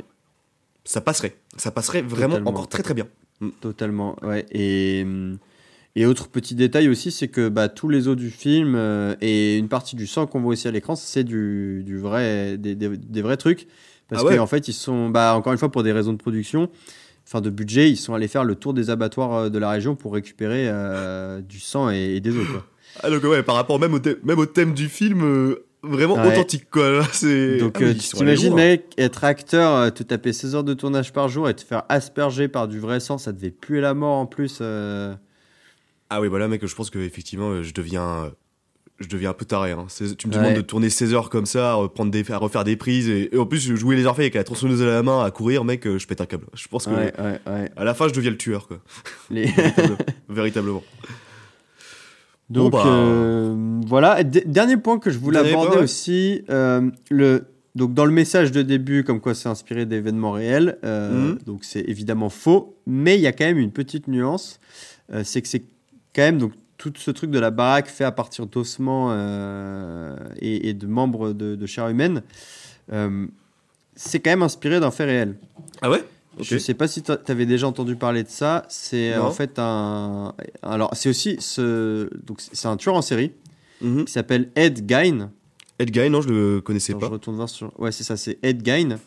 ça 0.85 1.01
passerait 1.01 1.35
ça 1.57 1.69
passerait 1.71 2.01
vraiment 2.01 2.29
Totalement. 2.33 2.49
encore 2.49 2.67
très 2.67 2.81
très 2.83 2.93
bien 2.95 3.07
Totalement, 3.61 4.15
ouais. 4.23 4.45
Et, 4.51 5.01
hum, 5.03 5.37
Et 5.97 6.05
autre 6.05 6.27
petit 6.27 6.55
détail 6.55 6.89
aussi, 6.89 7.09
c'est 7.11 7.29
que 7.29 7.47
bah, 7.47 7.69
tous 7.69 7.87
les 7.87 8.07
os 8.09 8.17
du 8.17 8.29
film 8.29 8.73
euh, 8.75 9.15
et 9.21 9.57
une 9.57 9.69
partie 9.69 9.95
du 9.95 10.07
sang 10.07 10.27
qu'on 10.27 10.41
voit 10.41 10.51
aussi 10.53 10.67
à 10.67 10.71
l'écran, 10.71 10.95
c'est 10.95 11.23
du, 11.23 11.83
du 11.85 11.97
vrai, 11.97 12.57
des, 12.57 12.75
des- 12.75 12.97
des 12.97 13.21
vrais 13.21 13.37
trucs. 13.37 13.67
Parce 14.09 14.21
Ah 14.23 14.25
ouais 14.27 14.37
qu'en 14.37 14.45
fait, 14.47 14.67
ils 14.67 14.73
sont, 14.73 15.09
bah, 15.09 15.33
encore 15.35 15.53
une 15.53 15.59
fois, 15.59 15.71
pour 15.71 15.83
des 15.83 15.93
raisons 15.93 16.11
de 16.11 16.17
production, 16.17 16.69
enfin 17.25 17.39
de 17.41 17.49
budget, 17.49 17.89
ils 17.89 17.95
sont 17.95 18.13
allés 18.13 18.27
faire 18.27 18.43
le 18.43 18.55
tour 18.55 18.73
des 18.73 18.89
abattoirs 18.89 19.33
euh, 19.33 19.49
de 19.49 19.57
la 19.57 19.69
région 19.69 19.95
pour 19.95 20.13
récupérer 20.13 20.65
euh, 20.67 21.39
du 21.41 21.59
sang 21.61 21.89
et, 21.89 22.15
et 22.15 22.19
des 22.19 22.35
os. 22.37 22.45
Quoi. 22.47 22.65
Ah, 23.03 23.09
donc 23.09 23.23
ouais, 23.25 23.43
par 23.43 23.55
rapport 23.55 23.77
même 23.77 23.93
au, 23.93 23.99
thème- 23.99 24.15
même 24.23 24.39
au 24.39 24.45
thème 24.45 24.73
du 24.73 24.87
film, 24.87 25.21
euh, 25.23 25.65
vraiment 25.83 26.15
Ouais. 26.15 26.27
authentique, 26.31 26.69
quoi. 26.69 27.03
C'est... 27.11 27.57
Donc, 27.57 27.77
Ah 27.81 27.93
tu 27.93 27.99
t'imagines, 27.99 28.53
mec, 28.53 28.93
être 28.97 29.23
acteur, 29.25 29.93
te 29.93 30.01
taper 30.03 30.31
16 30.31 30.55
heures 30.55 30.63
de 30.63 30.73
tournage 30.73 31.11
par 31.11 31.27
jour 31.27 31.49
et 31.49 31.53
te 31.53 31.61
faire 31.63 31.83
asperger 31.89 32.47
par 32.47 32.67
du 32.69 32.79
vrai 32.79 33.01
sang, 33.01 33.17
ça 33.17 33.33
devait 33.33 33.51
puer 33.51 33.81
la 33.81 33.93
mort 33.93 34.15
en 34.15 34.25
plus. 34.25 34.59
euh. 34.61 35.13
Ah 36.09 36.21
oui, 36.21 36.27
voilà, 36.27 36.47
mec, 36.47 36.65
je 36.65 36.75
pense 36.75 36.89
que 36.89 36.99
effectivement, 36.99 37.49
euh, 37.49 37.63
je 37.63 37.73
deviens, 37.73 38.25
euh, 38.25 38.29
je 38.99 39.07
deviens 39.07 39.31
un 39.31 39.33
peu 39.33 39.45
taré. 39.45 39.71
Hein. 39.71 39.87
Tu 40.17 40.27
me 40.27 40.33
Ouais. 40.33 40.39
demandes 40.39 40.55
de 40.55 40.61
tourner 40.61 40.89
16 40.89 41.13
heures 41.13 41.29
comme 41.29 41.45
ça, 41.45 41.71
à, 41.71 41.73
reprendre 41.75 42.11
des, 42.11 42.29
à 42.31 42.37
refaire 42.37 42.63
des 42.63 42.75
prises, 42.75 43.09
et, 43.09 43.33
et 43.33 43.37
en 43.37 43.45
plus, 43.45 43.75
jouer 43.75 43.95
les 43.95 44.05
orphées 44.05 44.21
avec 44.23 44.35
la 44.35 44.43
tronçonneuse 44.43 44.81
à 44.81 44.85
la 44.85 45.03
main, 45.03 45.23
à 45.23 45.31
courir, 45.31 45.63
mec, 45.65 45.85
euh, 45.87 45.97
je 45.97 46.05
pète 46.07 46.21
un 46.21 46.25
câble. 46.25 46.45
Je 46.53 46.67
pense 46.67 46.85
que 46.85 46.91
Ouais, 46.91 47.13
ouais, 47.19 47.39
ouais. 47.47 47.71
à 47.75 47.83
la 47.83 47.93
fin, 47.93 48.07
je 48.07 48.13
deviens 48.13 48.31
le 48.31 48.37
tueur, 48.37 48.67
quoi. 48.67 48.79
Les- 49.29 49.45
Véritable- 49.47 49.97
véritablement. 50.29 50.83
Donc 52.49 52.71
Bon, 52.73 52.77
bah, 52.77 52.83
euh, 52.87 53.81
voilà. 53.87 54.23
D- 54.23 54.43
dernier 54.45 54.77
point 54.77 54.99
que 54.99 55.09
je 55.09 55.17
voulais 55.17 55.39
Dernier 55.39 55.53
aborder 55.53 55.71
point, 55.77 55.83
aussi, 55.83 56.43
euh, 56.49 56.91
le 57.09 57.45
donc 57.73 57.93
dans 57.93 58.05
le 58.05 58.11
message 58.11 58.53
de 58.53 58.61
début, 58.61 59.03
comme 59.03 59.19
quoi 59.19 59.33
c'est 59.33 59.49
inspiré 59.49 59.85
d'événements 59.85 60.31
réels, 60.31 60.77
euh, 60.85 61.31
Mhm. 61.31 61.39
donc 61.45 61.65
c'est 61.65 61.81
évidemment 61.81 62.29
faux, 62.29 62.77
mais 62.87 63.15
il 63.15 63.21
y 63.21 63.27
a 63.27 63.33
quand 63.33 63.43
même 63.43 63.57
une 63.57 63.71
petite 63.73 64.07
nuance, 64.07 64.61
euh, 65.11 65.23
c'est 65.25 65.41
que 65.41 65.47
c'est 65.49 65.65
quand 66.15 66.21
même 66.23 66.37
donc 66.37 66.53
tout 66.77 66.91
ce 66.97 67.11
truc 67.11 67.31
de 67.31 67.39
la 67.39 67.51
baraque 67.51 67.87
fait 67.87 68.03
à 68.03 68.11
partir 68.11 68.45
d'ossements 68.47 69.09
euh, 69.11 70.15
et, 70.39 70.69
et 70.69 70.73
de 70.73 70.87
membres 70.87 71.33
de, 71.33 71.55
de 71.55 71.65
chair 71.65 71.87
humaine, 71.89 72.21
euh, 72.91 73.27
c'est 73.95 74.19
quand 74.19 74.29
même 74.31 74.43
inspiré 74.43 74.79
d'un 74.79 74.91
fait 74.91 75.05
réel. 75.05 75.35
Ah 75.81 75.89
ouais? 75.89 76.03
Je 76.41 76.57
sais 76.57 76.73
pas 76.73 76.87
si 76.89 77.01
tu 77.01 77.11
avais 77.27 77.45
déjà 77.45 77.65
entendu 77.65 77.95
parler 77.95 78.23
de 78.23 78.27
ça. 78.29 78.65
C'est 78.67 79.13
euh, 79.13 79.23
en 79.23 79.31
fait 79.31 79.57
un. 79.57 80.33
Alors, 80.61 80.89
c'est 80.93 81.07
aussi. 81.07 81.37
Ce... 81.39 82.09
Donc, 82.25 82.41
c'est 82.41 82.67
un 82.67 82.75
tueur 82.75 82.95
en 82.95 83.01
série 83.01 83.31
Mhm. 83.81 84.03
qui 84.05 84.11
s'appelle 84.11 84.49
Ed 84.55 84.83
Gein. 84.89 85.31
Ed 85.79 85.91
Guy, 85.91 86.09
non, 86.09 86.21
je 86.21 86.29
le 86.29 86.61
connaissais 86.61 86.91
Attends, 86.91 86.99
pas. 87.01 87.07
je 87.07 87.11
retourne 87.13 87.35
voir 87.37 87.47
sur. 87.49 87.71
Ouais, 87.79 87.91
c'est 87.93 88.03
ça, 88.03 88.17
c'est 88.17 88.37
Ed 88.43 88.65
Gein. 88.65 88.97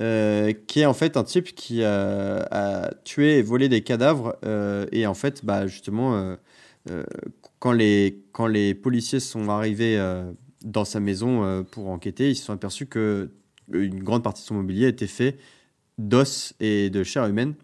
euh, 0.00 0.52
qui 0.68 0.80
est 0.80 0.86
en 0.86 0.94
fait 0.94 1.16
un 1.16 1.24
type 1.24 1.52
qui 1.56 1.82
a 1.82 2.90
tué 3.04 3.38
et 3.38 3.42
volé 3.42 3.68
des 3.68 3.80
cadavres. 3.82 4.36
et 4.92 5.04
en 5.08 5.14
fait, 5.14 5.44
bah, 5.44 5.66
justement, 5.66 6.36
quand, 7.58 7.72
les, 7.72 8.22
quand 8.32 8.46
les 8.46 8.74
policiers 8.74 9.20
sont 9.20 9.48
arrivés 9.48 9.98
euh, 9.98 10.30
dans 10.64 10.84
sa 10.84 11.00
maison 11.00 11.44
euh, 11.44 11.62
pour 11.62 11.88
enquêter, 11.88 12.30
ils 12.30 12.36
se 12.36 12.44
sont 12.44 12.52
aperçus 12.52 12.86
que 12.86 13.30
une 13.72 14.02
grande 14.02 14.22
partie 14.22 14.42
de 14.42 14.46
son 14.46 14.54
mobilier 14.54 14.88
était 14.88 15.06
fait 15.06 15.36
d'os 15.98 16.54
et 16.60 16.88
de 16.90 17.02
chair 17.04 17.26
humaine. 17.26 17.54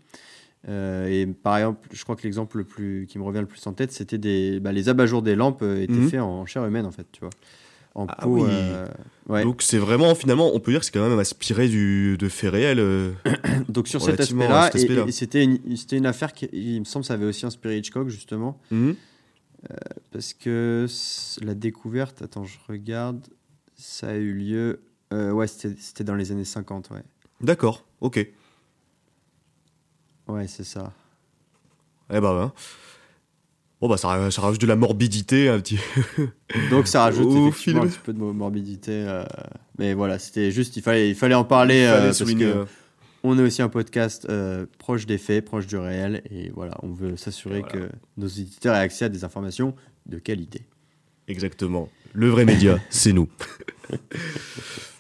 Euh, 0.69 1.07
et 1.09 1.27
par 1.27 1.59
exemple, 1.59 1.89
je 1.93 2.03
crois 2.05 2.17
que 2.17 2.23
l'exemple 2.23 2.59
le 2.59 2.65
plus 2.65 3.07
qui 3.07 3.19
me 3.19 3.25
revient 3.25 3.41
le 3.41 3.47
plus 3.47 3.67
en 3.67 3.73
tête, 3.73 3.93
c'était 3.93 4.19
des 4.19 4.61
bah, 4.61 4.73
les 4.73 4.89
abat-jours 4.89 5.23
des 5.23 5.35
lampes 5.35 5.63
euh, 5.63 5.83
étaient 5.83 5.93
Mhm. 5.93 6.09
faits 6.09 6.21
en 6.21 6.47
chair 6.47 6.65
humaine 6.65 6.87
en 6.87 6.91
fait, 6.91 7.07
tu 7.13 7.21
vois. 7.21 7.31
En 7.97 8.07
Ah 8.09 8.23
peau. 8.23 8.35
oui. 8.37 8.43
euh, 8.51 8.87
ouais. 9.29 9.43
Donc 9.45 9.63
c'est 9.63 9.79
vraiment, 9.79 10.15
finalement, 10.17 10.51
on 10.53 10.59
peut 10.61 10.73
dire 10.73 10.81
que 10.81 10.87
c'est 10.87 10.93
quand 10.93 11.09
même 11.09 11.17
inspiré 11.19 11.69
du, 11.69 12.17
de 12.19 12.29
faits 12.29 12.51
réels. 12.51 12.81
euh. 12.81 13.13
Donc 13.69 13.87
sur 13.89 14.03
cet 14.03 14.19
aspect-là, 14.21 14.71
cet 14.73 14.81
c'était 15.13 15.45
une, 15.97 16.07
affaire 16.07 16.33
qui, 16.33 16.49
il 16.53 16.81
me 16.81 16.85
semble, 16.85 17.05
ça 17.05 17.15
avait 17.15 17.25
aussi 17.27 17.47
inspiré 17.47 17.79
Hitchcock 17.79 18.09
justement, 18.09 18.59
Mhm. 18.73 18.97
parce 20.11 20.35
que 20.35 20.87
la 21.43 21.55
découverte, 21.55 22.23
attends, 22.23 22.45
je 22.45 22.59
regarde, 22.69 23.27
ça 23.77 24.09
a 24.09 24.15
eu 24.17 24.33
lieu, 24.33 24.83
euh, 25.13 25.31
ouais, 25.31 25.47
c'était 25.47 26.05
dans 26.05 26.17
les 26.17 26.33
années 26.33 26.45
50, 26.45 26.91
ouais, 26.91 27.03
D'accord, 27.41 27.85
ok. 28.01 28.27
ouais, 30.29 30.47
c'est 30.49 30.65
ça. 30.65 30.93
Eh 32.13 32.21
bah, 32.21 32.45
ouais. 32.45 32.51
Bon, 33.85 33.91
bah, 33.91 33.99
ça, 33.99 34.31
ça 34.31 34.41
rajoute 34.41 34.63
de 34.63 34.67
la 34.67 34.77
morbidité 34.77 35.51
un 35.51 35.61
petit. 35.61 35.79
Donc 36.71 36.87
ça 36.87 37.03
rajoute 37.03 37.27
Au 37.27 37.49
effectivement 37.49 37.83
film. 37.83 37.91
un 37.91 37.93
petit 37.93 38.01
peu 38.03 38.15
de 38.15 38.19
mo- 38.19 38.33
morbidité, 38.33 38.93
euh, 38.93 39.25
mais 39.79 39.93
voilà, 39.93 40.19
c'était 40.19 40.51
juste, 40.51 40.79
il 40.79 40.83
fallait, 40.83 41.11
il 41.11 41.15
fallait 41.15 41.35
en 41.35 41.45
parler 41.45 41.85
fallait 41.85 42.07
euh, 42.07 42.07
parce 42.07 42.25
que 42.33 42.65
on 43.25 43.39
est 43.39 43.43
aussi 43.43 43.61
un 43.61 43.69
podcast 43.69 44.27
euh, 44.31 44.65
proche 44.79 45.05
des 45.05 45.19
faits, 45.19 45.45
proche 45.45 45.67
du 45.67 45.77
réel, 45.77 46.23
et 46.31 46.49
voilà, 46.55 46.79
on 46.83 46.95
veut 46.95 47.19
s'assurer 47.19 47.61
voilà. 47.61 47.87
que 47.89 47.93
nos 48.17 48.27
éditeurs 48.27 48.75
aient 48.75 48.79
accès 48.79 49.05
à 49.05 49.09
des 49.11 49.23
informations 49.23 49.75
de 50.07 50.19
qualité. 50.19 50.63
Exactement. 51.29 51.89
Le 52.13 52.29
vrai 52.29 52.45
média, 52.45 52.79
c'est 52.91 53.13
nous. 53.13 53.29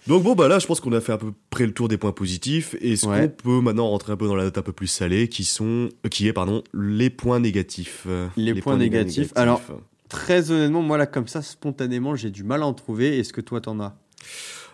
Donc 0.07 0.23
bon, 0.23 0.35
bah 0.35 0.49
là, 0.49 0.59
je 0.59 0.67
pense 0.67 0.81
qu'on 0.81 0.93
a 0.93 1.01
fait 1.01 1.13
à 1.13 1.19
peu 1.19 1.33
près 1.49 1.65
le 1.65 1.73
tour 1.73 1.89
des 1.89 1.97
points 1.97 2.13
positifs. 2.13 2.75
Et 2.81 2.93
est-ce 2.93 3.07
Ouais. 3.07 3.21
qu'on 3.23 3.29
peut 3.29 3.61
maintenant 3.63 3.89
rentrer 3.89 4.13
un 4.13 4.17
peu 4.17 4.27
dans 4.27 4.37
la 4.37 4.45
note 4.45 4.59
un 4.59 4.63
peu 4.63 4.73
plus 4.73 4.87
salée, 4.87 5.29
qui 5.29 5.45
sont, 5.45 5.89
euh, 6.05 6.09
qui 6.11 6.29
est, 6.29 6.33
pardon, 6.35 6.63
les 6.75 7.09
points 7.09 7.41
négatifs. 7.41 8.05
euh, 8.07 8.27
Les 8.37 8.55
points 8.55 8.77
négatifs. 8.77 9.33
Alors, 9.35 9.63
Très 10.11 10.51
honnêtement, 10.53 10.83
moi 10.83 10.97
là, 10.99 11.07
comme 11.07 11.27
ça, 11.27 11.41
spontanément, 11.43 12.15
j'ai 12.15 12.31
du 12.31 12.45
mal 12.45 12.63
à 12.63 12.67
en 12.67 12.75
trouver. 12.75 13.19
Est-ce 13.19 13.33
que 13.33 13.41
toi, 13.41 13.61
t'en 13.61 13.81
as? 13.81 13.97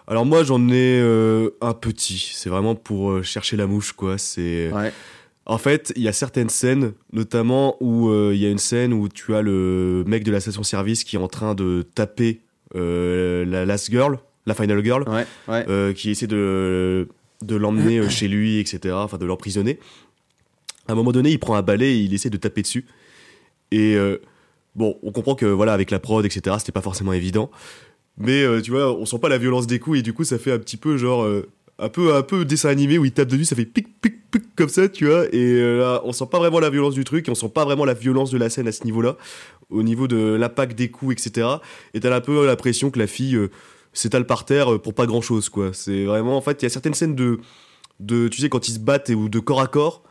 Alors 0.06 0.26
moi, 0.26 0.42
j'en 0.42 0.68
ai 0.68 0.98
euh, 1.00 1.50
un 1.60 1.72
petit. 1.72 2.32
C'est 2.34 2.50
vraiment 2.50 2.74
pour 2.74 3.12
euh, 3.12 3.22
chercher 3.22 3.56
la 3.56 3.66
mouche, 3.66 3.92
quoi. 3.92 4.18
C'est. 4.18 4.70
Ouais. 4.72 4.92
En 5.50 5.58
fait, 5.58 5.92
il 5.96 6.02
y 6.02 6.06
a 6.06 6.12
certaines 6.12 6.48
scènes, 6.48 6.92
notamment 7.12 7.76
où 7.80 8.08
euh, 8.08 8.30
il 8.32 8.40
y 8.40 8.46
a 8.46 8.50
une 8.50 8.58
scène 8.58 8.92
où 8.92 9.08
tu 9.08 9.34
as 9.34 9.42
le 9.42 10.04
mec 10.06 10.22
de 10.22 10.30
la 10.30 10.38
station-service 10.38 11.02
qui 11.02 11.16
est 11.16 11.18
en 11.18 11.26
train 11.26 11.56
de 11.56 11.82
taper 11.92 12.38
euh, 12.76 13.44
la 13.44 13.64
last 13.64 13.90
girl, 13.90 14.20
la 14.46 14.54
final 14.54 14.80
girl, 14.84 15.02
Ouais, 15.08 15.26
ouais. 15.48 15.64
euh, 15.68 15.92
qui 15.92 16.10
essaie 16.10 16.28
de, 16.28 17.08
de 17.42 17.56
l'emmener 17.56 18.08
chez 18.08 18.28
lui, 18.28 18.60
etc., 18.60 18.94
enfin 18.96 19.18
de 19.18 19.26
l'emprisonner. 19.26 19.80
À 20.86 20.92
un 20.92 20.94
moment 20.94 21.10
donné, 21.10 21.30
il 21.30 21.40
prend 21.40 21.56
un 21.56 21.62
balai 21.62 21.94
et 21.94 21.98
il 21.98 22.14
essaie 22.14 22.30
de 22.30 22.36
taper 22.36 22.62
dessus. 22.62 22.86
Et 23.72 23.96
bon, 24.76 24.98
on 25.02 25.10
comprend 25.10 25.34
que 25.34 25.46
voilà, 25.46 25.72
avec 25.72 25.90
la 25.90 25.98
prod, 25.98 26.24
etc., 26.24 26.54
c'était 26.60 26.70
pas 26.70 26.80
forcément 26.80 27.12
évident. 27.12 27.50
Mais 28.18 28.44
tu 28.62 28.70
vois, 28.70 28.96
on 28.96 29.04
sent 29.04 29.18
pas 29.18 29.28
la 29.28 29.38
violence 29.38 29.66
des 29.66 29.80
coups 29.80 29.98
et 29.98 30.02
du 30.02 30.12
coup, 30.12 30.22
ça 30.22 30.38
fait 30.38 30.52
un 30.52 30.60
petit 30.60 30.76
peu 30.76 30.96
genre. 30.96 31.26
Un 31.80 31.88
peu, 31.88 32.14
un 32.14 32.22
peu 32.22 32.44
dessin 32.44 32.68
animé 32.68 32.98
où 32.98 33.04
il 33.04 33.12
tape 33.12 33.28
dessus, 33.28 33.46
ça 33.46 33.56
fait 33.56 33.64
pic, 33.64 34.00
pic, 34.00 34.30
pic 34.30 34.42
comme 34.54 34.68
ça, 34.68 34.88
tu 34.88 35.06
vois. 35.06 35.24
Et 35.32 35.54
euh, 35.54 35.78
là, 35.78 36.02
on 36.04 36.12
sent 36.12 36.26
pas 36.30 36.38
vraiment 36.38 36.60
la 36.60 36.70
violence 36.70 36.94
du 36.94 37.04
truc, 37.04 37.26
on 37.28 37.34
sent 37.34 37.48
pas 37.48 37.64
vraiment 37.64 37.84
la 37.84 37.94
violence 37.94 38.30
de 38.30 38.38
la 38.38 38.50
scène 38.50 38.68
à 38.68 38.72
ce 38.72 38.84
niveau-là, 38.84 39.16
au 39.70 39.82
niveau 39.82 40.06
de 40.06 40.34
l'impact 40.34 40.76
des 40.76 40.90
coups, 40.90 41.12
etc. 41.12 41.48
Et 41.94 42.00
t'as 42.00 42.14
un 42.14 42.20
peu 42.20 42.46
l'impression 42.46 42.90
que 42.90 42.98
la 42.98 43.06
fille 43.06 43.34
euh, 43.34 43.50
s'étale 43.94 44.26
par 44.26 44.44
terre 44.44 44.74
euh, 44.74 44.78
pour 44.78 44.92
pas 44.94 45.06
grand-chose, 45.06 45.48
quoi. 45.48 45.70
C'est 45.72 46.04
vraiment, 46.04 46.36
en 46.36 46.42
fait, 46.42 46.62
il 46.62 46.64
y 46.64 46.66
a 46.66 46.70
certaines 46.70 46.94
scènes 46.94 47.14
de, 47.14 47.40
de, 47.98 48.28
tu 48.28 48.42
sais, 48.42 48.50
quand 48.50 48.68
ils 48.68 48.74
se 48.74 48.78
battent 48.78 49.08
ou 49.08 49.30
de 49.30 49.38
corps 49.38 49.62
à 49.62 49.66
corps, 49.66 50.02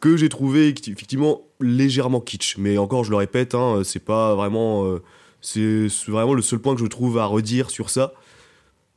que 0.00 0.16
j'ai 0.16 0.28
trouvé 0.28 0.68
effectivement 0.68 1.42
légèrement 1.60 2.20
kitsch. 2.20 2.56
Mais 2.58 2.78
encore, 2.78 3.04
je 3.04 3.10
le 3.10 3.16
répète, 3.16 3.54
hein, 3.54 3.82
c'est 3.84 4.04
pas 4.04 4.34
vraiment, 4.34 4.98
c'est 5.42 5.88
vraiment 6.08 6.32
le 6.32 6.40
seul 6.40 6.58
point 6.58 6.74
que 6.74 6.80
je 6.80 6.86
trouve 6.86 7.18
à 7.18 7.26
redire 7.26 7.68
sur 7.68 7.90
ça. 7.90 8.14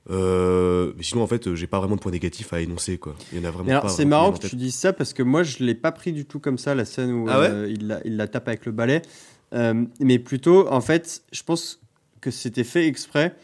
Euh, 0.10 0.94
mais 0.98 1.04
sinon, 1.04 1.24
en 1.24 1.28
fait, 1.28 1.54
j'ai 1.56 1.68
pas 1.68 1.80
vraiment 1.80 1.96
de 1.96 2.02
point 2.02 2.12
négatif 2.12 2.52
à 2.54 2.60
énoncer, 2.60 2.98
quoi. 2.98 3.16
Il 3.32 3.40
y 3.40 3.42
en 3.42 3.48
a 3.48 3.52
vraiment 3.52 3.70
alors, 3.70 3.84
pas. 3.84 3.90
c'est 3.90 4.06
marrant 4.06 4.34
que 4.34 4.46
tu 4.48 4.56
dises 4.56 4.76
ça 4.76 4.94
parce 4.94 5.14
que 5.14 5.24
moi, 5.24 5.44
je 5.44 5.64
l'ai 5.64 5.76
pas 5.76 5.92
pris 5.92 6.12
du 6.12 6.26
tout 6.26 6.40
comme 6.40 6.58
ça, 6.58 6.76
la 6.76 6.86
scène 6.86 7.12
où 7.12 7.26
Ah 7.30 7.40
ouais 7.40 7.50
euh, 7.50 7.70
il, 7.70 7.88
la, 7.88 8.02
il 8.06 8.18
la 8.18 8.28
tape 8.28 8.48
avec 8.48 8.66
le 8.66 8.72
balai. 8.72 9.02
Euh, 9.54 9.86
mais 10.00 10.20
plutôt, 10.20 10.68
en 10.70 10.82
fait, 10.82 11.24
je 11.32 11.44
pense 11.44 11.80
que 12.20 12.32
c'était 12.32 12.64
fait 12.64 12.88
exprès 12.88 13.36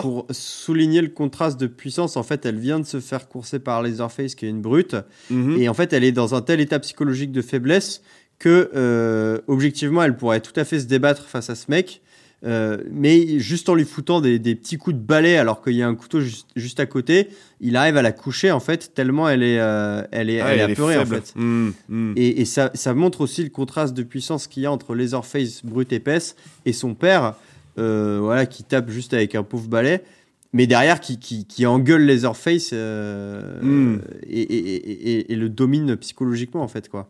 pour 0.00 0.26
souligner 0.30 1.00
le 1.00 1.08
contraste 1.08 1.58
de 1.58 1.66
puissance. 1.66 2.16
En 2.16 2.22
fait, 2.22 2.44
elle 2.44 2.58
vient 2.58 2.78
de 2.78 2.84
se 2.84 3.00
faire 3.00 3.28
courser 3.28 3.58
par 3.58 3.82
Laserface, 3.82 4.34
qui 4.34 4.46
est 4.46 4.50
une 4.50 4.60
brute. 4.60 4.96
Mhm. 5.30 5.58
Et 5.58 5.68
en 5.68 5.74
fait, 5.74 5.92
elle 5.92 6.04
est 6.04 6.12
dans 6.12 6.34
un 6.34 6.42
tel 6.42 6.60
état 6.60 6.78
psychologique 6.78 7.32
de 7.32 7.40
faiblesse 7.42 8.02
que, 8.38 9.42
objectivement, 9.48 10.02
elle 10.02 10.16
pourrait 10.16 10.40
tout 10.40 10.52
à 10.56 10.64
fait 10.64 10.80
se 10.80 10.84
débattre 10.84 11.24
face 11.24 11.48
à 11.48 11.54
ce 11.54 11.70
mec. 11.70 12.02
Euh, 12.44 12.76
mais 12.92 13.38
juste 13.38 13.68
en 13.70 13.74
lui 13.74 13.86
foutant 13.86 14.20
des, 14.20 14.38
des 14.38 14.54
petits 14.54 14.76
coups 14.76 14.94
de 14.94 15.00
balai 15.00 15.38
alors 15.38 15.62
qu'il 15.62 15.72
y 15.72 15.82
a 15.82 15.88
un 15.88 15.94
couteau 15.94 16.20
juste, 16.20 16.46
juste 16.54 16.78
à 16.80 16.86
côté, 16.86 17.28
il 17.60 17.76
arrive 17.76 17.96
à 17.96 18.02
la 18.02 18.12
coucher 18.12 18.50
en 18.52 18.60
fait 18.60 18.92
tellement 18.94 19.26
elle 19.28 19.42
est, 19.42 19.58
euh, 19.58 20.02
elle 20.12 20.28
est, 20.28 20.40
Ah, 20.40 20.48
elle 20.52 20.60
est 20.60 20.62
elle 20.64 20.70
est 20.70 20.72
apeurée 20.74 20.98
en 20.98 21.06
fait. 21.06 21.32
Mm, 21.34 21.70
mm. 21.88 22.12
Et, 22.16 22.42
et 22.42 22.44
ça, 22.44 22.70
ça 22.74 22.92
montre 22.92 23.22
aussi 23.22 23.42
le 23.42 23.48
contraste 23.48 23.94
de 23.94 24.02
puissance 24.02 24.46
qu'il 24.48 24.62
y 24.64 24.66
a 24.66 24.70
entre 24.70 24.94
Laserface 24.94 25.64
brute 25.64 25.92
épaisse 25.94 26.36
et 26.66 26.74
son 26.74 26.94
père, 26.94 27.34
euh, 27.78 28.18
voilà, 28.20 28.44
qui 28.44 28.64
tape 28.64 28.90
juste 28.90 29.14
avec 29.14 29.34
un 29.34 29.42
pauvre 29.42 29.68
balai, 29.68 30.02
mais 30.52 30.66
derrière 30.66 31.00
qui, 31.00 31.18
qui, 31.18 31.46
qui 31.46 31.64
engueule 31.64 32.04
Laserface 32.04 32.70
euh, 32.74 33.60
Mm. 33.62 34.00
et, 34.28 34.42
et- 34.42 35.32
et 35.32 35.36
le 35.36 35.48
domine 35.48 35.96
psychologiquement 35.96 36.62
en 36.62 36.68
fait 36.68 36.88
quoi. 36.90 37.08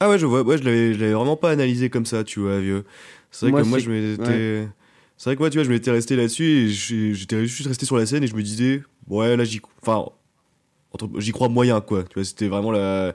Ah 0.00 0.08
ouais, 0.08 0.18
je 0.18 0.26
vois. 0.26 0.42
Ouais, 0.42 0.58
je 0.58 0.64
l'avais, 0.64 0.94
je 0.94 0.98
l'avais 1.00 1.12
vraiment 1.12 1.36
pas 1.36 1.50
analysé 1.50 1.90
comme 1.90 2.06
ça, 2.06 2.24
tu 2.24 2.40
vois, 2.40 2.58
vieux. 2.60 2.84
C'est 3.30 3.46
vrai 3.46 3.50
Moi, 3.52 3.62
que 3.62 3.66
moi, 3.66 3.78
je 3.78 3.90
m'étais. 3.90 4.68
C'est 5.16 5.24
vrai 5.30 5.36
que 5.36 5.40
moi, 5.40 5.50
tu 5.50 5.58
vois, 5.58 5.64
je 5.64 5.70
m'étais 5.70 5.90
resté 5.90 6.16
là-dessus 6.16 6.44
et 6.44 6.68
j'étais 6.70 7.44
juste 7.46 7.66
resté 7.68 7.84
sur 7.84 7.98
la 7.98 8.06
scène 8.06 8.24
et 8.24 8.26
je 8.26 8.34
me 8.34 8.42
disais, 8.42 8.82
ouais, 9.08 9.36
là, 9.36 9.44
j'y. 9.44 9.60
Enfin, 9.82 10.06
j'y 11.18 11.32
crois 11.32 11.48
moyen, 11.48 11.80
quoi. 11.80 12.04
Tu 12.04 12.14
vois, 12.14 12.24
c'était 12.24 12.48
vraiment 12.48 12.72
la. 12.72 13.12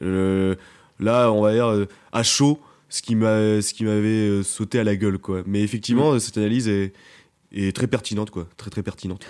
le- 0.00 0.56
Là, 1.00 1.30
on 1.30 1.42
va 1.42 1.52
dire, 1.54 1.86
à 2.10 2.22
chaud, 2.24 2.58
ce 2.88 3.02
qui 3.02 3.14
m'a 3.14 3.62
ce 3.62 3.72
qui 3.72 3.84
m'avait 3.84 4.08
euh, 4.08 4.42
sauté 4.42 4.80
à 4.80 4.84
la 4.84 4.96
gueule 4.96 5.18
quoi. 5.18 5.42
Mais 5.46 5.62
effectivement, 5.62 6.12
Mm. 6.12 6.18
cette 6.18 6.38
analyse 6.38 6.66
est, 6.66 6.92
est 7.52 7.74
très 7.74 7.86
pertinente 7.86 8.30
quoi, 8.32 8.48
très 8.56 8.68
très 8.68 8.82
pertinente. 8.82 9.24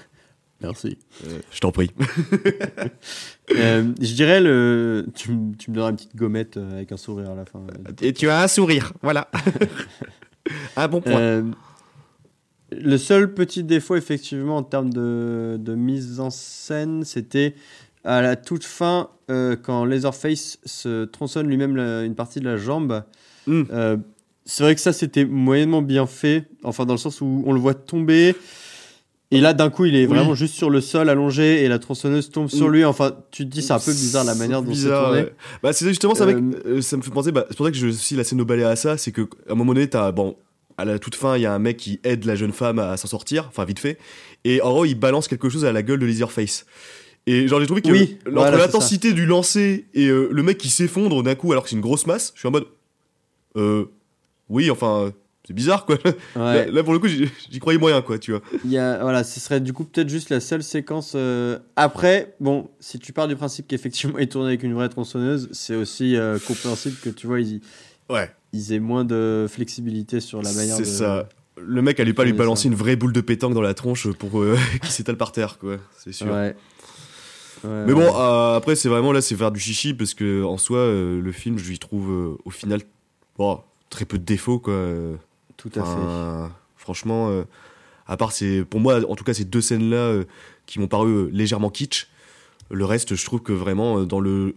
Merci. 0.61 0.98
Euh, 1.26 1.38
je 1.50 1.61
t'en 1.61 1.72
prie. 1.72 1.90
Euh, 3.56 3.94
je 3.98 4.12
dirais 4.12 4.42
le. 4.42 5.06
Tu, 5.14 5.32
me- 5.32 5.54
tu 5.56 5.70
me 5.70 5.76
donneras 5.76 5.88
une 5.90 5.96
petite 5.96 6.14
gommette 6.14 6.59
euh, 6.59 6.72
avec 6.72 6.92
un 6.92 6.98
sourire 6.98 7.30
à 7.30 7.34
la 7.34 7.46
fin. 7.46 7.62
Et 8.02 8.12
tu 8.12 8.28
as 8.28 8.42
un 8.42 8.46
sourire, 8.46 8.92
voilà. 9.00 9.30
un 10.76 10.86
bon 10.86 11.00
point. 11.00 11.18
Euh, 11.18 11.42
le 12.70 12.98
seul 12.98 13.32
petit 13.32 13.64
défaut, 13.64 13.96
effectivement, 13.96 14.59
en 14.59 14.62
termes 14.62 14.92
de, 14.92 15.56
de 15.59 15.74
mise 15.74 16.20
en 16.20 16.28
scène, 16.28 17.04
c'était 17.04 17.54
à 18.04 18.20
la 18.20 18.36
toute 18.36 18.64
fin, 18.64 19.09
quand 19.62 19.86
Leatherface 19.86 20.59
se 20.66 21.06
tronçonne 21.06 21.48
lui-même 21.48 21.78
une 21.78 22.14
partie 22.14 22.40
de 22.40 22.44
la 22.44 22.59
jambe. 22.59 23.02
Mm. 23.46 23.62
Euh, 23.72 23.96
c'est 24.44 24.62
vrai 24.62 24.74
que 24.74 24.80
ça, 24.82 24.92
c'était 24.92 25.24
moyennement 25.24 25.80
bien 25.80 26.06
fait, 26.06 26.44
enfin, 26.64 26.84
dans 26.84 26.94
le 26.94 26.98
sens 26.98 27.22
où 27.22 27.42
on 27.46 27.52
le 27.54 27.61
voit 27.61 27.74
tomber. 27.74 28.36
Et 29.31 29.41
là, 29.41 29.53
d'un 29.53 29.68
coup, 29.68 29.85
il 29.85 29.95
est 29.95 30.07
Oui. 30.07 30.14
vraiment 30.14 30.35
juste 30.35 30.55
sur 30.55 30.70
le 30.70 30.81
sol, 30.81 31.09
allongé, 31.11 31.62
et 31.62 31.68
la 31.68 31.79
tronçonneuse 31.79 32.31
tombe 32.31 32.49
sur 32.49 32.68
lui. 32.70 32.85
Enfin, 32.87 33.14
tu 33.31 33.45
te 33.45 33.51
dis, 33.51 33.61
c'est 33.61 33.74
un 33.74 33.79
peu 33.79 33.93
bizarre 33.93 34.24
la 34.24 34.35
manière 34.35 34.62
dont 34.62 34.72
c'est 34.72 34.85
Bizarre, 34.85 35.05
tourné. 35.09 35.20
ouais. 35.22 35.33
Bah, 35.62 35.72
c'est 35.74 35.87
justement 35.87 36.14
ça, 36.14 36.24
mec, 36.24 36.37
Euh, 36.37 36.62
euh, 36.79 36.81
ça 36.81 36.97
me 36.97 37.03
fait 37.03 37.11
penser. 37.11 37.31
Bah, 37.31 37.45
c'est 37.51 37.57
pour 37.57 37.66
ça 37.66 37.72
que 37.72 37.76
je 37.79 37.89
suis 37.89 38.16
la 38.16 38.24
scène 38.24 38.41
au 38.41 38.47
balai 38.47 38.64
à 38.64 38.74
ça. 38.74 38.97
C'est 38.97 39.12
qu'à 39.12 39.22
un 39.51 39.55
moment 39.55 39.74
donné, 39.74 39.87
t'as. 39.89 40.12
Bon, 40.12 40.37
à 40.79 40.87
la 40.87 40.99
toute 40.99 41.14
fin, 41.14 41.37
il 41.37 41.43
y 41.43 41.47
a 41.47 41.53
un 41.53 41.59
mec 41.59 41.76
qui 41.76 42.01
aide 42.05 42.24
la 42.24 42.37
jeune 42.37 42.53
femme 42.53 42.79
à 42.79 42.97
s'en 42.97 43.07
sortir, 43.09 43.47
enfin, 43.49 43.64
vite 43.66 43.81
fait. 43.81 43.99
Et 44.45 44.62
en 44.62 44.70
gros, 44.70 44.85
il 44.87 44.95
balance 44.95 45.29
quelque 45.29 45.51
chose 45.51 45.64
à 45.66 45.72
la 45.72 45.83
gueule 45.83 45.99
de 45.99 46.07
Leatherface. 46.07 46.64
Et 47.26 47.47
genre, 47.49 47.61
j'ai 47.61 47.66
trouvé 47.66 47.83
que 47.83 47.91
Oui, 47.91 48.16
entre 48.26 48.33
voilà, 48.35 48.57
l'intensité 48.57 49.12
du 49.12 49.26
lancer 49.26 49.85
et 49.93 50.07
euh, 50.07 50.29
le 50.33 50.43
mec 50.43 50.57
qui 50.57 50.70
s'effondre 50.70 51.22
d'un 51.22 51.35
coup 51.35 51.53
alors 51.53 51.64
que 51.64 51.68
c'est 51.68 51.76
une 51.76 51.83
grosse 51.83 52.07
masse, 52.07 52.33
je 52.35 52.39
suis 52.41 52.49
en 52.49 52.53
mode. 52.53 52.64
Euh. 53.57 53.85
Oui, 54.49 54.70
enfin. 54.70 55.12
C'est 55.49 55.55
bizarre, 55.55 55.86
quoi. 55.86 55.96
Ouais. 56.05 56.12
Là, 56.36 56.66
là, 56.66 56.82
pour 56.84 56.92
le 56.92 56.99
coup, 56.99 57.09
j'y 57.09 57.59
croyais 57.59 57.78
moyen, 57.78 58.03
quoi, 58.03 58.18
tu 58.18 58.32
vois. 58.32 58.42
Il 58.66 58.70
y 58.70 58.76
a, 58.76 58.99
voilà, 59.01 59.24
ce 59.24 59.40
serait 59.40 59.61
du 59.62 59.72
coup 59.72 59.84
peut-être 59.84 60.11
juste 60.11 60.28
la 60.28 60.40
seule 60.40 60.62
séquence. 60.62 61.14
euh, 61.14 61.59
Après, 61.74 62.34
bon, 62.38 62.68
si 62.80 62.99
tu 62.99 63.14
pars 63.14 63.28
du 63.28 63.34
principe 63.34 63.66
qu'effectivement 63.66 64.18
il 64.18 64.24
est 64.24 64.26
tourné 64.26 64.49
avec 64.49 64.62
une 64.62 64.74
vraie 64.74 64.90
tronçonneuse, 64.90 65.49
c'est 65.53 65.74
aussi 65.74 66.16
euh, 66.16 66.38
compréhensible 66.46 66.96
que 67.03 67.09
tu 67.09 67.26
vois, 67.26 67.40
ils, 67.40 67.62
Ouais. 68.11 68.30
ils 68.53 68.74
aient 68.74 68.78
moins 68.78 69.07
de 69.07 69.46
flexibilité 69.49 70.20
sur 70.20 70.42
la 70.42 70.53
manière 70.53 70.76
C'est 70.76 70.82
de. 70.82 70.86
ça. 70.86 71.28
Le 71.57 71.80
mec 71.80 71.99
allait 71.99 72.12
pas 72.12 72.24
lui 72.24 72.34
balancer 72.34 72.64
ça. 72.64 72.68
une 72.68 72.74
vraie 72.74 72.96
boule 72.96 73.14
de 73.14 73.20
pétanque 73.22 73.55
dans 73.55 73.62
la 73.62 73.72
tronche 73.72 74.07
pour 74.12 74.42
euh, 74.42 74.55
qu'il 74.82 74.90
s'étale 74.90 75.16
par 75.16 75.32
terre, 75.32 75.57
quoi. 75.59 75.78
C'est 75.96 76.12
sûr. 76.12 76.26
Ouais. 76.26 76.55
Ouais, 77.64 77.84
Mais 77.86 77.94
bon, 77.94 78.03
euh, 78.03 78.55
après, 78.57 78.76
c'est 78.76 78.90
vraiment 78.90 79.12
là, 79.12 79.22
c'est 79.22 79.34
faire 79.34 79.51
du 79.51 79.61
chichi 79.61 79.94
parce 79.94 80.12
que 80.12 80.44
en 80.44 80.59
soi, 80.59 80.84
le 80.92 81.32
film, 81.32 81.59
je 81.59 81.68
lui 81.70 81.78
trouve 81.78 82.36
au 82.44 82.51
final 82.51 82.82
bon, 83.38 83.61
très 83.88 84.05
peu 84.05 84.18
de 84.18 84.24
défauts, 84.24 84.59
quoi. 84.59 84.74
Tout 85.59 85.70
à 85.74 85.84
fait. 85.84 86.50
Franchement, 86.76 87.28
euh, 87.28 87.44
à 88.06 88.16
part 88.16 88.32
c'est 88.32 88.64
pour 88.64 88.80
moi, 88.80 89.00
en 89.11 89.14
tout 89.14 89.24
cas, 89.24 89.34
ces 89.34 89.44
deux 89.44 89.61
scènes-là 89.61 89.96
euh, 89.96 90.24
qui 90.64 90.78
m'ont 90.78 90.88
paru 90.88 91.11
euh, 91.11 91.28
légèrement 91.32 91.68
kitsch. 91.68 92.09
Le 92.70 92.84
reste, 92.84 93.14
je 93.14 93.24
trouve 93.24 93.40
que 93.42 93.52
vraiment 93.52 94.04
dans 94.04 94.20
le, 94.20 94.54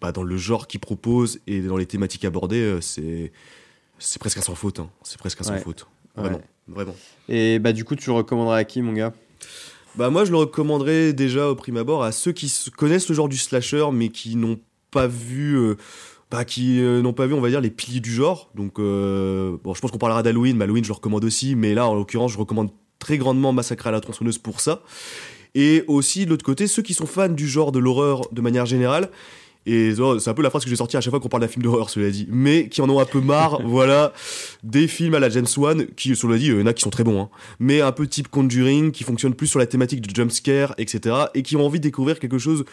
bah, 0.00 0.12
dans 0.12 0.22
le 0.22 0.36
genre 0.38 0.66
qu'il 0.66 0.80
propose 0.80 1.40
et 1.46 1.60
dans 1.60 1.76
les 1.76 1.86
thématiques 1.86 2.24
abordées, 2.24 2.78
c'est 2.80 3.32
c'est 3.98 4.18
presque 4.18 4.38
à 4.38 4.42
sans 4.42 4.54
faute. 4.54 4.80
hein. 4.80 4.90
C'est 5.02 5.18
presque 5.18 5.40
à 5.40 5.44
sans 5.44 5.52
Ouais. 5.52 5.60
faute. 5.60 5.86
Vraiment, 6.16 6.38
Ouais. 6.38 6.44
vraiment. 6.68 6.96
Et 7.28 7.58
bah, 7.58 7.72
du 7.72 7.84
coup, 7.84 7.96
tu 7.96 8.10
le 8.10 8.16
recommanderais 8.16 8.58
à 8.60 8.64
qui, 8.64 8.82
mon 8.82 8.92
gars? 8.92 9.12
Bah 9.96 10.10
moi 10.10 10.24
je 10.24 10.32
le 10.32 10.36
recommanderais 10.38 11.12
déjà 11.12 11.48
au 11.48 11.54
prime 11.54 11.76
abord 11.76 12.02
à 12.02 12.10
ceux 12.10 12.32
qui 12.32 12.52
connaissent 12.76 13.08
le 13.08 13.14
genre 13.14 13.28
du 13.28 13.36
slasher 13.38 13.86
mais 13.92 14.08
qui 14.08 14.34
n'ont 14.34 14.58
pas 14.90 15.06
vu 15.06 15.56
bah, 16.34 16.44
qui 16.44 16.80
euh, 16.80 17.00
n'ont 17.00 17.12
pas 17.12 17.26
vu 17.26 17.34
on 17.34 17.40
va 17.40 17.48
dire 17.48 17.60
les 17.60 17.70
piliers 17.70 18.00
du 18.00 18.12
genre. 18.12 18.50
Donc 18.56 18.80
euh, 18.80 19.56
bon 19.62 19.72
je 19.72 19.80
pense 19.80 19.92
qu'on 19.92 19.98
parlera 19.98 20.22
d'Halloween, 20.24 20.56
mais 20.56 20.64
Halloween 20.64 20.82
je 20.82 20.88
le 20.88 20.94
recommande 20.94 21.24
aussi 21.24 21.54
mais 21.54 21.74
là 21.74 21.86
en 21.88 21.94
l'occurrence 21.94 22.32
je 22.32 22.38
recommande 22.38 22.70
très 22.98 23.18
grandement 23.18 23.52
Massacre 23.52 23.86
à 23.86 23.92
la 23.92 24.00
tronçonneuse 24.00 24.38
pour 24.38 24.60
ça. 24.60 24.82
Et 25.54 25.84
aussi 25.86 26.24
de 26.24 26.30
l'autre 26.30 26.44
côté 26.44 26.66
ceux 26.66 26.82
qui 26.82 26.92
sont 26.92 27.06
fans 27.06 27.28
du 27.28 27.46
genre 27.46 27.70
de 27.70 27.78
l'horreur 27.78 28.22
de 28.32 28.40
manière 28.40 28.66
générale 28.66 29.10
et 29.66 29.94
oh, 29.98 30.18
c'est 30.18 30.28
un 30.28 30.34
peu 30.34 30.42
la 30.42 30.50
phrase 30.50 30.64
que 30.64 30.70
j'ai 30.70 30.76
sortie 30.76 30.96
à 30.96 31.00
chaque 31.00 31.10
fois 31.10 31.20
qu'on 31.20 31.28
parle 31.28 31.42
d'un 31.42 31.48
film 31.48 31.62
d'horreur, 31.62 31.88
cela 31.88 32.10
dit. 32.10 32.26
Mais 32.30 32.68
qui 32.68 32.82
en 32.82 32.90
ont 32.90 33.00
un 33.00 33.06
peu 33.06 33.20
marre, 33.20 33.62
voilà, 33.64 34.12
des 34.62 34.88
films 34.88 35.14
à 35.14 35.20
la 35.20 35.30
James 35.30 35.46
Wan, 35.56 35.86
qui, 35.96 36.14
cela 36.14 36.36
dit, 36.36 36.48
il 36.48 36.58
y 36.58 36.62
en 36.62 36.66
a 36.66 36.74
qui 36.74 36.82
sont 36.82 36.90
très 36.90 37.04
bons, 37.04 37.18
hein, 37.18 37.30
mais 37.60 37.80
un 37.80 37.92
peu 37.92 38.06
type 38.06 38.28
Conjuring, 38.28 38.90
qui 38.92 39.04
fonctionnent 39.04 39.34
plus 39.34 39.46
sur 39.46 39.58
la 39.58 39.66
thématique 39.66 40.02
de 40.02 40.14
jumpscare, 40.14 40.74
etc. 40.76 41.16
Et 41.34 41.42
qui 41.42 41.56
ont 41.56 41.64
envie 41.64 41.78
de 41.78 41.84
découvrir 41.84 42.18
quelque 42.18 42.36
chose 42.36 42.64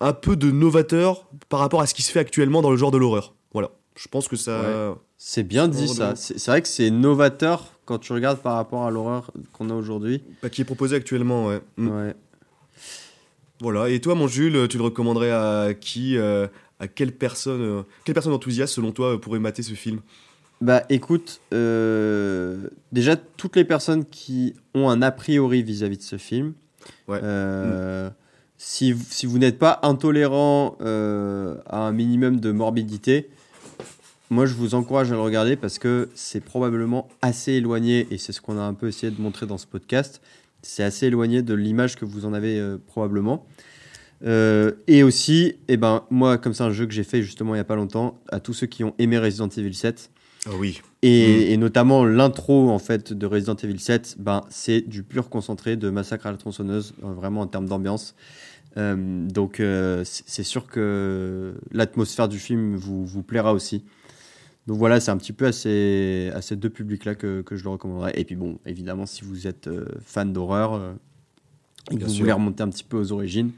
un 0.00 0.12
peu 0.12 0.36
de 0.36 0.50
novateur 0.50 1.26
par 1.48 1.60
rapport 1.60 1.80
à 1.80 1.86
ce 1.86 1.94
qui 1.94 2.02
se 2.02 2.10
fait 2.12 2.18
actuellement 2.20 2.62
dans 2.62 2.70
le 2.70 2.76
genre 2.76 2.90
de 2.90 2.98
l'horreur. 2.98 3.34
Voilà. 3.52 3.70
Je 3.96 4.08
pense 4.08 4.28
que 4.28 4.36
ça. 4.36 4.94
C'est 5.16 5.42
bien 5.42 5.68
dit 5.68 5.88
ça. 5.88 6.14
C'est 6.16 6.38
c'est 6.38 6.50
vrai 6.50 6.60
que 6.62 6.68
c'est 6.68 6.90
novateur 6.90 7.72
quand 7.86 7.98
tu 7.98 8.12
regardes 8.12 8.38
par 8.40 8.54
rapport 8.56 8.84
à 8.84 8.90
l'horreur 8.90 9.30
qu'on 9.52 9.70
a 9.70 9.74
aujourd'hui. 9.74 10.22
Bah, 10.42 10.50
qui 10.50 10.60
est 10.60 10.64
proposé 10.66 10.96
actuellement, 10.96 11.46
ouais. 11.46 11.60
Mm. 11.78 11.88
Ouais. 11.88 12.14
Voilà. 13.60 13.88
Et 13.88 14.00
toi, 14.00 14.14
mon 14.14 14.28
Jules, 14.28 14.68
tu 14.68 14.76
le 14.76 14.84
recommanderais 14.84 15.30
à 15.30 15.72
qui 15.72 16.18
euh, 16.18 16.46
À 16.78 16.88
quelle 16.88 17.12
personne, 17.12 17.62
euh, 17.62 17.82
quelle 18.04 18.12
personne 18.14 18.34
enthousiaste, 18.34 18.74
selon 18.74 18.92
toi, 18.92 19.18
pourrait 19.18 19.38
mater 19.38 19.62
ce 19.62 19.72
film? 19.72 20.00
Bah 20.60 20.82
écoute, 20.88 21.40
euh, 21.52 22.68
déjà 22.92 23.16
toutes 23.16 23.56
les 23.56 23.64
personnes 23.64 24.04
qui 24.06 24.54
ont 24.74 24.88
un 24.88 25.00
a 25.02 25.10
priori 25.10 25.62
vis-à-vis 25.62 25.98
de 25.98 26.02
ce 26.02 26.16
film, 26.16 26.54
Ouais. 27.08 27.20
euh, 27.22 28.08
si, 28.58 28.92
vous- 28.92 29.04
si 29.08 29.26
vous 29.26 29.38
n'êtes 29.38 29.58
pas 29.58 29.80
intolérant 29.82 30.76
euh, 30.80 31.56
à 31.66 31.78
un 31.80 31.92
minimum 31.92 32.40
de 32.40 32.50
morbidité, 32.52 33.28
moi 34.30 34.46
je 34.46 34.54
vous 34.54 34.74
encourage 34.74 35.12
à 35.12 35.14
le 35.14 35.20
regarder 35.20 35.56
parce 35.56 35.78
que 35.78 36.08
c'est 36.14 36.40
probablement 36.40 37.08
assez 37.22 37.52
éloigné, 37.52 38.06
et 38.10 38.18
c'est 38.18 38.32
ce 38.32 38.40
qu'on 38.40 38.58
a 38.58 38.62
un 38.62 38.74
peu 38.74 38.88
essayé 38.88 39.12
de 39.12 39.20
montrer 39.20 39.46
dans 39.46 39.58
ce 39.58 39.66
podcast, 39.66 40.20
c'est 40.62 40.82
assez 40.82 41.06
éloigné 41.06 41.42
de 41.42 41.54
l'image 41.54 41.96
que 41.96 42.04
vous 42.04 42.24
en 42.24 42.32
avez 42.32 42.58
euh, 42.58 42.76
probablement. 42.86 43.46
Euh, 44.24 44.72
et 44.86 45.02
aussi, 45.02 45.56
eh 45.68 45.76
ben, 45.76 46.04
moi, 46.10 46.38
comme 46.38 46.54
c'est 46.54 46.62
un 46.64 46.70
jeu 46.72 46.86
que 46.86 46.92
j'ai 46.92 47.04
fait 47.04 47.22
justement 47.22 47.54
il 47.54 47.58
n'y 47.58 47.60
a 47.60 47.64
pas 47.64 47.76
longtemps, 47.76 48.18
à 48.30 48.40
tous 48.40 48.54
ceux 48.54 48.66
qui 48.66 48.82
ont 48.82 48.94
aimé 48.98 49.18
Resident 49.18 49.48
Evil 49.48 49.74
7, 49.74 50.10
Ah 50.46 50.50
oui. 50.58 50.80
et, 51.02 51.52
et 51.52 51.56
notamment 51.56 52.04
l'intro 52.04 52.70
en 52.70 52.78
fait 52.78 53.12
de 53.12 53.26
Resident 53.26 53.56
Evil 53.56 53.78
7, 53.80 54.16
ben, 54.18 54.42
c'est 54.48 54.80
du 54.80 55.02
pur 55.02 55.28
concentré 55.28 55.76
de 55.76 55.90
Massacre 55.90 56.26
à 56.26 56.30
la 56.30 56.36
tronçonneuse, 56.36 56.94
euh, 57.02 57.12
vraiment 57.12 57.40
en 57.42 57.46
termes 57.46 57.66
d'ambiance. 57.66 58.14
Euh, 58.76 59.26
donc 59.26 59.60
euh, 59.60 60.02
c'est 60.04 60.42
sûr 60.42 60.66
que 60.66 61.54
l'atmosphère 61.72 62.28
du 62.28 62.38
film 62.38 62.76
vous, 62.76 63.06
vous 63.06 63.22
plaira 63.22 63.52
aussi. 63.54 63.84
Donc 64.66 64.78
voilà, 64.78 65.00
c'est 65.00 65.10
un 65.10 65.16
petit 65.16 65.32
peu 65.32 65.46
à 65.46 65.52
ces, 65.52 66.30
à 66.34 66.42
ces 66.42 66.56
deux 66.56 66.70
publics-là 66.70 67.14
que, 67.14 67.40
que 67.42 67.56
je 67.56 67.64
le 67.64 67.70
recommanderais. 67.70 68.12
Et 68.16 68.24
puis 68.24 68.36
bon, 68.36 68.58
évidemment, 68.66 69.06
si 69.06 69.22
vous 69.24 69.46
êtes 69.46 69.68
euh, 69.68 69.86
fan 70.04 70.32
d'horreur 70.32 70.94
et 71.90 71.96
que 71.96 72.04
vous 72.04 72.10
sûr. 72.10 72.20
voulez 72.20 72.32
remonter 72.32 72.62
un 72.62 72.68
petit 72.68 72.84
peu 72.84 72.98
aux 72.98 73.12
origines, 73.12 73.52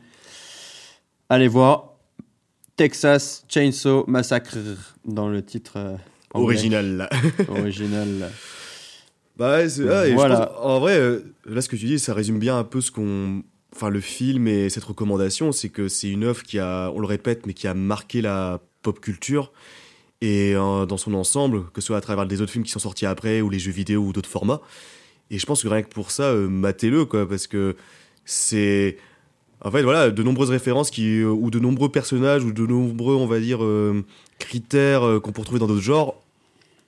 allez 1.28 1.49
voir 1.49 1.95
Texas 2.76 3.45
Chainsaw 3.49 4.05
Massacre 4.07 4.57
dans 5.05 5.28
le 5.28 5.43
titre. 5.43 5.97
Original, 6.35 6.97
là. 6.97 7.11
original. 7.49 8.31
Bah 9.37 9.59
ouais, 9.59 9.68
c'est- 9.68 9.89
ah, 9.89 10.07
et 10.09 10.14
Voilà. 10.14 10.47
pense- 10.47 10.57
en 10.64 10.81
vrai, 10.81 10.99
euh, 10.99 11.20
là 11.47 11.61
ce 11.62 11.68
que 11.68 11.76
tu 11.76 11.87
dis, 11.87 11.99
ça 11.99 12.12
résume 12.14 12.39
bien 12.39 12.59
un 12.59 12.64
peu 12.64 12.81
ce 12.81 12.91
qu'on, 12.91 13.43
enfin 13.74 13.89
le 13.89 14.01
film 14.01 14.49
et 14.49 14.68
cette 14.68 14.85
recommandation, 14.85 15.53
c'est 15.53 15.68
que 15.68 15.89
c'est 15.89 16.11
une 16.11 16.24
œuvre 16.24 16.43
qui 16.43 16.59
a, 16.59 16.91
on 16.95 17.01
le 17.01 17.07
répète, 17.07 17.47
mais 17.47 17.55
qui 17.55 17.66
a 17.68 17.74
marqué 17.74 18.20
la 18.20 18.61
pop 18.83 19.01
culture 19.01 19.53
et 20.20 20.55
euh, 20.57 20.87
dans 20.87 20.97
son 20.97 21.14
ensemble, 21.14 21.64
que 21.72 21.81
ce 21.81 21.87
soit 21.89 21.97
à 21.97 22.01
travers 22.01 22.26
des 22.26 22.41
autres 22.43 22.51
films 22.51 22.64
qui 22.64 22.72
sont 22.72 22.81
sortis 22.81 23.07
après 23.07 23.41
ou 23.41 23.49
les 23.51 23.61
jeux 23.61 23.70
vidéo 23.70 24.03
ou 24.03 24.12
d'autres 24.12 24.29
formats. 24.29 24.61
Et 25.31 25.39
je 25.39 25.47
pense 25.47 25.62
que 25.62 25.68
rien 25.68 25.83
que 25.83 25.89
pour 25.89 26.11
ça, 26.11 26.24
euh, 26.24 26.49
matez-le 26.49 27.05
quoi, 27.05 27.29
parce 27.29 27.47
que 27.47 27.76
c'est, 28.24 28.97
en 29.61 29.70
fait 29.70 29.82
voilà, 29.82 30.11
de 30.11 30.22
nombreuses 30.22 30.50
références 30.50 30.90
qui 30.90 31.20
euh, 31.20 31.30
ou 31.30 31.50
de 31.50 31.59
nombreux 31.59 31.90
personnages 31.90 32.44
ou 32.44 32.52
de 32.52 32.66
nombreux, 32.66 33.14
on 33.14 33.26
va 33.26 33.40
dire, 33.40 33.62
euh, 33.62 34.04
critères 34.38 35.04
euh, 35.04 35.20
qu'on 35.20 35.32
peut 35.32 35.40
retrouver 35.40 35.61
dans 35.61 35.66
d'autres 35.66 35.80
genres. 35.80 36.14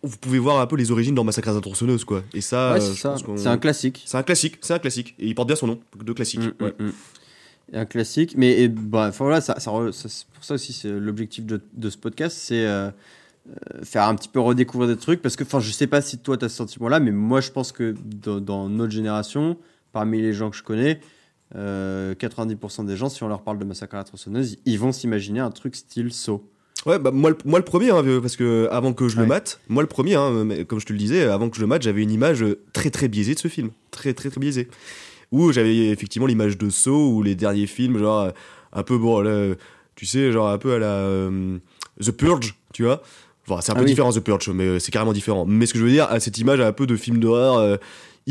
Vous 0.03 0.17
pouvez 0.17 0.39
voir 0.39 0.61
un 0.61 0.67
peu 0.67 0.77
les 0.77 0.91
origines 0.91 1.15
dans 1.15 1.25
Massacre 1.25 1.51
à 1.51 1.53
la 1.53 1.61
tronçonneuse, 1.61 2.05
quoi. 2.05 2.23
Et 2.33 2.41
ça, 2.41 2.73
Ouais, 2.73 2.81
c'est 2.81 3.49
un 3.49 3.59
classique. 3.59 4.03
C'est 4.07 4.17
un 4.17 4.23
classique, 4.23 4.59
c'est 4.63 4.73
un 4.73 4.79
classique. 4.79 5.15
Et 5.19 5.27
il 5.27 5.35
porte 5.35 5.49
bien 5.49 5.57
son 5.57 5.67
nom, 5.67 5.81
de 6.03 6.13
classique. 6.13 6.41
Mm, 6.41 6.65
ouais. 6.65 6.75
mm, 6.79 6.87
mm. 6.87 6.93
Un 7.73 7.85
classique, 7.85 8.35
mais 8.37 8.63
et, 8.63 8.69
bah, 8.69 9.11
voilà, 9.11 9.41
ça, 9.41 9.55
pour 9.55 10.45
ça 10.45 10.55
aussi, 10.55 10.73
c'est 10.73 10.91
l'objectif 10.91 11.45
de, 11.45 11.61
de 11.73 11.91
ce 11.91 11.99
podcast, 11.99 12.37
c'est 12.37 12.67
faire 13.85 14.05
un 14.05 14.15
petit 14.17 14.29
peu 14.29 14.41
redécouvrir 14.41 14.89
des 14.89 14.97
trucs, 14.97 15.23
parce 15.23 15.37
que, 15.37 15.45
enfin, 15.45 15.61
je 15.61 15.71
sais 15.71 15.87
pas 15.87 16.01
si 16.01 16.19
toi 16.19 16.37
tu 16.37 16.45
as 16.45 16.49
ce 16.49 16.57
sentiment-là, 16.57 16.99
mais 16.99 17.13
moi 17.13 17.41
je 17.41 17.51
pense 17.53 17.71
que 17.71 17.95
dans, 18.25 18.41
dans 18.41 18.69
notre 18.69 18.93
génération, 18.93 19.57
parmi 19.93 20.21
les 20.21 20.33
gens 20.33 20.51
que 20.51 20.57
je 20.57 20.65
connais, 20.65 21.01
euh, 21.57 22.15
90% 22.15 22.85
des 22.87 22.97
gens, 22.97 23.09
si 23.09 23.23
on 23.23 23.29
leur 23.29 23.43
parle 23.43 23.59
de 23.59 23.65
Massacre 23.65 23.95
à 23.95 23.99
la 23.99 24.05
tronçonneuse, 24.05 24.57
ils 24.67 24.79
vont 24.79 24.93
s'imaginer 24.93 25.41
un 25.41 25.51
truc 25.51 25.77
style 25.77 26.13
saut. 26.13 26.45
Ouais, 26.87 26.99
bah 26.99 27.11
moi, 27.11 27.31
le- 27.31 27.37
moi 27.45 27.59
le 27.59 27.65
premier, 27.65 27.91
hein, 27.91 28.03
parce 28.23 28.37
que 28.37 28.67
avant 28.71 28.95
que 28.95 29.07
je 29.09 29.19
le 29.21 29.27
mate, 29.27 29.61
moi 29.69 29.83
le 29.83 29.89
premier, 29.89 30.15
hein, 30.15 30.33
comme 30.67 30.81
je 30.81 30.87
te 30.87 30.93
le 30.95 30.99
disais, 30.99 31.25
avant 31.25 31.51
que 31.51 31.57
je 31.57 31.61
le 31.61 31.67
mate, 31.67 31.83
j'avais 31.83 32.03
une 32.03 32.11
image 32.11 32.45
très 32.73 32.89
très 32.91 33.09
biaisée 33.09 33.35
de 33.35 33.39
ce 33.39 33.49
film, 33.49 33.71
très 33.91 34.15
très 34.15 34.31
très 34.31 34.41
biaisée, 34.41 34.69
où 35.31 35.53
j'avais 35.53 35.89
effectivement 35.89 36.27
l'image 36.27 36.57
de 36.57 36.71
Saw 36.71 37.11
ou 37.13 37.23
les 37.23 37.35
derniers 37.35 37.67
films, 37.67 37.99
genre 37.99 38.21
euh, 38.21 38.31
un 38.73 38.83
peu 38.83 38.97
bon, 38.97 39.21
là, 39.21 39.55
tu 39.95 40.07
sais, 40.07 40.33
genre 40.33 40.49
un 40.49 40.57
peu 40.57 40.73
à 40.73 40.79
la 40.79 40.87
euh, 40.87 41.59
The 42.03 42.13
Purge, 42.13 42.55
tu 42.73 42.85
vois, 42.85 43.03
Enfin, 43.49 43.61
c'est 43.63 43.73
un 43.73 43.75
Ah 43.75 43.79
peu 43.79 43.85
oui. 43.85 43.91
différent 43.91 44.13
The 44.13 44.21
Purge, 44.21 44.49
mais 44.51 44.65
euh, 44.65 44.79
c'est 44.79 44.93
carrément 44.93 45.13
différent. 45.13 45.45
Mais 45.45 45.67
ce 45.67 45.73
que 45.73 45.79
je 45.81 45.85
veux 45.85 45.91
dire, 45.91 46.05
à 46.09 46.21
cette 46.21 46.39
image 46.39 46.61
a 46.61 46.67
un 46.69 46.73
peu 46.73 46.87
de 46.87 46.95
film 46.97 47.19
d'horreur 47.19 47.57
euh, 47.59 47.77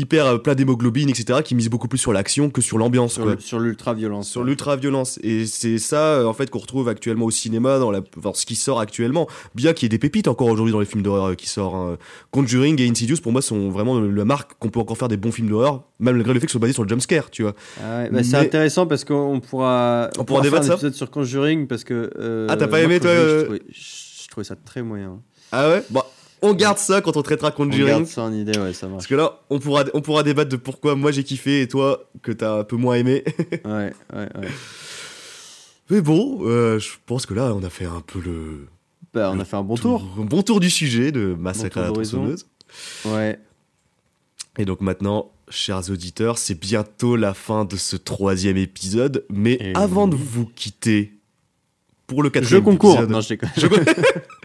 hyper 0.00 0.26
euh, 0.26 0.38
plein 0.38 0.54
d'hémoglobine, 0.54 1.08
etc., 1.10 1.40
qui 1.44 1.54
mise 1.54 1.68
beaucoup 1.70 1.88
plus 1.88 1.98
sur 1.98 2.12
l'action 2.12 2.50
que 2.50 2.60
sur 2.60 2.78
l'ambiance. 2.78 3.20
Sur 3.38 3.60
l'ultra-violence. 3.60 4.28
Sur 4.28 4.42
l'ultra-violence. 4.44 5.18
Et 5.22 5.46
c'est 5.46 5.78
ça, 5.78 6.14
euh, 6.14 6.24
en 6.26 6.32
fait, 6.32 6.50
qu'on 6.50 6.58
retrouve 6.58 6.88
actuellement 6.88 7.26
au 7.26 7.30
cinéma, 7.30 7.78
dans 7.78 7.90
la... 7.90 8.00
enfin, 8.18 8.32
ce 8.34 8.44
qui 8.46 8.54
sort 8.54 8.80
actuellement. 8.80 9.28
Bien 9.54 9.72
qu'il 9.72 9.84
y 9.84 9.86
ait 9.86 9.90
des 9.90 9.98
pépites 9.98 10.28
encore 10.28 10.48
aujourd'hui 10.48 10.72
dans 10.72 10.80
les 10.80 10.86
films 10.86 11.02
d'horreur 11.02 11.26
euh, 11.30 11.34
qui 11.34 11.48
sortent. 11.48 11.74
hein. 11.74 11.98
Conjuring 12.30 12.80
et 12.80 12.88
Insidious, 12.88 13.18
pour 13.22 13.32
moi, 13.32 13.42
sont 13.42 13.70
vraiment 13.70 14.00
la 14.00 14.24
marque 14.24 14.52
qu'on 14.58 14.68
peut 14.70 14.80
encore 14.80 14.96
faire 14.98 15.08
des 15.08 15.16
bons 15.16 15.32
films 15.32 15.48
d'horreur, 15.48 15.84
même 15.98 16.14
malgré 16.16 16.32
le 16.34 16.40
fait 16.40 16.46
qu'ils 16.46 16.52
soient 16.52 16.60
basés 16.60 16.72
sur 16.72 16.82
le 16.84 16.88
jumpscare, 16.88 17.30
tu 17.30 17.42
vois. 17.42 17.54
Ah 17.82 17.98
ouais, 18.02 18.10
bah, 18.10 18.22
c'est 18.24 18.36
intéressant 18.36 18.86
parce 18.86 19.04
qu'on 19.04 19.40
pourra, 19.40 20.10
On 20.18 20.24
pourra 20.24 20.42
faire 20.42 20.50
débattre 20.52 20.64
un 20.66 20.68
ça 20.68 20.74
épisode 20.74 20.94
sur 20.94 21.10
Conjuring 21.10 21.66
parce 21.66 21.84
que. 21.84 22.10
euh, 22.18 22.46
Ah, 22.48 22.56
t'as 22.56 22.68
pas 22.68 22.80
aimé, 22.80 23.00
toi, 23.00 23.10
je, 23.14 23.42
trouvais, 23.44 23.62
je 23.70 24.28
trouvais 24.28 24.44
ça 24.44 24.56
très 24.56 24.82
moyen. 24.82 25.20
Ah 25.52 25.68
ouais? 25.68 25.82
Bon, 25.90 26.02
on 26.42 26.54
garde 26.54 26.78
ça 26.78 27.00
quand 27.00 27.16
on 27.16 27.22
traitera 27.22 27.48
On 27.48 27.52
Conjuring. 27.52 27.86
garde 27.86 28.06
ça 28.06 28.22
en 28.22 28.32
idée, 28.32 28.58
ouais, 28.58 28.72
ça 28.72 28.86
marche. 28.86 28.98
Parce 28.98 29.06
que 29.06 29.14
là, 29.14 29.40
on 29.50 29.58
pourra, 29.58 29.84
on 29.94 30.00
pourra 30.00 30.22
débattre 30.22 30.50
de 30.50 30.56
pourquoi 30.56 30.94
moi 30.96 31.10
j'ai 31.12 31.24
kiffé 31.24 31.62
et 31.62 31.68
toi 31.68 32.08
que 32.22 32.32
t'as 32.32 32.58
un 32.60 32.64
peu 32.64 32.76
moins 32.76 32.94
aimé. 32.96 33.24
Ouais, 33.64 33.92
ouais, 34.14 34.28
ouais. 34.38 34.48
Mais 35.90 36.00
bon, 36.00 36.38
euh, 36.42 36.78
je 36.78 36.90
pense 37.06 37.26
que 37.26 37.34
là, 37.34 37.52
on 37.54 37.62
a 37.64 37.70
fait 37.70 37.84
un 37.86 38.00
peu 38.06 38.20
le. 38.20 38.68
Bah, 39.12 39.30
on 39.32 39.36
le 39.36 39.40
a 39.40 39.44
fait 39.44 39.56
un 39.56 39.62
bon 39.62 39.74
tour. 39.76 40.06
Un 40.20 40.24
bon 40.24 40.42
tour 40.42 40.60
du 40.60 40.70
sujet 40.70 41.10
de 41.10 41.34
Massacre 41.38 41.74
tour 41.74 41.82
à 41.82 41.86
la 41.86 41.92
tronçonneuse. 41.92 42.46
Ouais. 43.06 43.38
Et 44.58 44.64
donc 44.64 44.80
maintenant, 44.80 45.32
chers 45.48 45.90
auditeurs, 45.90 46.38
c'est 46.38 46.58
bientôt 46.58 47.16
la 47.16 47.34
fin 47.34 47.64
de 47.64 47.76
ce 47.76 47.96
troisième 47.96 48.56
épisode. 48.56 49.24
Mais 49.30 49.54
Et 49.60 49.72
avant 49.74 50.06
de 50.06 50.14
vous 50.14 50.46
quitter 50.46 51.14
pour 52.06 52.22
le 52.22 52.28
Je 52.28 52.32
quatrième 52.34 52.62
concours. 52.62 52.92
épisode, 52.94 53.10
Non, 53.10 53.20
je 53.20 53.28
déconne. 53.30 53.50
Je 53.56 53.66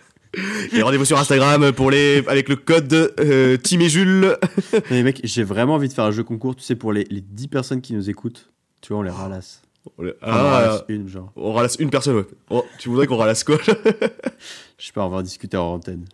et 0.74 0.82
rendez-vous 0.82 1.06
sur 1.06 1.18
Instagram 1.20 1.72
pour 1.72 1.92
les 1.92 2.24
avec 2.28 2.50
le 2.50 2.56
code 2.56 2.94
euh, 3.20 3.58
Tim 3.58 3.80
et 3.80 3.90
Jules. 3.90 4.38
Mais 4.92 5.04
mec, 5.04 5.22
j'ai 5.24 5.44
vraiment 5.44 5.76
envie 5.76 5.88
de 5.88 5.94
faire 5.94 6.06
un 6.06 6.12
jeu 6.12 6.24
concours, 6.24 6.56
tu 6.56 6.64
sais, 6.64 6.76
pour 6.76 6.94
les, 6.94 7.06
les 7.10 7.22
10 7.22 7.48
personnes 7.48 7.82
qui 7.82 7.94
nous 7.94 8.10
écoutent. 8.10 8.50
Tu 8.82 8.90
vois, 8.94 9.00
on 9.00 9.04
les 9.04 9.10
ralasse. 9.12 9.62
Enfin, 9.98 10.12
on 10.22 10.30
en 10.30 10.34
Ah, 10.34 10.42
ralasse 10.60 10.84
une, 10.90 11.08
genre. 11.08 11.32
on 11.36 11.54
ralasse 11.54 11.76
une 11.80 11.90
personne. 11.90 12.16
Ouais. 12.18 12.26
Oh, 12.50 12.66
tu 12.80 12.90
voudrais 12.90 13.08
qu'on 13.08 13.18
ralasse 13.18 13.44
quoi 13.44 13.58
Je 13.66 14.86
sais 14.88 14.92
pas, 14.94 15.06
on 15.06 15.10
va 15.10 15.18
en 15.18 15.22
discuter 15.22 15.58
en 15.58 15.74
antenne. 15.76 16.06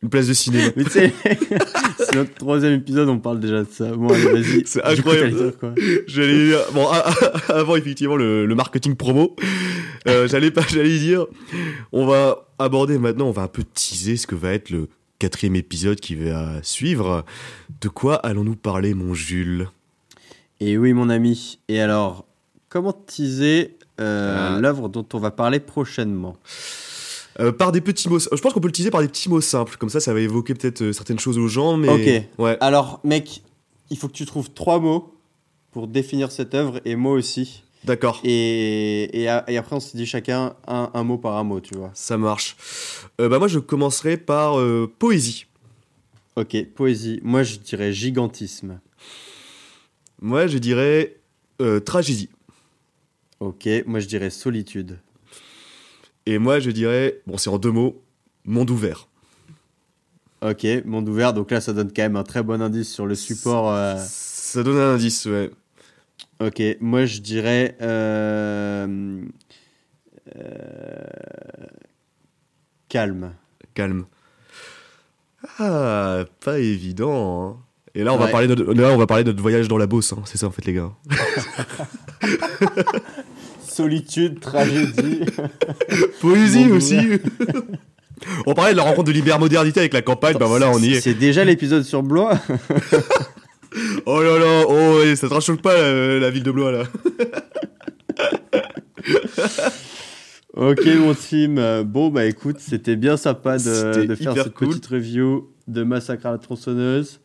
Une 0.00 0.10
place 0.10 0.28
de 0.28 0.32
cinéma. 0.32 0.70
Mais 0.76 0.84
tu 0.84 0.90
sais, 0.90 1.12
c'est 1.98 2.14
notre 2.14 2.32
troisième 2.34 2.74
épisode, 2.74 3.08
on 3.08 3.18
parle 3.18 3.40
déjà 3.40 3.64
de 3.64 3.68
ça. 3.68 3.90
Bon, 3.90 4.08
allez, 4.08 4.22
vas-y. 4.26 4.62
C'est 4.64 4.80
coup, 4.80 4.88
incroyable. 4.88 5.34
dire 5.36 5.58
quoi 5.58 5.74
J'allais 6.06 6.46
dire, 6.50 6.58
bon, 6.72 6.86
avant 7.48 7.74
effectivement 7.74 8.14
le, 8.14 8.46
le 8.46 8.54
marketing 8.54 8.94
promo, 8.94 9.34
euh, 10.06 10.28
j'allais 10.28 10.50
pas, 10.50 10.62
j'allais 10.68 10.98
dire, 10.98 11.26
on 11.92 12.06
va 12.06 12.46
aborder 12.58 12.98
maintenant, 12.98 13.26
on 13.28 13.32
va 13.32 13.42
un 13.42 13.48
peu 13.48 13.64
teaser 13.64 14.16
ce 14.16 14.26
que 14.26 14.34
va 14.34 14.52
être 14.52 14.70
le 14.70 14.88
quatrième 15.18 15.56
épisode 15.56 15.98
qui 16.00 16.14
va 16.14 16.62
suivre. 16.62 17.24
De 17.80 17.88
quoi 17.88 18.14
allons-nous 18.16 18.56
parler, 18.56 18.94
mon 18.94 19.14
Jules? 19.14 19.68
Et 20.60 20.76
oui, 20.78 20.92
mon 20.92 21.08
ami. 21.10 21.58
Et 21.68 21.80
alors, 21.80 22.24
comment 22.68 22.92
teaser 22.92 23.76
euh, 24.00 24.56
Ah. 24.56 24.60
l'œuvre 24.60 24.88
dont 24.88 25.06
on 25.12 25.18
va 25.18 25.30
parler 25.30 25.60
prochainement? 25.60 26.36
Euh, 27.40 27.52
Par 27.52 27.70
des 27.72 27.80
petits 27.80 28.08
mots, 28.08 28.18
je 28.18 28.28
pense 28.40 28.52
qu'on 28.52 28.60
peut 28.60 28.68
le 28.68 28.72
teaser 28.72 28.90
par 28.90 29.00
des 29.00 29.08
petits 29.08 29.28
mots 29.28 29.40
simples, 29.40 29.76
comme 29.76 29.88
ça, 29.90 30.00
ça 30.00 30.12
va 30.12 30.20
évoquer 30.20 30.54
peut-être 30.54 30.90
certaines 30.92 31.20
choses 31.20 31.38
aux 31.38 31.46
gens, 31.48 31.76
mais 31.76 31.88
Ok. 31.88 32.24
ouais, 32.38 32.56
Alors, 32.60 33.00
mec, 33.04 33.42
il 33.90 33.96
faut 33.96 34.08
que 34.08 34.12
tu 34.12 34.26
trouves 34.26 34.50
trois 34.50 34.80
mots 34.80 35.14
pour 35.70 35.86
définir 35.86 36.32
cette 36.32 36.54
œuvre 36.54 36.80
et 36.84 36.96
moi 36.96 37.12
aussi. 37.12 37.62
D'accord. 37.84 38.20
Et, 38.24 39.22
et, 39.22 39.28
a- 39.28 39.44
et 39.48 39.56
après, 39.56 39.76
on 39.76 39.80
se 39.80 39.96
dit 39.96 40.06
chacun 40.06 40.54
un, 40.66 40.90
un 40.94 41.04
mot 41.04 41.18
par 41.18 41.36
un 41.36 41.44
mot, 41.44 41.60
tu 41.60 41.74
vois. 41.76 41.90
Ça 41.94 42.16
marche. 42.18 42.56
Euh, 43.20 43.28
bah 43.28 43.38
moi, 43.38 43.48
je 43.48 43.58
commencerai 43.58 44.16
par 44.16 44.58
euh, 44.58 44.92
poésie. 44.98 45.46
Ok, 46.36 46.56
poésie. 46.74 47.20
Moi, 47.22 47.42
je 47.42 47.56
dirais 47.56 47.92
gigantisme. 47.92 48.80
Moi, 50.20 50.46
je 50.46 50.58
dirais 50.58 51.16
euh, 51.60 51.80
tragédie. 51.80 52.28
Ok, 53.40 53.68
moi, 53.86 54.00
je 54.00 54.06
dirais 54.06 54.30
solitude. 54.30 54.98
Et 56.26 56.38
moi, 56.38 56.60
je 56.60 56.70
dirais, 56.70 57.20
bon, 57.26 57.36
c'est 57.38 57.50
en 57.50 57.58
deux 57.58 57.70
mots, 57.70 58.02
monde 58.44 58.70
ouvert. 58.70 59.08
Ok, 60.42 60.66
monde 60.84 61.08
ouvert. 61.08 61.32
Donc 61.32 61.50
là, 61.50 61.60
ça 61.60 61.72
donne 61.72 61.88
quand 61.92 62.02
même 62.02 62.16
un 62.16 62.22
très 62.22 62.42
bon 62.42 62.60
indice 62.62 62.92
sur 62.92 63.06
le 63.06 63.14
support. 63.14 63.72
euh, 63.72 63.96
Ça 63.98 64.62
donne 64.62 64.76
un 64.76 64.94
indice, 64.94 65.24
ouais. 65.26 65.50
Ok, 66.40 66.62
moi, 66.80 67.04
je 67.04 67.20
dirais. 67.20 67.76
euh, 67.82 69.20
euh, 70.36 71.04
Calme. 72.88 73.32
Calme. 73.74 74.04
Ah, 75.58 76.24
pas 76.44 76.58
évident. 76.58 77.42
hein. 77.50 77.56
Et 77.94 78.04
là, 78.04 78.12
on 78.14 78.18
va 78.18 78.28
parler 78.28 78.46
de 78.46 78.54
notre, 78.54 78.72
là, 78.74 78.90
on 78.92 78.96
va 78.96 79.06
parler 79.06 79.24
de 79.24 79.30
notre 79.30 79.42
voyage 79.42 79.66
dans 79.68 79.78
la 79.78 79.86
Beauce. 79.86 80.12
hein. 80.12 80.22
C'est 80.24 80.38
ça, 80.38 80.46
en 80.46 80.50
fait, 80.52 80.64
les 80.66 80.74
gars. 80.74 80.92
Solitude, 83.66 84.40
tragédie. 84.40 85.20
Poésie 86.20 86.70
aussi. 86.70 86.98
on 88.46 88.54
parlait 88.54 88.72
de 88.72 88.76
la 88.76 88.82
rencontre 88.82 89.04
de 89.08 89.12
l'hyper-modernité 89.12 89.80
avec 89.80 89.92
la 89.92 90.02
campagne. 90.02 90.36
Bah 90.38 90.46
voilà, 90.46 90.70
on 90.70 90.78
y 90.78 90.94
est. 90.94 91.00
C'est 91.00 91.14
déjà 91.14 91.44
l'épisode 91.44 91.84
sur 91.84 92.02
Blois. 92.02 92.38
Oh 94.06 94.22
là 94.22 94.38
là, 94.38 94.64
oh, 94.68 94.98
ouais, 94.98 95.16
ça 95.16 95.28
te 95.28 95.34
rachoque 95.34 95.60
pas 95.60 95.76
la, 95.76 96.18
la 96.18 96.30
ville 96.30 96.42
de 96.42 96.50
Blois, 96.50 96.72
là. 96.72 96.84
ok, 100.56 100.86
mon 100.98 101.14
team. 101.14 101.82
Bon, 101.84 102.08
bah 102.08 102.24
écoute, 102.24 102.56
c'était 102.58 102.96
bien 102.96 103.16
sympa 103.16 103.58
de, 103.58 104.14
faire 104.14 104.34
cette 104.34 104.54
cool. 104.54 104.68
petite 104.68 104.86
review 104.86 105.50
de 105.66 105.82
Massacre 105.82 106.26
à 106.26 106.32
la 106.32 106.38
tronçonneuse. 106.38 107.20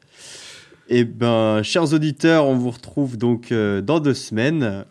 Et 0.89 1.05
ben, 1.05 1.63
chers 1.63 1.93
auditeurs, 1.93 2.45
on 2.45 2.55
vous 2.55 2.71
retrouve 2.71 3.17
donc 3.17 3.51
euh, 3.51 3.81
dans 3.81 3.99
deux 3.99 4.13
semaines. 4.13 4.85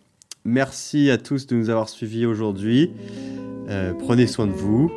Merci 0.45 1.11
à 1.11 1.19
tous 1.19 1.47
de 1.47 1.55
nous 1.55 1.71
avoir 1.71 1.89
suivis 1.89 2.27
aujourd'hui. 2.27 2.91
Euh, 3.69 3.93
prenez 3.93 4.27
soin 4.27 4.47
de 4.47 4.53
vous. 4.53 4.91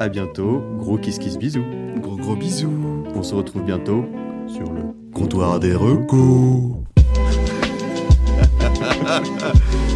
À 0.00 0.08
bientôt. 0.08 0.62
Gros 0.78 0.98
kiss 0.98 1.18
kiss 1.18 1.36
bisous. 1.36 1.64
Gros 1.98 2.16
gros 2.16 2.36
bisous. 2.36 3.04
On 3.14 3.22
se 3.22 3.34
retrouve 3.34 3.64
bientôt 3.64 4.06
sur 4.46 4.72
le 4.72 5.05
Comptoir 5.16 5.58
des 5.58 5.74
recos. 5.74 6.76